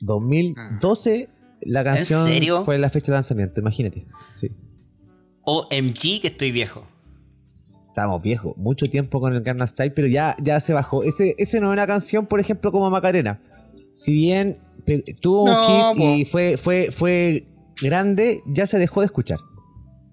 2012 0.00 1.28
la 1.62 1.84
canción 1.84 2.26
serio? 2.28 2.64
fue 2.64 2.78
la 2.78 2.90
fecha 2.90 3.12
de 3.12 3.16
lanzamiento, 3.16 3.60
imagínate. 3.60 4.06
Sí. 4.34 4.50
OMG, 5.44 6.20
que 6.20 6.28
estoy 6.28 6.50
viejo. 6.52 6.86
Estábamos 7.86 8.22
viejos, 8.22 8.56
mucho 8.56 8.88
tiempo 8.88 9.20
con 9.20 9.34
el 9.34 9.42
Gangnam 9.42 9.66
Style, 9.66 9.92
pero 9.92 10.06
ya, 10.06 10.36
ya 10.42 10.60
se 10.60 10.72
bajó. 10.72 11.02
Ese, 11.02 11.34
ese 11.38 11.60
no 11.60 11.68
es 11.68 11.72
una 11.72 11.86
canción, 11.86 12.26
por 12.26 12.38
ejemplo, 12.38 12.70
como 12.70 12.88
Macarena. 12.90 13.40
Si 13.94 14.12
bien 14.12 14.58
tuvo 15.22 15.44
un 15.44 15.94
hit 15.96 16.04
y 16.04 16.24
fue, 16.24 16.56
fue, 16.56 16.90
fue 16.92 17.46
grande, 17.82 18.40
ya 18.46 18.66
se 18.66 18.78
dejó 18.78 19.00
de 19.00 19.06
escuchar. 19.06 19.38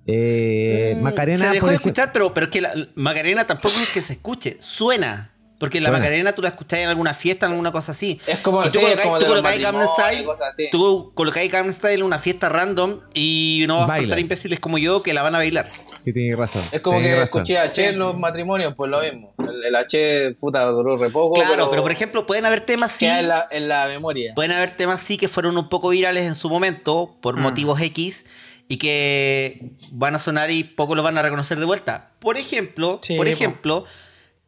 Eh, 0.08 0.96
Mm, 0.98 1.04
Macarena, 1.04 1.38
Se 1.46 1.46
dejó 1.52 1.62
por 1.62 1.70
de 1.70 1.76
ejemplo- 1.76 1.90
escuchar, 1.92 2.12
pero, 2.14 2.34
pero 2.34 2.46
es 2.46 2.52
que 2.52 2.62
la 2.62 2.74
Macarena 2.96 3.46
tampoco 3.46 3.76
es 3.82 3.92
que 3.92 4.02
se 4.02 4.14
escuche. 4.14 4.58
Suena. 4.62 5.35
Porque 5.60 5.80
la. 5.82 5.92
Macarena 5.92 6.34
tú 6.36 6.42
la 6.42 6.50
escuchás 6.50 6.80
en 6.82 6.90
alguna 6.90 7.14
fiesta, 7.14 7.46
en 7.46 7.54
alguna 7.54 7.72
cosa 7.72 7.92
así. 7.94 8.20
Es 8.28 8.40
como, 8.40 8.62
Y 8.62 8.66
tú 8.66 8.72
sí, 8.72 8.78
colocáis- 8.80 9.04
como 9.04 9.20
tú 9.20 9.26
colocáis 9.28 9.62
Gangnam 9.62 9.88
Style. 9.88 10.26
Tú 10.72 11.12
colocáis 11.16 11.52
Gangnam 11.52 11.74
Style 11.74 11.94
en 11.96 12.04
una 12.04 12.20
fiesta 12.20 12.50
random 12.50 13.00
y 13.14 13.64
no 13.68 13.76
vas 13.76 13.84
a 13.84 13.88
Baila. 13.88 14.02
faltar 14.04 14.20
imbéciles 14.20 14.60
como 14.60 14.78
yo 14.78 15.02
que 15.02 15.14
la 15.14 15.24
van 15.24 15.36
a 15.36 15.38
bailar. 15.38 15.70
Sí, 16.00 16.14
tienes 16.14 16.38
razón. 16.38 16.62
Es 16.72 16.82
como 16.82 17.00
que 17.00 17.10
razón. 17.16 17.24
escuché 17.42 17.58
a 17.58 17.64
H 17.64 17.88
en 17.88 17.98
los 18.00 18.18
matrimonios, 18.20 18.74
pues 18.76 18.92
lo 18.92 19.02
mismo. 19.02 19.34
El, 19.40 19.64
el 19.64 19.76
H, 19.76 20.36
puta, 20.40 20.64
duró 20.66 20.98
re 20.98 21.10
poco. 21.10 21.34
Claro, 21.36 21.70
pero 21.72 21.82
por 21.82 21.92
ejemplo, 21.92 22.28
pueden 22.28 22.46
haber 22.46 22.60
temas 22.62 22.92
sí. 22.92 23.06
En 23.08 23.28
la, 23.28 23.48
en 23.50 23.68
la 23.68 23.88
memoria. 23.88 24.34
Pueden 24.36 24.52
haber 24.52 24.76
temas 24.76 25.02
sí 25.02 25.18
que 25.18 25.28
fueron 25.28 25.58
un 25.58 25.68
poco 25.70 25.90
virales 25.90 26.26
en 26.26 26.36
su 26.36 26.50
momento 26.50 27.16
por 27.22 27.38
Mm. 27.38 27.42
motivos 27.42 27.82
X 27.82 28.26
y 28.68 28.78
que 28.78 29.72
van 29.92 30.16
a 30.16 30.20
sonar 30.20 30.52
y 30.52 30.64
poco 30.64 30.96
lo 30.96 31.02
van 31.02 31.18
a 31.18 31.22
reconocer 31.22 31.58
de 31.60 31.66
vuelta. 31.66 32.08
Por 32.20 32.38
ejemplo, 32.38 33.00
Sí, 33.02 33.16
por 33.16 33.26
po. 33.28 33.86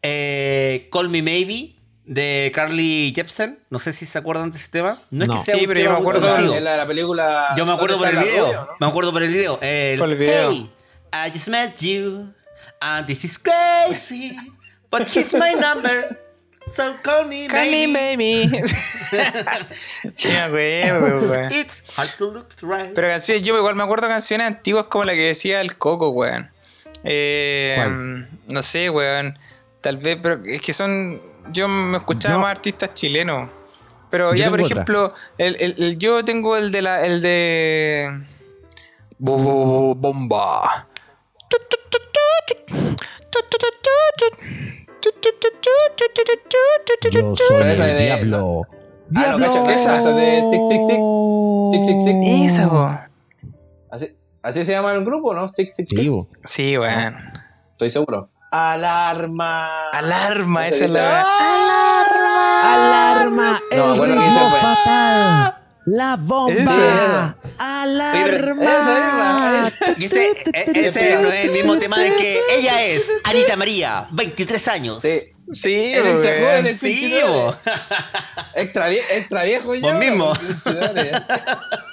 Eh, 0.02 0.88
Call 0.92 1.10
Me 1.10 1.22
Maybe 1.22 1.76
de 2.06 2.52
Carly 2.54 3.12
Jepsen. 3.16 3.60
No 3.70 3.80
sé 3.80 3.92
si 3.94 4.06
se 4.06 4.18
acuerdan 4.18 4.52
de 4.52 4.58
ese 4.58 4.70
tema. 4.70 5.00
No, 5.12 5.26
es 5.26 5.30
que 5.32 5.38
sea 5.44 5.56
Sí, 5.56 5.62
un 5.62 5.68
pero 5.68 5.80
yo 5.80 5.86
tema 5.88 5.96
me 6.00 6.02
muy 6.06 6.12
acuerdo- 6.12 6.28
conocido. 6.28 6.56
Es 6.56 6.62
la 6.62 6.72
de 6.72 6.78
la 6.78 6.88
película. 6.88 7.54
Yo 7.58 7.66
me 7.66 7.74
acuerdo 7.74 7.98
por 7.98 8.06
¿Dónde 8.08 8.22
el 8.22 8.28
video. 8.28 8.46
la 8.46 8.52
rubia, 8.52 8.68
no? 8.72 8.78
Me 8.80 8.88
acuerdo 8.88 9.12
por 9.14 9.24
el 9.24 9.30
video. 9.30 9.60
El, 9.62 10.00
Por 10.00 10.10
el 10.10 10.18
video. 10.18 10.50
Hey, 10.52 10.72
I 11.14 11.32
just 11.32 11.48
met 11.50 11.76
you. 11.80 12.34
And 12.80 13.06
this 13.08 13.24
is 13.26 13.40
crazy. 13.40 14.36
But 14.92 15.10
here's 15.10 15.34
my 15.34 15.54
number. 15.60 16.08
So 16.68 16.96
call 17.02 17.26
me 17.28 17.48
Call 17.48 17.66
me 17.72 17.88
baby. 17.88 18.48
baby. 18.50 18.62
sí, 20.16 20.28
me 20.30 20.84
acuerdo, 20.90 21.30
weón. 21.32 21.52
It's 21.52 21.82
hard 21.98 22.10
to 22.18 22.32
look 22.32 22.48
right. 22.62 22.94
Pero 22.94 23.08
canciones, 23.08 23.44
yo 23.46 23.58
igual 23.58 23.76
me 23.76 23.84
acuerdo 23.84 24.08
canciones 24.08 24.48
antiguas 24.48 24.86
como 24.90 25.06
la 25.06 25.14
que 25.14 25.28
decía 25.28 25.62
el 25.62 25.78
Coco, 25.78 26.10
weón. 26.10 26.52
Eh, 27.04 27.74
¿Cuál? 27.78 28.30
no 28.48 28.64
sé, 28.64 28.90
weón. 28.90 29.40
Tal 29.88 29.96
vez, 30.00 30.18
pero 30.22 30.42
es 30.46 30.60
que 30.60 30.74
son. 30.74 31.22
Yo 31.54 31.70
me 31.70 31.96
escuchaba 32.00 32.36
Yo- 32.36 32.42
más 32.42 32.52
artistas 32.52 32.94
chilenos. 32.94 33.50
Pero 34.10 34.36
ya, 34.36 34.50
por 34.50 34.60
ejemplo, 34.60 35.14
el, 35.38 35.56
el- 35.62 35.76
el- 35.82 35.98
yo 35.98 36.26
tengo 36.26 36.58
el 36.58 36.74
de 36.74 36.82
la. 36.82 37.06
el 37.06 37.22
de. 37.22 38.10
Bo- 39.20 39.38
bo- 39.38 39.66
bo- 39.66 39.96
Bomba. 39.96 40.88
Yo 47.12 47.36
soy 47.36 47.64
esa 47.68 47.90
el 47.90 47.98
de- 47.98 48.04
diablo. 48.04 48.62
Ah, 48.70 48.74
no, 49.10 49.38
¡Diablo! 49.38 49.46
cacho, 49.46 49.70
esa, 49.70 49.98
esa 49.98 50.10
de 50.14 50.42
666. 50.44 51.08
666. 51.72 52.46
Esa, 52.54 52.70
po. 52.70 52.90
Así, 53.90 54.16
así 54.42 54.66
se 54.66 54.72
llama 54.74 54.92
el 54.92 55.06
grupo, 55.06 55.34
¿no? 55.34 55.48
666. 55.48 56.00
Sí, 56.02 56.10
bo. 56.10 56.40
Sí, 56.44 56.78
weón. 56.78 57.16
Estoy 57.72 57.90
seguro. 57.90 58.30
Alarma. 58.52 59.90
Alarma, 59.92 60.68
Ese 60.68 60.76
esa 60.78 60.86
es 60.86 60.92
la 60.92 61.00
weá. 61.02 62.74
Alarma, 62.74 63.60
No, 63.76 63.94
el 63.94 63.98
bueno, 64.00 64.14
que 64.16 64.20
ritmo 64.22 64.52
fatal. 64.52 65.54
La 65.86 66.16
bomba. 66.18 66.54
Ese. 66.54 66.82
Alarma. 67.60 68.64
Esa 68.64 69.70
misma, 69.70 69.72
Y 69.98 70.06
este, 70.06 70.32
e- 70.54 70.88
ese 70.88 71.18
no 71.22 71.28
es 71.30 71.46
el 71.46 71.52
mismo 71.52 71.78
tema 71.78 71.98
de 72.00 72.10
que 72.16 72.40
ella 72.52 72.84
es 72.84 73.10
Anita 73.24 73.56
María, 73.56 74.08
23 74.12 74.68
años. 74.68 75.02
Sí. 75.02 75.22
Sí, 75.50 75.94
El 75.94 76.06
extra 76.08 76.32
weón. 76.32 76.42
joven, 76.44 76.66
el 76.68 76.78
Sí. 76.78 77.20
Extra, 78.54 78.90
vie- 78.90 79.04
extra 79.12 79.44
viejo 79.44 79.76
yo. 79.76 79.82
Vos 79.82 79.94
mismo. 79.96 80.34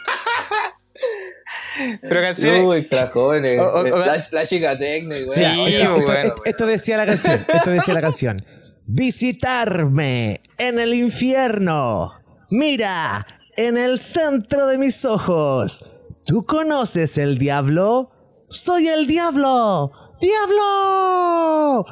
Pero 2.01 2.21
canciones. 2.21 2.63
No, 2.63 2.75
extra 2.75 3.07
jóvenes. 3.09 3.61
O- 3.61 3.73
o- 3.81 3.83
la, 3.99 4.17
la 4.33 4.47
chica 4.47 4.79
técnica, 4.79 5.31
Sí, 5.31 5.45
esto, 5.45 6.13
esto- 6.13 6.43
esto 6.45 6.67
decía 6.67 6.97
la 6.97 7.07
canción. 7.07 7.45
Esto 7.53 7.71
decía 7.71 7.95
la 7.95 8.01
canción. 8.01 8.45
Visitarme 8.87 10.41
en 10.59 10.79
el 10.79 10.95
infierno. 10.95 12.13
Mira, 12.51 13.27
en 13.57 13.77
el 13.79 13.99
centro 13.99 14.67
de 14.67 14.79
mis 14.79 15.05
ojos. 15.05 15.85
¿Tú 16.27 16.45
conoces 16.45 17.19
el 17.19 17.39
diablo? 17.39 18.11
Soy 18.55 18.87
el 18.87 19.09
diablo. 19.09 19.91
¡Diablo! 20.21 21.85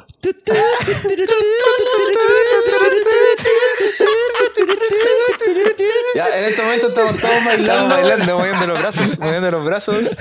Ya, 6.15 6.39
en 6.39 6.45
este 6.45 6.61
momento 6.61 6.87
estamos 6.87 7.19
todos 7.19 7.45
bailando. 7.45 7.95
bailando, 7.95 8.37
moviendo 8.37 8.67
los 8.67 8.79
brazos, 8.79 9.19
moviendo 9.19 9.51
los 9.51 9.65
brazos. 9.65 10.17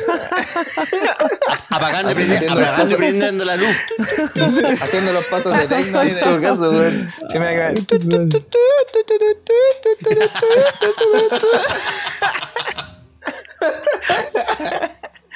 Apagando, 1.70 2.10
y 2.10 2.94
prendiendo 2.96 3.44
la 3.44 3.56
luz. 3.56 3.76
haciendo 4.80 5.12
los 5.12 5.24
pasos 5.26 5.56
de 5.56 5.66
techno 5.68 6.00
ahí. 6.00 6.18
Todo 6.20 6.40
caso, 6.40 6.70
weón. 6.72 7.08
Se 7.28 7.38
me. 7.38 7.72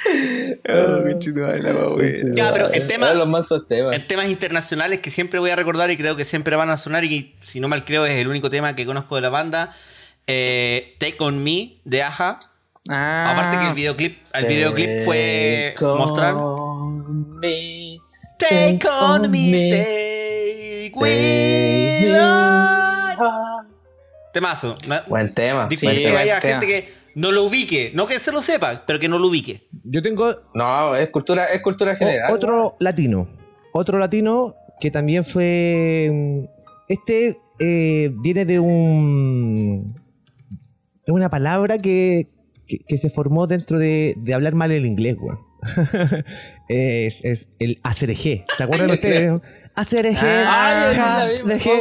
Oh, 0.69 1.03
pinchito, 1.05 1.41
la 1.41 1.47
wea, 1.53 1.87
weón. 1.89 2.33
Ya, 2.35 2.51
pero 2.53 2.73
en 2.73 2.87
tema- 2.87 3.13
Los 3.13 3.27
mansos 3.27 3.67
temas. 3.67 3.95
En 3.95 4.07
temas 4.07 4.29
internacionales 4.29 4.99
que 4.99 5.09
siempre 5.09 5.39
voy 5.39 5.49
a 5.51 5.55
recordar 5.55 5.89
y 5.91 5.97
creo 5.97 6.15
que 6.15 6.25
siempre 6.25 6.55
van 6.55 6.69
a 6.69 6.77
sonar 6.77 7.03
y 7.03 7.09
que, 7.09 7.35
si 7.45 7.59
no 7.59 7.67
mal 7.67 7.83
creo 7.85 8.05
es 8.05 8.17
el 8.19 8.27
único 8.27 8.49
tema 8.49 8.75
que 8.75 8.85
conozco 8.85 9.15
de 9.15 9.21
la 9.21 9.29
banda, 9.29 9.73
eh, 10.27 10.93
Take 10.99 11.17
On 11.19 11.43
Me 11.43 11.77
de 11.85 12.03
Aja. 12.03 12.39
Ah, 12.89 13.33
Aparte 13.33 13.57
que 13.59 13.67
el 13.67 13.73
videoclip, 13.73 14.17
el 14.33 14.45
videoclip 14.45 15.01
fue 15.01 15.73
Take 15.75 15.85
on 15.85 15.97
mostrar 15.97 16.35
me. 17.41 17.99
Take 18.39 18.79
on 18.87 19.21
on 19.25 19.31
me, 19.31 19.51
me, 19.51 19.69
take 19.71 20.91
Take. 20.93 22.07
Temazo. 24.33 24.73
Buen 25.07 25.33
tema. 25.33 25.67
Difícil 25.67 25.89
buen 25.89 26.11
que 26.11 26.17
haya 26.17 26.39
tema. 26.39 26.59
gente 26.61 26.67
que 26.67 26.93
no 27.17 27.31
lo 27.31 27.43
ubique. 27.45 27.91
No 27.95 28.05
que 28.07 28.19
se 28.19 28.31
lo 28.31 28.41
sepa, 28.41 28.83
pero 28.85 28.99
que 28.99 29.09
no 29.09 29.17
lo 29.19 29.27
ubique. 29.27 29.67
Yo 29.83 30.01
tengo 30.01 30.33
No, 30.53 30.95
es 30.95 31.09
cultura, 31.09 31.45
es 31.45 31.61
cultura 31.61 31.93
o- 31.93 31.95
general. 31.97 32.31
otro 32.31 32.75
latino. 32.79 33.27
Otro 33.73 33.97
latino 33.99 34.55
que 34.79 34.91
también 34.91 35.25
fue. 35.25 36.09
mm, 36.11 36.45
Este 36.87 37.37
eh, 37.59 38.11
viene 38.21 38.45
de 38.45 38.59
un. 38.59 39.95
Es 41.05 41.13
una 41.13 41.29
palabra 41.29 41.77
que, 41.77 42.27
que, 42.67 42.77
que 42.87 42.97
se 42.97 43.09
formó 43.09 43.47
dentro 43.47 43.79
de, 43.79 44.13
de 44.17 44.33
hablar 44.33 44.53
mal 44.55 44.71
el 44.71 44.85
inglés, 44.85 45.15
weón. 45.19 45.39
es, 46.69 47.23
es 47.23 47.49
el 47.59 47.79
ACRG. 47.83 48.45
¿Se 48.55 48.63
acuerdan 48.63 48.91
ustedes? 48.91 49.41
ACRG. 49.75 50.17
Ay, 50.23 51.41
déjeme 51.45 51.79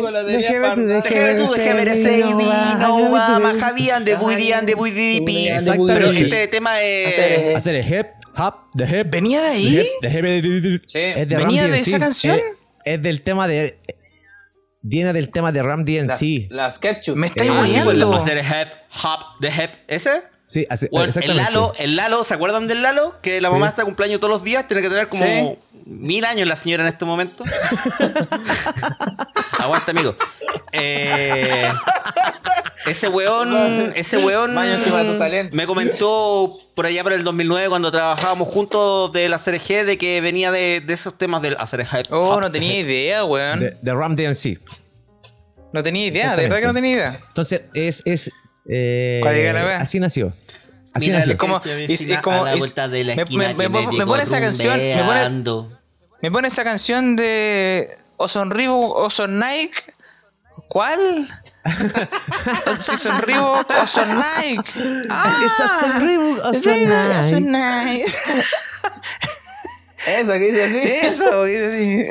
tú, 0.74 0.86
déjeme 0.86 1.34
tú, 1.34 1.52
déjame 1.52 1.74
ver 1.74 1.88
ese 1.88 2.16
vino, 2.16 2.36
vino, 2.36 3.10
va, 3.12 3.38
majavían 3.38 4.04
de 4.04 4.16
buidian 4.16 4.66
de 4.66 4.74
buidipi. 4.74 5.48
Exactamente. 5.48 5.94
Pero 5.94 6.12
este 6.12 6.48
tema 6.48 6.82
es. 6.82 7.66
Hip, 7.66 8.06
hop, 8.36 8.54
the 8.76 8.84
hip. 8.84 9.10
¿Venía 9.10 9.40
de 9.42 9.48
ahí? 9.48 9.78
hip, 9.78 9.86
the 10.00 10.08
hip, 10.08 10.82
Sí. 10.86 10.98
Es 10.98 11.28
de 11.28 11.36
¿Venía 11.36 11.62
Ram 11.62 11.72
de 11.72 11.78
esa 11.78 11.98
canción? 11.98 12.36
Es, 12.38 12.44
es 12.84 13.02
del 13.02 13.20
tema 13.22 13.46
de. 13.48 13.78
Viene 14.82 15.12
del 15.12 15.30
tema 15.30 15.50
de 15.50 15.62
Ram 15.62 15.82
DNC. 15.82 16.46
las 16.50 16.78
ketchup. 16.78 17.16
Me 17.16 17.26
estáis 17.26 17.50
Ah, 17.52 17.64
sí, 17.66 17.80
pues, 17.82 17.96
hop, 18.02 19.20
the 19.40 19.48
hip. 19.48 19.70
¿Ese? 19.88 20.36
Sí, 20.47 20.64
hace- 20.70 20.88
Bueno, 20.92 21.12
el. 21.20 21.36
Lalo, 21.36 21.72
el 21.76 21.97
Lalo, 21.97 22.22
¿se 22.24 22.34
acuerdan 22.34 22.68
del 22.68 22.82
Lalo? 22.82 23.16
Que 23.20 23.40
la 23.40 23.49
Sí. 23.49 23.55
mamá 23.55 23.68
está 23.68 23.82
de 23.82 23.86
cumpleaños 23.86 24.20
todos 24.20 24.32
los 24.32 24.44
días, 24.44 24.66
tiene 24.68 24.80
que 24.82 24.88
tener 24.88 25.09
como 25.09 25.24
Sí. 25.24 25.59
mil 25.86 26.24
años 26.24 26.47
la 26.49 26.55
señora 26.57 26.84
en 26.84 26.88
este 26.88 27.05
momento. 27.05 27.42
Aguanta, 29.59 29.90
amigo. 29.90 30.14
Eh, 30.72 31.68
ese 32.86 33.09
weón, 33.09 33.92
ese 33.97 34.18
weón 34.18 34.55
me 35.53 35.66
comentó 35.66 36.57
por 36.74 36.86
allá 36.86 37.03
por 37.03 37.12
el 37.12 37.24
2009 37.24 37.68
cuando 37.68 37.90
trabajábamos 37.90 38.49
juntos 38.49 39.11
de 39.12 39.28
la 39.28 39.38
CRG 39.38 39.84
de 39.84 39.99
que 39.99 40.20
venía 40.20 40.53
de, 40.53 40.80
de 40.80 40.94
esos 40.94 41.16
temas 41.18 41.42
del 41.42 41.55
hip 41.55 42.07
Oh, 42.11 42.40
no 42.40 42.51
tenía 42.53 42.78
idea, 42.78 43.24
weón. 43.24 43.61
De, 43.61 43.76
de 43.80 43.94
Ram 43.94 44.14
DNC. 44.14 44.59
No 45.72 45.82
tenía 45.82 46.07
idea, 46.07 46.36
de 46.36 46.44
verdad 46.44 46.61
que 46.61 46.66
no 46.66 46.74
tenía 46.74 46.92
idea. 46.92 47.18
Entonces, 47.28 47.62
es. 47.74 48.03
es 48.05 48.30
eh, 48.68 49.76
así 49.80 50.00
nació. 50.00 50.32
Así 50.92 51.06
Mira 51.06 51.18
nació. 51.18 51.32
que 51.32 51.38
como- 51.38 51.56
a 51.56 52.44
la 52.44 52.56
vuelta 52.56 52.88
de 52.88 53.04
la 53.04 53.14
me- 53.16 53.22
esquina 53.22 53.48
me- 53.48 53.50
que 53.50 53.56
me- 53.56 53.68
me 53.68 53.86
me 53.86 53.92
llegó 53.92 54.06
pone 54.06 54.22
esa 54.22 54.40
canción, 54.40 54.76
me 54.78 54.94
pone- 54.94 55.00
rumbeando. 55.04 55.78
Me 56.22 56.30
pone 56.30 56.48
esa 56.48 56.64
canción 56.64 57.16
de 57.16 57.88
o 58.16 58.26
sonribo 58.28 58.94
o 58.94 59.10
son 59.10 59.38
Nike. 59.38 59.92
¿Cuál? 60.68 61.28
si 62.80 62.96
sonribo 62.96 63.52
o 63.82 63.86
son 63.86 64.08
Nike. 64.14 64.62
Ah, 65.10 65.42
Esas 65.44 65.80
son 65.80 66.00
Reebok 66.06 66.38
o 66.46 66.54
son 66.54 66.62
Reebok 66.64 66.96
o 66.96 67.22
Nike. 67.22 67.28
son 67.30 67.52
Nike. 67.52 68.04
Eso 70.06 70.32
que 70.32 70.38
dice 70.38 70.64
así. 70.64 70.78
Eso, 71.06 71.44
dice 71.44 71.66
así. 71.66 72.06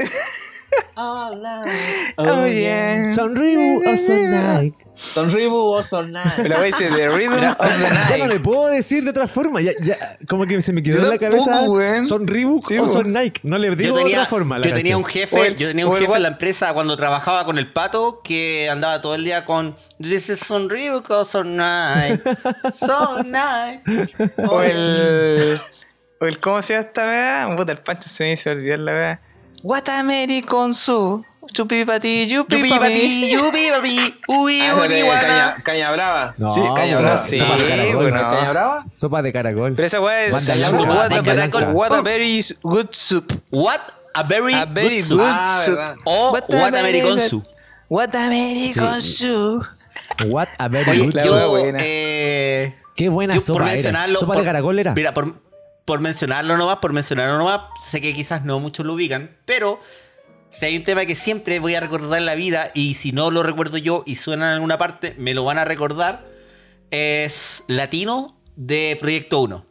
Oh, 0.98 2.46
yeah. 2.48 3.14
Son 3.16 3.36
Reebok 3.36 3.88
o 3.88 3.98
son 3.98 4.32
Nike. 4.32 4.85
Son 4.96 5.30
Reebok 5.30 5.78
o 5.80 5.84
son 5.84 6.12
nada. 6.14 6.34
La 6.48 6.58
wey 6.60 6.72
dice 6.72 6.88
The 6.90 7.10
Rhythm 7.10 7.34
of 7.34 7.58
the 7.58 7.84
Ya 8.10 8.18
no 8.18 8.26
Night. 8.26 8.34
le 8.34 8.40
puedo 8.40 8.68
decir 8.68 9.04
de 9.04 9.10
otra 9.10 9.28
forma. 9.28 9.60
Ya, 9.62 9.72
ya, 9.82 9.96
como 10.28 10.46
que 10.46 10.62
se 10.62 10.72
me 10.74 10.82
quedó 10.82 10.98
Yo 11.00 11.04
en 11.04 11.10
la 11.10 11.18
cabeza. 11.18 11.64
weón. 11.64 12.06
Son 12.06 12.26
Reebok 12.26 12.66
Sí, 12.68 12.78
o 12.80 12.92
son 12.92 13.12
Nike. 13.12 13.42
No 13.44 13.58
le 13.58 13.76
digo 13.76 13.98
de 13.98 14.04
otra 14.06 14.26
forma. 14.26 14.58
La 14.58 14.68
yo 14.68 14.74
tenía 14.74 14.98
un 14.98 15.04
jefe, 15.06 15.36
O 15.38 15.44
el- 15.44 15.56
yo 15.58 15.68
tenía 15.68 15.86
un 15.86 15.92
o 15.92 15.96
el 15.96 16.02
jefe 16.02 16.12
what- 16.12 16.18
en 16.18 16.24
la 16.24 16.30
empresa 16.30 16.74
cuando 16.74 16.96
trabajaba 16.96 17.46
con 17.46 17.58
el 17.58 17.72
pato 17.72 18.22
que 18.24 18.70
andaba 18.70 19.02
todo 19.02 19.16
el 19.16 19.24
día 19.26 19.44
con 19.46 19.76
This 20.02 20.30
is 20.30 20.40
son 20.40 20.70
Reebok 20.70 21.10
o 21.10 21.26
son 21.26 21.58
Nike. 21.58 22.22
Son 22.80 23.26
Nike. 23.32 24.14
O 24.50 24.62
el. 24.62 25.60
O 26.22 26.26
el 26.26 26.40
¿Cómo 26.40 26.62
se 26.62 26.74
llama 26.74 26.86
esta 26.88 27.04
weá? 27.04 27.56
Puta, 27.58 27.74
el 27.74 27.80
pancho 27.80 28.08
se 28.08 28.24
me 28.24 28.32
hizo 28.34 28.50
olvidar 28.50 28.80
la 28.80 28.92
weá. 28.94 29.22
What 29.64 29.90
American 29.90 30.74
Su. 30.74 31.26
Chupi 31.54 31.86
pa 31.86 32.00
ti, 32.00 32.26
yupi 32.28 32.56
Yupi 32.58 32.70
pa 32.70 32.80
papi, 32.80 33.32
yupi 33.32 33.70
papi, 33.72 34.20
uy, 34.28 34.60
Ah, 34.62 34.76
uy, 34.76 34.88
caña, 34.90 35.56
caña 35.64 35.92
brava. 35.92 36.34
No, 36.38 36.50
Sí, 36.50 36.62
caña 36.76 36.98
brava. 37.00 37.18
sí, 37.18 37.38
sopa 37.40 37.56
de 37.58 37.68
caracol. 37.70 37.96
bueno. 37.96 38.18
¿No 38.18 38.32
es 38.32 38.38
¿Caña 38.40 38.50
brava? 38.52 38.84
Sopa 38.90 39.22
de 39.22 39.34
caracol. 39.34 39.74
Pero 39.76 39.86
esa 39.86 40.02
weá 40.02 40.26
es. 40.26 40.32
Banda 40.32 41.22
blanca, 41.22 41.58
What, 41.58 41.64
a, 41.64 41.72
what 41.72 41.94
a 41.94 42.02
very 42.02 42.44
good 42.64 42.88
soup. 42.92 43.32
What 43.52 43.82
a 44.14 44.24
very, 44.24 44.54
A 44.54 44.66
very 44.66 44.98
good 44.98 45.04
soup. 45.08 45.20
good 45.20 45.28
Ah, 45.30 45.50
soup. 45.66 45.76
verdad. 45.78 45.96
O 46.06 46.32
What 46.32 46.44
What, 46.50 46.74
a 46.76 46.80
a 46.80 46.82
very 46.82 47.02
good- 47.02 47.20
soup. 47.30 47.44
What 47.90 48.16
American 48.16 49.02
Sí. 49.02 49.18
soup. 49.28 49.64
What 50.32 50.50
a 50.58 50.68
very 50.68 50.90
Oye, 50.92 51.12
good 51.12 51.20
soup. 51.22 51.50
buena. 51.50 51.80
eh, 51.82 52.76
Qué 52.96 53.10
buena 53.10 53.36
yo 53.36 53.42
sopa 53.42 53.72
era. 53.74 54.08
¿Sopa 54.16 54.36
de 54.38 54.44
caracol 54.44 54.80
era? 54.80 54.94
Mira, 54.94 55.14
por, 55.14 55.34
por 55.86 56.00
mencionarlo 56.00 56.58
nomás, 56.58 56.78
por 56.78 56.94
mencionarlo 56.94 57.38
nomás, 57.38 57.62
sé 57.80 58.02
que 58.02 58.14
quizás 58.14 58.44
no 58.44 58.60
muchos 58.60 58.86
lo 58.86 58.94
ubican, 58.94 59.36
pero 59.46 59.80
si 60.58 60.66
hay 60.66 60.78
un 60.78 60.84
tema 60.84 61.06
que 61.06 61.16
siempre 61.16 61.60
voy 61.60 61.76
a 61.76 61.80
recordar 61.80 62.20
en 62.20 62.26
la 62.26 62.36
vida, 62.36 62.72
y 62.74 62.94
si 62.96 63.12
no 63.12 63.32
lo 63.32 63.44
recuerdo 63.44 63.78
yo 63.78 64.04
y 64.06 64.16
suena 64.16 64.48
en 64.50 64.54
alguna 64.56 64.78
parte, 64.78 65.16
me 65.18 65.34
lo 65.34 65.44
van 65.44 65.58
a 65.58 65.66
recordar, 65.66 66.24
es 66.92 67.64
Latino 67.68 68.38
de 68.56 68.98
Proyecto 69.00 69.40
1. 69.42 69.66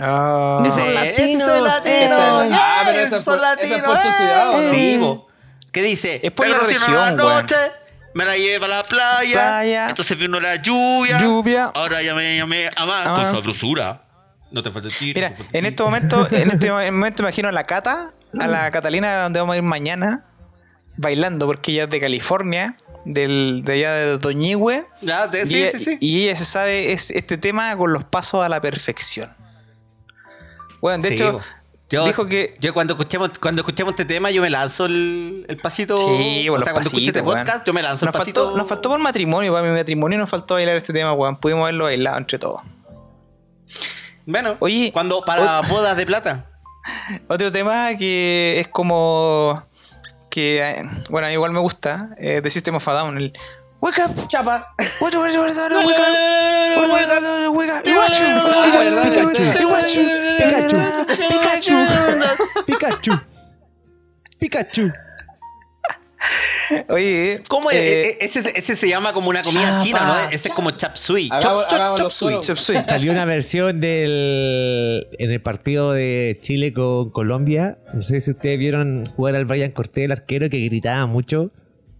Ah. 0.00 0.62
Ese- 0.66 0.74
Son 0.80 0.94
latinos, 0.94 1.46
soy 1.48 1.60
latino, 1.62 1.96
esa 1.96 2.44
es- 2.44 2.52
ah, 2.52 2.82
pero 2.84 3.36
latino, 3.40 3.84
por 3.84 3.96
tu 4.02 4.12
ciudad, 4.12 4.50
¿o 4.50 4.60
no? 4.62 4.70
Sí, 4.74 4.98
bo. 4.98 5.26
¿Qué 5.72 5.82
dice? 5.82 6.20
Es 6.22 6.32
por 6.32 6.46
la 6.48 6.58
región, 6.58 7.16
noche, 7.16 7.54
me 8.14 8.24
la 8.24 8.36
lleva 8.36 8.66
a 8.66 8.68
la 8.68 8.82
playa, 8.82 9.32
Playa. 9.32 9.88
entonces 9.88 10.18
vino 10.18 10.38
la 10.40 10.56
lluvia, 10.56 11.18
Lluvia. 11.18 11.70
ahora 11.74 12.02
ya 12.02 12.14
me 12.14 12.36
llamé 12.36 12.68
a 12.76 12.84
más 12.86 13.08
con 13.08 13.24
sabrosura. 13.26 14.02
No 14.50 14.62
te 14.62 14.70
falta 14.70 14.88
el 14.88 14.94
tiro. 14.94 15.14
Mira, 15.20 15.30
no 15.30 15.44
en 15.52 15.66
este 15.66 15.82
momento, 15.82 16.26
en 16.30 16.50
este 16.50 16.70
momento 16.92 17.22
imagino 17.22 17.48
a 17.48 17.52
la 17.52 17.64
Cata, 17.64 18.12
a 18.38 18.46
la 18.46 18.70
Catalina 18.70 19.22
donde 19.24 19.40
vamos 19.40 19.54
a 19.54 19.56
ir 19.56 19.62
mañana, 19.62 20.25
bailando, 20.96 21.46
porque 21.46 21.72
ella 21.72 21.84
es 21.84 21.90
de 21.90 22.00
California, 22.00 22.76
del, 23.04 23.62
de 23.64 23.72
allá 23.72 23.92
de 23.92 24.18
Doñigüe. 24.18 24.86
Te- 25.30 25.42
y, 25.42 25.46
sí, 25.46 25.56
ella, 25.62 25.70
sí, 25.72 25.78
sí. 25.78 25.98
y 26.00 26.24
ella 26.24 26.36
se 26.36 26.44
sabe 26.44 26.92
es, 26.92 27.10
este 27.10 27.38
tema 27.38 27.76
con 27.76 27.92
los 27.92 28.04
pasos 28.04 28.42
a 28.44 28.48
la 28.48 28.60
perfección. 28.60 29.34
Bueno, 30.80 31.02
de 31.02 31.14
hecho. 31.14 31.40
Yo, 31.88 32.04
dijo 32.04 32.26
que 32.26 32.56
yo 32.58 32.74
cuando 32.74 32.94
escuchemos, 32.94 33.30
cuando 33.38 33.60
escuchemos 33.60 33.92
este 33.92 34.04
tema, 34.04 34.32
yo 34.32 34.42
me 34.42 34.50
lanzo 34.50 34.86
el, 34.86 35.46
el 35.48 35.56
pasito. 35.58 35.96
Sí, 35.96 36.48
o 36.48 36.52
bueno, 36.52 36.64
sea, 36.64 36.72
los 36.72 36.72
cuando 36.72 36.80
escuche 36.88 37.06
este 37.06 37.22
podcast, 37.22 37.64
yo 37.64 37.72
me 37.72 37.80
lanzo 37.80 38.06
nos 38.06 38.14
el 38.14 38.18
pasito. 38.18 38.42
faltó, 38.42 38.58
nos 38.58 38.68
faltó 38.68 38.88
por 38.88 38.98
matrimonio, 38.98 39.52
para 39.52 39.68
mi 39.68 39.76
matrimonio 39.76 40.18
nos 40.18 40.28
faltó 40.28 40.54
bailar 40.54 40.74
este 40.74 40.92
tema, 40.92 41.12
weón. 41.12 41.36
Pudimos 41.36 41.62
haberlo 41.62 41.84
bailado 41.84 42.18
entre 42.18 42.40
todos. 42.40 42.60
Bueno, 44.24 44.56
Oye, 44.58 44.90
cuando 44.92 45.22
para 45.24 45.60
bodas 45.62 45.96
de 45.96 46.06
plata. 46.06 46.46
Otro 47.28 47.52
tema 47.52 47.96
que 47.96 48.58
es 48.58 48.66
como. 48.66 49.62
Que, 50.36 50.60
eh, 50.60 50.82
bueno, 51.08 51.30
igual 51.30 51.50
me 51.52 51.60
gusta, 51.60 52.10
eh, 52.18 52.42
de 52.42 52.50
System 52.50 52.74
of 52.74 52.86
a 52.86 52.92
Down. 52.92 53.16
El 53.16 53.32
Wake 53.80 54.02
up! 54.02 54.28
Chapa. 54.28 54.74
What 55.00 55.10
the- 55.12 55.18
wake 55.18 55.38
up! 57.70 57.86
Wake 57.86 58.12
Pikachu, 60.36 60.76
Pikachu, 61.30 61.76
Pikachu. 62.66 63.12
Pikachu. 64.38 64.92
Oye, 66.88 67.42
¿Cómo 67.48 67.70
es? 67.70 67.76
eh, 67.76 68.08
E- 68.20 68.24
ese, 68.24 68.52
ese 68.54 68.76
se 68.76 68.88
llama 68.88 69.12
como 69.12 69.28
una 69.30 69.42
comida 69.42 69.70
Chapa. 69.72 69.82
china, 69.82 70.00
¿no? 70.06 70.30
Ese 70.30 70.48
es 70.48 70.54
como 70.54 70.70
chap 70.72 70.96
Suey. 70.96 71.28
Salió 72.84 73.12
una 73.12 73.24
versión 73.24 73.80
del 73.80 75.06
en 75.18 75.30
el 75.30 75.40
partido 75.42 75.92
de 75.92 76.38
Chile 76.42 76.72
con 76.72 77.10
Colombia. 77.10 77.78
No 77.94 78.02
sé 78.02 78.20
si 78.20 78.30
ustedes 78.32 78.58
vieron 78.58 79.06
jugar 79.06 79.34
al 79.36 79.44
Brian 79.44 79.70
Cortés, 79.70 80.04
el 80.04 80.12
arquero, 80.12 80.48
que 80.50 80.58
gritaba 80.60 81.06
mucho. 81.06 81.50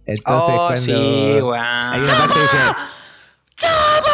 Entonces, 0.05 0.55
Oh, 0.57 0.67
cuando 0.67 0.77
sí, 0.81 0.91
hay 0.91 1.41
weón. 1.41 1.45
una 1.49 2.17
parte 2.17 2.33
que 2.33 2.39
dice 2.41 2.57
¡Chapa! 3.55 4.11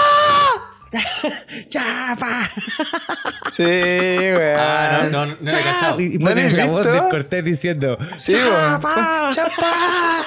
Sí, 3.52 3.64
weón. 3.64 4.54
Ah, 4.58 5.02
no, 5.04 5.10
no, 5.10 5.26
no, 5.26 5.36
no 5.40 5.52
lo 5.52 5.58
he 5.58 5.62
cachado. 5.64 6.00
Y, 6.00 6.06
y 6.06 6.18
¿No 6.18 6.30
lo 6.30 6.36
ponen 6.36 6.58
la 6.58 6.66
voz 6.68 6.88
visto? 6.88 7.04
de 7.04 7.10
Cortés 7.10 7.44
diciendo 7.46 7.98
Sí, 8.18 8.34
weón. 8.36 8.82
¡Chapa! 8.82 9.30
¡Chapa! 9.34 10.24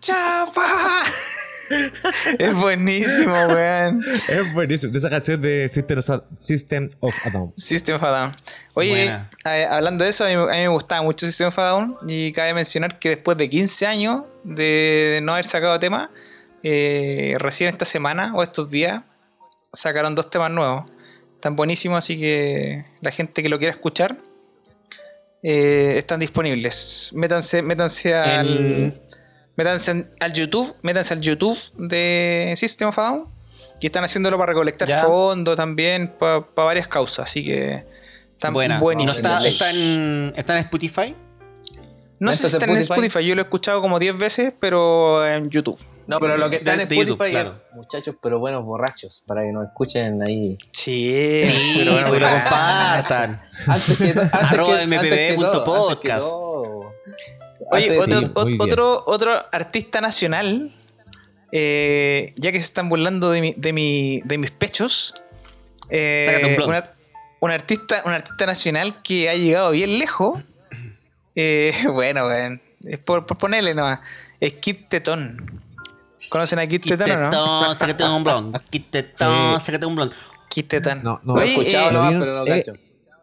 ¡Chapa! 0.00 1.04
Es 2.38 2.54
buenísimo, 2.54 3.32
weón. 3.48 4.00
Es 4.28 4.52
buenísimo. 4.54 4.92
De 4.92 4.98
esa 4.98 5.10
canción 5.10 5.40
de 5.40 5.68
System 5.68 6.88
of, 7.00 7.26
a 7.26 7.30
Down. 7.30 7.52
System 7.56 7.96
of 7.96 8.02
a 8.02 8.10
Down. 8.10 8.32
Oye, 8.74 9.14
eh, 9.44 9.66
hablando 9.70 10.04
de 10.04 10.10
eso, 10.10 10.24
a 10.24 10.28
mí, 10.28 10.34
a 10.34 10.46
mí 10.46 10.46
me 10.46 10.68
gustaba 10.68 11.02
mucho 11.02 11.26
System 11.26 11.48
of 11.48 11.58
a 11.58 11.68
Down 11.68 11.96
y 12.08 12.32
cabe 12.32 12.54
mencionar 12.54 12.98
que 12.98 13.10
después 13.10 13.36
de 13.38 13.48
15 13.48 13.86
años 13.86 14.22
de 14.42 15.20
no 15.22 15.32
haber 15.32 15.44
sacado 15.44 15.78
tema, 15.78 16.10
eh, 16.62 17.36
recién 17.38 17.70
esta 17.70 17.84
semana 17.84 18.32
o 18.34 18.42
estos 18.42 18.70
días 18.70 19.02
sacaron 19.72 20.14
dos 20.14 20.30
temas 20.30 20.50
nuevos. 20.50 20.84
Están 21.34 21.56
buenísimos, 21.56 21.98
así 21.98 22.18
que 22.18 22.84
la 23.00 23.10
gente 23.10 23.42
que 23.42 23.48
lo 23.48 23.58
quiera 23.58 23.72
escuchar 23.72 24.18
eh, 25.42 25.94
están 25.96 26.20
disponibles. 26.20 27.12
Métanse, 27.14 27.62
métanse 27.62 28.14
al, 28.14 28.48
En- 28.58 29.00
métanse 29.56 29.90
en- 29.92 30.10
al 30.20 30.32
YouTube, 30.34 30.74
métanse 30.82 31.14
al 31.14 31.20
YouTube 31.20 31.58
de 31.78 32.52
System 32.56 32.88
of 32.88 32.98
a 32.98 33.02
Down. 33.10 33.28
Y 33.80 33.86
están 33.86 34.04
haciéndolo 34.04 34.36
para 34.36 34.48
recolectar 34.52 34.86
Ya. 34.86 35.00
fondos 35.02 35.56
también, 35.56 36.12
para 36.18 36.40
varias 36.54 36.86
causas. 36.86 37.26
Así 37.30 37.42
que 37.42 37.84
están 38.32 38.52
Buena. 38.52 38.74
¿No 38.74 38.80
buenísimos. 38.82 39.16
está, 39.16 39.38
está 39.48 39.70
en, 39.70 40.34
¿Está 40.36 40.58
en 40.58 40.64
Spotify? 40.64 41.14
No 42.18 42.30
sé 42.32 42.36
si 42.40 42.44
¿Esto 42.44 42.46
es 42.48 42.54
están 42.54 42.70
en 42.70 42.76
Spotify? 42.76 43.06
Spotify, 43.06 43.26
yo 43.28 43.34
lo 43.34 43.40
he 43.40 43.44
escuchado 43.44 43.80
como 43.80 43.98
10 43.98 44.18
veces, 44.18 44.52
pero 44.60 45.26
en 45.26 45.48
YouTube. 45.48 45.78
No, 46.10 46.20
pero 46.20 46.36
lo 46.36 46.50
que 46.50 46.56
está 46.56 46.74
en 46.74 46.80
Spotify 46.80 47.06
YouTube, 47.08 47.30
claro. 47.30 47.48
es 47.50 47.58
muchachos, 47.74 48.14
pero 48.20 48.38
buenos 48.38 48.64
borrachos, 48.64 49.24
para 49.26 49.42
que 49.42 49.52
nos 49.52 49.64
escuchen 49.66 50.20
ahí. 50.26 50.58
Sí, 50.72 51.42
Sí, 51.44 51.74
pero 51.78 51.92
bueno, 51.92 52.12
que 52.12 52.20
lo 52.20 52.28
compartan. 52.28 53.40
Antes 53.68 53.98
que, 53.98 54.12
to- 54.12 54.20
antes 54.20 54.42
Arroba 54.42 54.78
que- 54.80 54.86
mpb 54.86 54.98
antes 54.98 55.18
que 55.18 55.34
todo, 55.36 55.46
antes 55.46 55.60
que 55.60 56.08
podcast. 56.08 56.20
todo. 56.20 56.92
Oye, 57.72 57.98
otro, 57.98 58.20
sí, 58.20 58.56
otro, 58.58 59.04
otro 59.06 59.32
artista 59.52 60.00
nacional, 60.00 60.74
eh, 61.52 62.32
ya 62.36 62.52
que 62.52 62.58
se 62.60 62.64
están 62.64 62.88
burlando 62.88 63.30
de, 63.30 63.40
mi- 63.40 63.54
de, 63.56 63.72
mi- 63.72 64.20
de 64.24 64.38
mis 64.38 64.50
pechos, 64.50 65.14
eh, 65.88 66.24
Sácate 66.26 66.46
un 66.46 66.56
blog. 66.56 66.72
ar- 66.72 66.94
un 67.40 67.50
artista, 67.50 68.02
un 68.04 68.12
artista 68.12 68.46
nacional 68.46 69.02
que 69.02 69.30
ha 69.30 69.34
llegado 69.34 69.70
bien 69.70 69.98
lejos. 69.98 70.42
eh, 71.36 71.72
bueno, 71.92 72.28
es 72.32 72.98
por, 73.04 73.26
por 73.26 73.38
ponerle 73.38 73.74
nomás. 73.74 74.00
Es 74.40 74.54
Kid 74.54 74.76
Tetón. 74.88 75.59
¿Conocen 76.28 76.58
a 76.58 76.66
Kid 76.66 76.82
Tetón 76.82 77.10
o 77.10 77.16
no? 77.18 77.30
Quitetón, 77.30 77.76
sácate 77.76 78.04
un 78.04 78.24
blond. 78.24 78.56
Quitetón, 78.70 79.56
Eh. 79.56 79.60
sácate 79.60 79.86
un 79.86 79.94
blond. 79.96 80.12
Kid 80.48 80.64
Tetón. 80.66 81.02
No, 81.02 81.20
no. 81.24 81.36
Lo 81.36 81.40
he 81.42 81.48
escuchado 81.50 81.90
eh, 81.90 81.92
¿lo 81.92 82.02
nomás, 82.04 82.20
pero 82.20 82.34
no 82.34 82.44
Eh, 82.46 82.62
cacho. 82.64 82.72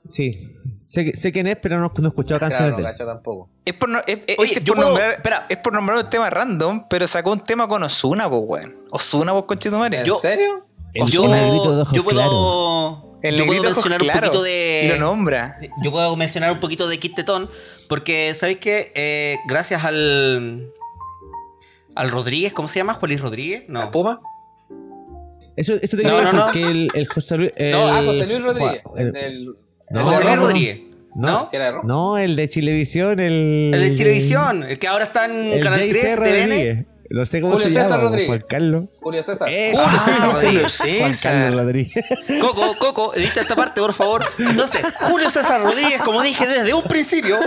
Sí. 0.10 0.54
Sé, 0.82 1.14
sé 1.18 1.32
quién 1.34 1.48
es, 1.48 1.58
pero 1.62 1.80
no, 1.82 1.92
no 1.98 2.06
he 2.06 2.08
escuchado 2.08 2.40
Claro, 2.40 2.50
canciones 2.52 2.78
no 2.80 2.84
de 2.88 2.90
él. 2.92 2.98
tampoco. 2.98 3.50
Es 3.66 3.74
por, 3.74 3.90
no- 3.90 4.00
es, 4.08 4.20
es- 4.26 4.40
Oye, 4.40 4.48
este 4.54 4.60
es 4.60 4.66
por 4.66 4.76
puedo- 4.78 4.88
nombrar, 4.90 5.14
espera. 5.16 5.46
es 5.50 5.58
por 5.58 5.74
nombrar 5.74 5.98
un 6.00 6.10
tema 6.10 6.30
random, 6.30 6.86
pero 6.90 7.08
sacó 7.10 7.34
un 7.34 7.42
tema 7.44 7.68
con 7.68 7.84
Osuna, 7.84 8.30
pues, 8.30 8.42
weón. 8.46 8.76
Osuna, 8.92 9.34
vos, 9.34 9.44
conchetumare. 9.46 10.00
¿En 10.00 10.06
Yo- 10.06 10.16
serio? 10.16 10.64
El 10.94 11.06
Yo, 11.08 11.28
negrito 11.28 11.76
de 11.76 11.82
ojos 11.82 11.94
yo 11.94 12.04
puedo, 12.06 12.18
claros. 12.18 13.20
El 13.22 13.36
yo 13.36 13.46
puedo 13.46 13.64
mencionar 13.64 14.02
un 14.02 14.08
claros, 14.08 14.30
poquito 14.30 14.44
de. 14.44 14.82
Y 14.86 14.88
lo 14.88 14.98
nombra. 14.98 15.58
Yo 15.84 15.92
puedo 15.92 16.16
mencionar 16.16 16.52
un 16.54 16.60
poquito 16.62 16.88
de 16.88 16.98
Kit 17.00 17.16
Tetón, 17.16 17.50
porque 17.90 18.34
sabéis 18.34 18.60
que 18.60 18.94
eh, 18.96 19.38
gracias 19.50 19.84
al. 19.84 20.72
Al 21.98 22.12
Rodríguez, 22.12 22.54
¿cómo 22.54 22.68
se 22.68 22.80
llama? 22.80 22.94
¿Juan 22.94 23.10
Luis 23.10 23.22
Rodríguez? 23.22 23.64
¿La 23.68 23.86
No. 23.86 23.92
Puma? 23.92 24.20
Eso, 25.56 25.74
eso 25.82 25.98
te 25.98 26.04
No, 26.04 26.10
quería 26.10 26.12
no, 26.12 26.22
decir 26.22 26.40
no. 26.40 26.52
que 26.52 26.62
el, 26.72 26.88
el 26.94 27.08
José 27.08 27.38
Luis. 27.38 27.52
El, 27.56 27.72
No, 27.72 27.88
ah, 27.88 28.02
José 28.06 28.26
Luis 28.28 28.44
Rodríguez. 28.44 28.82
El 28.96 29.56
José 30.04 30.24
Luis 30.24 30.36
Rodríguez. 30.38 30.80
no. 31.16 31.50
Era 31.52 31.72
rojo. 31.72 31.88
No, 31.88 32.18
el 32.18 32.36
de 32.36 32.48
Chilevisión, 32.50 33.20
el. 33.20 33.72
El 33.74 33.82
de 33.82 33.94
Chilevisión, 33.96 34.64
el 34.64 34.78
que 34.78 34.88
ahora 34.88 35.06
está 35.06 35.26
en 35.26 35.54
El 35.54 35.64
Canal 35.64 35.80
3, 35.80 35.94
JC 35.94 36.16
TVN. 36.16 36.18
Rodríguez. 36.18 36.86
No 37.10 37.26
sé 37.26 37.40
cómo 37.40 37.54
Julio 37.54 37.70
se 37.70 37.74
César 37.74 37.90
llama. 37.98 38.04
Rodríguez. 38.04 38.28
Juan 38.28 38.44
Carlos. 38.50 38.86
Julio 39.02 39.24
César. 39.24 39.48
Ese. 39.50 39.78
Julio 39.82 40.00
César 40.00 40.18
Ah, 40.30 40.32
Rodríguez. 40.34 40.78
Julio 40.78 41.00
Juan 41.00 41.14
César. 41.14 41.32
Carlos 41.34 41.62
Rodríguez. 41.64 42.06
Coco, 42.42 42.76
Coco, 42.78 43.16
edita 43.16 43.42
esta 43.42 43.56
parte, 43.56 43.80
por 43.82 43.94
favor. 43.94 44.22
Entonces, 44.38 44.82
Julio 45.10 45.32
César 45.32 45.62
Rodríguez, 45.62 46.02
como 46.04 46.22
dije 46.22 46.46
desde 46.46 46.74
un 46.74 46.84
principio, 46.84 47.38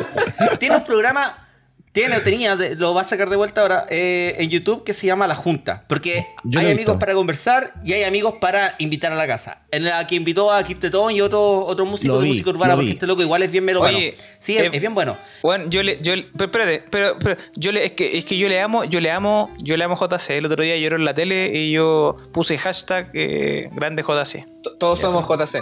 tiene 0.59 0.77
un 0.79 0.85
programa, 0.85 1.47
tiene 1.93 2.17
o 2.17 2.23
tenía, 2.23 2.55
de- 2.57 2.77
lo 2.77 2.95
va 2.95 3.01
a 3.01 3.05
sacar 3.05 3.29
de 3.31 3.37
vuelta 3.37 3.63
ahora, 3.63 3.85
eh, 3.91 4.35
en 4.39 4.49
YouTube 4.49 4.85
que 4.85 4.93
se 4.95 5.07
llama 5.07 5.27
La 5.27 5.35
Junta. 5.35 5.85
Porque 5.89 6.25
Yo 6.45 6.61
hay 6.61 6.67
amigos 6.67 6.79
visto. 6.95 6.99
para 6.99 7.15
conversar 7.15 7.75
y 7.85 7.93
hay 7.95 8.05
amigos 8.05 8.37
para 8.41 8.77
invitar 8.79 9.13
a 9.13 9.17
la 9.17 9.27
casa. 9.27 9.63
En 9.73 9.85
la 9.85 10.07
que 10.07 10.15
invitó 10.15 10.53
a 10.53 10.63
Kit 10.63 10.79
Tetón 10.79 11.13
y 11.15 11.21
otro, 11.21 11.65
otro 11.67 11.85
músico 11.87 12.15
Lo 12.15 12.19
de 12.21 12.25
vi, 12.27 12.31
música 12.31 12.51
urbana, 12.51 12.75
porque 12.75 12.87
vi. 12.87 12.93
este 12.93 13.07
loco 13.07 13.23
igual 13.23 13.43
es 13.43 13.51
bien 13.51 13.65
melómano. 13.65 13.97
Oye, 13.97 14.15
Sí, 14.39 14.57
es, 14.57 14.63
eh, 14.65 14.71
es 14.73 14.81
bien 14.81 14.95
bueno. 14.95 15.19
Bueno, 15.43 15.65
yo 15.69 15.83
le, 15.83 15.99
yo, 16.01 16.15
pero 16.37 16.45
espérate, 16.47 16.85
pero, 16.91 17.19
pero 17.19 17.37
yo 17.57 17.73
le, 17.73 17.85
es 17.85 17.93
que, 17.93 18.17
es 18.19 18.25
que 18.25 18.39
yo 18.39 18.49
le 18.49 18.61
amo, 18.61 18.85
yo 18.85 19.01
le 19.01 19.11
amo, 19.11 19.53
yo 19.59 19.77
le 19.77 19.85
amo 19.85 19.97
JC. 19.97 20.31
El 20.39 20.47
otro 20.47 20.63
día 20.63 20.77
lloró 20.79 20.97
en 20.97 21.05
la 21.05 21.15
tele 21.15 21.51
y 21.53 21.73
yo 21.73 22.17
puse 22.33 22.57
hashtag 22.57 23.11
eh, 23.15 23.69
grande 23.73 24.03
JC. 24.03 24.47
Todos 24.79 25.01
somos 25.01 25.27
JC. 25.27 25.61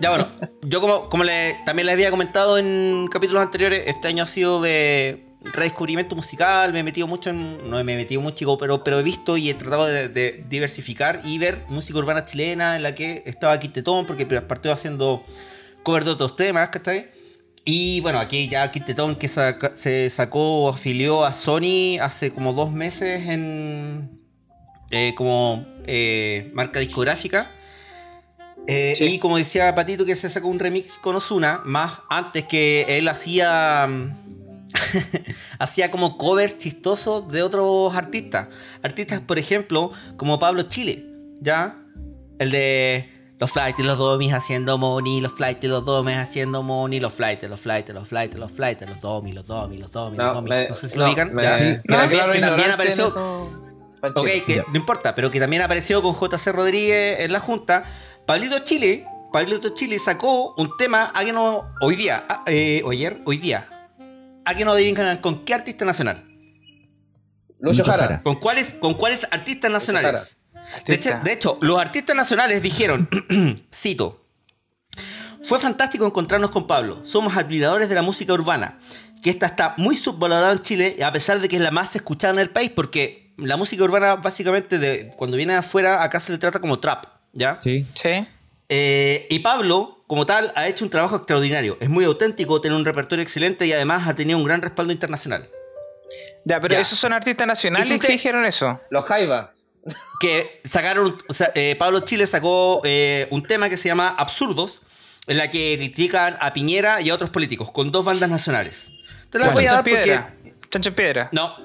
Ya 0.00 0.10
bueno, 0.10 0.28
yo 0.62 0.80
como, 0.80 1.08
como 1.08 1.24
le, 1.24 1.56
también 1.66 1.86
les 1.86 1.94
había 1.94 2.10
comentado 2.10 2.58
en 2.58 3.08
capítulos 3.10 3.42
anteriores, 3.42 3.84
este 3.86 4.08
año 4.08 4.24
ha 4.24 4.26
sido 4.26 4.60
de 4.62 5.26
redescubrimiento 5.44 6.14
musical, 6.14 6.72
me 6.72 6.80
he 6.80 6.82
metido 6.84 7.08
mucho 7.08 7.30
en, 7.30 7.68
no 7.68 7.82
me 7.82 7.92
he 7.94 7.96
metido 7.96 8.20
mucho, 8.20 8.56
pero, 8.58 8.84
pero 8.84 9.00
he 9.00 9.02
visto 9.02 9.36
y 9.36 9.50
he 9.50 9.54
tratado 9.54 9.86
de, 9.86 10.08
de 10.08 10.40
diversificar 10.48 11.20
y 11.24 11.38
ver 11.38 11.64
música 11.68 11.98
urbana 11.98 12.24
chilena 12.24 12.76
en 12.76 12.82
la 12.84 12.94
que 12.94 13.22
estaba 13.26 13.58
Kit 13.58 13.72
Tetón, 13.72 14.06
porque 14.06 14.24
partió 14.24 14.72
haciendo 14.72 15.24
cover 15.82 16.04
de 16.04 16.10
otros 16.12 16.36
temas, 16.36 16.68
¿cachai? 16.68 17.10
Y 17.64 18.00
bueno, 18.00 18.18
aquí 18.20 18.48
ya 18.48 18.70
Kit 18.70 18.84
Tetón 18.84 19.16
que 19.16 19.28
saca- 19.28 19.74
se 19.74 20.10
sacó, 20.10 20.68
afilió 20.68 21.24
a 21.24 21.32
Sony 21.32 21.98
hace 22.00 22.32
como 22.32 22.52
dos 22.52 22.70
meses 22.70 23.28
en 23.28 24.20
eh, 24.90 25.12
como 25.16 25.64
eh, 25.86 26.50
marca 26.54 26.78
discográfica. 26.78 27.50
Eh, 28.66 28.94
Sí. 28.96 29.04
Y 29.14 29.18
como 29.18 29.36
decía 29.38 29.74
Patito, 29.74 30.04
que 30.04 30.14
se 30.16 30.28
sacó 30.28 30.48
un 30.48 30.58
remix 30.58 30.94
con 30.98 31.16
Osuna, 31.16 31.60
más 31.64 32.00
antes 32.08 32.44
que 32.44 32.84
él 32.98 33.08
hacía. 33.08 33.86
mm, 33.88 34.22
hacía 35.58 35.90
como 35.90 36.16
covers 36.16 36.58
chistosos 36.58 37.28
de 37.28 37.42
otros 37.42 37.94
artistas. 37.94 38.48
Artistas, 38.82 39.20
por 39.20 39.38
ejemplo, 39.38 39.90
como 40.16 40.38
Pablo 40.38 40.62
Chile, 40.62 41.04
¿ya? 41.40 41.78
El 42.38 42.50
de 42.50 43.08
los 43.38 43.50
flights 43.50 43.78
y 43.80 43.82
los 43.82 43.98
domis 43.98 44.32
haciendo 44.32 44.78
money, 44.78 45.20
los 45.20 45.32
flights 45.32 45.64
y 45.64 45.66
los 45.68 45.84
domis 45.84 46.14
haciendo 46.16 46.62
money, 46.62 47.00
los 47.00 47.12
flights, 47.12 47.48
los 47.50 47.60
flights, 47.60 47.92
los 47.92 48.08
flights, 48.08 48.38
los 48.38 48.50
flights, 48.52 48.88
los 48.88 49.00
domis, 49.00 49.34
los 49.34 49.46
domis, 49.46 49.80
los 49.80 49.92
domis, 49.92 50.18
los 50.18 50.34
domis. 50.34 50.68
No 50.68 50.74
sé 50.74 50.88
si 50.88 50.96
lo 50.98 51.06
ubican. 51.06 51.32
me-. 51.32 51.56
Sí. 51.56 51.78
También, 51.88 52.40
que 52.40 52.64
apareció. 52.64 53.71
Ok, 54.02 54.26
que 54.46 54.56
Ya. 54.56 54.64
no 54.68 54.76
importa, 54.76 55.14
pero 55.14 55.30
que 55.30 55.38
también 55.40 55.62
apareció 55.62 56.02
con 56.02 56.14
JC 56.14 56.52
Rodríguez 56.52 57.20
en 57.20 57.32
la 57.32 57.40
Junta. 57.40 57.84
Pablito 58.26 58.58
Chile, 58.60 59.06
Pablito 59.32 59.70
Chile 59.74 59.98
sacó 59.98 60.54
un 60.56 60.76
tema 60.76 61.12
a 61.14 61.24
que 61.24 61.32
no. 61.32 61.70
Hoy 61.80 61.96
día, 61.96 62.24
a- 62.28 62.42
eh, 62.46 62.82
ayer, 62.90 63.20
hoy 63.26 63.36
día. 63.38 63.68
A 64.44 64.54
que 64.54 64.64
no 64.64 64.72
adivinan 64.72 65.18
con 65.18 65.44
qué 65.44 65.54
artista 65.54 65.84
nacional. 65.84 66.24
Lucho 67.60 67.84
Jara. 67.84 68.20
¿Con 68.22 68.36
cuáles, 68.36 68.74
con 68.74 68.94
cuáles 68.94 69.24
artistas 69.30 69.70
nacionales? 69.70 70.36
De 70.86 70.94
hecho, 70.94 71.10
de 71.22 71.32
hecho, 71.32 71.58
los 71.60 71.78
artistas 71.80 72.16
nacionales 72.16 72.60
dijeron, 72.62 73.08
cito, 73.74 74.18
Fue 75.44 75.58
fantástico 75.58 76.06
encontrarnos 76.06 76.50
con 76.50 76.66
Pablo. 76.68 77.04
Somos 77.04 77.36
admiradores 77.36 77.88
de 77.88 77.94
la 77.96 78.02
música 78.02 78.32
urbana, 78.32 78.78
que 79.22 79.30
esta 79.30 79.46
está 79.46 79.74
muy 79.76 79.96
subvalorada 79.96 80.52
en 80.52 80.60
Chile, 80.62 80.96
a 81.04 81.10
pesar 81.12 81.40
de 81.40 81.48
que 81.48 81.56
es 81.56 81.62
la 81.62 81.70
más 81.72 81.94
escuchada 81.96 82.32
en 82.34 82.38
el 82.40 82.50
país, 82.50 82.70
porque 82.70 83.21
la 83.36 83.56
música 83.56 83.82
urbana 83.84 84.16
básicamente 84.16 84.78
de, 84.78 85.10
cuando 85.16 85.36
viene 85.36 85.52
de 85.54 85.60
afuera 85.60 86.02
acá 86.02 86.20
se 86.20 86.32
le 86.32 86.38
trata 86.38 86.60
como 86.60 86.78
trap, 86.78 87.06
¿ya? 87.32 87.58
Sí. 87.60 87.86
Sí. 87.94 88.26
Eh, 88.68 89.26
y 89.30 89.38
Pablo, 89.40 90.04
como 90.06 90.24
tal, 90.26 90.52
ha 90.56 90.66
hecho 90.68 90.84
un 90.84 90.90
trabajo 90.90 91.16
extraordinario. 91.16 91.76
Es 91.80 91.88
muy 91.88 92.04
auténtico, 92.04 92.60
tiene 92.60 92.76
un 92.76 92.84
repertorio 92.84 93.22
excelente 93.22 93.66
y 93.66 93.72
además 93.72 94.06
ha 94.08 94.14
tenido 94.14 94.38
un 94.38 94.44
gran 94.44 94.62
respaldo 94.62 94.92
internacional. 94.92 95.48
Ya, 96.44 96.60
pero 96.60 96.74
Ya. 96.74 96.80
esos 96.80 96.98
son 96.98 97.12
artistas 97.12 97.46
nacionales 97.46 98.00
que 98.00 98.12
dijeron 98.12 98.44
eso. 98.44 98.80
Los 98.90 99.04
Jaiba. 99.04 99.52
que 100.20 100.60
sacaron, 100.64 101.16
o 101.28 101.34
sea, 101.34 101.50
eh, 101.54 101.74
Pablo 101.76 102.00
Chile 102.00 102.26
sacó 102.26 102.80
eh, 102.84 103.26
un 103.30 103.42
tema 103.42 103.68
que 103.68 103.76
se 103.76 103.88
llama 103.88 104.08
Absurdos, 104.16 104.82
en 105.26 105.36
la 105.36 105.50
que 105.50 105.76
critican 105.78 106.36
a 106.40 106.52
Piñera 106.52 107.00
y 107.00 107.10
a 107.10 107.14
otros 107.14 107.30
políticos, 107.30 107.70
con 107.72 107.90
dos 107.92 108.04
bandas 108.04 108.30
nacionales. 108.30 108.90
Te 109.30 109.38
la 109.38 109.50
voy 109.50 109.66
a 109.66 109.72
dar 109.72 109.84
porque... 109.84 110.02
piedra. 110.02 110.34
Chancho 110.70 110.88
en 110.90 110.94
piedra. 110.94 111.28
No, 111.32 111.56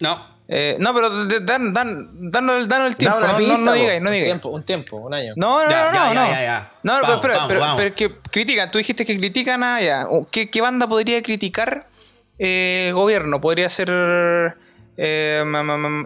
no. 0.00 0.31
Eh, 0.48 0.76
no, 0.80 0.92
pero 0.92 1.24
de- 1.26 1.40
dan, 1.40 1.72
dan, 1.72 2.28
danos, 2.28 2.68
danos 2.68 2.88
el 2.90 2.96
tiempo. 2.96 3.18
Una 3.18 3.32
no, 3.32 3.38
pista, 3.38 3.52
no, 3.58 3.64
no 3.64 3.72
digáis, 3.72 4.02
no 4.02 4.08
Un 4.08 4.12
digáis. 4.12 4.28
tiempo, 4.28 4.48
un 4.50 4.62
tiempo, 4.64 4.96
un 4.96 5.14
año. 5.14 5.32
No, 5.36 5.64
no, 5.64 5.70
Ya, 5.70 5.86
no, 5.86 5.92
ya, 5.92 6.04
no. 6.08 6.14
ya, 6.14 6.20
no. 6.20 6.28
ya, 6.30 6.42
ya. 6.42 6.72
No, 6.82 6.92
Vamos, 6.94 7.08
pero, 7.08 7.20
pero, 7.22 7.34
vamos, 7.34 7.48
pero, 7.48 7.60
vamos. 7.60 7.76
pero 7.78 7.94
que 7.94 8.12
critican. 8.30 8.70
Tú 8.70 8.78
dijiste 8.78 9.06
que 9.06 9.16
critican 9.16 9.62
a 9.62 9.80
ya. 9.80 10.06
o 10.10 10.28
¿Qué, 10.30 10.50
qué 10.50 10.60
banda 10.60 10.86
podría 10.88 11.22
criticar 11.22 11.84
eh, 12.38 12.90
gobierno? 12.94 13.40
Podría 13.40 13.70
ser 13.70 13.90
eh, 14.98 15.42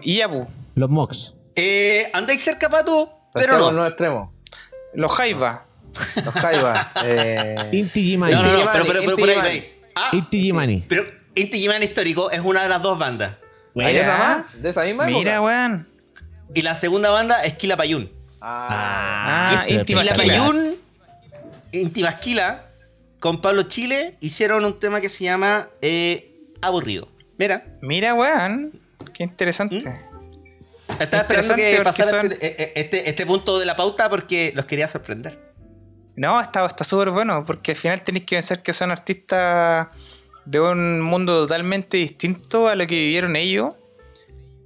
Iyapu, 0.03 0.47
Los 0.75 0.89
Mox. 0.89 1.33
Eh, 1.55 2.09
andáis 2.13 2.41
cerca, 2.43 2.69
Pato, 2.69 3.09
pero 3.33 3.53
Santiago 3.53 3.71
no. 3.71 3.77
no 3.79 3.87
extremo. 3.87 4.33
los 4.93 5.11
Jaiba. 5.11 5.65
Los 6.23 6.33
Jaiba. 6.35 6.91
eh, 7.03 7.55
Inti 7.71 8.03
Gimani. 8.03 8.33
No, 8.33 8.43
no, 8.43 8.71
pero, 8.71 8.85
pero, 8.85 8.99
pero 9.01 9.15
por 9.17 9.29
ahí, 9.29 9.35
por 9.35 9.45
Gimani. 9.45 9.49
ahí. 9.49 9.73
Ah, 9.95 10.09
Inti 10.13 10.41
Gimani. 10.41 10.85
pero 10.87 11.03
Inti 11.33 11.59
Gimani 11.59 11.85
Histórico 11.85 12.29
es 12.29 12.39
una 12.41 12.61
de 12.63 12.69
las 12.69 12.81
dos 12.83 12.99
bandas. 12.99 13.33
¿Hay 13.79 13.93
Mira. 13.93 14.13
otra 14.13 14.17
más? 14.17 14.61
¿De 14.61 14.69
esa 14.69 14.83
misma 14.83 15.05
Mira, 15.05 15.19
época? 15.35 15.41
weón. 15.41 15.87
Y 16.53 16.61
la 16.61 16.75
segunda 16.75 17.09
banda 17.09 17.43
es 17.43 17.53
Kila 17.55 17.75
Payún. 17.77 18.09
Ah, 18.41 19.63
Pero- 19.67 19.79
Inti 19.79 19.93
Kila 19.93 20.03
Masquila. 20.13 20.43
Payún, 20.43 20.77
con 23.19 23.41
Pablo 23.41 23.63
Chile, 23.63 24.15
hicieron 24.19 24.63
un 24.63 24.79
tema 24.79 25.01
que 25.01 25.09
se 25.09 25.23
llama 25.23 25.67
eh, 25.81 26.31
Aburrido. 26.61 27.09
Mira, 27.37 27.65
Mira, 27.81 28.13
weón. 28.13 28.71
Qué 29.13 29.23
interesante. 29.23 29.77
estaba 29.77 29.93
esperando 30.99 31.23
Interesante 31.23 31.71
que 31.71 31.77
porque 31.83 32.03
pasara 32.03 32.21
son- 32.23 32.31
este, 32.33 32.63
eh, 32.63 32.71
este, 32.75 33.09
este 33.09 33.25
punto 33.25 33.59
de 33.59 33.65
la 33.65 33.75
pauta 33.75 34.09
porque 34.09 34.51
los 34.55 34.65
quería 34.65 34.87
sorprender. 34.87 35.39
No, 36.15 36.39
está 36.41 36.65
está 36.65 36.83
súper 36.83 37.11
bueno, 37.11 37.43
porque 37.45 37.71
al 37.71 37.77
final 37.77 38.01
tenéis 38.01 38.25
que 38.25 38.35
pensar 38.37 38.63
que 38.63 38.73
son 38.73 38.89
artistas 38.91 39.87
de 40.47 40.61
un 40.61 41.01
mundo 41.01 41.41
totalmente 41.41 41.97
distinto 41.97 42.69
a 42.69 42.75
lo 42.75 42.87
que 42.87 42.95
vivieron 42.95 43.35
ellos. 43.35 43.73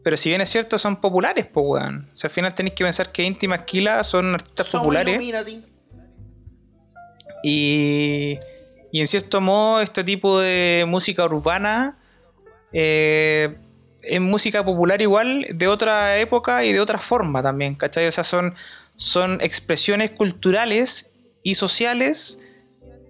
Pero 0.04 0.18
si 0.18 0.30
bien 0.30 0.42
es 0.42 0.50
cierto, 0.50 0.78
son 0.78 1.02
populares, 1.02 1.48
pues, 1.52 1.66
weón. 1.68 2.10
O 2.14 2.16
sea, 2.16 2.28
al 2.28 2.34
final 2.34 2.54
tenéis 2.54 2.76
que 2.76 2.84
pensar 2.84 3.12
que 3.12 3.24
Inti 3.24 3.48
Masquila 3.48 4.04
son 4.04 4.34
artistas 4.34 4.68
populares. 4.68 5.16
Illuminati. 5.16 5.64
Y, 7.44 8.40
y 8.92 9.00
en 9.02 9.08
cierto 9.08 9.42
modo, 9.42 9.82
este 9.82 10.04
tipo 10.04 10.40
de 10.40 10.86
música 10.88 11.26
urbana 11.26 11.98
eh, 12.74 13.56
es 14.04 14.22
música 14.22 14.64
popular 14.64 15.02
igual 15.02 15.48
de 15.50 15.68
otra 15.68 16.18
época 16.20 16.64
y 16.64 16.74
de 16.74 16.80
otra 16.80 17.00
forma 17.00 17.42
también, 17.42 17.76
¿cachai? 17.76 18.08
O 18.08 18.12
sea, 18.12 18.24
son, 18.24 18.54
son 18.96 19.40
expresiones 19.42 20.12
culturales 20.12 21.12
y 21.44 21.56
sociales 21.56 22.40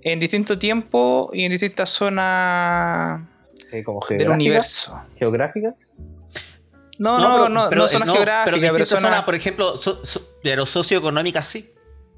en 0.03 0.19
distinto 0.19 0.57
tiempo 0.59 1.29
y 1.33 1.45
en 1.45 1.51
distintas 1.51 1.89
zonas 1.89 3.21
Eh, 3.71 3.83
como 3.83 3.99
del 4.09 4.29
universo. 4.29 4.99
¿Geográfica? 5.17 5.73
No, 6.97 7.17
no, 7.19 7.37
no, 7.37 7.49
no, 7.49 7.69
pero- 7.69 7.87
zonas 7.87 8.07
no, 8.07 8.13
geográficas, 8.13 8.45
pero 8.45 8.57
pero, 8.57 8.73
distintas 8.73 8.89
zonas... 8.89 9.03
zonas, 9.03 9.23
por 9.23 9.35
ejemplo, 9.35 9.75
so- 9.77 10.05
so- 10.05 10.27
pero 10.43 10.65
socioeconómicas 10.65 11.47
sí. 11.47 11.71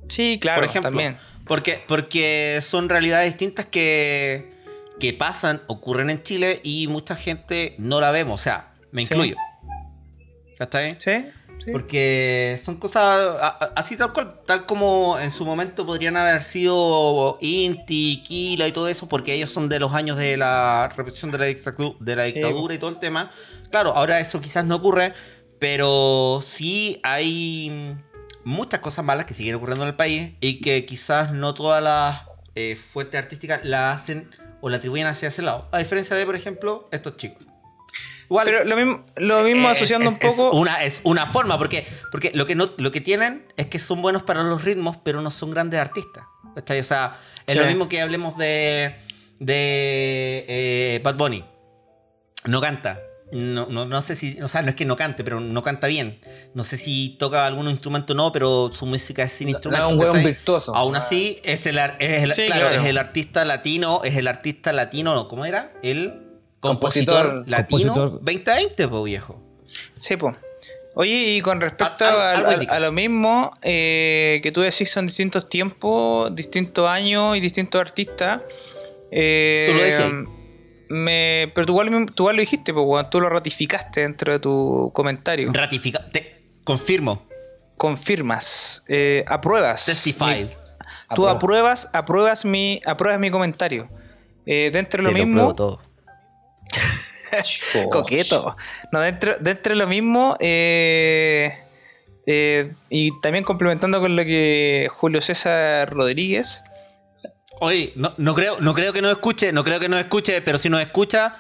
Sí, 0.10 0.38
claro, 0.42 0.62
por 0.62 0.70
ejemplo. 0.70 0.90
también. 0.92 1.18
Porque, 1.48 1.82
porque 1.88 2.60
son 2.62 2.90
realidades 2.90 3.32
distintas 3.32 3.66
que, 3.68 4.54
que 5.00 5.14
pasan, 5.14 5.62
ocurren 5.68 6.10
en 6.10 6.22
Chile 6.24 6.60
y 6.64 6.88
mucha 6.88 7.16
gente 7.16 7.76
no 7.78 8.02
la 8.02 8.12
vemos. 8.12 8.40
O 8.42 8.44
sea, 8.44 8.74
me 8.92 9.06
Sí. 9.06 9.14
incluyo. 9.14 9.36
¿Cachai? 10.58 10.92
Sí, 10.92 10.98
sí. 11.00 11.26
Porque 11.72 12.60
son 12.64 12.78
cosas 12.78 13.38
así 13.76 13.96
tal 13.96 14.12
cual, 14.14 14.42
tal 14.46 14.66
como 14.66 15.18
en 15.20 15.32
su 15.32 15.46
momento 15.46 15.86
podrían 15.86 16.18
haber 16.18 16.44
sido 16.44 17.38
Inti, 17.40 18.22
Kila 18.26 18.68
y 18.68 18.72
todo 18.72 18.88
eso, 18.90 19.08
porque 19.08 19.34
ellos 19.34 19.52
son 19.52 19.70
de 19.70 19.80
los 19.80 19.94
años 19.94 20.18
de 20.18 20.36
la 20.38 20.92
represión 20.96 21.32
de 21.32 21.38
la, 21.38 21.48
dictatu- 21.48 21.98
de 22.00 22.16
la 22.16 22.26
Sí, 22.28 22.34
dictadura 22.34 22.74
y 22.74 22.78
todo 22.78 22.90
el 22.90 23.00
tema. 23.00 23.32
Claro, 23.72 23.94
ahora 23.96 24.20
eso 24.20 24.42
quizás 24.42 24.66
no 24.66 24.76
ocurre, 24.76 25.14
pero 25.60 26.42
sí 26.44 27.00
hay 27.04 27.96
muchas 28.44 28.82
cosas 28.82 29.06
malas 29.06 29.26
que 29.26 29.34
siguen 29.34 29.56
ocurriendo 29.56 29.84
en 29.86 29.90
el 29.90 29.96
país 29.96 30.34
y 30.42 30.60
que 30.60 30.86
quizás 30.86 31.32
no 31.32 31.54
todas 31.54 31.82
las 31.82 32.24
eh, 32.56 32.76
fuentes 32.76 33.20
artísticas 33.22 33.62
la 33.64 33.94
hacen 33.94 34.30
o 34.62 34.70
la 34.70 34.78
atribuyen 34.78 35.08
hacia 35.08 35.30
ese 35.30 35.42
lado. 35.42 35.68
A 35.72 35.78
diferencia 35.80 36.16
de, 36.16 36.26
por 36.26 36.36
ejemplo, 36.36 36.88
estos 36.92 37.16
chicos. 37.18 37.46
Igual, 38.30 38.46
Pero 38.46 38.64
lo 38.64 38.76
mismo, 38.76 39.06
lo 39.18 39.44
mismo 39.44 39.70
es- 39.70 39.78
asociando 39.78 40.08
es- 40.08 40.14
un 40.14 40.20
poco... 40.20 40.48
Es 40.50 40.54
una, 40.56 40.84
es 40.84 41.02
una 41.04 41.26
forma, 41.28 41.58
porque, 41.58 41.86
porque 42.12 42.32
lo, 42.34 42.46
que 42.46 42.56
no, 42.56 42.72
lo 42.78 42.92
que 42.92 43.02
tienen 43.02 43.46
es 43.58 43.68
que 43.68 43.80
son 43.80 44.02
buenos 44.02 44.24
para 44.24 44.44
los 44.44 44.64
ritmos, 44.64 44.98
pero 45.04 45.22
no 45.22 45.30
son 45.32 45.52
grandes 45.52 45.80
artistas. 45.80 46.24
¿cachai? 46.56 46.80
O 46.80 46.84
sea, 46.84 47.18
es 47.48 47.54
Sí. 47.54 47.60
lo 47.60 47.66
mismo 47.66 47.90
que 47.90 48.02
hablemos 48.02 48.38
de, 48.38 48.96
de 49.40 50.46
eh, 50.48 51.02
Bad 51.04 51.16
Bunny. 51.16 51.44
No 52.46 52.62
canta. 52.62 53.00
No, 53.32 53.66
no, 53.68 53.86
no 53.86 54.02
sé 54.04 54.16
si, 54.16 54.40
o 54.44 54.48
sea, 54.48 54.62
no 54.62 54.70
es 54.70 54.76
que 54.76 54.86
no 54.86 54.96
cante, 54.96 55.24
pero 55.24 55.40
no 55.40 55.64
canta 55.64 55.88
bien. 55.88 56.20
No 56.54 56.64
sé 56.64 56.78
si 56.78 57.16
toca 57.18 57.48
algún 57.48 57.68
instrumento 57.68 58.14
o 58.14 58.16
no, 58.16 58.32
pero 58.32 58.70
su 58.72 58.86
música 58.86 59.24
es 59.24 59.32
sin 59.32 59.50
instrumento. 59.50 59.90
no, 59.90 60.12
un 60.12 60.24
virtuoso. 60.24 60.76
Aún 60.76 60.96
así, 60.96 61.40
es 61.44 61.66
el, 61.66 61.80
es 61.98 62.24
el- 62.24 62.34
Sí, 62.36 62.46
claro, 62.46 62.68
claro. 62.68 62.84
es 62.84 62.88
el 62.88 62.98
artista 63.00 63.44
latino, 63.44 64.02
es 64.04 64.16
el 64.18 64.28
artista 64.28 64.72
latino, 64.72 65.28
¿cómo 65.28 65.46
era? 65.46 65.74
El 65.82 66.23
Compositor. 66.64 67.16
compositor, 67.16 67.50
latino 67.50 67.94
Compositor. 67.94 68.12
2020, 68.24 68.88
po 68.88 69.04
viejo. 69.04 69.40
Sí, 69.98 70.18
pues. 70.18 70.36
Oye, 70.96 71.36
y 71.38 71.42
con 71.42 71.60
respecto 71.60 72.06
a, 72.06 72.80
lo 72.80 72.92
mismo, 72.92 73.52
eh, 73.64 74.40
que 74.44 74.52
tú 74.52 74.62
decís 74.62 74.92
son 74.92 75.08
distintos 75.08 75.50
tiempos, 75.50 76.34
distintos 76.36 76.88
años 76.88 77.36
y 77.36 77.40
distintos 77.40 77.82
artistas. 77.82 78.42
eh, 79.12 79.66
Tú 79.70 79.74
lo 79.76 79.84
decís. 79.84 80.30
me, 80.90 81.52
pero 81.56 81.66
tú 81.66 81.74
igual, 81.74 82.06
tú 82.14 82.24
igual 82.24 82.36
lo 82.36 82.40
dijiste, 82.42 82.74
pues, 82.74 83.10
tú 83.10 83.20
lo 83.20 83.30
ratificaste 83.30 84.02
dentro 84.02 84.32
de 84.34 84.40
tu 84.40 84.92
comentario. 84.94 85.52
Ratifica, 85.52 86.06
te, 86.12 86.44
confirmo, 86.64 87.26
Confirmas, 87.78 88.86
eh, 88.88 89.24
apruebas. 89.28 89.86
testified. 89.88 90.48
mi- 90.48 91.16
tú 91.16 91.28
apruebas, 91.28 91.90
apruebas 91.94 92.46
mi, 92.46 92.80
apruebas 92.86 93.20
mi 93.20 93.30
comentario. 93.32 93.90
Eh, 94.46 94.70
dentro 94.72 95.02
de 95.04 95.10
lo 95.10 95.16
Te 95.18 95.26
mismo, 95.26 95.54
todo. 95.56 95.82
Coqueto. 97.90 98.56
No, 98.92 99.00
dentro, 99.02 99.36
dentro 99.40 99.74
de 99.74 99.76
lo 99.80 99.88
mismo, 99.88 100.36
eh, 100.40 101.58
eh, 102.28 102.72
y 102.90 103.20
también 103.22 103.44
complementando 103.44 104.00
con 104.00 104.16
lo 104.16 104.24
que 104.24 104.88
Julio 104.94 105.22
César 105.22 105.90
Rodríguez, 105.92 106.64
Oye, 107.60 107.94
no, 107.96 108.14
no 108.18 108.34
creo, 108.34 108.60
no 108.62 108.74
creo 108.74 108.92
que 108.94 109.02
nos 109.02 109.12
escuche, 109.12 109.52
no 109.54 109.64
creo 109.64 109.80
que 109.80 109.88
nos 109.88 110.00
escuche, 110.00 110.42
pero 110.42 110.58
si 110.58 110.70
nos 110.70 110.82
escucha, 110.82 111.36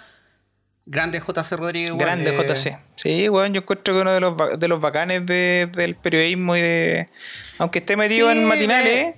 grande 0.85 1.19
JC 1.19 1.51
Rodríguez. 1.57 1.89
igual, 1.89 1.99
grande 2.05 2.31
eh, 2.33 2.37
JC. 2.47 2.77
Sí, 2.95 3.27
bueno, 3.27 3.53
yo 3.55 3.61
encuentro 3.61 3.93
que 3.95 3.99
uno 4.01 4.11
de 4.13 4.19
los, 4.21 4.33
de 4.59 4.67
los 4.67 4.79
bacanes 4.79 5.25
de- 5.25 5.67
del 5.75 5.95
periodismo 5.95 6.55
y 6.55 6.61
de. 6.61 7.09
Aunque 7.57 7.79
esté 7.79 7.97
metido 7.97 8.31
Sí, 8.31 8.37
en 8.37 8.45
matinales. 8.45 9.15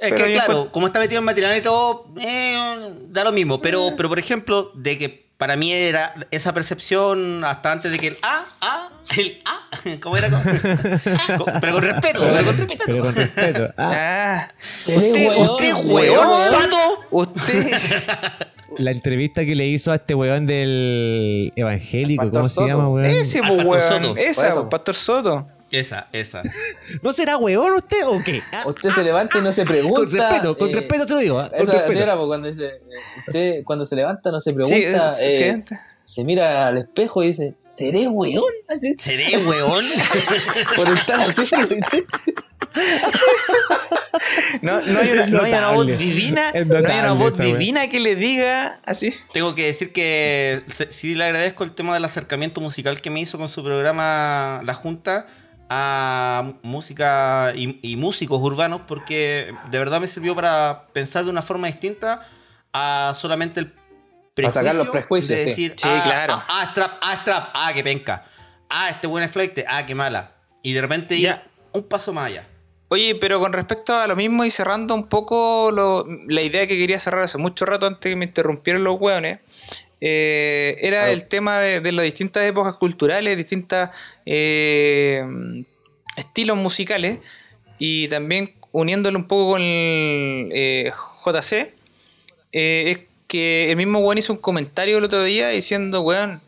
Es 0.00 0.10
Pero 0.12 0.24
que 0.26 0.32
claro, 0.34 0.72
como 0.72 0.86
está 0.88 0.98
metido 0.98 1.20
en 1.20 1.24
matinal 1.24 1.56
y 1.56 1.62
todo, 1.62 2.12
eh, 2.20 2.92
da 3.08 3.24
lo 3.24 3.32
mismo. 3.32 3.62
Pero, 3.62 3.94
pero 3.96 4.08
por 4.10 4.18
ejemplo, 4.18 4.72
de 4.74 4.98
que 4.98 5.25
para 5.36 5.56
mí 5.56 5.72
era 5.72 6.14
esa 6.30 6.52
percepción 6.54 7.44
hasta 7.44 7.72
antes 7.72 7.90
de 7.92 7.98
que 7.98 8.08
el 8.08 8.16
A, 8.22 8.44
A, 8.60 8.88
el 9.16 9.42
A, 9.44 9.98
¿cómo 10.00 10.16
era? 10.16 10.28
Con- 11.38 11.60
pero 11.60 11.72
con 11.74 11.82
respeto, 11.82 12.20
pero 12.22 12.44
con 12.46 12.56
respeto. 12.56 12.82
Pero 12.86 13.02
con 13.04 13.14
respeto. 13.14 13.68
Ah, 13.76 14.48
Ah, 14.48 14.52
usted, 14.72 15.26
hueón, 15.28 15.40
usted, 15.50 15.74
weón, 15.84 16.28
weón, 16.28 16.52
pato. 16.52 16.76
Usted. 17.10 17.72
la 18.78 18.90
entrevista 18.90 19.44
que 19.44 19.54
le 19.54 19.66
hizo 19.66 19.92
a 19.92 19.96
este 19.96 20.14
weón 20.14 20.46
del 20.46 21.52
evangélico, 21.56 22.30
¿cómo 22.30 22.48
se 22.48 22.66
llama, 22.66 22.88
weón? 22.88 23.06
Ese, 23.06 23.38
Al 23.40 23.56
pues, 23.56 23.66
Pastor 23.66 24.00
weón. 24.02 24.04
Soto. 24.04 24.16
Esa, 24.16 24.54
pues, 24.54 24.66
Pastor 24.70 24.94
Soto. 24.94 25.48
Esa, 25.70 26.06
esa. 26.12 26.42
¿No 27.02 27.12
será 27.12 27.36
weón 27.36 27.72
usted 27.72 28.06
o 28.06 28.22
qué? 28.24 28.40
Ah, 28.52 28.62
Usted 28.66 28.90
se 28.90 29.02
levanta 29.02 29.38
y 29.38 29.42
no 29.42 29.50
se 29.52 29.64
pregunta. 29.64 29.98
con 29.98 30.10
respeto, 30.10 30.56
con 30.56 30.70
eh, 30.70 30.72
respeto 30.74 31.06
te 31.06 31.14
lo 31.14 31.20
digo. 31.20 31.36
Con 31.50 31.60
Esa, 31.60 31.86
era, 31.86 32.16
pues, 32.16 32.26
cuando 32.28 32.48
dice, 32.48 32.66
eh, 32.66 32.80
usted 33.26 33.64
cuando 33.64 33.84
se 33.84 33.96
levanta 33.96 34.30
no 34.30 34.40
se 34.40 34.50
Sí, 34.50 34.54
pregunta, 34.56 35.12
se 35.12 35.26
eh, 35.26 35.30
siente. 35.30 35.78
se 36.04 36.24
mira 36.24 36.68
al 36.68 36.78
espejo 36.78 37.22
y 37.24 37.28
dice, 37.28 37.54
¿seré 37.58 38.06
weón? 38.08 38.44
Así, 38.68 38.94
¿Seré 38.98 39.36
weón? 39.38 39.84
por 40.76 40.88
estar. 40.88 41.26
¿viste? 41.68 42.04
No, 44.62 44.80
no 44.80 44.98
hay 45.00 45.10
una, 45.12 45.26
no 45.26 45.42
hay 45.42 45.52
una 45.52 45.70
voz 45.70 45.86
divina, 45.86 46.52
no 46.66 46.76
hay 46.88 46.98
una 47.00 47.12
voz 47.12 47.38
divina 47.38 47.88
que 47.88 48.00
le 48.00 48.14
diga 48.16 48.80
así. 48.84 49.12
Tengo 49.32 49.54
que 49.54 49.66
decir 49.66 49.92
que 49.92 50.62
se- 50.68 50.90
sí 50.92 51.14
le 51.14 51.24
agradezco 51.24 51.64
el 51.64 51.72
tema 51.72 51.94
del 51.94 52.04
acercamiento 52.04 52.60
musical 52.60 53.00
que 53.00 53.10
me 53.10 53.20
hizo 53.20 53.38
con 53.38 53.48
su 53.48 53.62
programa 53.64 54.60
La 54.64 54.74
Junta 54.74 55.26
a 55.68 56.44
música 56.62 57.52
y, 57.56 57.78
y 57.82 57.96
músicos 57.96 58.40
urbanos 58.40 58.82
porque 58.86 59.52
de 59.70 59.78
verdad 59.78 60.00
me 60.00 60.06
sirvió 60.06 60.34
para 60.34 60.86
pensar 60.92 61.24
de 61.24 61.30
una 61.30 61.42
forma 61.42 61.66
distinta 61.66 62.22
a 62.72 63.14
solamente 63.16 63.60
el 63.60 63.72
Para 64.34 64.50
sacar 64.50 64.74
los 64.76 64.88
prejuicios, 64.88 65.28
de 65.30 65.38
sí. 65.44 65.48
decir, 65.50 65.74
Sí, 65.76 65.88
ah, 65.88 66.00
claro. 66.04 66.34
ah, 66.34 66.44
ah, 66.48 66.64
es 66.68 66.72
trap, 66.74 66.94
ah, 67.02 67.14
es 67.14 67.24
trap, 67.24 67.48
ah, 67.54 67.70
qué 67.74 67.82
penca. 67.82 68.24
Ah, 68.68 68.90
este 68.90 69.06
buen 69.06 69.28
flight, 69.28 69.58
ah, 69.68 69.84
qué 69.86 69.94
mala. 69.94 70.32
Y 70.62 70.72
de 70.72 70.80
repente 70.80 71.16
ir 71.16 71.22
Ya. 71.24 71.44
un 71.72 71.82
paso 71.84 72.12
más 72.12 72.26
allá. 72.26 72.46
Oye, 72.88 73.16
pero 73.16 73.40
con 73.40 73.52
respecto 73.52 73.96
a 73.96 74.06
lo 74.06 74.14
mismo 74.14 74.44
y 74.44 74.50
cerrando 74.50 74.94
un 74.94 75.08
poco 75.08 75.70
lo- 75.72 76.06
la 76.28 76.42
idea 76.42 76.68
que 76.68 76.76
quería 76.78 77.00
cerrar 77.00 77.24
hace 77.24 77.38
mucho 77.38 77.64
rato 77.66 77.86
antes 77.86 78.10
que 78.10 78.14
me 78.14 78.26
interrumpieran 78.26 78.84
los 78.84 79.00
hueones, 79.00 79.40
eh, 80.00 80.76
era 80.80 81.10
el 81.10 81.26
tema 81.26 81.60
de, 81.60 81.80
de 81.80 81.92
las 81.92 82.04
distintas 82.04 82.44
épocas 82.44 82.74
culturales, 82.74 83.36
distintas 83.36 83.90
eh, 84.26 85.24
estilos 86.16 86.56
musicales 86.56 87.18
y 87.78 88.08
también 88.08 88.54
uniéndolo 88.72 89.18
un 89.18 89.26
poco 89.26 89.52
con 89.52 89.62
el 89.62 90.50
eh, 90.52 90.92
JC, 91.24 91.72
es 92.52 92.98
que 93.26 93.70
el 93.70 93.76
mismo 93.76 94.00
weón 94.00 94.18
hizo 94.18 94.32
un 94.32 94.38
comentario 94.38 94.98
el 94.98 95.04
otro 95.04 95.24
día 95.24 95.48
diciendo, 95.48 96.02
weón, 96.02 96.40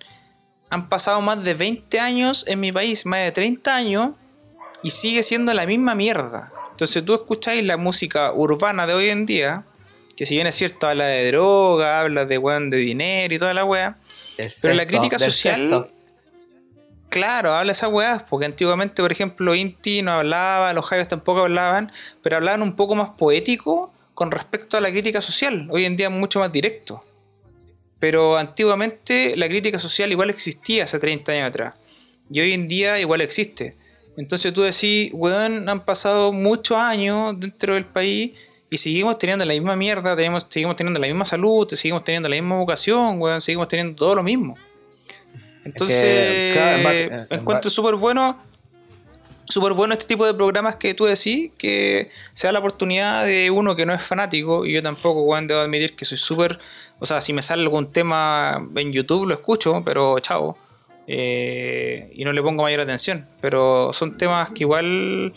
han 0.71 0.89
pasado 0.89 1.21
más 1.21 1.43
de 1.43 1.55
20 1.55 1.99
años 2.01 2.45
en 2.47 2.61
mi 2.61 2.73
país, 2.73 3.07
más 3.07 3.21
de 3.21 3.33
30 3.33 3.75
años, 3.75 4.11
y 4.83 4.91
sigue 4.91 5.23
siendo 5.23 5.53
la 5.55 5.67
misma 5.67 5.95
mierda. 5.95 6.53
Entonces 6.71 7.05
tú 7.05 7.15
escucháis 7.15 7.65
la 7.65 7.77
música 7.77 8.33
urbana 8.33 8.87
de 8.87 8.95
hoy 8.95 9.09
en 9.11 9.27
día, 9.27 9.65
que 10.19 10.27
si 10.27 10.35
bien 10.35 10.49
es 10.49 10.57
cierto, 10.57 10.89
habla 10.89 11.07
de 11.07 11.29
droga, 11.29 12.01
habla 12.01 12.25
de 12.25 12.39
weón 12.39 12.71
de 12.71 12.79
dinero 12.79 13.33
y 13.33 13.39
toda 13.39 13.55
la 13.55 13.63
Del 13.63 14.51
pero 14.61 14.75
la 14.75 14.85
crítica 14.85 15.17
social, 15.17 15.57
sexo. 15.57 15.93
claro, 17.09 17.55
habla 17.55 17.71
esas 17.71 17.93
weas, 17.93 18.25
porque 18.25 18.45
antiguamente, 18.45 19.01
por 19.01 19.13
ejemplo, 19.13 19.55
Inti 19.55 20.03
no 20.03 20.11
hablaba, 20.11 20.73
los 20.73 20.85
Jaivas 20.87 21.09
tampoco 21.09 21.43
hablaban, 21.43 21.93
pero 22.21 22.37
hablaban 22.37 22.63
un 22.63 22.75
poco 22.75 22.97
más 22.97 23.11
poético 23.11 23.93
con 24.15 24.33
respecto 24.33 24.77
a 24.77 24.81
la 24.81 24.91
crítica 24.91 25.21
social. 25.21 25.69
Hoy 25.71 25.85
en 25.85 25.95
día 25.95 26.09
es 26.09 26.13
mucho 26.13 26.41
más 26.41 26.51
directo. 26.51 27.05
Pero 28.01 28.37
antiguamente 28.37 29.37
la 29.37 29.47
crítica 29.47 29.79
social 29.79 30.11
igual 30.11 30.31
existía 30.31 30.83
hace 30.83 30.99
30 30.99 31.31
años 31.31 31.49
atrás. 31.51 31.75
Y 32.29 32.41
hoy 32.41 32.55
en 32.55 32.67
día 32.67 32.99
igual 32.99 33.21
existe. 33.21 33.77
Entonces 34.17 34.53
tú 34.53 34.63
decís, 34.63 35.11
weón, 35.13 35.69
han 35.69 35.85
pasado 35.85 36.33
muchos 36.33 36.77
años 36.77 37.39
dentro 37.39 37.75
del 37.75 37.85
país 37.85 38.33
y 38.71 38.79
seguimos 38.79 39.19
teniendo 39.19 39.45
la 39.45 39.55
misma 39.55 39.77
mierda, 39.77 40.15
tenemos, 40.17 40.47
seguimos 40.49 40.77
teniendo 40.77 41.01
la 41.01 41.07
misma 41.07 41.25
salud, 41.25 41.67
seguimos 41.73 42.05
teniendo 42.05 42.29
la 42.29 42.37
misma 42.37 42.57
vocación, 42.57 43.21
weón, 43.21 43.41
seguimos 43.41 43.69
teniendo 43.69 43.95
todo 43.97 44.15
lo 44.15 44.23
mismo. 44.23 44.57
Entonces, 45.65 46.53
claro, 46.53 46.77
en 46.79 46.85
base- 46.85 47.05
en- 47.05 47.13
en 47.31 47.39
encuentro 47.41 47.71
súper 47.71 47.95
bueno 47.97 48.43
súper 49.51 49.73
bueno 49.73 49.95
este 49.95 50.05
tipo 50.07 50.27
de 50.27 50.35
programas 50.35 50.77
que 50.77 50.93
tú 50.93 51.07
decís, 51.07 51.51
que 51.57 52.11
se 52.35 52.47
da 52.47 52.53
la 52.53 52.59
oportunidad 52.59 53.25
de 53.25 53.51
uno 53.51 53.75
que 53.77 53.87
no 53.87 53.95
es 53.95 54.03
fanático, 54.03 54.67
y 54.67 54.75
yo 54.75 54.83
tampoco, 54.83 55.23
weón, 55.23 55.47
debo 55.47 55.61
admitir 55.61 55.97
que 55.97 56.05
soy 56.05 56.19
súper, 56.19 56.59
o 56.99 57.07
sea, 57.07 57.23
si 57.23 57.33
me 57.33 57.41
sale 57.41 57.63
algún 57.63 57.91
tema 57.91 58.63
en 58.77 58.93
YouTube 58.93 59.27
lo 59.27 59.33
escucho, 59.33 59.81
pero 59.87 60.19
chao, 60.21 60.55
eh, 61.07 62.13
y 62.15 62.25
no 62.25 62.33
le 62.35 62.43
pongo 62.43 62.63
mayor 62.63 62.81
atención, 62.81 63.27
pero 63.41 63.91
son 63.95 64.19
temas 64.19 64.51
que 64.51 64.65
igual 64.65 65.33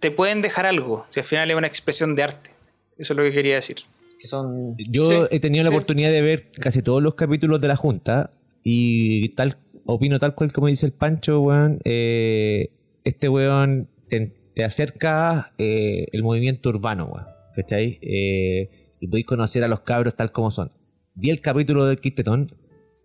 te 0.00 0.10
pueden 0.10 0.42
dejar 0.42 0.66
algo, 0.66 1.06
si 1.08 1.20
al 1.20 1.26
final 1.26 1.50
es 1.50 1.56
una 1.56 1.66
expresión 1.66 2.16
de 2.16 2.22
arte, 2.24 2.50
eso 2.98 3.12
es 3.12 3.16
lo 3.16 3.22
que 3.22 3.32
quería 3.32 3.54
decir. 3.56 3.76
Que 4.18 4.26
son. 4.28 4.76
Yo 4.76 5.02
Sí, 5.26 5.28
he 5.30 5.40
tenido 5.40 5.64
la 5.64 5.70
sí. 5.70 5.76
oportunidad 5.76 6.10
de 6.10 6.20
ver 6.20 6.50
casi 6.50 6.82
todos 6.82 7.02
los 7.02 7.14
capítulos 7.14 7.60
de 7.60 7.68
la 7.68 7.76
Junta 7.76 8.30
y 8.64 9.30
tal 9.30 9.56
opino 9.86 10.18
tal 10.18 10.34
cual 10.34 10.52
como 10.52 10.66
dice 10.66 10.84
el 10.86 10.92
Pancho, 10.92 11.40
weón. 11.40 11.78
eh, 11.84 12.70
este 13.04 13.28
weón 13.30 13.88
te, 14.10 14.30
te 14.54 14.64
acerca 14.64 15.54
eh, 15.58 16.06
el 16.12 16.22
movimiento 16.22 16.68
urbano, 16.68 17.06
weón. 17.06 17.26
¿Cachai? 17.56 17.98
Eh, 18.02 18.88
y 19.00 19.06
podéis 19.08 19.26
conocer 19.26 19.64
a 19.64 19.68
los 19.68 19.80
cabros 19.80 20.14
tal 20.16 20.30
como 20.32 20.50
son. 20.50 20.68
Vi 21.14 21.30
el 21.30 21.40
capítulo 21.40 21.86
de 21.86 21.96
Quistetón, 21.96 22.52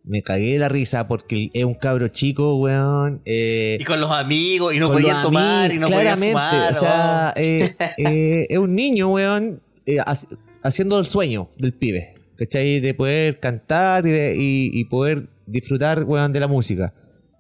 me 0.08 0.22
cagué 0.22 0.54
de 0.54 0.60
la 0.60 0.70
risa 0.70 1.08
porque 1.08 1.50
es 1.54 1.64
un 1.66 1.74
cabro 1.74 2.08
chico, 2.10 2.56
weón. 2.56 3.18
eh, 3.26 3.78
Y 3.80 3.84
con 3.84 4.00
los 4.00 4.12
amigos, 4.12 4.74
y 4.76 4.80
no 4.80 4.92
podían 4.92 5.22
tomar, 5.22 5.72
y 5.72 5.80
no 5.80 5.88
amigos, 5.88 5.92
podían 5.92 6.20
claramente, 6.20 6.32
fumar. 6.34 6.72
O 6.72 6.76
sea, 6.76 7.34
oh. 7.36 7.40
eh, 7.40 7.76
eh, 7.98 8.48
es 8.50 8.58
un 8.58 8.76
niño, 8.76 9.10
weón, 9.12 9.62
haci- 9.88 10.38
haciendo 10.64 11.00
el 11.00 11.06
sueño 11.06 11.50
del 11.58 11.74
pibe. 11.74 12.14
¿Cachai? 12.38 12.82
De 12.82 12.94
poder 12.94 13.40
cantar 13.40 14.06
y, 14.06 14.12
de, 14.12 14.36
y, 14.38 14.70
y 14.74 14.84
poder 14.86 15.28
disfrutar, 15.48 16.04
weón, 16.04 16.34
de 16.34 16.40
la 16.42 16.48
música. 16.48 16.94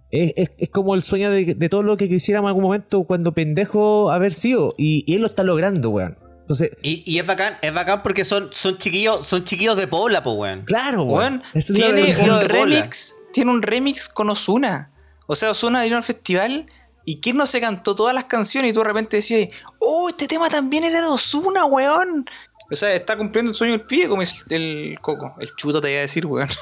Es, 0.10 0.34
es- 0.38 0.52
es 0.58 0.70
como 0.70 0.96
el 0.96 1.04
sueño 1.04 1.30
de, 1.30 1.54
de 1.54 1.70
todo 1.70 1.84
lo 1.84 1.98
que 1.98 2.08
quisiéramos 2.08 2.48
en 2.48 2.50
algún 2.50 2.64
momento 2.64 3.04
cuando 3.04 3.34
pendejo 3.34 4.10
haber 4.10 4.34
sido. 4.34 4.74
Y, 4.78 5.04
y 5.06 5.16
él 5.16 5.22
lo 5.22 5.28
está 5.28 5.44
logrando, 5.44 5.90
weón. 5.90 6.18
Entonces, 6.46 6.72
Y, 6.84 7.04
y 7.12 7.18
es 7.18 7.26
bacán, 7.26 7.58
es 7.62 7.74
bacán 7.74 8.04
porque 8.04 8.24
son, 8.24 8.50
son 8.54 8.78
chiquillos, 8.78 9.26
son 9.26 9.44
chiquillos 9.44 9.76
de 9.78 9.88
Pobla, 9.88 10.22
pues 10.22 10.36
weón. 10.38 10.60
claro, 10.60 11.04
weón. 11.04 11.42
Es 11.54 11.68
tiene 11.74 12.04
un 12.32 12.42
remix, 12.42 13.16
tiene 13.34 13.52
un 13.52 13.62
remix 13.64 14.08
con 14.08 14.30
Osuna. 14.30 14.92
O 15.26 15.36
sea, 15.36 15.50
Osuna 15.52 15.82
vino 15.84 15.98
al 15.98 16.04
festival 16.04 16.68
y 17.04 17.20
quién 17.20 17.38
no 17.38 17.48
se 17.48 17.60
cantó 17.60 17.96
todas 17.96 18.14
las 18.14 18.26
canciones 18.26 18.70
y 18.70 18.74
tú 18.74 18.82
de 18.82 18.86
repente 18.86 19.18
decías, 19.18 19.50
oh, 19.80 20.10
este 20.10 20.28
tema 20.28 20.48
también 20.50 20.84
era 20.84 21.02
de 21.02 21.08
Osuna, 21.08 21.66
weón. 21.66 22.26
O 22.72 22.76
sea, 22.76 22.94
está 22.94 23.18
cumpliendo 23.18 23.50
el 23.52 23.56
sueño 23.56 23.78
del 23.78 23.88
pibe, 23.88 24.08
como 24.10 24.22
el 24.50 24.98
coco. 25.02 25.36
El 25.40 25.50
chuto 25.56 25.82
te 25.82 25.90
iba 25.92 26.00
a 26.00 26.02
decir, 26.02 26.26
weón. 26.28 26.48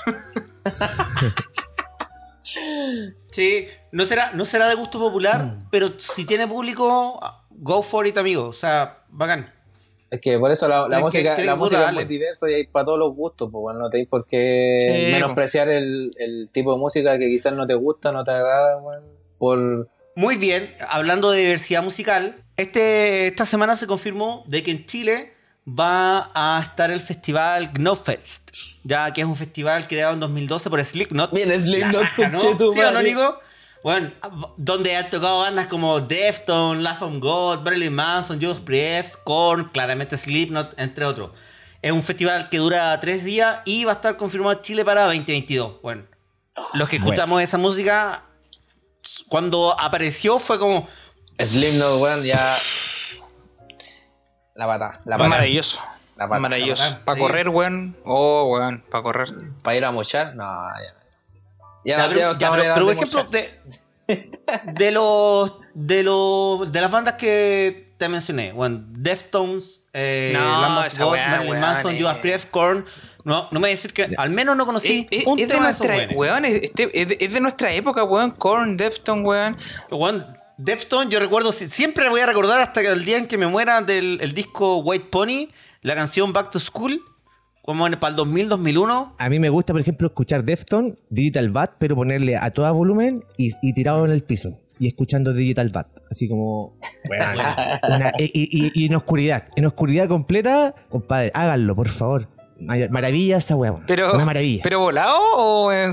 Sí, 3.31 3.65
no 3.91 4.05
será, 4.05 4.31
no 4.33 4.45
será 4.45 4.67
de 4.69 4.75
gusto 4.75 4.99
popular, 4.99 5.43
Mm. 5.43 5.67
pero 5.71 5.89
si 5.97 6.23
tiene 6.25 6.47
público, 6.47 7.19
go 7.49 7.81
for 7.81 8.05
it, 8.05 8.17
amigo. 8.17 8.45
O 8.47 8.53
sea, 8.53 9.03
bacán. 9.09 9.51
Es 10.13 10.21
que 10.21 10.37
por 10.37 10.51
eso 10.51 10.67
la, 10.67 10.87
la 10.87 10.97
Es 10.97 10.97
que- 10.97 11.03
música, 11.05 11.35
que 11.35 11.43
la 11.43 11.55
música 11.55 11.87
es 11.89 11.93
muy 11.95 12.05
diversa 12.05 12.49
y 12.49 12.53
hay 12.53 12.67
para 12.67 12.85
todos 12.85 12.99
los 12.99 13.15
gustos, 13.15 13.49
pues 13.51 13.61
bueno, 13.63 13.79
no 13.79 13.89
tenéis 13.89 14.07
por 14.07 14.27
qué 14.27 14.77
Sí, 14.79 15.11
menospreciar 15.11 15.69
el, 15.69 16.11
el 16.17 16.49
tipo 16.51 16.71
de 16.73 16.77
música 16.79 17.17
que 17.17 17.27
quizás 17.29 17.53
no 17.53 17.65
te 17.65 17.73
gusta, 17.73 18.11
no 18.11 18.23
te 18.23 18.29
agrada, 18.31 18.77
weón, 18.77 19.03
por 19.39 19.89
Muy 20.15 20.35
bien, 20.35 20.71
hablando 20.87 21.31
de 21.31 21.39
diversidad 21.41 21.81
musical, 21.81 22.35
este, 22.57 23.25
esta 23.25 23.47
semana 23.47 23.75
se 23.75 23.87
confirmó 23.87 24.43
de 24.47 24.61
que 24.61 24.69
en 24.69 24.85
Chile 24.85 25.33
va 25.67 26.29
a 26.35 26.61
estar 26.61 26.91
el 26.91 26.99
festival 26.99 27.71
Gnofest, 27.73 28.51
ya 28.85 29.11
que 29.13 29.21
es 29.21 29.27
un 29.27 29.35
festival 29.35 29.87
creado 29.87 30.13
en 30.13 30.19
2012 30.19 30.69
por 30.69 30.83
Slipknot. 30.83 31.31
Bien, 31.33 31.49
Slipknot, 31.59 32.31
¿no? 32.31 32.39
¿Sí 32.39 32.47
o 32.79 32.91
no. 32.91 33.01
Nico? 33.01 33.39
Bueno, 33.83 34.11
donde 34.55 34.95
han 34.95 35.09
tocado 35.09 35.39
bandas 35.39 35.67
como 35.67 35.99
Deftones, 35.99 36.81
Laugh 36.81 37.01
on 37.01 37.19
God, 37.19 37.63
Marilyn 37.63 37.93
Manson, 37.93 38.41
Judas 38.41 38.61
Priest, 38.61 39.15
Korn, 39.25 39.65
claramente 39.65 40.17
Slipknot, 40.17 40.79
entre 40.79 41.03
otros. 41.05 41.31
Es 41.81 41.91
un 41.91 42.01
festival 42.01 42.47
que 42.49 42.59
dura 42.59 42.97
tres 43.01 43.25
días 43.25 43.59
y 43.65 43.83
va 43.83 43.91
a 43.91 43.95
estar 43.95 44.15
confirmado 44.15 44.53
en 44.53 44.61
Chile 44.61 44.85
para 44.85 45.03
2022. 45.03 45.81
Bueno, 45.81 46.03
los 46.75 46.87
que 46.87 46.95
escuchamos 46.95 47.41
esa 47.41 47.57
música, 47.57 48.23
cuando 49.27 49.75
apareció 49.77 50.39
fue 50.39 50.57
como... 50.57 50.87
Slipknot, 51.37 51.99
weón, 52.01 52.23
ya 52.23 52.57
la 54.55 54.67
pata, 54.67 55.01
la 55.05 55.17
pata, 55.17 55.29
Maravilloso. 55.29 55.81
la 56.15 56.27
pata. 56.27 56.39
Maravilloso. 56.39 56.99
Para 57.03 57.15
sí. 57.17 57.21
correr, 57.21 57.49
weón. 57.49 57.97
Oh, 58.05 58.43
weón, 58.45 58.83
para 58.89 59.03
correr. 59.03 59.29
Para 59.63 59.75
ir 59.75 59.83
a 59.83 59.91
mochar, 59.91 60.35
no, 60.35 60.45
ya. 60.45 61.02
Ya, 61.85 62.07
pero, 62.07 62.33
ya 62.33 62.37
ya, 62.39 62.49
por 62.75 62.85
de 62.85 62.91
ejemplo, 62.93 63.23
de, 63.25 63.61
de 64.73 64.91
los 64.91 65.53
de 65.73 66.03
los 66.03 66.71
de 66.71 66.81
las 66.81 66.91
bandas 66.91 67.15
que 67.15 67.93
te 67.97 68.09
mencioné, 68.09 68.51
bueno, 68.53 68.83
Deftones, 68.89 69.81
eh, 69.93 70.31
No, 70.33 70.61
Lamb 70.61 70.87
of 70.87 70.97
God, 70.99 71.11
Marilyn 71.17 71.59
Manson, 71.59 71.93
eh. 71.95 71.99
Judas 72.01 72.17
Priest, 72.17 72.49
Korn, 72.49 72.85
no, 73.23 73.43
no 73.51 73.59
me 73.59 73.59
voy 73.59 73.69
a 73.69 73.71
decir 73.71 73.93
que 73.93 74.07
al 74.17 74.29
menos 74.29 74.55
no 74.57 74.65
conocí 74.65 75.07
Es, 75.11 75.21
es- 75.21 75.27
un 75.27 75.39
es 75.39 75.47
de 75.47 75.53
tema 75.53 75.67
de 75.67 75.71
esos 75.73 75.87
nuestra, 75.87 76.15
weón, 76.17 76.45
es, 76.45 76.63
este- 76.63 77.01
es 77.01 77.07
de, 77.07 77.17
es 77.19 77.33
de 77.33 77.39
nuestra 77.39 77.71
época, 77.73 78.03
weón. 78.03 78.31
Korn, 78.31 78.75
Defton, 78.77 79.25
weón. 79.25 79.57
Weón, 79.91 80.25
Deftones, 80.57 81.09
yo 81.09 81.19
recuerdo, 81.19 81.51
si- 81.51 81.69
siempre 81.69 82.09
voy 82.09 82.21
a 82.21 82.25
recordar 82.25 82.59
hasta 82.59 82.81
que 82.81 82.87
el 82.87 83.05
día 83.05 83.17
en 83.17 83.27
que 83.27 83.37
me 83.37 83.47
muera 83.47 83.81
del 83.81 84.19
el 84.21 84.33
disco 84.33 84.77
White 84.77 85.07
Pony, 85.11 85.49
la 85.81 85.95
canción 85.95 86.33
Back 86.33 86.49
to 86.51 86.59
School, 86.59 87.01
como 87.63 87.87
en, 87.87 87.93
para 87.99 88.11
el 88.11 88.15
2000, 88.17 88.49
2001. 88.49 89.15
A 89.17 89.29
mí 89.29 89.39
me 89.39 89.49
gusta, 89.49 89.73
por 89.73 89.81
ejemplo, 89.81 90.07
escuchar 90.07 90.43
Defton, 90.43 90.95
Digital 91.09 91.49
Bat, 91.49 91.71
pero 91.79 91.95
ponerle 91.95 92.37
a 92.37 92.51
todo 92.51 92.71
volumen 92.73 93.23
y, 93.37 93.51
y 93.61 93.73
tirado 93.73 94.05
en 94.05 94.11
el 94.11 94.23
piso. 94.23 94.59
y 94.79 94.87
escuchando 94.87 95.33
Digital 95.33 95.69
Bat. 95.69 95.87
Así 96.11 96.27
como. 96.27 96.77
una- 97.89 98.11
y, 98.19 98.25
y- 98.33 98.71
y 98.75 98.85
en 98.87 98.95
oscuridad. 98.95 99.45
En 99.55 99.65
oscuridad 99.65 100.07
completa, 100.07 100.73
compadre, 100.89 101.31
háganlo, 101.33 101.75
por 101.75 101.89
favor. 101.89 102.27
Mar- 102.59 102.89
Maravilla 102.89 103.37
esa 103.37 103.55
weón. 103.55 103.83
Pero, 103.87 104.13
Una 104.13 104.25
maravilla. 104.25 104.61
¿Pero 104.63 104.79
volado 104.79 105.17
o 105.37 105.71
en, 105.71 105.91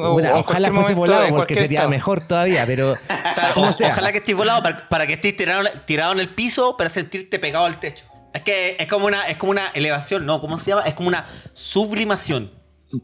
o- 0.00 0.12
o 0.16 0.38
ojalá 0.40 0.70
fuese 0.72 0.94
volado 0.94 1.28
porque 1.36 1.54
sería 1.54 1.78
estado? 1.78 1.90
mejor 1.90 2.22
todavía, 2.24 2.64
pero. 2.66 2.94
Claro, 3.34 3.54
como 3.54 3.68
o- 3.68 3.72
sea. 3.72 3.88
ojalá 3.92 4.12
que 4.12 4.18
estés 4.18 4.36
volado 4.36 4.62
para, 4.62 4.88
para 4.88 5.06
que 5.06 5.14
estés 5.14 5.36
tirado, 5.36 5.64
tirado 5.86 6.12
en 6.12 6.20
el 6.20 6.28
piso 6.28 6.76
para 6.76 6.90
sentirte 6.90 7.38
pegado 7.38 7.64
al 7.64 7.78
techo. 7.80 8.04
Es 8.40 8.44
que 8.44 8.76
es 8.78 8.86
como 8.86 9.06
una, 9.06 9.28
es 9.28 9.36
como 9.36 9.52
una 9.52 9.68
elevación, 9.68 10.24
¿no? 10.26 10.40
¿Cómo 10.40 10.58
se 10.58 10.70
llama? 10.70 10.82
Es 10.82 10.94
como 10.94 11.08
una 11.08 11.24
sublimación. 11.54 12.50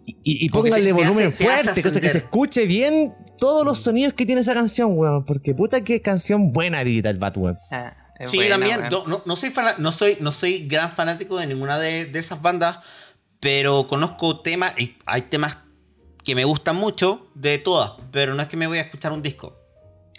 Y, 0.05 0.17
y 0.25 0.49
te- 0.49 0.53
te 0.99 1.05
volumen 1.05 1.29
hace- 1.29 1.45
fuerte, 1.45 1.83
cosa 1.83 2.01
que 2.01 2.09
se 2.09 2.19
escuche 2.19 2.67
bien 2.67 3.15
todos 3.39 3.65
los 3.65 3.79
sonidos 3.79 4.15
que 4.15 4.27
tiene 4.27 4.41
esa 4.41 4.55
canción, 4.55 4.93
weón. 4.99 5.25
Porque 5.25 5.55
puta 5.55 5.83
que 5.85 6.03
canción 6.03 6.53
buena 6.53 6.83
Digital 6.83 7.19
Bat, 7.19 7.37
weón. 7.37 7.59
Ah, 7.71 7.93
Sí, 8.27 8.37
buena, 8.39 8.57
también. 8.59 8.81
No, 9.07 9.23
no- 9.27 9.37
soy 9.37 9.53
no 9.79 9.93
soy 9.93 10.17
no 10.21 10.33
soy 10.33 10.67
gran 10.67 10.91
fanático 10.91 11.39
de 11.39 11.47
ninguna 11.47 11.79
de, 11.79 12.07
de 12.07 12.19
esas 12.19 12.41
bandas, 12.43 12.79
pero 13.41 13.87
conozco 13.87 14.41
temas, 14.41 14.73
y 14.79 14.97
hay 15.05 15.23
temas 15.23 15.59
que 16.25 16.35
me 16.35 16.45
gustan 16.45 16.77
mucho 16.77 17.27
de 17.35 17.59
todas, 17.59 17.93
pero 18.11 18.35
no 18.35 18.43
es 18.43 18.49
que 18.49 18.57
me 18.57 18.67
voy 18.67 18.79
a 18.79 18.81
escuchar 18.83 19.13
un 19.13 19.23
disco. 19.23 19.55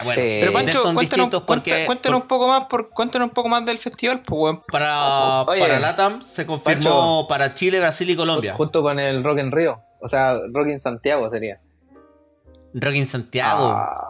Bueno, 0.03 0.13
Sí. 0.13 0.37
Pero 0.39 0.51
Eh, 0.51 0.53
Pancho, 0.53 0.83
son 0.83 0.95
cuéntanos, 0.95 1.41
porque- 1.47 1.85
cuéntanos 1.85 2.19
por- 2.19 2.23
un 2.23 2.27
poco 2.27 2.47
más, 2.47 2.65
por, 2.69 2.89
cuéntanos 2.89 3.29
un 3.29 3.33
poco 3.33 3.49
más 3.49 3.65
del 3.65 3.77
festival, 3.79 4.21
pues, 4.21 4.57
para, 4.71 5.41
Oye, 5.43 5.59
para 5.61 5.79
LATAM 5.79 6.21
se 6.21 6.45
confirmó 6.45 7.25
para 7.27 7.53
Chile, 7.55 7.79
Brasil 7.79 8.07
y 8.09 8.15
Colombia. 8.15 8.53
Junto 8.53 8.83
con 8.83 8.99
el 8.99 9.23
Rock 9.23 9.39
en 9.39 9.51
Río. 9.51 9.81
O 9.99 10.07
sea, 10.07 10.35
Rock 10.53 10.67
en 10.67 10.79
Santiago 10.79 11.27
sería. 11.29 11.59
Rock 12.73 12.93
en 12.93 13.07
Santiago. 13.07 13.65
Ah, 13.73 14.03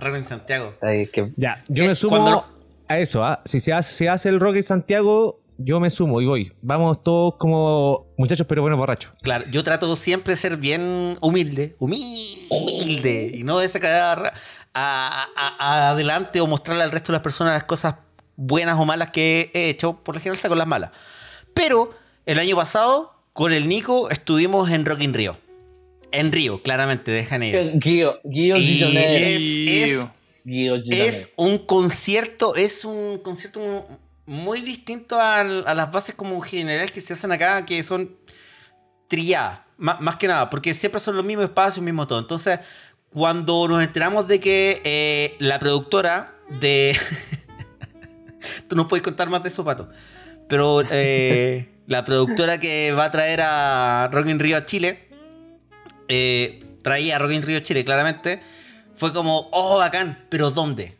Rock 0.00 0.14
en 0.16 0.24
Santiago. 0.24 0.72
ahí 0.82 1.06
que 1.08 1.30
Ya, 1.36 1.62
yo 1.68 1.82
Eh, 1.84 1.88
me 1.88 1.94
sumo 1.96 2.10
cuando- 2.16 2.46
a 2.88 2.98
eso, 2.98 3.24
¿ah? 3.24 3.40
Si 3.44 3.58
se 3.60 3.72
hace, 3.72 3.92
se 3.94 4.08
hace 4.08 4.28
el 4.28 4.38
rock 4.38 4.56
en 4.56 4.62
Santiago, 4.62 5.40
yo 5.58 5.80
me 5.80 5.90
sumo 5.90 6.20
y 6.20 6.26
voy. 6.26 6.52
Vamos 6.62 7.02
todos 7.02 7.34
como 7.38 8.06
muchachos, 8.16 8.46
pero 8.48 8.62
buenos 8.62 8.78
borrachos. 8.78 9.12
Claro, 9.22 9.44
yo 9.50 9.64
trato 9.64 9.96
siempre 9.96 10.34
de 10.34 10.36
ser 10.36 10.56
bien 10.58 11.16
humilde, 11.20 11.74
humilde, 11.80 13.30
y 13.34 13.42
no 13.42 13.58
de 13.58 13.68
sacar 13.68 14.32
a, 14.74 15.26
a- 15.36 15.56
a- 15.58 15.90
adelante 15.90 16.40
o 16.40 16.46
mostrarle 16.46 16.82
al 16.82 16.90
resto 16.90 17.12
de 17.12 17.16
las 17.16 17.22
personas 17.22 17.54
las 17.54 17.64
cosas 17.64 17.94
buenas 18.36 18.78
o 18.78 18.84
malas 18.84 19.10
que 19.10 19.50
he 19.54 19.68
hecho. 19.70 19.98
Por 19.98 20.14
lo 20.16 20.20
general 20.20 20.38
saco 20.40 20.54
las 20.54 20.66
malas. 20.66 20.90
Pero 21.54 21.96
el 22.26 22.38
año 22.38 22.56
pasado, 22.56 23.12
con 23.32 23.52
el 23.52 23.68
Nico, 23.68 24.10
estuvimos 24.10 24.70
en 24.70 24.84
Rock 24.84 25.00
in 25.02 25.14
Río. 25.14 25.38
En 26.12 26.30
Río, 26.32 26.60
claramente, 26.60 27.10
de 27.10 27.24
Janeiro. 27.24 27.58
Guío, 27.74 28.20
Guío 28.24 28.56
Gillonero. 28.56 29.26
es, 29.26 29.42
es, 29.42 30.10
Guío 30.44 30.76
un 31.36 31.58
concierto, 31.58 32.54
es 32.54 32.84
un 32.84 33.18
concierto 33.18 33.60
mu- 33.60 33.84
muy 34.26 34.60
distinto 34.62 35.20
al- 35.20 35.64
a, 35.66 35.74
las 35.74 35.90
bases 35.90 36.14
como 36.14 36.40
generales 36.40 36.90
que 36.92 37.00
se 37.00 37.14
hacen 37.14 37.32
acá, 37.32 37.64
que 37.66 37.82
son 37.82 38.14
trilladas, 39.08 39.60
má- 39.78 39.98
más, 40.00 40.16
que 40.16 40.28
nada, 40.28 40.48
porque 40.50 40.74
siempre 40.74 41.00
son 41.00 41.16
los 41.16 41.24
mismos 41.24 41.44
espacios, 41.46 41.84
mismo 41.84 42.06
todo. 42.06 42.18
Entonces, 42.20 42.60
cuando 43.14 43.66
nos 43.68 43.82
enteramos 43.82 44.26
de 44.28 44.40
que 44.40 44.82
eh, 44.84 45.36
la 45.38 45.58
productora 45.58 46.34
de... 46.60 46.96
Tú 48.68 48.76
nos 48.76 48.86
puedes 48.86 49.02
contar 49.02 49.30
más 49.30 49.42
de 49.42 49.48
eso, 49.48 49.64
Pato. 49.64 49.88
Pero 50.48 50.82
eh, 50.90 51.70
la 51.88 52.04
productora 52.04 52.58
que 52.58 52.92
va 52.92 53.04
a 53.04 53.10
traer 53.10 53.40
a 53.42 54.08
Rock 54.12 54.26
in 54.28 54.38
Rio 54.38 54.56
a 54.58 54.64
Chile, 54.66 55.08
eh, 56.08 56.62
traía 56.82 57.16
a 57.16 57.18
Rock 57.18 57.32
in 57.32 57.42
Rio 57.42 57.60
Chile, 57.60 57.84
claramente, 57.84 58.42
fue 58.94 59.12
como, 59.14 59.48
oh, 59.52 59.78
bacán, 59.78 60.26
pero 60.28 60.50
¿dónde? 60.50 60.98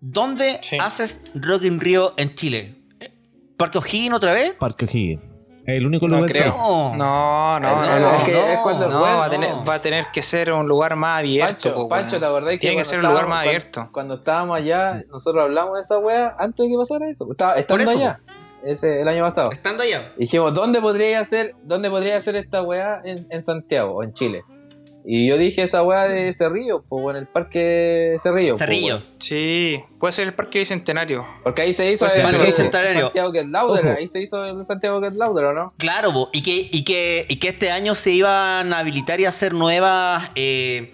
¿Dónde 0.00 0.58
Sí. 0.62 0.78
haces 0.80 1.20
Rock 1.34 1.64
in 1.64 1.80
Rio 1.80 2.14
en 2.16 2.34
Chile? 2.34 2.74
¿Parque 3.56 3.78
O'Higgins 3.78 4.16
otra 4.16 4.32
vez? 4.32 4.54
Parque 4.58 4.86
O'Higgins. 4.86 5.22
El 5.76 5.86
único 5.86 6.08
No 6.08 6.16
lugar 6.16 6.32
que 6.32 6.38
hay. 6.38 6.50
creo. 6.50 6.56
No. 6.56 6.96
No, 6.96 7.60
no, 7.60 7.86
No, 7.86 7.98
no. 8.00 8.10
es 8.16 8.24
que 8.24 8.32
no. 8.32 8.38
es 8.38 8.58
cuando- 8.62 8.88
No, 8.88 9.00
bueno, 9.00 9.18
va, 9.18 9.24
a 9.26 9.30
tener, 9.30 9.50
no. 9.50 9.64
va 9.64 9.74
a 9.74 9.82
tener 9.82 10.06
que 10.12 10.22
ser 10.22 10.52
un 10.52 10.66
lugar 10.68 10.96
más 10.96 11.18
abierto. 11.20 11.52
Pancho, 11.52 11.74
po, 11.74 11.88
Pancho. 11.88 12.18
¿te 12.20 12.26
acordás 12.26 12.50
que 12.52 12.58
Tiene 12.58 12.76
que 12.76 12.84
ser 12.84 12.98
un 13.00 13.06
lugar 13.06 13.26
más 13.26 13.38
cuando- 13.42 13.48
abierto. 13.48 13.88
Cuando 13.92 14.14
estábamos 14.14 14.56
allá, 14.56 15.02
nosotros 15.10 15.42
hablamos 15.44 15.74
de 15.74 15.80
esa 15.80 15.98
weá 15.98 16.34
antes 16.38 16.64
de 16.66 16.70
que 16.72 16.76
pasara 16.78 17.10
eso. 17.10 17.26
Estaba, 17.30 17.54
estando 17.54 17.84
eso, 17.84 17.98
allá, 17.98 18.20
ese, 18.64 19.00
el 19.00 19.08
año 19.08 19.24
pasado. 19.24 19.50
Estando 19.52 19.82
allá. 19.82 20.12
Dijimos, 20.16 20.54
¿dónde 20.54 20.80
podría 20.80 21.20
hacer, 21.20 21.54
dónde 21.64 21.90
podría 21.90 22.16
hacer 22.16 22.36
esta 22.36 22.62
weá 22.62 23.00
en, 23.04 23.26
en 23.30 23.42
Santiago 23.42 23.96
o 23.96 24.02
en 24.02 24.12
Chile? 24.14 24.42
Y 25.04 25.28
yo 25.28 25.36
dije 25.36 25.64
esa 25.64 25.82
weá 25.82 26.02
de 26.08 26.32
Cerrillo, 26.32 26.84
pues 26.88 27.02
en 27.10 27.22
el 27.22 27.26
parque 27.26 28.14
Cerrillo. 28.22 28.52
po, 28.52 28.58
Cerrillo. 28.58 29.02
Sí, 29.18 29.80
puede 29.98 30.12
ser 30.12 30.28
el 30.28 30.34
Parque 30.34 30.60
Bicentenario. 30.60 31.26
porque 31.42 31.62
ahí 31.62 31.72
se 31.72 31.90
hizo 31.90 32.04
Pues 32.06 32.16
el, 32.16 32.22
Parque 32.22 32.46
Bicentenario. 32.46 33.10
Santiago 33.12 33.32
Ojo. 33.72 33.80
ahí 33.98 34.06
se 34.06 34.22
hizo 34.22 34.44
el 34.44 34.64
Santiago 34.64 35.00
Get 35.02 35.14
Louder, 35.14 35.46
¿o 35.46 35.52
no? 35.52 35.74
Claro, 35.76 36.12
po, 36.12 36.30
y 36.32 36.42
que, 36.42 36.68
y, 36.70 36.84
que, 36.84 37.26
y 37.28 37.36
que 37.36 37.48
este 37.48 37.72
año 37.72 37.94
se 37.96 38.12
iban 38.12 38.72
a 38.72 38.78
habilitar 38.78 39.18
y 39.20 39.24
a 39.24 39.30
hacer 39.30 39.54
nuevas 39.54 40.28
eh, 40.36 40.92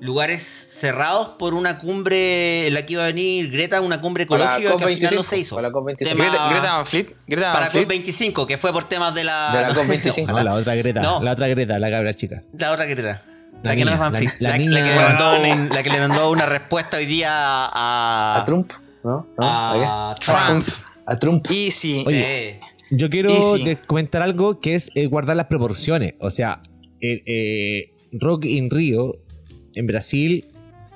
lugares 0.00 0.42
cerrados 0.42 1.28
por 1.38 1.52
una 1.52 1.76
cumbre 1.78 2.66
en 2.66 2.72
la 2.72 2.86
que 2.86 2.94
iba 2.94 3.02
a 3.02 3.06
venir 3.08 3.50
Greta, 3.50 3.82
una 3.82 4.00
cumbre 4.00 4.24
ecológica 4.24 4.56
que 4.78 4.84
al 4.84 4.94
final 4.94 5.14
no 5.16 5.20
COP25, 5.20 5.24
se 5.24 5.38
hizo. 5.38 5.54
para 5.56 5.68
la 5.68 5.74
COP25. 5.74 5.96
Tema- 5.98 6.24
Greta, 6.30 6.48
Greta 6.50 6.72
Van 6.72 6.86
Fleet. 6.86 7.06
Greta 7.26 7.52
para 7.52 7.66
Van 7.66 7.70
Fleet. 7.72 7.86
COP25, 7.88 8.46
que 8.46 8.56
fue 8.56 8.72
por 8.72 8.88
temas 8.88 9.14
de 9.14 9.24
la... 9.24 9.52
De 9.54 9.60
la 9.60 9.74
COP25. 9.74 10.26
No, 10.28 10.42
la 10.42 10.54
otra 10.54 10.74
Greta. 10.76 11.02
No. 11.02 11.22
La 11.22 11.32
otra 11.32 11.48
Greta, 11.48 11.78
la 11.78 11.90
cabra 11.90 12.14
chica. 12.14 12.36
La 12.58 12.72
otra 12.72 12.86
Greta. 12.86 13.20
La, 13.62 13.70
La 13.70 13.76
que 13.76 13.84
no 13.84 13.90
niña, 13.90 13.94
es 13.94 13.98
Van 14.00 14.12
la- 14.12 14.18
Fleet. 14.18 14.32
la 14.40 14.48
La, 14.50 14.50
la 14.50 14.58
niña- 14.58 14.82
que 14.82 14.90
le 14.90 14.96
mandó 14.96 15.42
un- 15.42 15.68
la 15.68 15.82
que 15.82 15.90
le 15.90 15.98
mandó 16.08 16.30
una 16.30 16.46
respuesta 16.46 16.96
hoy 16.96 17.06
día 17.06 17.30
a... 17.32 18.40
A 18.40 18.44
Trump, 18.44 18.72
¿no? 19.04 19.26
¿No? 19.38 19.44
a. 19.44 20.14
Trump. 20.18 20.66
A 21.06 21.16
Trump. 21.16 21.46
Easy. 21.50 22.02
Oye, 22.06 22.48
Eh, 22.50 22.60
Yo 22.90 23.08
quiero 23.10 23.32
comentar 23.86 24.22
algo 24.22 24.60
que 24.60 24.74
es 24.74 24.90
eh, 24.94 25.06
guardar 25.06 25.36
las 25.36 25.46
proporciones. 25.46 26.14
O 26.20 26.30
sea, 26.30 26.60
eh, 27.00 27.22
eh, 27.26 27.94
Rock 28.12 28.44
in 28.46 28.70
Rio 28.70 29.14
en 29.74 29.86
Brasil 29.86 30.46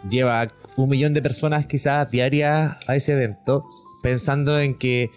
lleva 0.09 0.49
un 0.77 0.89
millón 0.89 1.15
de 1.15 1.23
personas 1.23 1.67
quizás 1.67 2.11
diarias 2.11 2.77
a 2.87 2.97
ese 2.97 3.13
evento, 3.13 3.65
pensando 4.03 4.59
en 4.59 4.75
que 4.77 5.11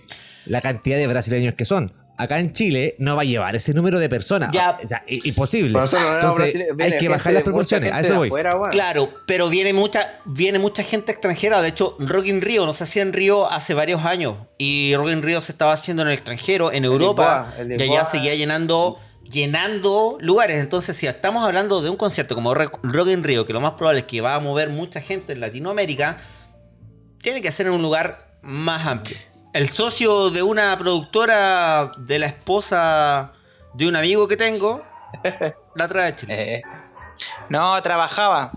la 0.45 0.61
cantidad 0.61 0.97
de 0.97 1.07
brasileños 1.07 1.55
que 1.55 1.65
son. 1.65 1.91
Acá 2.19 2.39
en 2.39 2.51
Chile 2.51 2.95
no 2.97 3.15
va 3.15 3.21
a 3.21 3.25
llevar 3.25 3.55
ese 3.55 3.75
número 3.75 3.99
de 3.99 4.09
personas. 4.09 4.49
Ya. 4.51 4.75
O 4.83 4.87
sea, 4.87 5.03
imposible. 5.07 5.67
Entonces, 5.77 6.59
hay 6.79 6.97
que 6.97 7.07
bajar 7.07 7.33
las 7.33 7.43
proporciones. 7.43 7.93
A 7.93 7.99
eso 7.99 8.17
voy. 8.17 8.27
afuera. 8.27 8.57
Claro, 8.71 9.13
pero 9.27 9.49
viene 9.49 9.71
mucha, 9.71 10.19
viene 10.25 10.57
mucha 10.57 10.83
gente 10.83 11.11
extranjera. 11.11 11.61
De 11.61 11.69
hecho, 11.69 11.95
Rock 11.99 12.25
in 12.25 12.41
Rio 12.41 12.65
no 12.65 12.73
se 12.73 12.85
hacía 12.85 13.03
en 13.03 13.13
Río 13.13 13.49
hace 13.49 13.75
varios 13.75 14.03
años. 14.03 14.35
Y 14.57 14.95
Rock 14.95 15.09
in 15.09 15.21
Rio 15.21 15.41
se 15.41 15.51
estaba 15.51 15.73
haciendo 15.73 16.01
en 16.01 16.07
el 16.07 16.15
extranjero, 16.15 16.71
en 16.71 16.85
Europa. 16.85 17.53
Lisboa, 17.59 17.75
el 17.75 17.81
y 17.81 17.83
allá 17.83 18.05
seguía 18.05 18.33
llenando, 18.33 18.97
llenando 19.21 20.17
lugares. 20.19 20.59
Entonces, 20.59 20.97
si 20.97 21.05
estamos 21.05 21.45
hablando 21.45 21.83
de 21.83 21.91
un 21.91 21.97
concierto 21.97 22.33
como 22.33 22.55
Rock 22.55 22.79
Rock 22.81 23.09
in 23.09 23.23
Rio, 23.23 23.45
que 23.45 23.53
lo 23.53 23.61
más 23.61 23.73
probable 23.73 23.99
es 23.99 24.05
que 24.07 24.21
va 24.21 24.33
a 24.33 24.39
mover 24.39 24.69
mucha 24.69 25.01
gente 25.01 25.33
en 25.33 25.39
Latinoamérica, 25.39 26.17
tiene 27.21 27.43
que 27.43 27.51
ser 27.51 27.67
en 27.67 27.73
un 27.73 27.83
lugar 27.83 28.39
más 28.41 28.87
amplio. 28.87 29.17
El 29.57 29.69
socio 29.69 30.29
de 30.29 30.43
una 30.43 30.77
productora 30.77 31.91
de 31.97 32.19
la 32.19 32.27
esposa 32.27 33.31
de 33.73 33.87
un 33.87 33.95
amigo 33.95 34.27
que 34.27 34.37
tengo, 34.37 34.83
la 35.75 35.87
trae 35.87 36.07
a 36.09 36.15
Chile. 36.15 36.55
Eh, 36.55 36.61
No, 37.49 37.81
trabajaba. 37.81 38.51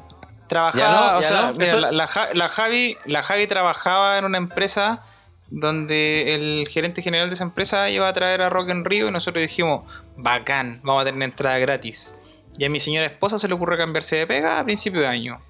Trabajaba, 0.49 1.13
no, 1.13 1.19
o 1.19 1.23
sea, 1.23 1.43
no. 1.43 1.53
mira, 1.53 1.65
Eso- 1.67 1.81
la, 1.81 1.93
la 1.93 2.07
Ja- 2.07 2.35
la 2.35 2.49
Javi, 2.49 2.97
la 3.07 3.23
Javi 3.23 3.47
trabajaba 3.47 4.19
en 4.19 4.25
una 4.25 4.37
empresa 4.39 5.01
donde 5.49 6.35
el 6.35 6.69
gerente 6.69 7.03
general 7.03 7.29
de 7.29 7.35
esa 7.35 7.45
empresa 7.45 7.89
iba 7.91 8.09
a 8.09 8.13
traer 8.13 8.41
a 8.43 8.51
Rock 8.51 8.71
en 8.71 8.85
Rio 8.85 9.09
y 9.09 9.11
nosotros 9.11 9.41
dijimos, 9.43 9.85
bacán, 10.17 10.81
vamos 10.85 11.03
a 11.03 11.05
tener 11.07 11.23
entrada 11.23 11.59
gratis. 11.59 12.15
Y 12.59 12.65
a 12.65 12.71
mi 12.71 12.79
señora 12.81 13.07
esposa 13.07 13.39
se 13.39 13.49
le 13.49 13.55
ocurrió 13.55 13.79
cambiarse 13.79 14.17
de 14.17 14.27
pega 14.27 14.59
a 14.59 14.65
principio 14.65 15.01
de 15.01 15.07
año. 15.07 15.41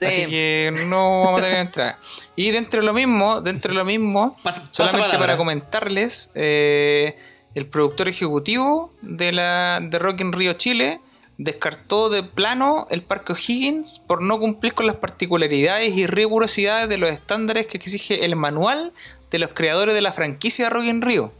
Sí. 0.00 0.04
Así 0.06 0.26
que 0.26 0.72
no 0.88 1.24
vamos 1.24 1.40
a 1.40 1.44
tener 1.44 1.58
entrada. 1.60 1.98
Y 2.36 2.50
dentro 2.50 2.80
de 2.80 2.86
lo 2.86 2.92
mismo, 2.92 3.40
dentro 3.40 3.70
de 3.72 3.78
lo 3.78 3.84
mismo, 3.84 4.36
Pasa- 4.42 4.60
pasa 4.60 4.72
solamente 4.72 5.02
palabra. 5.06 5.18
para 5.26 5.36
comentarles, 5.36 6.30
eh, 6.34 7.16
el 7.54 7.66
productor 7.66 8.08
ejecutivo 8.08 8.92
de 9.02 9.32
la 9.32 9.78
de 9.82 9.98
Rock 9.98 10.20
in 10.20 10.32
Rio 10.32 10.54
Chile 10.54 10.96
descartó 11.38 12.10
de 12.10 12.22
plano 12.22 12.86
el 12.90 13.02
Parque 13.02 13.32
O'Higgins 13.32 14.00
por 14.06 14.22
no 14.22 14.38
cumplir 14.38 14.74
con 14.74 14.86
las 14.86 14.96
particularidades 14.96 15.96
y 15.96 16.06
rigurosidades 16.06 16.88
de 16.88 16.98
los 16.98 17.10
estándares 17.10 17.66
que 17.66 17.76
exige 17.78 18.24
el 18.24 18.36
manual 18.36 18.92
de 19.30 19.38
los 19.38 19.50
creadores 19.50 19.94
de 19.94 20.00
la 20.00 20.12
franquicia 20.12 20.70
Rock 20.70 20.84
in 20.84 21.02
Rio. 21.02 21.32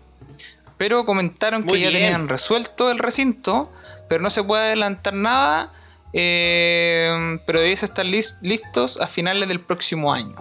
Pero 0.78 1.04
comentaron 1.04 1.62
que 1.64 1.78
ya 1.78 1.90
tenían 1.92 2.28
resuelto 2.28 2.90
el 2.90 2.98
recinto, 2.98 3.70
pero 4.08 4.22
no 4.22 4.30
se 4.30 4.42
puede 4.42 4.64
adelantar 4.66 5.14
nada, 5.14 5.72
eh, 6.14 7.38
pero 7.46 7.60
debiese 7.60 7.84
estar 7.84 8.06
lis- 8.06 8.38
listos 8.40 9.00
a 9.00 9.06
finales 9.08 9.48
del 9.48 9.60
próximo 9.60 10.12
año. 10.12 10.34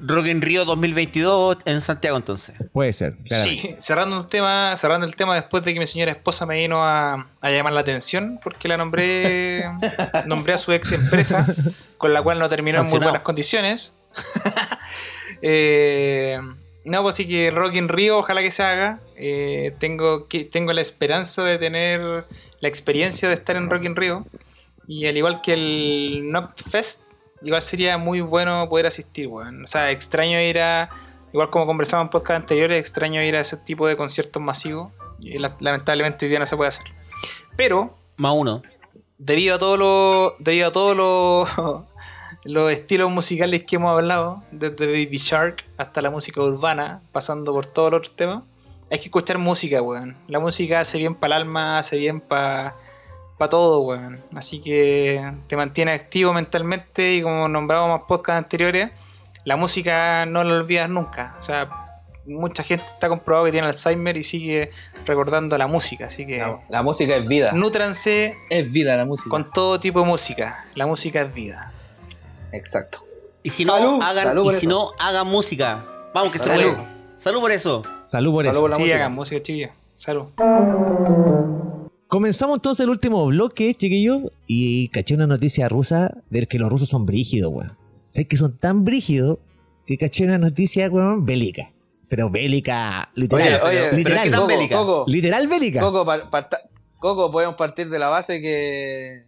Rock 0.00 0.28
in 0.28 0.40
Rio 0.40 0.64
2022 0.64 1.58
en 1.66 1.82
Santiago 1.82 2.16
entonces. 2.16 2.56
Puede 2.72 2.94
ser, 2.94 3.16
claramente. 3.16 3.60
Sí, 3.68 3.76
cerrando 3.80 4.18
un 4.20 4.26
tema, 4.26 4.74
cerrando 4.78 5.04
el 5.06 5.14
tema 5.14 5.34
después 5.34 5.62
de 5.62 5.74
que 5.74 5.78
mi 5.80 5.86
señora 5.86 6.10
esposa 6.12 6.46
me 6.46 6.58
vino 6.58 6.82
a, 6.86 7.28
a 7.42 7.50
llamar 7.50 7.74
la 7.74 7.80
atención 7.80 8.40
porque 8.42 8.66
la 8.66 8.78
nombré 8.78 9.64
nombré 10.26 10.54
a 10.54 10.58
su 10.58 10.72
ex 10.72 10.90
empresa 10.92 11.44
con 11.98 12.14
la 12.14 12.22
cual 12.22 12.38
no 12.38 12.48
terminó 12.48 12.80
en 12.80 12.88
muy 12.88 12.98
buenas 13.00 13.20
condiciones. 13.22 13.96
Eh, 15.42 16.38
no, 16.84 17.02
pues 17.02 17.16
sí 17.16 17.26
que 17.28 17.50
Rock 17.50 17.74
in 17.74 17.88
Rio, 17.88 18.18
ojalá 18.18 18.40
que 18.40 18.50
se 18.50 18.62
haga. 18.62 19.00
Eh, 19.16 19.74
tengo, 19.78 20.26
que, 20.26 20.44
tengo 20.44 20.72
la 20.72 20.80
esperanza 20.80 21.42
de 21.42 21.58
tener 21.58 22.00
la 22.60 22.68
experiencia 22.68 23.28
de 23.28 23.34
estar 23.34 23.56
en 23.56 23.68
Rock 23.68 23.84
in 23.84 23.96
Rio. 23.96 24.24
Y 24.86 25.06
al 25.06 25.16
igual 25.16 25.40
que 25.40 25.54
el 25.54 26.22
Knockfest, 26.30 27.02
igual 27.42 27.62
sería 27.62 27.96
muy 27.98 28.20
bueno 28.20 28.66
poder 28.68 28.86
asistir, 28.86 29.28
weón. 29.28 29.64
O 29.64 29.66
sea, 29.66 29.90
extraño 29.90 30.40
ir 30.40 30.58
a. 30.60 30.90
Igual 31.32 31.50
como 31.50 31.66
conversamos 31.66 32.04
en 32.04 32.10
podcast 32.10 32.40
anteriores, 32.42 32.78
extraño 32.78 33.20
ir 33.22 33.34
a 33.34 33.40
ese 33.40 33.56
tipo 33.56 33.88
de 33.88 33.96
conciertos 33.96 34.40
masivos. 34.42 34.92
Y 35.20 35.38
la- 35.38 35.56
lamentablemente 35.60 36.26
hoy 36.26 36.30
día 36.30 36.38
no 36.38 36.46
se 36.46 36.56
puede 36.56 36.68
hacer. 36.68 36.84
Pero, 37.56 37.96
Más 38.16 38.32
uno. 38.36 38.62
debido 39.18 39.56
a 39.56 39.58
todo 39.58 39.76
lo. 39.76 40.36
Debido 40.38 40.68
a 40.68 40.72
todos 40.72 40.96
los 40.96 41.82
los 42.44 42.70
estilos 42.70 43.10
musicales 43.10 43.64
que 43.64 43.76
hemos 43.76 43.90
hablado, 43.92 44.42
desde 44.52 44.86
Baby 44.86 45.16
Shark 45.18 45.64
hasta 45.78 46.02
la 46.02 46.10
música 46.10 46.40
urbana, 46.42 47.00
pasando 47.10 47.52
por 47.54 47.64
todos 47.66 47.90
los 47.90 47.98
otros 48.00 48.16
temas, 48.16 48.44
hay 48.90 48.98
que 48.98 49.06
escuchar 49.06 49.38
música, 49.38 49.80
weón. 49.80 50.14
La 50.28 50.38
música 50.40 50.80
hace 50.80 50.98
bien 50.98 51.14
para 51.14 51.36
el 51.36 51.42
alma, 51.42 51.78
hace 51.78 51.96
bien 51.96 52.20
para 52.20 52.76
pa 53.38 53.48
todo, 53.48 53.80
weón. 53.80 54.20
Así 54.34 54.60
que 54.60 55.32
te 55.46 55.56
mantiene 55.56 55.92
activo 55.92 56.32
mentalmente 56.32 57.14
y 57.14 57.22
como 57.22 57.48
nombrábamos 57.48 58.00
en 58.00 58.06
podcasts 58.06 58.38
anteriores, 58.38 58.90
la 59.44 59.56
música 59.56 60.26
no 60.26 60.44
la 60.44 60.54
olvidas 60.54 60.88
nunca. 60.88 61.36
O 61.38 61.42
sea, 61.42 61.68
mucha 62.26 62.62
gente 62.62 62.84
está 62.86 63.08
comprobado 63.08 63.44
que 63.46 63.52
tiene 63.52 63.66
Alzheimer 63.66 64.16
y 64.16 64.24
sigue 64.24 64.70
recordando 65.06 65.58
la 65.58 65.66
música. 65.66 66.06
Así 66.06 66.26
que 66.26 66.38
La, 66.38 66.60
la 66.68 66.82
música 66.82 67.16
es 67.16 67.26
vida. 67.26 67.52
nútranse 67.52 68.34
Es 68.50 68.70
vida 68.72 68.96
la 68.96 69.04
música. 69.04 69.28
con 69.30 69.50
todo 69.50 69.78
tipo 69.80 70.00
de 70.00 70.06
música. 70.06 70.66
La 70.74 70.86
música 70.86 71.22
es 71.22 71.34
vida. 71.34 71.72
Exacto. 72.52 73.04
Y 73.42 73.50
si 73.50 73.64
Salud, 73.64 73.98
no, 73.98 74.02
hagan, 74.06 74.24
salud 74.28 74.42
y 74.42 74.44
por 74.44 74.52
si 74.54 74.66
eso. 74.66 74.68
no, 74.68 74.90
hagan 75.04 75.26
música. 75.26 75.84
Vamos 76.14 76.32
que 76.32 76.38
se 76.38 76.46
Salud. 76.46 76.62
puede. 76.76 76.94
Salud 77.18 77.40
por 77.40 77.50
eso. 77.50 77.82
Salud 78.04 78.32
por 78.32 78.44
Salud 78.44 78.52
eso. 78.54 78.60
por 78.62 78.70
la 78.70 78.76
sí, 78.76 78.82
música. 78.82 78.96
hagan 78.96 79.12
música, 79.12 79.42
chiquillos. 79.42 79.70
Salud. 79.96 80.26
Comenzamos 82.14 82.58
entonces 82.58 82.84
el 82.84 82.90
último 82.90 83.26
bloque, 83.26 83.74
chiquillos, 83.74 84.22
y 84.46 84.86
caché 84.90 85.16
una 85.16 85.26
noticia 85.26 85.68
rusa 85.68 86.14
de 86.30 86.46
que 86.46 86.60
los 86.60 86.70
rusos 86.70 86.88
son 86.88 87.06
brígidos, 87.06 87.52
weón. 87.52 87.76
Sé 88.06 88.28
que 88.28 88.36
son 88.36 88.56
tan 88.56 88.84
brígidos 88.84 89.38
que 89.84 89.98
caché 89.98 90.22
una 90.24 90.38
noticia, 90.38 90.88
weón, 90.88 91.26
bélica. 91.26 91.72
Pero 92.08 92.30
bélica, 92.30 93.10
literal. 93.16 93.60
Oye, 93.64 93.68
oye, 93.68 93.80
pero 93.86 93.96
literal, 93.96 94.24
¿qué 94.26 94.30
tan 94.30 94.40
Coco, 94.42 94.48
bélica? 94.48 94.76
Coco, 94.76 95.04
literal 95.08 95.48
bélica. 95.48 95.80
Coco, 95.80 96.06
par- 96.06 96.30
parta- 96.30 96.60
Coco, 97.00 97.32
podemos 97.32 97.56
partir 97.56 97.90
de 97.90 97.98
la 97.98 98.06
base 98.08 98.40
que 98.40 99.24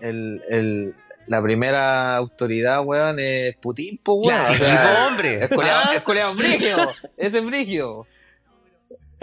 el, 0.00 0.42
el- 0.50 0.94
la 1.28 1.40
primera 1.44 2.16
autoridad, 2.16 2.84
weón, 2.84 3.20
es 3.20 3.54
Putin, 3.58 4.00
pues, 4.02 4.18
weón. 4.26 4.36
Claro. 4.40 4.52
O 4.52 4.56
sea, 4.56 5.06
hombre. 5.12 5.44
es 5.44 5.48
culeado, 5.48 5.82
¿Ah? 5.86 5.94
es 5.94 6.02
culeado 6.02 6.34
brígido. 6.34 6.90
Ese 7.16 7.38
es 7.38 7.46
brígido. 7.46 8.04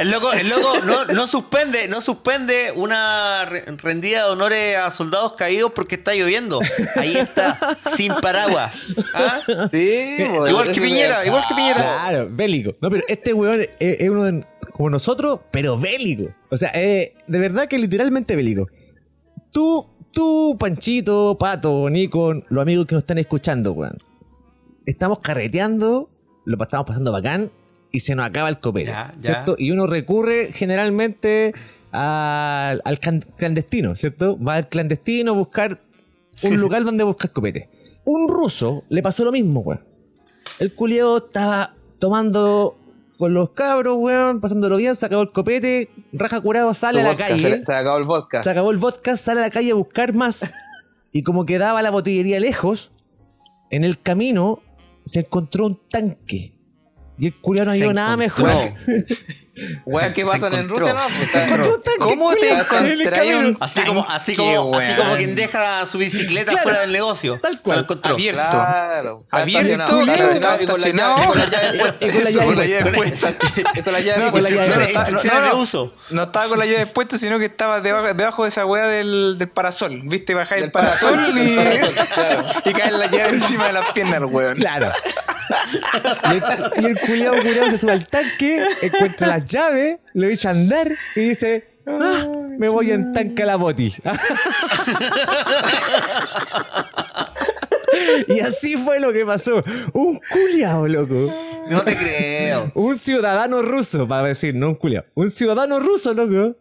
El 0.01 0.11
loco, 0.11 0.33
el 0.33 0.49
loco 0.49 0.79
no, 0.85 1.05
no 1.05 1.27
suspende, 1.27 1.87
no 1.87 2.01
suspende 2.01 2.71
una 2.75 3.45
re- 3.45 3.65
rendida 3.77 4.25
de 4.25 4.31
honores 4.31 4.77
a 4.77 4.91
soldados 4.91 5.33
caídos 5.33 5.71
porque 5.73 5.95
está 5.95 6.13
lloviendo. 6.13 6.59
Ahí 6.95 7.15
está, 7.15 7.77
sin 7.95 8.13
paraguas. 8.15 9.01
¿Ah? 9.13 9.39
Sí, 9.69 10.17
weón, 10.19 10.49
Igual 10.49 10.71
que 10.73 10.81
Piñera, 10.81 11.25
igual 11.25 11.43
que 11.47 11.55
Piñera. 11.55 11.75
Claro, 11.81 12.27
bélico. 12.31 12.71
No, 12.81 12.89
pero 12.89 13.03
este 13.07 13.33
weón 13.33 13.61
es, 13.61 13.69
es 13.79 14.09
uno 14.09 14.23
de- 14.23 14.45
como 14.73 14.89
nosotros, 14.89 15.39
pero 15.51 15.77
bélico. 15.77 16.29
O 16.49 16.57
sea, 16.57 16.71
de 16.71 17.13
verdad 17.27 17.67
que 17.67 17.77
literalmente 17.77 18.35
bélico. 18.35 18.65
Tú, 19.51 19.87
tú, 20.11 20.57
Panchito, 20.59 21.37
Pato, 21.39 21.89
Nico, 21.89 22.33
los 22.49 22.61
amigos 22.61 22.85
que 22.87 22.95
nos 22.95 23.03
están 23.03 23.17
escuchando, 23.17 23.73
weón. 23.73 23.97
Estamos 24.85 25.19
carreteando, 25.19 26.09
lo 26.45 26.63
estamos 26.63 26.87
pasando 26.87 27.11
bacán 27.11 27.51
y 27.91 27.99
se 28.01 28.15
nos 28.15 28.25
acaba 28.25 28.49
el 28.49 28.59
copete. 28.59 28.91
Ya, 28.91 29.13
ya. 29.17 29.21
¿Cierto? 29.21 29.55
Y 29.57 29.71
uno 29.71 29.87
recurre 29.87 30.51
generalmente 30.53 31.53
al, 31.91 32.81
clandestino, 33.35 33.95
¿cierto? 33.95 34.37
Va 34.39 34.55
al 34.55 34.69
clandestino 34.69 35.31
a 35.31 35.35
buscar 35.35 35.81
un 36.43 36.57
lugar 36.59 36.83
donde 36.83 37.03
buscar 37.03 37.31
copete. 37.31 37.69
Un 38.05 38.29
ruso 38.29 38.83
le 38.89 39.01
pasó 39.01 39.23
lo 39.23 39.31
mismo, 39.31 39.61
weón. 39.61 39.85
El 40.59 40.73
culiao 40.73 41.17
estaba 41.17 41.75
tomando 41.99 42.77
con 43.17 43.33
los 43.33 43.51
cabros, 43.51 43.97
weón, 43.99 44.41
pasándolo 44.41 44.77
bien, 44.77 44.95
se 44.95 45.05
acabó 45.05 45.21
el 45.21 45.31
copete, 45.31 45.89
raja 46.11 46.41
curado, 46.41 46.73
sale 46.73 46.93
Su 46.93 46.99
a 46.99 47.03
la 47.03 47.09
vodka, 47.11 47.27
calle, 47.27 47.55
Se, 47.57 47.63
se 47.63 47.73
acabó 47.73 47.97
el 47.99 48.05
vodka. 48.05 48.43
se 48.43 48.49
acabó 48.49 48.71
el 48.71 48.77
vodka, 48.77 49.17
sale 49.17 49.41
a 49.41 49.43
la 49.43 49.49
calle 49.51 49.71
a 49.71 49.75
buscar 49.75 50.15
más. 50.15 50.51
y 51.11 51.21
como 51.21 51.45
quedaba 51.45 51.81
la 51.83 51.91
botillería 51.91 52.39
lejos, 52.39 52.91
en 53.69 53.83
el 53.83 53.97
camino 53.97 54.61
se 55.05 55.19
encontró 55.19 55.67
un 55.67 55.79
tanque. 55.89 56.53
Y 57.17 57.27
el 57.27 57.37
culiao 57.39 57.65
no 57.65 57.71
Se 57.73 57.79
vio 57.79 57.93
nada 57.93 58.17
mejor. 58.17 58.49
Weón, 59.85 60.13
¿qué 60.13 60.21
Se 60.21 60.27
pasa 60.27 60.47
en. 60.47 60.69
Rusia? 60.69 60.93
No, 60.93 61.01
pues, 61.17 61.29
Se 61.29 61.43
encontró 61.43 61.75
un 61.75 61.83
tanque. 61.83 61.99
¿Cómo 61.99 62.31
te 62.31 62.37
culiao, 62.39 62.77
en 62.79 62.85
el 62.85 63.01
encontré 63.01 63.11
camino. 63.11 63.47
un 63.49 63.57
Así 63.59 63.81
como, 63.83 64.05
así 64.09 64.35
como, 64.35 64.77
así 64.77 64.95
como 64.95 65.15
quien 65.17 65.35
deja 65.35 65.85
su 65.85 65.97
bicicleta 65.97 66.51
Claro, 66.53 66.63
fuera 66.63 66.79
del 66.81 66.93
negocio. 66.93 67.37
tal 67.41 67.57
Se 67.57 67.61
cual. 67.61 67.77
lo 67.77 67.83
encontró. 67.83 68.13
Abierto. 68.13 68.49
Claro. 68.49 69.19
está 69.25 69.37
Abierto, 69.37 70.01
estacionado, 70.01 70.01
y 70.01 70.07
con 70.07 70.47
la 70.47 70.55
estacionado. 70.55 71.17
llave- 71.17 71.97
y 72.01 72.45
con 72.45 72.55
la 72.57 72.65
llave 72.65 72.91
puesta. 72.93 73.29
Y 73.75 73.81
con 73.81 73.93
la 73.93 73.99
Eso, 73.99 74.05
llave 74.05 74.31
con 74.31 74.43
la 74.43 74.49
llave 74.49 74.61
puesta. 74.61 74.71
con 74.71 74.79
la 74.79 74.85
puesta. 74.85 74.99
Instrucciones, 75.01 75.51
de 75.51 75.57
uso. 75.57 75.93
No 76.11 76.23
estaba 76.23 76.47
con 76.47 76.59
la 76.59 76.65
llave 76.65 76.85
puesta, 76.87 77.17
sino 77.17 77.37
que 77.37 77.45
estaba 77.45 77.81
debajo, 77.81 78.13
debajo 78.13 78.43
de 78.43 78.49
esa 78.49 78.65
weá 78.65 78.87
del, 78.87 79.37
parasol. 79.53 80.01
¿Viste? 80.05 80.33
Bajáis 80.33 80.63
el 80.63 80.71
parasol, 80.71 81.19
y 82.65 82.71
cae 82.73 82.91
la 82.91 83.07
llave 83.07 83.29
encima 83.31 83.67
de 83.67 83.73
las 83.73 83.91
piernas, 83.91 84.21
weón. 84.23 84.55
Claro. 84.55 84.91
Y 86.31 86.35
el, 86.35 86.43
y 86.83 86.85
el 86.85 86.99
culiao 86.99 87.35
culiao 87.35 87.69
se 87.69 87.77
sube 87.77 87.91
al 87.91 88.07
tanque, 88.07 88.63
encuentra 88.81 89.27
las 89.27 89.45
llaves, 89.45 89.99
lo 90.13 90.27
echa 90.27 90.49
a 90.49 90.51
andar 90.51 90.91
y 91.15 91.19
dice: 91.21 91.65
"Ah, 91.87 92.25
Me 92.57 92.69
voy 92.69 92.91
en 92.91 93.11
tanque 93.13 93.43
a 93.43 93.45
la 93.47 93.55
boti. 93.57 93.93
y 98.27 98.39
así 98.39 98.77
fue 98.77 98.99
lo 98.99 99.11
que 99.13 99.25
pasó. 99.25 99.63
Un 99.93 100.19
culiao, 100.31 100.87
loco. 100.87 101.33
No 101.69 101.83
te 101.83 101.95
creo. 101.95 102.71
Un 102.75 102.97
ciudadano 102.97 103.61
ruso, 103.61 104.07
para 104.07 104.27
decir, 104.29 104.55
no 104.55 104.69
un 104.69 104.75
culiao. 104.75 105.05
Un 105.15 105.29
ciudadano 105.29 105.79
ruso, 105.79 106.13
loco. 106.13 106.51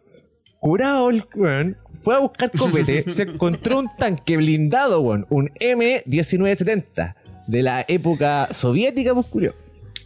Curado 0.59 1.09
el 1.09 1.25
weón. 1.35 1.77
Fue 1.93 2.15
a 2.15 2.19
buscar 2.19 2.51
copete. 2.51 3.03
se 3.07 3.23
encontró 3.23 3.79
un 3.79 3.89
tanque 3.95 4.37
blindado, 4.37 5.01
weón. 5.01 5.25
Un 5.29 5.47
M1970. 5.59 7.15
De 7.47 7.63
la 7.63 7.83
época 7.87 8.47
soviética, 8.51 9.13
pues. 9.13 9.27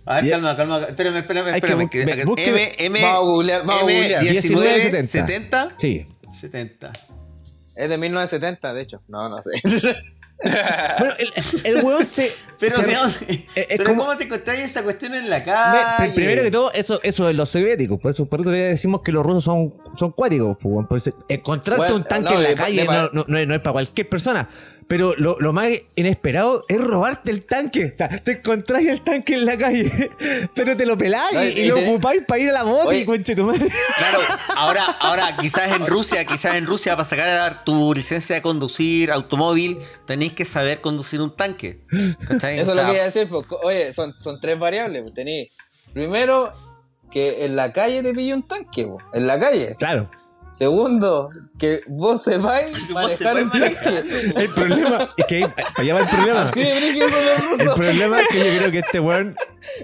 A 0.08 0.22
ver, 0.22 0.30
calma, 0.32 0.56
calma. 0.56 0.80
Espérame, 0.82 1.18
espérame, 1.18 1.46
que 1.52 1.56
espérame. 1.58 1.90
que- 1.90 2.26
busque- 2.26 2.48
M, 2.50 2.76
M, 2.78 3.02
Vamos 3.02 3.18
a 3.18 3.22
googlear, 3.22 3.66
vamos 3.66 3.76
a 3.76 3.82
googlear. 3.86 4.24
19, 4.24 4.74
1970. 4.76 5.28
70. 5.28 5.74
Sí. 5.78 6.08
70. 6.40 6.94
Es 7.76 7.90
de 7.90 7.98
1970, 7.98 8.74
de 8.74 8.82
hecho. 8.82 9.02
No, 9.08 9.30
no 9.30 9.38
sé. 9.42 9.50
Bueno, 11.00 11.14
el, 11.18 11.76
el 11.78 11.84
weón 11.86 12.06
se. 12.06 12.30
Pero, 12.60 12.76
se- 12.76 12.84
¿de 12.86 12.94
dónde- 12.94 13.18
es- 13.30 13.40
es 13.56 13.66
pero 13.78 13.86
como- 13.86 14.04
¿cómo 14.06 14.18
te 14.18 14.26
encontráis 14.26 14.60
esa 14.62 14.84
cuestión 14.84 15.14
en 15.16 15.30
la 15.30 15.44
calle? 15.44 16.10
pr- 16.12 16.14
primero 16.14 16.44
que 16.44 16.52
todo, 16.52 16.72
eso, 16.74 17.00
eso 17.04 17.30
es 17.30 17.36
los 17.36 17.50
soviéticos. 17.50 18.00
Por 18.02 18.12
eso, 18.12 18.26
por 18.26 18.42
eso 18.42 18.50
decimos 18.52 19.02
que 19.02 19.14
los 19.14 19.26
rusos 19.26 19.46
son, 19.46 19.74
son 19.94 20.12
cuáticos. 20.12 20.58
pues, 20.90 21.10
encontrarte 21.30 21.78
Bueno, 21.84 21.96
un 21.96 22.04
tanque 22.04 22.30
no, 22.34 22.36
en 22.36 22.44
la 22.44 22.50
de- 22.50 22.56
calle 22.56 22.82
de- 22.82 22.86
no, 22.86 23.10
no- 23.14 23.26
no 23.28 23.38
es, 23.38 23.48
no 23.48 23.56
es 23.56 23.62
para 23.62 23.72
cualquier 23.74 24.10
persona. 24.10 24.48
Pero 24.88 25.16
lo, 25.16 25.36
lo 25.40 25.52
más 25.52 25.70
inesperado 25.96 26.64
es 26.68 26.80
robarte 26.80 27.32
el 27.32 27.44
tanque. 27.46 27.92
O 27.94 27.98
sea, 27.98 28.08
te 28.08 28.34
encontráis 28.34 28.88
el 28.88 29.02
tanque 29.02 29.34
en 29.34 29.46
la 29.46 29.58
calle, 29.58 29.92
pero 30.56 30.78
te 30.78 30.86
lo 30.86 30.96
peláis 30.96 31.34
No, 31.34 31.44
y, 31.44 31.48
y 31.48 31.60
y 31.62 31.68
lo 31.70 31.76
te- 31.76 31.90
ocupáis 31.90 32.22
para 32.28 32.40
ir 32.42 32.50
a 32.50 32.54
la 32.54 32.64
moto 32.66 32.94
y 32.94 33.04
conche 33.04 33.36
tu 33.36 33.46
madre. 33.46 33.68
Claro, 33.98 34.20
ahora, 34.58 34.84
ahora 35.00 35.38
quizás 35.38 35.76
en 35.76 35.88
Rusia, 35.88 36.24
quizás 36.26 36.54
en 36.54 36.68
Rusia 36.68 36.96
para 36.96 37.06
sacar 37.10 37.64
tu 37.66 37.94
licencia 37.96 38.36
de 38.36 38.42
conducir 38.44 39.12
automóvil, 39.12 39.80
tenéis 40.06 40.34
que 40.34 40.46
saber 40.46 40.82
conducir 40.82 41.20
un 41.20 41.36
tanque. 41.36 41.82
¿Cachai? 42.28 42.60
Eso 42.60 42.72
O 42.72 42.76
es 42.76 42.82
lo 42.82 42.86
que 42.88 42.94
iba 42.94 43.02
a 43.02 43.06
decir. 43.06 43.28
pues, 43.28 43.44
oye, 43.64 43.92
son, 43.92 44.14
son 44.20 44.40
tres 44.40 44.60
variables. 44.60 45.02
pues, 45.02 45.16
Tení, 45.16 45.50
primero, 45.94 46.54
que 47.10 47.46
en 47.46 47.56
la 47.56 47.74
calle 47.74 48.04
te 48.04 48.14
pille 48.14 48.36
un 48.36 48.48
tanque. 48.48 48.86
pues, 48.86 49.04
En 49.14 49.26
la 49.26 49.40
calle. 49.40 49.76
Claro. 49.80 50.12
Segundo, 50.56 51.32
que 51.60 51.82
vos 51.86 52.24
sepáis 52.24 52.90
manejar 52.90 53.36
un 53.44 53.52
tanque. 53.52 54.04
El 54.38 54.48
problema 54.48 55.10
es 55.18 55.26
que 55.26 55.50
para 55.50 55.68
allá 55.76 55.94
va 55.96 56.00
el 56.00 56.08
problema. 56.08 56.44
Los 56.46 56.56
El 57.60 57.74
problema 57.76 58.22
es 58.22 58.28
que 58.30 58.38
yo 58.38 58.60
creo 58.60 58.72
que 58.72 58.80
este 58.80 59.00
weón, 59.02 59.36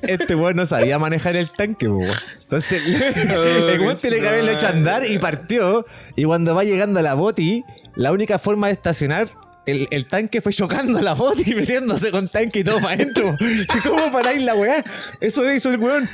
este 0.04 0.34
weón 0.34 0.56
no 0.56 0.66
sabía 0.66 0.98
manejar 0.98 1.36
el 1.36 1.52
tanque, 1.52 1.90
weón. 1.90 2.16
Entonces, 2.44 2.82
el 2.86 3.82
weón 3.82 3.98
tiene 3.98 4.22
que 4.22 4.30
haberlo 4.30 4.52
hecho 4.52 4.68
andar 4.68 5.06
y 5.06 5.20
partió. 5.20 5.86
Y 6.16 6.24
cuando 6.24 6.56
va 6.56 6.64
llegando 6.64 7.02
a 7.02 7.04
la 7.04 7.16
boti, 7.16 7.66
la 7.98 8.14
única 8.14 8.40
forma 8.40 8.68
de 8.68 8.74
estacionar 8.74 9.28
el, 9.66 9.90
el 9.92 10.08
tanque 10.08 10.40
fue 10.40 10.54
chocando 10.54 11.00
a 11.00 11.02
la 11.02 11.16
boti 11.16 11.52
y 11.52 11.56
metiéndose 11.56 12.12
con 12.12 12.30
tanque 12.30 12.60
y 12.60 12.64
todo 12.64 12.80
para 12.80 12.94
adentro. 12.94 13.36
¿Y 13.42 13.80
¿Cómo 13.86 14.10
paráis 14.10 14.42
la 14.42 14.56
weá? 14.56 14.82
Eso 15.20 15.52
hizo 15.52 15.70
el 15.70 15.80
weón. 15.82 16.10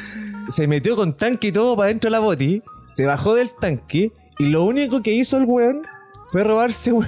Se 0.49 0.65
metió 0.65 0.95
con 0.95 1.15
tanque 1.15 1.49
y 1.49 1.51
todo 1.51 1.75
para 1.75 1.89
adentro 1.89 2.07
de 2.07 2.11
la 2.13 2.21
boti, 2.21 2.63
se 2.88 3.05
bajó 3.05 3.35
del 3.35 3.53
tanque 3.53 4.11
y 4.39 4.45
lo 4.47 4.64
único 4.64 5.01
que 5.01 5.11
hizo 5.14 5.38
el 5.38 5.43
weón 5.45 5.81
fue 6.30 6.43
robarse 6.43 6.91
weón, 6.91 7.07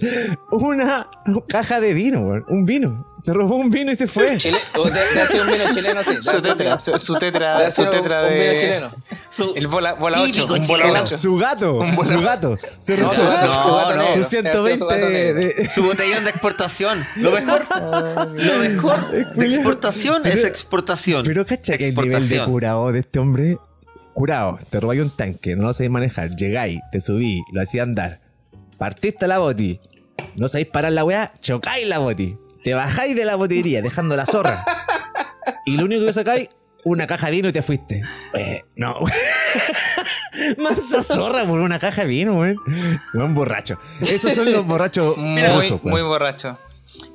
una 0.50 1.08
caja 1.48 1.80
de 1.80 1.94
vino, 1.94 2.22
weón. 2.22 2.44
Un 2.48 2.66
vino. 2.66 3.06
Se 3.22 3.32
robó 3.32 3.56
un 3.56 3.70
vino 3.70 3.92
y 3.92 3.96
se 3.96 4.06
fue. 4.08 4.36
Chile, 4.38 4.58
o 4.74 4.84
de, 4.84 4.92
de 4.92 5.40
un 5.40 5.46
vino 5.46 5.64
chileno, 5.72 6.02
sí. 6.02 6.14
de 6.16 6.22
Su 6.22 6.36
un 6.36 6.42
tetra, 6.42 6.80
su, 6.80 6.98
su 6.98 7.12
de 7.14 7.18
tetra, 7.20 7.58
hacer 7.58 7.72
su 7.72 7.82
un- 7.82 7.90
tetra 7.90 8.22
un 8.22 8.28
vino 8.28 8.42
de. 8.42 8.58
chileno. 8.60 8.90
Su- 9.30 9.52
El 9.54 9.68
bola, 9.68 9.94
bola 9.94 10.20
8, 10.20 10.32
Típico 10.32 10.54
un 10.54 10.66
bola 10.66 10.82
chileno. 10.84 11.02
8. 11.04 11.16
Su 11.16 11.36
gato, 11.36 11.80
su 12.04 12.20
gato. 12.20 12.56
Se 12.56 12.96
No, 12.96 13.02
robó 13.04 13.14
su 13.14 13.22
gato, 13.22 13.52
su 13.52 13.72
gato 13.74 13.96
no, 13.96 14.02
su 14.04 14.12
sido 14.12 14.24
120 14.24 14.78
su 14.78 14.86
de, 14.88 15.68
Su 15.72 15.82
botellón 15.84 16.24
de 16.24 16.30
exportación. 16.30 17.04
Lo 17.16 17.30
mejor, 17.30 17.62
lo 18.34 18.58
mejor 18.58 19.10
de 19.36 19.46
exportación 19.46 20.26
es 20.26 20.42
exportación. 20.44 21.22
Pero 21.24 21.46
cacha 21.46 21.78
que 21.78 21.86
el 21.88 21.94
nivel 21.94 22.28
de 22.28 22.44
curado 22.44 22.90
de 22.90 22.98
este 23.00 23.18
hombre. 23.20 23.58
Curado, 24.16 24.58
te 24.70 24.80
robáis 24.80 25.02
un 25.02 25.10
tanque, 25.10 25.56
no 25.56 25.64
lo 25.64 25.74
sabéis 25.74 25.90
manejar. 25.90 26.34
Llegáis, 26.36 26.80
te 26.90 27.02
subí, 27.02 27.42
lo 27.52 27.60
hacía 27.60 27.82
andar. 27.82 28.20
Partiste 28.78 29.26
la 29.26 29.36
boti. 29.40 29.78
No 30.36 30.48
sabéis 30.48 30.68
parar 30.68 30.92
la 30.92 31.04
weá, 31.04 31.34
chocáis 31.42 31.86
la 31.86 31.98
boti. 31.98 32.34
Te 32.64 32.72
bajáis 32.72 33.14
de 33.14 33.26
la 33.26 33.36
botillería, 33.36 33.82
dejando 33.82 34.16
la 34.16 34.24
zorra. 34.24 34.64
Y 35.66 35.76
lo 35.76 35.84
único 35.84 36.06
que 36.06 36.14
sacáis, 36.14 36.48
una 36.82 37.06
caja 37.06 37.26
de 37.26 37.32
vino 37.32 37.48
y 37.50 37.52
te 37.52 37.60
fuiste. 37.60 38.00
Eh, 38.32 38.62
no. 38.76 38.94
Mansa 40.62 41.02
zorra 41.02 41.44
por 41.44 41.60
una 41.60 41.78
caja 41.78 42.00
de 42.00 42.08
vino, 42.08 42.38
weón. 42.40 42.56
Buen 43.12 43.34
borracho. 43.34 43.78
Esos 44.00 44.32
son 44.32 44.50
los 44.50 44.64
borrachos 44.66 45.14
Muy, 45.18 45.42
rusos, 45.42 45.82
muy 45.82 45.92
weón. 45.92 46.08
borracho. 46.08 46.58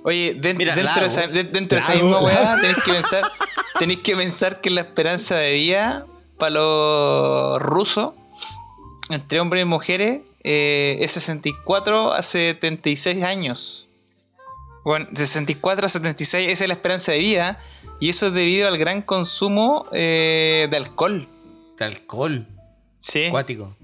Oye, 0.04 0.38
den- 0.40 0.56
Mira, 0.56 0.76
dentro, 0.76 1.02
de 1.02 1.08
esa, 1.08 1.22
lago. 1.22 1.34
de- 1.34 1.44
dentro 1.46 1.78
de 1.78 1.80
esa 1.84 1.96
Lago, 1.96 2.10
misma 2.10 2.22
weá, 2.22 2.56
tenéis 2.62 2.84
que 2.86 2.94
pensar, 2.94 3.24
tenéis 3.80 4.00
que 4.02 4.16
pensar 4.16 4.62
que 4.62 4.70
la 4.70 4.82
esperanza 4.82 5.36
de 5.38 5.54
vida 5.54 6.06
para 6.42 6.56
los 6.56 7.62
rusos, 7.62 8.14
entre 9.12 9.40
hombres 9.40 9.62
y 9.62 9.66
mujeres, 9.66 10.22
eh, 10.44 10.98
es 11.02 11.12
64 11.12 12.14
a 12.14 12.22
76 12.24 13.24
años. 13.24 13.88
Bueno, 14.84 15.06
de 15.12 15.18
64 15.26 15.86
a 15.86 15.90
76 15.90 16.50
esa 16.52 16.64
es 16.64 16.68
la 16.68 16.74
esperanza 16.74 17.12
de 17.12 17.20
vida. 17.20 17.60
Y 18.00 18.10
eso 18.10 18.28
es 18.28 18.34
debido 18.34 18.68
al 18.68 18.80
gran 18.80 19.04
consumo 19.04 19.86
eh, 19.92 20.68
de 20.72 20.78
alcohol. 20.78 21.28
De 21.78 21.86
alcohol. 21.86 22.48
Sí. 23.00 23.26
Acuático. 23.26 23.76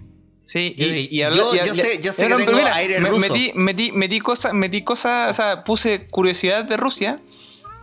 Sí, 0.43 0.73
Yo- 0.75 0.87
y, 0.87 0.89
y 0.89 0.95
yo- 0.95 1.07
y 1.11 1.17
yo 1.19 1.27
habla- 1.27 1.73
sé- 1.75 1.99
yo 2.01 2.11
sé 2.11 2.27
que 2.27 2.33
tengo 2.35 2.57
aire 2.73 2.99
me- 3.01 3.09
ruso. 3.09 3.31
Metí, 3.33 3.51
metí, 3.53 3.91
metí 3.91 4.19
cosas, 4.19 4.53
metí 4.53 4.81
cosas, 4.83 5.29
o 5.29 5.33
sea, 5.33 5.63
puse 5.63 6.07
curiosidad 6.07 6.63
de 6.65 6.77
Rusia 6.77 7.19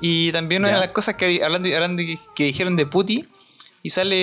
y 0.00 0.32
también 0.32 0.62
una 0.62 0.70
Ya. 0.70 0.74
de 0.76 0.80
las 0.86 0.90
cosas 0.90 1.14
que 1.14 1.44
hablando, 1.44 1.68
hablando 1.72 2.02
que, 2.02 2.18
que 2.34 2.44
dijeron 2.44 2.74
de 2.74 2.86
Putin 2.86 3.28
y 3.84 3.90
sale 3.90 4.16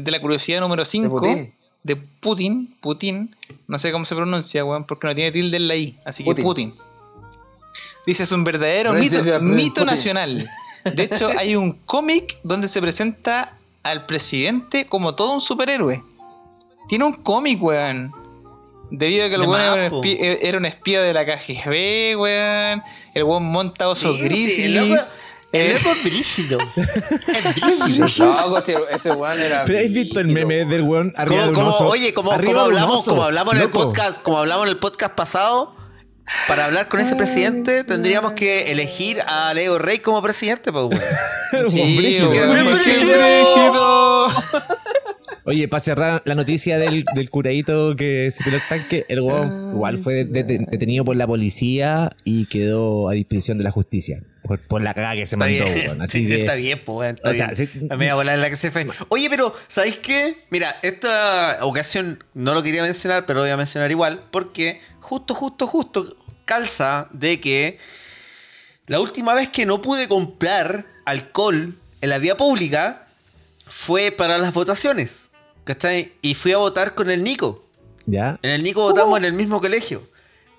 de 0.00 0.10
la 0.10 0.20
curiosidad 0.20 0.60
número 0.60 0.84
5 0.86 1.10
Putin? 1.10 1.52
de 1.82 1.96
Putin, 1.96 2.74
Putin, 2.80 3.36
no 3.68 3.78
sé 3.78 3.92
cómo 3.92 4.04
se 4.06 4.14
pronuncia, 4.14 4.64
weón, 4.64 4.84
porque 4.84 5.06
no 5.08 5.14
tiene 5.14 5.30
tilde 5.32 5.56
en 5.58 5.68
la 5.68 5.76
I, 5.76 5.98
así 6.06 6.24
que 6.24 6.34
Putin. 6.42 6.72
Dice, 8.06 8.22
es 8.22 8.32
un 8.32 8.44
verdadero 8.44 8.92
mito, 8.92 9.22
mito 9.40 9.84
nacional. 9.84 10.48
De 10.94 11.02
hecho, 11.02 11.28
hay 11.38 11.56
un 11.56 11.72
cómic 11.72 12.38
donde 12.44 12.68
se 12.68 12.80
presenta 12.80 13.52
al 13.82 14.06
presidente 14.06 14.86
como 14.86 15.14
todo 15.14 15.32
un 15.32 15.40
superhéroe. 15.40 16.02
Tiene 16.88 17.04
un 17.04 17.12
cómic, 17.14 17.60
weón. 17.62 18.12
Debido 18.90 19.26
a 19.26 19.28
que 19.28 19.34
el 19.34 19.42
weón 19.42 19.60
era, 19.60 19.86
espía- 19.88 20.38
era 20.40 20.58
un 20.58 20.64
espía 20.64 21.02
de 21.02 21.12
la 21.12 21.26
KGB, 21.26 22.16
weón. 22.20 22.82
El 23.14 23.24
weón 23.24 23.44
monta 23.44 23.88
osos 23.88 24.16
Sí, 24.16 24.48
sí, 24.48 24.62
el 25.60 25.72
loco- 25.72 25.78
Eh, 25.78 25.82
loco 25.84 25.90
es 25.96 26.04
brígido. 26.04 26.58
Es 26.76 27.54
brígido. 27.54 28.26
No, 28.48 28.58
ese, 28.58 28.74
ese 28.90 29.12
weón 29.12 29.40
era. 29.40 29.64
Pero 29.64 29.78
¿has 29.78 29.92
visto 29.92 30.20
el 30.20 30.28
meme 30.28 30.64
del 30.64 30.82
weón 30.82 31.12
arriba 31.16 31.40
Como, 31.40 31.42
de 31.42 31.48
un 31.50 31.54
como- 31.54 31.68
oso? 31.70 31.86
oye, 31.88 32.12
como, 32.14 32.32
hablamos, 32.32 33.04
como 33.04 33.22
hablamos 33.24 33.54
en 33.54 33.60
el 33.60 33.66
loco. 33.66 33.80
podcast, 33.84 34.22
como 34.22 34.38
hablamos 34.38 34.66
en 34.66 34.70
el 34.72 34.78
podcast 34.78 35.14
pasado, 35.14 35.74
para 36.48 36.64
hablar 36.64 36.88
con 36.88 36.98
ese 37.00 37.14
presidente 37.14 37.84
tendríamos 37.84 38.32
que 38.32 38.72
elegir 38.72 39.20
a 39.28 39.54
Leo 39.54 39.78
Rey 39.78 39.98
como 40.00 40.20
presidente, 40.22 40.72
pues, 40.72 40.84
weón. 40.86 41.70
sí, 41.70 41.96
brígido. 41.96 42.30
Oye, 45.44 45.68
para 45.68 45.80
cerrar 45.80 46.22
la 46.24 46.34
noticia 46.34 46.76
del, 46.78 47.04
del 47.14 47.30
curadito 47.30 47.94
que 47.94 48.30
se 48.32 48.42
tiró 48.42 48.56
el 48.56 48.62
tanque, 48.68 49.06
el 49.08 49.20
weón 49.20 49.70
igual 49.74 49.96
fue 49.98 50.24
deten- 50.26 50.66
detenido 50.68 51.04
por 51.04 51.14
la 51.16 51.24
policía 51.28 52.10
y 52.24 52.46
quedó 52.46 53.08
a 53.08 53.12
disposición 53.12 53.56
de 53.56 53.62
la 53.64 53.70
justicia. 53.70 54.20
Por, 54.46 54.60
por 54.60 54.82
la 54.82 54.94
cagada 54.94 55.14
que 55.14 55.26
se 55.26 55.36
mandó, 55.36 55.64
weón. 55.64 56.02
Así 56.02 56.20
sí, 56.20 56.26
que, 56.26 56.40
está 56.40 56.54
bien, 56.54 56.80
pues, 56.84 57.14
está 57.14 57.30
o 57.30 57.34
sea, 57.34 57.54
sí- 57.54 57.68
La 57.88 57.96
media 57.96 58.14
bola 58.14 58.34
en 58.34 58.40
la 58.40 58.50
que 58.50 58.56
se 58.56 58.70
fue. 58.70 58.86
Oye, 59.08 59.28
pero, 59.28 59.52
¿sabéis 59.68 59.98
qué? 59.98 60.36
Mira, 60.50 60.76
esta 60.82 61.58
ocasión 61.62 62.22
no 62.34 62.54
lo 62.54 62.62
quería 62.62 62.82
mencionar, 62.82 63.26
pero 63.26 63.38
lo 63.38 63.42
voy 63.44 63.50
a 63.50 63.56
mencionar 63.56 63.90
igual, 63.90 64.24
porque 64.30 64.80
justo, 65.00 65.34
justo, 65.34 65.66
justo 65.66 66.16
calza 66.44 67.08
de 67.12 67.40
que 67.40 67.78
la 68.86 69.00
última 69.00 69.34
vez 69.34 69.48
que 69.48 69.66
no 69.66 69.82
pude 69.82 70.08
comprar 70.08 70.84
alcohol 71.04 71.74
en 72.00 72.08
la 72.08 72.18
vía 72.18 72.36
pública 72.36 73.08
fue 73.66 74.12
para 74.12 74.38
las 74.38 74.52
votaciones. 74.54 75.28
¿Cachai? 75.64 76.12
Y 76.22 76.34
fui 76.34 76.52
a 76.52 76.58
votar 76.58 76.94
con 76.94 77.10
el 77.10 77.24
Nico. 77.24 77.66
¿Ya? 78.04 78.38
En 78.42 78.50
el 78.52 78.62
Nico 78.62 78.82
votamos 78.82 79.18
en 79.18 79.24
el 79.24 79.32
mismo 79.32 79.60
colegio. 79.60 80.08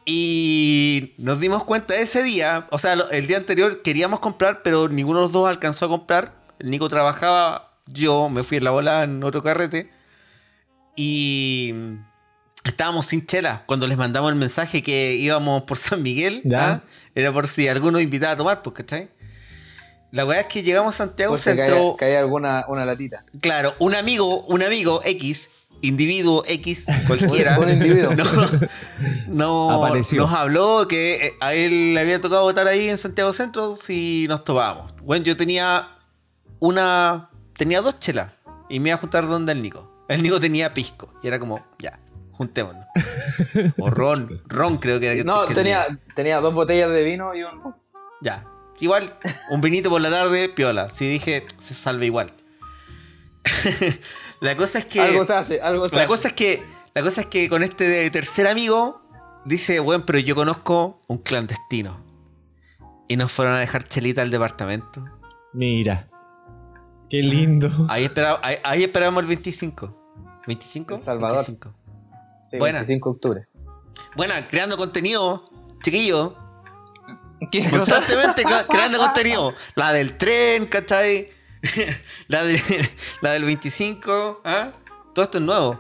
Y 0.09 1.13
nos 1.17 1.41
dimos 1.41 1.65
cuenta 1.65 1.93
ese 1.97 2.23
día, 2.23 2.65
o 2.71 2.77
sea, 2.77 2.93
el 3.11 3.27
día 3.27 3.35
anterior 3.35 3.81
queríamos 3.81 4.21
comprar, 4.21 4.63
pero 4.63 4.88
ninguno 4.88 5.19
de 5.19 5.23
los 5.25 5.34
dos 5.34 5.49
alcanzó 5.49 5.84
a 5.85 5.89
comprar. 5.89 6.34
El 6.59 6.69
Nico 6.69 6.88
trabajaba, 6.88 7.73
yo 7.88 8.29
me 8.29 8.43
fui 8.43 8.55
en 8.55 8.63
la 8.63 8.71
bola 8.71 9.03
en 9.03 9.21
otro 9.25 9.43
carrete. 9.43 9.91
Y 10.95 11.73
estábamos 12.63 13.07
sin 13.07 13.25
chela. 13.25 13.63
Cuando 13.65 13.85
les 13.85 13.97
mandamos 13.97 14.31
el 14.31 14.38
mensaje 14.38 14.81
que 14.81 15.15
íbamos 15.15 15.63
por 15.63 15.77
San 15.77 16.01
Miguel, 16.01 16.41
Ya. 16.45 16.69
¿ah? 16.71 16.84
era 17.13 17.34
por 17.34 17.45
si 17.45 17.67
alguno 17.67 17.99
invitaba 17.99 18.31
a 18.31 18.38
tomar, 18.38 18.61
pues, 18.61 18.75
¿cachai? 18.77 19.09
La 20.11 20.25
weá 20.25 20.39
es 20.39 20.47
que 20.47 20.63
llegamos 20.63 20.95
a 20.95 20.99
Santiago 20.99 21.35
si 21.35 21.43
Centro. 21.43 21.97
cae, 21.97 22.11
cae 22.11 22.17
alguna 22.17 22.63
una 22.69 22.85
latita. 22.85 23.25
Claro, 23.41 23.73
un 23.79 23.93
amigo, 23.93 24.45
un 24.45 24.63
amigo 24.63 25.01
X, 25.03 25.49
individuo 25.81 26.43
X, 26.47 26.85
cualquiera. 27.07 27.59
Un 27.59 27.69
individuo. 27.69 28.13
No, 28.15 28.23
no- 29.27 29.85
Apareció. 29.85 30.21
nos 30.21 30.33
habló 30.33 30.87
que 30.87 31.27
eh, 31.27 31.33
a 31.39 31.53
él 31.53 31.93
le 31.93 31.99
había 31.99 32.19
tocado 32.21 32.43
votar 32.43 32.67
ahí 32.67 32.89
en 32.89 32.97
Santiago 32.97 33.31
Centro 33.33 33.75
si 33.75 34.25
nos 34.27 34.43
topábamos. 34.43 34.93
Bueno, 35.03 35.23
yo 35.25 35.35
tenía 35.37 35.89
una. 36.59 37.29
Tenía 37.53 37.81
dos 37.81 37.97
chelas 37.99 38.31
y 38.69 38.79
me 38.79 38.89
iba 38.89 38.97
a 38.97 38.99
juntar 38.99 39.27
donde 39.27 39.51
el 39.51 39.61
Nico. 39.61 40.05
El 40.07 40.21
Nico 40.23 40.39
tenía 40.39 40.73
pisco 40.73 41.13
y 41.23 41.27
era 41.27 41.39
como, 41.39 41.65
ya, 41.79 41.99
juntémonos. 42.31 42.85
O 43.79 43.89
ron, 43.89 44.27
ron 44.47 44.77
creo 44.77 44.99
que 44.99 45.07
era. 45.11 45.23
No, 45.23 45.45
que 45.47 45.53
tenía, 45.53 45.85
tenía 46.15 46.39
dos 46.39 46.53
botellas 46.53 46.89
de 46.91 47.03
vino 47.03 47.33
y 47.35 47.43
un. 47.43 47.73
Ya. 48.21 48.45
Igual, 48.79 49.17
un 49.49 49.59
vinito 49.59 49.89
por 49.89 49.99
la 50.01 50.11
tarde, 50.11 50.49
piola. 50.49 50.91
Si 50.91 51.07
dije, 51.07 51.47
se 51.59 51.73
salve 51.73 52.05
igual. 52.05 52.31
la 54.41 54.55
cosa 54.55 54.80
es 54.80 54.85
que. 54.85 55.01
Algo 55.01 55.23
se 55.26 55.34
hace, 55.34 55.61
algo 55.61 55.88
se 55.89 55.95
La 55.95 56.01
hace. 56.03 56.07
cosa 56.09 56.27
es 56.30 56.34
que, 56.34 56.64
la 56.93 57.01
cosa 57.03 57.22
es 57.22 57.27
que 57.27 57.49
con 57.49 57.64
este 57.64 58.09
tercer 58.11 58.47
amigo 58.47 59.01
dice, 59.45 59.80
bueno, 59.80 60.05
pero 60.05 60.19
yo 60.19 60.35
conozco 60.35 61.01
un 61.07 61.18
clandestino. 61.19 62.05
Y 63.07 63.15
nos 63.18 63.31
fueron 63.31 63.55
a 63.55 63.59
dejar 63.59 63.88
chelita 63.88 64.22
al 64.22 64.30
departamento. 64.31 65.05
Mira. 65.53 66.09
Qué 67.09 67.22
lindo. 67.23 67.69
Ahí, 67.89 68.03
espera- 68.03 68.39
ahí, 68.43 68.57
ahí 68.64 68.84
esperábamos 68.84 69.22
el 69.22 69.27
25. 69.27 70.41
¿25? 70.45 70.95
El 70.95 71.01
Salvador. 71.01 71.45
25. 71.45 71.73
Sí, 72.45 72.57
buena. 72.59 72.80
25 72.80 73.09
de 73.09 73.14
octubre. 73.15 73.47
Bueno, 74.15 74.34
creando 74.49 74.76
contenido, 74.77 75.49
chiquillo. 75.84 76.35
Constantemente 77.69 78.43
creando 78.68 78.97
contenido. 79.05 79.53
La 79.76 79.93
del 79.93 80.18
tren, 80.18 80.65
¿cachai? 80.65 81.30
la, 82.27 82.43
de- 82.43 82.89
la 83.21 83.31
del 83.31 83.43
25. 83.45 84.41
¿ah? 84.45 84.71
Todo 85.13 85.23
esto 85.25 85.38
es 85.39 85.43
nuevo. 85.43 85.79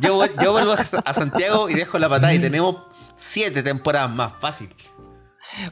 Yo, 0.00 0.16
vuel- 0.18 0.32
yo 0.42 0.52
vuelvo 0.52 0.72
a 0.72 1.14
Santiago 1.14 1.68
y 1.68 1.74
dejo 1.74 1.98
la 1.98 2.08
patada 2.08 2.34
y 2.34 2.38
tenemos 2.38 2.76
siete 3.16 3.62
temporadas 3.62 4.10
más. 4.10 4.32
Fácil. 4.40 4.74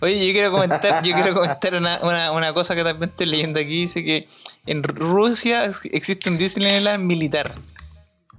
Oye, 0.01 0.27
yo 0.27 0.33
quiero 0.33 0.53
comentar, 0.53 1.03
yo 1.03 1.15
quiero 1.15 1.35
comentar 1.35 1.75
una, 1.75 2.53
cosa 2.55 2.75
que 2.75 2.85
también 2.85 3.11
estoy 3.11 3.27
leyendo 3.27 3.59
aquí. 3.61 3.83
Dice 3.83 4.05
que 4.05 4.29
en 4.67 4.83
Rusia 4.83 5.65
ex- 5.67 5.87
existe 5.87 6.31
un 6.31 6.39
Disneyland 6.39 7.05
militar. 7.05 7.55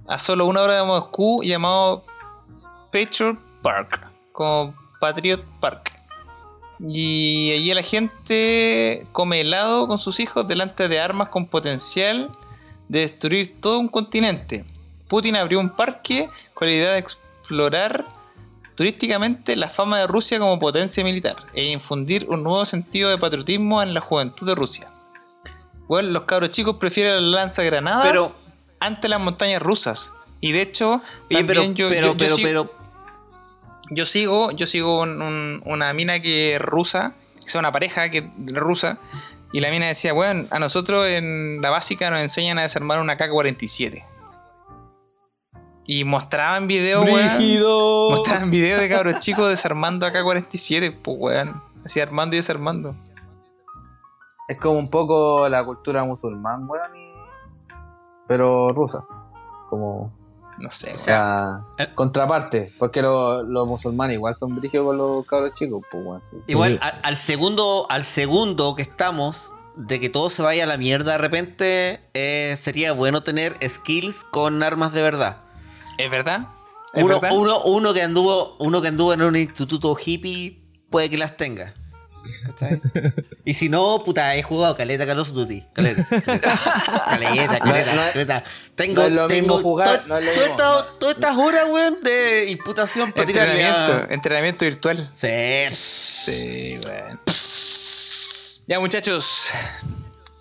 A 0.08 0.18
solo 0.18 0.46
una 0.46 0.62
hora 0.62 0.76
de 0.76 0.84
Moscú 0.84 1.42
llamado 1.42 2.04
Patriot 2.92 3.36
Park. 3.62 4.08
Como 4.32 4.74
Patriot 5.00 5.44
Park. 5.60 5.92
Y 6.78 7.52
allí 7.52 7.72
la 7.74 7.82
gente 7.82 9.06
come 9.12 9.40
helado 9.40 9.88
con 9.88 9.98
sus 9.98 10.20
hijos 10.20 10.46
delante 10.46 10.88
de 10.88 11.00
armas 11.00 11.28
con 11.28 11.46
potencial 11.46 12.30
de 12.88 13.00
destruir 13.00 13.60
todo 13.60 13.78
un 13.78 13.88
continente. 13.88 14.64
Putin 15.08 15.36
abrió 15.36 15.58
un 15.60 15.70
parque 15.70 16.28
con 16.54 16.68
la 16.68 16.74
idea 16.74 16.92
de 16.92 16.98
explorar 16.98 18.04
turísticamente 18.74 19.56
la 19.56 19.68
fama 19.70 19.98
de 20.00 20.06
Rusia 20.06 20.38
como 20.38 20.58
potencia 20.58 21.02
militar 21.02 21.36
e 21.54 21.64
infundir 21.72 22.26
un 22.28 22.42
nuevo 22.42 22.64
sentido 22.64 23.08
de 23.08 23.16
patriotismo 23.16 23.82
en 23.82 23.94
la 23.94 24.00
juventud 24.00 24.46
de 24.46 24.54
Rusia. 24.54 24.90
Bueno, 25.88 26.10
los 26.10 26.24
cabros 26.24 26.50
chicos 26.50 26.76
prefieren 26.76 27.14
las 27.14 27.42
lanzagranadas 27.42 28.06
Pero- 28.06 28.26
ante 28.80 29.08
las 29.08 29.20
montañas 29.20 29.62
rusas. 29.62 30.12
Y 30.40 30.52
de 30.52 30.60
hecho, 30.62 31.00
Oye, 31.30 31.44
pero, 31.44 31.62
yo, 31.72 31.88
pero, 31.88 32.06
yo- 32.08 32.12
yo 32.12 32.16
pero, 32.18 32.36
sí- 32.36 32.42
pero, 32.42 32.70
yo 33.90 34.04
sigo, 34.04 34.50
yo 34.52 34.66
sigo 34.66 35.00
un- 35.02 35.20
un- 35.22 35.62
una 35.64 35.92
mina 35.92 36.20
que 36.20 36.54
es 36.56 36.60
rusa, 36.60 37.12
que 37.40 37.46
es 37.46 37.54
una 37.54 37.72
pareja 37.72 38.10
que 38.10 38.30
rusa, 38.38 38.98
y 39.52 39.60
la 39.60 39.70
mina 39.70 39.86
decía, 39.86 40.12
bueno, 40.12 40.46
a 40.50 40.58
nosotros 40.58 41.06
en 41.06 41.60
la 41.62 41.70
básica 41.70 42.10
nos 42.10 42.20
enseñan 42.20 42.58
a 42.58 42.62
desarmar 42.62 43.00
una 43.00 43.16
K-47. 43.16 44.04
Y 45.88 46.02
mostraban 46.04 46.66
videos, 46.66 47.04
weón. 47.04 47.28
Mostraban 48.10 48.50
videos 48.50 48.80
de 48.80 48.88
cabros 48.88 49.20
chicos 49.20 49.48
desarmando 49.48 50.04
AK-47, 50.06 50.92
pues 51.00 51.16
weón. 51.20 51.62
Así 51.84 52.00
armando 52.00 52.34
y 52.34 52.38
desarmando. 52.40 52.96
Es 54.48 54.58
como 54.58 54.78
un 54.78 54.90
poco 54.90 55.48
la 55.48 55.64
cultura 55.64 56.02
musulmán, 56.04 56.66
weón, 56.68 56.96
y- 56.96 57.12
pero 58.26 58.70
rusa. 58.70 59.04
Como, 59.70 60.10
No 60.58 60.70
sé, 60.70 60.94
o 60.94 60.98
sea, 60.98 61.60
eh. 61.78 61.88
contraparte. 61.94 62.72
Porque 62.78 63.02
los, 63.02 63.44
los 63.44 63.66
musulmanes 63.66 64.14
igual 64.14 64.34
son 64.34 64.56
brígidos 64.56 64.86
con 64.86 64.96
los 64.96 65.26
cabros 65.26 65.52
chicos, 65.54 65.82
pues, 65.90 66.22
igual 66.46 66.78
al, 66.82 67.00
al 67.02 67.16
segundo, 67.16 67.86
al 67.90 68.04
segundo 68.04 68.74
que 68.74 68.82
estamos, 68.82 69.52
de 69.76 70.00
que 70.00 70.08
todo 70.08 70.30
se 70.30 70.42
vaya 70.42 70.64
a 70.64 70.66
la 70.66 70.78
mierda 70.78 71.12
de 71.12 71.18
repente, 71.18 72.00
eh, 72.14 72.54
sería 72.56 72.92
bueno 72.92 73.22
tener 73.22 73.56
skills 73.62 74.24
con 74.24 74.62
armas 74.62 74.92
de 74.92 75.02
verdad. 75.02 75.42
¿Es 75.98 76.10
verdad? 76.10 76.48
¿Es 76.94 77.04
Uno, 77.04 77.20
verdad? 77.20 77.36
uno, 77.36 77.62
uno 77.64 77.92
que 77.92 78.02
anduvo, 78.02 78.56
uno 78.58 78.80
que 78.80 78.88
anduvo 78.88 79.12
en 79.12 79.22
un 79.22 79.36
instituto 79.36 79.96
hippie 80.02 80.62
puede 80.88 81.10
que 81.10 81.18
las 81.18 81.36
tenga. 81.36 81.74
¿Cachai? 82.46 82.80
y 83.44 83.54
si 83.54 83.68
no, 83.68 84.02
puta, 84.04 84.34
he 84.36 84.42
jugado 84.42 84.76
caleta 84.76 85.06
Call 85.06 85.18
of 85.18 85.30
Duty. 85.32 85.62
Caleta, 85.72 86.04
caleta, 86.08 87.58
caleta, 87.58 88.12
caleta. 88.12 88.44
Tengo, 88.74 89.02
no 89.02 89.06
es 89.08 89.12
lo 89.12 89.28
mismo 89.28 89.56
tengo 89.56 89.58
jugar, 89.62 90.02
no 90.06 90.18
es 90.18 90.24
lo 90.24 90.32
todas 90.56 90.84
mismo. 90.90 91.08
estas- 91.10 91.36
horas, 91.38 91.64
weón, 91.70 91.98
de 92.02 92.50
imputación 92.50 93.12
para 93.12 93.26
tirarle 93.26 93.52
Entrenamiento, 93.62 93.92
a... 94.10 94.14
entrenamiento 94.14 94.64
virtual. 94.64 95.10
Sí. 95.14 95.28
Sí, 95.72 96.78
weón. 96.84 97.20
Ya, 98.66 98.80
muchachos. 98.80 99.50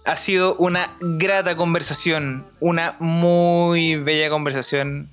Ha 0.06 0.18
sido 0.18 0.56
una 0.58 0.96
grata 1.00 1.56
conversación. 1.56 2.46
Una 2.60 2.96
muy 3.00 3.96
bella 3.98 4.30
conversación. 4.30 5.10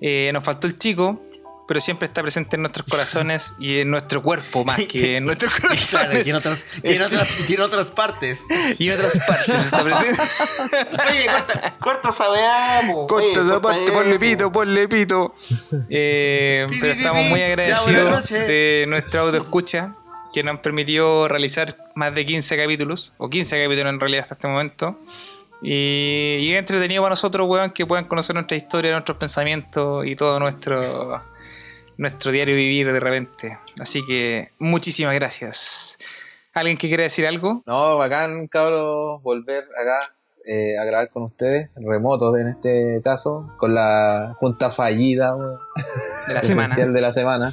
Eh, 0.00 0.30
nos 0.32 0.44
faltó 0.44 0.66
el 0.66 0.78
chico, 0.78 1.20
pero 1.70 1.80
siempre 1.80 2.06
está 2.06 2.20
presente 2.20 2.56
en 2.56 2.62
nuestros 2.62 2.84
corazones 2.90 3.54
y 3.60 3.78
en 3.78 3.92
nuestro 3.92 4.20
cuerpo 4.24 4.64
más 4.64 4.84
que 4.88 5.18
en 5.18 5.24
nuestros 5.26 5.54
Claro, 5.54 5.68
corazones. 5.68 6.26
y 6.26 6.30
en 6.30 6.36
otras, 6.36 6.66
y 6.82 6.94
en 6.94 7.02
otras, 7.02 7.48
y 7.48 7.54
en 7.54 7.60
otras 7.60 7.90
partes. 7.92 8.40
y 8.80 8.88
en 8.88 8.94
otras 8.96 9.16
partes 9.18 9.48
está 9.50 9.84
presente. 9.84 10.20
Oye, 11.08 11.26
corta, 11.26 11.76
corta. 11.78 12.28
Oye, 12.28 13.06
Corta 13.06 13.40
esa 13.40 13.60
parte, 13.60 13.92
ponle 13.92 14.18
pito, 14.18 14.50
ponle 14.50 14.88
pito. 14.88 15.32
Eh, 15.88 16.66
pero 16.80 16.92
estamos 16.92 17.24
muy 17.26 17.40
agradecidos 17.40 18.28
de 18.30 18.86
nuestro 18.88 19.20
audio 19.20 19.40
escucha 19.40 19.94
que 20.34 20.42
nos 20.42 20.56
han 20.56 20.62
permitido 20.62 21.28
realizar 21.28 21.76
más 21.94 22.12
de 22.16 22.26
15 22.26 22.56
capítulos, 22.56 23.14
o 23.18 23.30
15 23.30 23.62
capítulos 23.62 23.92
en 23.94 24.00
realidad 24.00 24.22
hasta 24.24 24.34
este 24.34 24.48
momento. 24.48 24.98
Y, 25.62 26.38
y 26.40 26.52
es 26.52 26.58
entretenido 26.58 27.00
para 27.04 27.10
nosotros, 27.10 27.46
weón, 27.48 27.70
que 27.70 27.86
puedan 27.86 28.06
conocer 28.06 28.34
nuestra 28.34 28.56
historia, 28.56 28.90
nuestros 28.90 29.18
pensamientos 29.18 30.04
y 30.04 30.16
todo 30.16 30.40
nuestro, 30.40 31.22
nuestro 32.00 32.32
diario 32.32 32.56
vivir 32.56 32.90
de 32.90 32.98
repente. 32.98 33.58
Así 33.78 34.02
que 34.02 34.48
muchísimas 34.58 35.14
gracias. 35.14 35.98
¿Alguien 36.54 36.78
que 36.78 36.88
quiera 36.88 37.02
decir 37.02 37.26
algo? 37.26 37.62
No, 37.66 37.98
bacán, 37.98 38.48
cabros, 38.48 39.22
volver 39.22 39.64
acá 39.64 40.14
eh, 40.46 40.78
a 40.78 40.84
grabar 40.86 41.10
con 41.10 41.24
ustedes, 41.24 41.68
remotos 41.76 42.34
en 42.40 42.48
este 42.48 43.02
caso, 43.04 43.52
con 43.58 43.74
la 43.74 44.34
junta 44.38 44.70
fallida, 44.70 45.36
De 46.26 46.34
la 46.34 46.40
semana. 46.42 46.74
de 46.74 47.00
la 47.02 47.12
semana. 47.12 47.52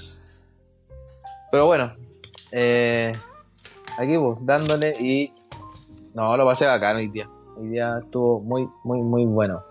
Pero 1.52 1.66
bueno, 1.66 1.92
eh, 2.54 3.14
aquí 3.98 4.18
pues, 4.18 4.38
dándole 4.42 4.94
y... 4.98 5.34
No, 6.14 6.38
lo 6.38 6.46
pasé 6.46 6.66
bacán 6.66 6.96
hoy 6.96 7.10
día. 7.10 7.30
Hoy 7.58 7.68
día 7.68 8.00
estuvo 8.02 8.40
muy, 8.40 8.68
muy, 8.86 9.02
muy 9.02 9.26
bueno. 9.26 9.62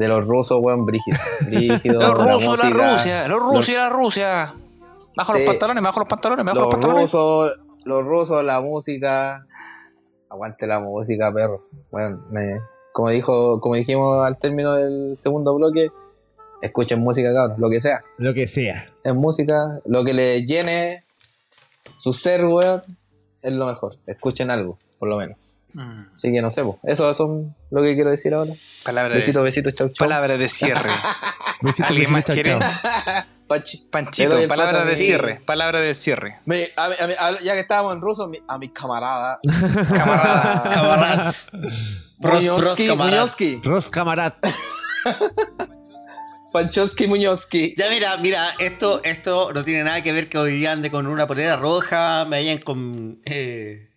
De 0.00 0.08
los 0.08 0.24
rusos, 0.26 0.58
weón, 0.62 0.84
brígido. 0.86 1.18
Brígido, 1.46 2.00
Los 2.00 2.18
la 2.18 2.32
rusos, 2.34 2.58
la 2.58 2.64
música, 2.70 2.92
Rusia, 2.92 3.28
los 3.28 3.40
rusos 3.40 3.68
y 3.68 3.74
la 3.74 3.90
Rusia. 3.90 4.54
Bajo 5.14 5.32
los 5.34 5.42
pantalones, 5.42 5.82
bajo 5.84 6.00
los 6.00 6.08
pantalones, 6.08 6.44
bajo 6.46 6.56
los 6.56 6.64
los 6.64 6.70
pantalones. 6.72 7.02
rusos, 7.04 7.58
los 7.84 8.04
rusos, 8.04 8.44
la 8.44 8.60
música. 8.60 9.46
Aguante 10.30 10.66
la 10.66 10.80
música, 10.80 11.30
perro. 11.32 11.66
Bueno, 11.90 12.24
me- 12.30 12.60
como 12.92 13.10
dijo, 13.10 13.60
como 13.60 13.74
dijimos 13.76 14.26
al 14.26 14.38
término 14.38 14.74
del 14.74 15.16
segundo 15.20 15.54
bloque, 15.54 15.88
escuchen 16.62 17.00
música, 17.00 17.32
cabrón, 17.34 17.56
lo 17.60 17.68
que 17.68 17.80
sea. 17.80 18.02
Lo 18.18 18.32
que 18.34 18.46
sea. 18.46 18.88
Es 19.04 19.14
música, 19.14 19.80
lo 19.84 20.02
que 20.04 20.14
le 20.14 20.46
llene 20.46 21.04
su 21.98 22.12
ser, 22.12 22.44
weón, 22.46 22.82
es 23.42 23.52
lo 23.54 23.66
mejor. 23.66 23.96
Escuchen 24.06 24.50
algo, 24.50 24.78
por 24.98 25.08
lo 25.08 25.16
menos. 25.18 25.36
Mm. 25.72 26.06
Así 26.12 26.32
que 26.32 26.42
no 26.42 26.50
sé, 26.50 26.62
po. 26.62 26.78
eso 26.82 27.10
es 27.10 27.18
lo 27.18 27.82
que 27.82 27.94
quiero 27.94 28.10
decir 28.10 28.34
ahora. 28.34 28.52
Palabra 28.84 29.14
Besitos, 29.14 29.40
de, 29.40 29.44
besitos, 29.44 29.74
chau, 29.74 29.88
chau. 29.88 30.06
palabra 30.06 30.36
de 30.36 30.48
cierre. 30.48 30.90
Besitos, 31.62 31.90
¿Alguien 31.90 32.10
más 32.12 32.24
besitos, 32.26 32.58
quiere? 32.58 32.58
Le 33.50 33.86
Panchito, 33.90 34.48
palabra 34.48 34.84
de 34.84 34.92
mi- 34.92 34.96
cierre. 34.98 35.40
Palabra 35.44 35.80
de 35.80 35.92
cierre. 35.94 36.38
Me- 36.44 36.68
a 36.76 36.88
mi- 36.88 36.94
a 37.00 37.06
mi- 37.08 37.14
a- 37.18 37.40
ya 37.42 37.54
que 37.54 37.60
estábamos 37.60 37.94
en 37.94 38.00
ruso, 38.00 38.28
mi- 38.28 38.38
a 38.46 38.58
camaradas. 38.72 39.38
Camarada. 39.92 41.32
Pros, 42.20 42.44
pros, 42.44 42.44
Muñozki. 42.44 42.96
Muñozki. 42.96 43.60
Ros 43.64 43.90
Camarat. 43.90 44.36
Panchoski 46.52 47.06
Muñozki. 47.06 47.74
Ya 47.76 47.88
mira, 47.90 48.16
mira, 48.18 48.54
esto, 48.58 49.02
esto 49.04 49.52
no 49.52 49.64
tiene 49.64 49.84
nada 49.84 50.02
que 50.02 50.12
ver 50.12 50.28
que 50.28 50.38
hoy 50.38 50.52
día 50.52 50.72
ande 50.72 50.90
con 50.90 51.06
una 51.06 51.26
polera 51.26 51.56
roja, 51.56 52.24
me 52.26 52.36
hayan 52.38 52.58
con, 52.58 53.20
eh, 53.24 53.89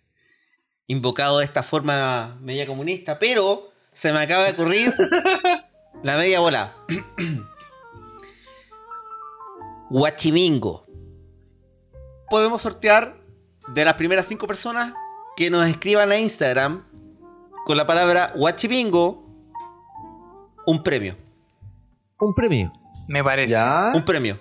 invocado 0.86 1.38
de 1.38 1.44
esta 1.44 1.62
forma 1.62 2.36
media 2.40 2.66
comunista, 2.66 3.18
pero 3.18 3.70
se 3.92 4.12
me 4.12 4.18
acaba 4.18 4.44
de 4.44 4.52
ocurrir 4.52 4.92
la 6.02 6.16
media 6.16 6.40
bola. 6.40 6.74
Guachimingo. 9.90 10.86
Podemos 12.28 12.62
sortear 12.62 13.16
de 13.68 13.84
las 13.84 13.94
primeras 13.94 14.26
cinco 14.26 14.46
personas 14.46 14.92
que 15.36 15.50
nos 15.50 15.66
escriban 15.66 16.10
a 16.12 16.18
Instagram 16.18 16.84
con 17.64 17.76
la 17.76 17.86
palabra 17.86 18.32
Guachimingo 18.34 19.24
un 20.66 20.82
premio. 20.82 21.16
Un 22.18 22.34
premio. 22.34 22.72
Me 23.06 23.22
parece. 23.22 23.54
¿Ya? 23.54 23.92
Un 23.94 24.04
premio. 24.04 24.38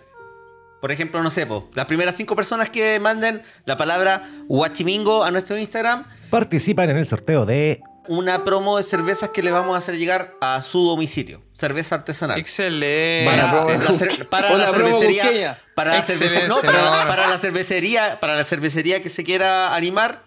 Por 0.82 0.92
ejemplo, 0.92 1.22
no 1.24 1.30
sé, 1.30 1.46
po, 1.46 1.70
las 1.74 1.86
primeras 1.86 2.16
cinco 2.16 2.36
personas 2.36 2.70
que 2.70 3.00
manden 3.00 3.42
la 3.66 3.78
palabra 3.78 4.22
Guachimingo 4.48 5.24
a 5.24 5.32
nuestro 5.32 5.58
Instagram, 5.58 6.06
Participan 6.34 6.90
en 6.90 6.98
el 6.98 7.06
sorteo 7.06 7.46
de. 7.46 7.82
una 8.08 8.44
promo 8.44 8.78
de 8.78 8.84
cervezas 8.84 9.30
que 9.30 9.44
le 9.44 9.52
vamos 9.52 9.76
a 9.76 9.78
hacer 9.78 9.96
llegar 9.98 10.34
a 10.42 10.62
su 10.64 10.84
domicilio. 10.86 11.42
Cerveza 11.54 11.94
artesanal. 11.96 12.40
Excelente. 12.40 13.26
Para, 13.30 13.54
la, 13.54 13.66
cer- 13.66 14.30
para 14.30 14.54
la 14.56 14.72
cervecería. 14.72 15.58
Para 15.76 15.94
la, 15.94 16.02
no, 16.48 16.56
para, 16.62 17.08
para 17.08 17.38
cervecería. 17.38 18.20
Para 18.20 18.36
la 18.36 18.46
cervecería 18.46 19.02
que 19.04 19.10
se 19.10 19.24
quiera 19.24 19.76
animar. 19.76 20.24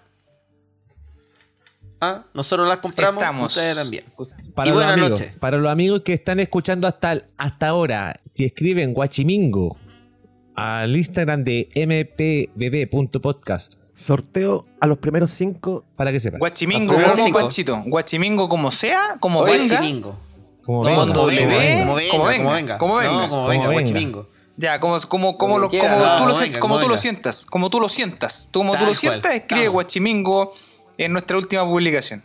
Ah, 2.00 2.24
Nosotros 2.34 2.68
las 2.68 2.78
compramos. 2.78 3.20
Estamos. 3.22 3.56
Ustedes 3.56 3.74
también. 3.76 4.04
Para 4.54 4.70
Y 4.70 4.72
buenas 4.72 4.92
amigos, 4.92 5.10
noches. 5.10 5.32
Para 5.40 5.56
los 5.58 5.70
amigos 5.72 6.02
que 6.04 6.12
están 6.12 6.38
escuchando 6.40 6.86
hasta, 6.86 7.20
hasta 7.36 7.66
ahora, 7.68 8.20
si 8.22 8.44
escriben 8.44 8.94
Guachimingo 8.94 9.76
al 10.54 10.94
Instagram 10.96 11.42
de 11.42 11.68
mpbb.podcast, 12.54 13.74
sorteo 13.96 14.66
a 14.80 14.86
los 14.86 14.98
primeros 14.98 15.30
cinco 15.32 15.84
para 15.96 16.12
que 16.12 16.20
sepan. 16.20 16.38
Guachimingo, 16.38 16.94
como. 16.94 17.32
Panchito. 17.32 17.82
Guachimingo 17.86 18.48
como 18.48 18.70
sea, 18.70 19.16
como 19.18 19.42
venga. 19.42 19.76
Guachimingo. 19.76 20.16
Como 20.62 20.82
venga, 20.82 21.06
como 21.06 21.26
venga, 21.26 21.80
como 21.80 21.94
venga, 21.94 22.12
como 22.12 22.24
venga, 22.24 22.78
como 22.78 22.96
venga. 22.96 23.12
No, 23.12 23.20
como 23.20 23.28
Como 23.28 23.48
venga, 23.48 23.68
venga. 23.68 23.80
Guachimingo. 23.80 24.28
Ya, 24.58 24.80
como, 24.80 24.98
como, 25.00 25.38
como, 25.38 25.58
lo, 25.58 25.68
como 25.68 25.82
No, 25.82 26.18
tú, 26.18 26.26
lo, 26.28 26.34
venga, 26.34 26.60
como 26.60 26.78
tú 26.80 26.88
lo 26.88 26.96
sientas. 26.96 27.46
Como 27.46 27.70
tú 27.70 27.80
lo 27.80 27.88
sientas. 27.88 28.48
Tú, 28.50 28.60
como 28.60 28.72
tú 28.72 28.80
lo 28.80 28.86
cual. 28.86 28.96
sientas, 28.96 29.34
escribe 29.34 29.62
Vamos. 29.62 29.72
Guachimingo 29.74 30.52
en 30.98 31.12
nuestra 31.12 31.36
última 31.36 31.64
publicación. 31.64 32.22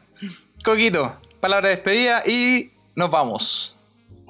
Coquito, 0.63 1.15
palabra 1.39 1.69
de 1.69 1.75
despedida 1.75 2.23
y 2.25 2.71
nos 2.95 3.11
vamos. 3.11 3.77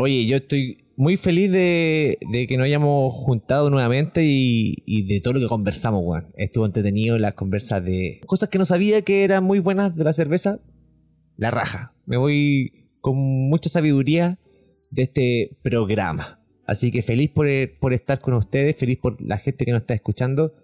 Oye, 0.04 0.26
yo 0.26 0.38
estoy 0.38 0.78
muy 0.98 1.16
feliz 1.16 1.52
de, 1.52 2.18
que 2.50 2.58
nos 2.58 2.66
hayamos 2.66 3.14
juntado 3.14 3.70
nuevamente 3.70 4.24
y, 4.26 5.04
de 5.04 5.22
todo 5.22 5.36
lo 5.36 5.40
que 5.40 5.48
conversamos, 5.48 6.02
weón. 6.04 6.28
Estuvo 6.38 6.66
entretenido 6.66 7.20
las 7.20 7.36
conversas 7.36 7.86
de 7.86 8.20
cosas 8.26 8.50
que 8.50 8.58
no 8.58 8.66
sabía 8.66 9.04
que 9.04 9.24
eran 9.24 9.44
muy 9.44 9.60
buenas 9.60 9.96
de 9.96 10.04
la 10.04 10.12
cerveza. 10.12 10.60
La 11.38 11.52
raja. 11.52 11.94
Me 12.08 12.18
voy 12.18 12.90
con 13.00 13.16
mucha 13.16 13.70
sabiduría 13.70 14.40
de 14.90 15.04
este 15.04 15.60
programa. 15.62 16.42
Así 16.66 16.90
que 16.90 17.04
feliz 17.04 17.30
por, 17.30 17.46
por 17.80 17.94
estar 17.94 18.22
con 18.22 18.34
ustedes, 18.34 18.76
feliz 18.76 18.98
por 18.98 19.22
la 19.22 19.38
gente 19.38 19.66
que 19.66 19.72
nos 19.72 19.82
está 19.82 19.94
escuchando 19.94 20.56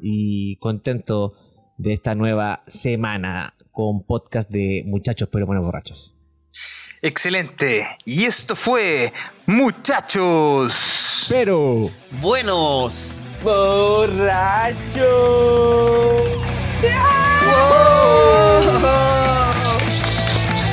y 0.00 0.56
contento 0.56 1.34
de 1.76 1.92
esta 1.92 2.14
nueva 2.14 2.64
semana 2.66 3.58
con 3.72 4.06
podcast 4.06 4.50
de 4.50 4.84
muchachos 4.86 5.28
pero 5.30 5.44
buenos 5.44 5.66
borrachos. 5.66 6.16
Excelente. 7.06 7.86
Y 8.04 8.24
esto 8.24 8.56
fue 8.56 9.12
Muchachos. 9.46 11.26
Pero 11.28 11.88
Buenos. 12.20 13.20
¡Borracho! 13.44 15.04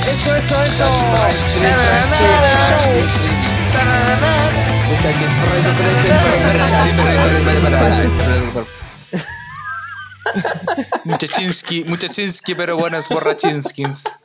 Eso, 0.08 0.36
eso, 0.36 0.62
eso. 0.64 0.84
Muchachinsky, 11.04 11.84
Muchachinsky, 11.84 12.56
pero 12.56 12.76
buenos 12.76 13.08
borrachinskins. 13.08 14.18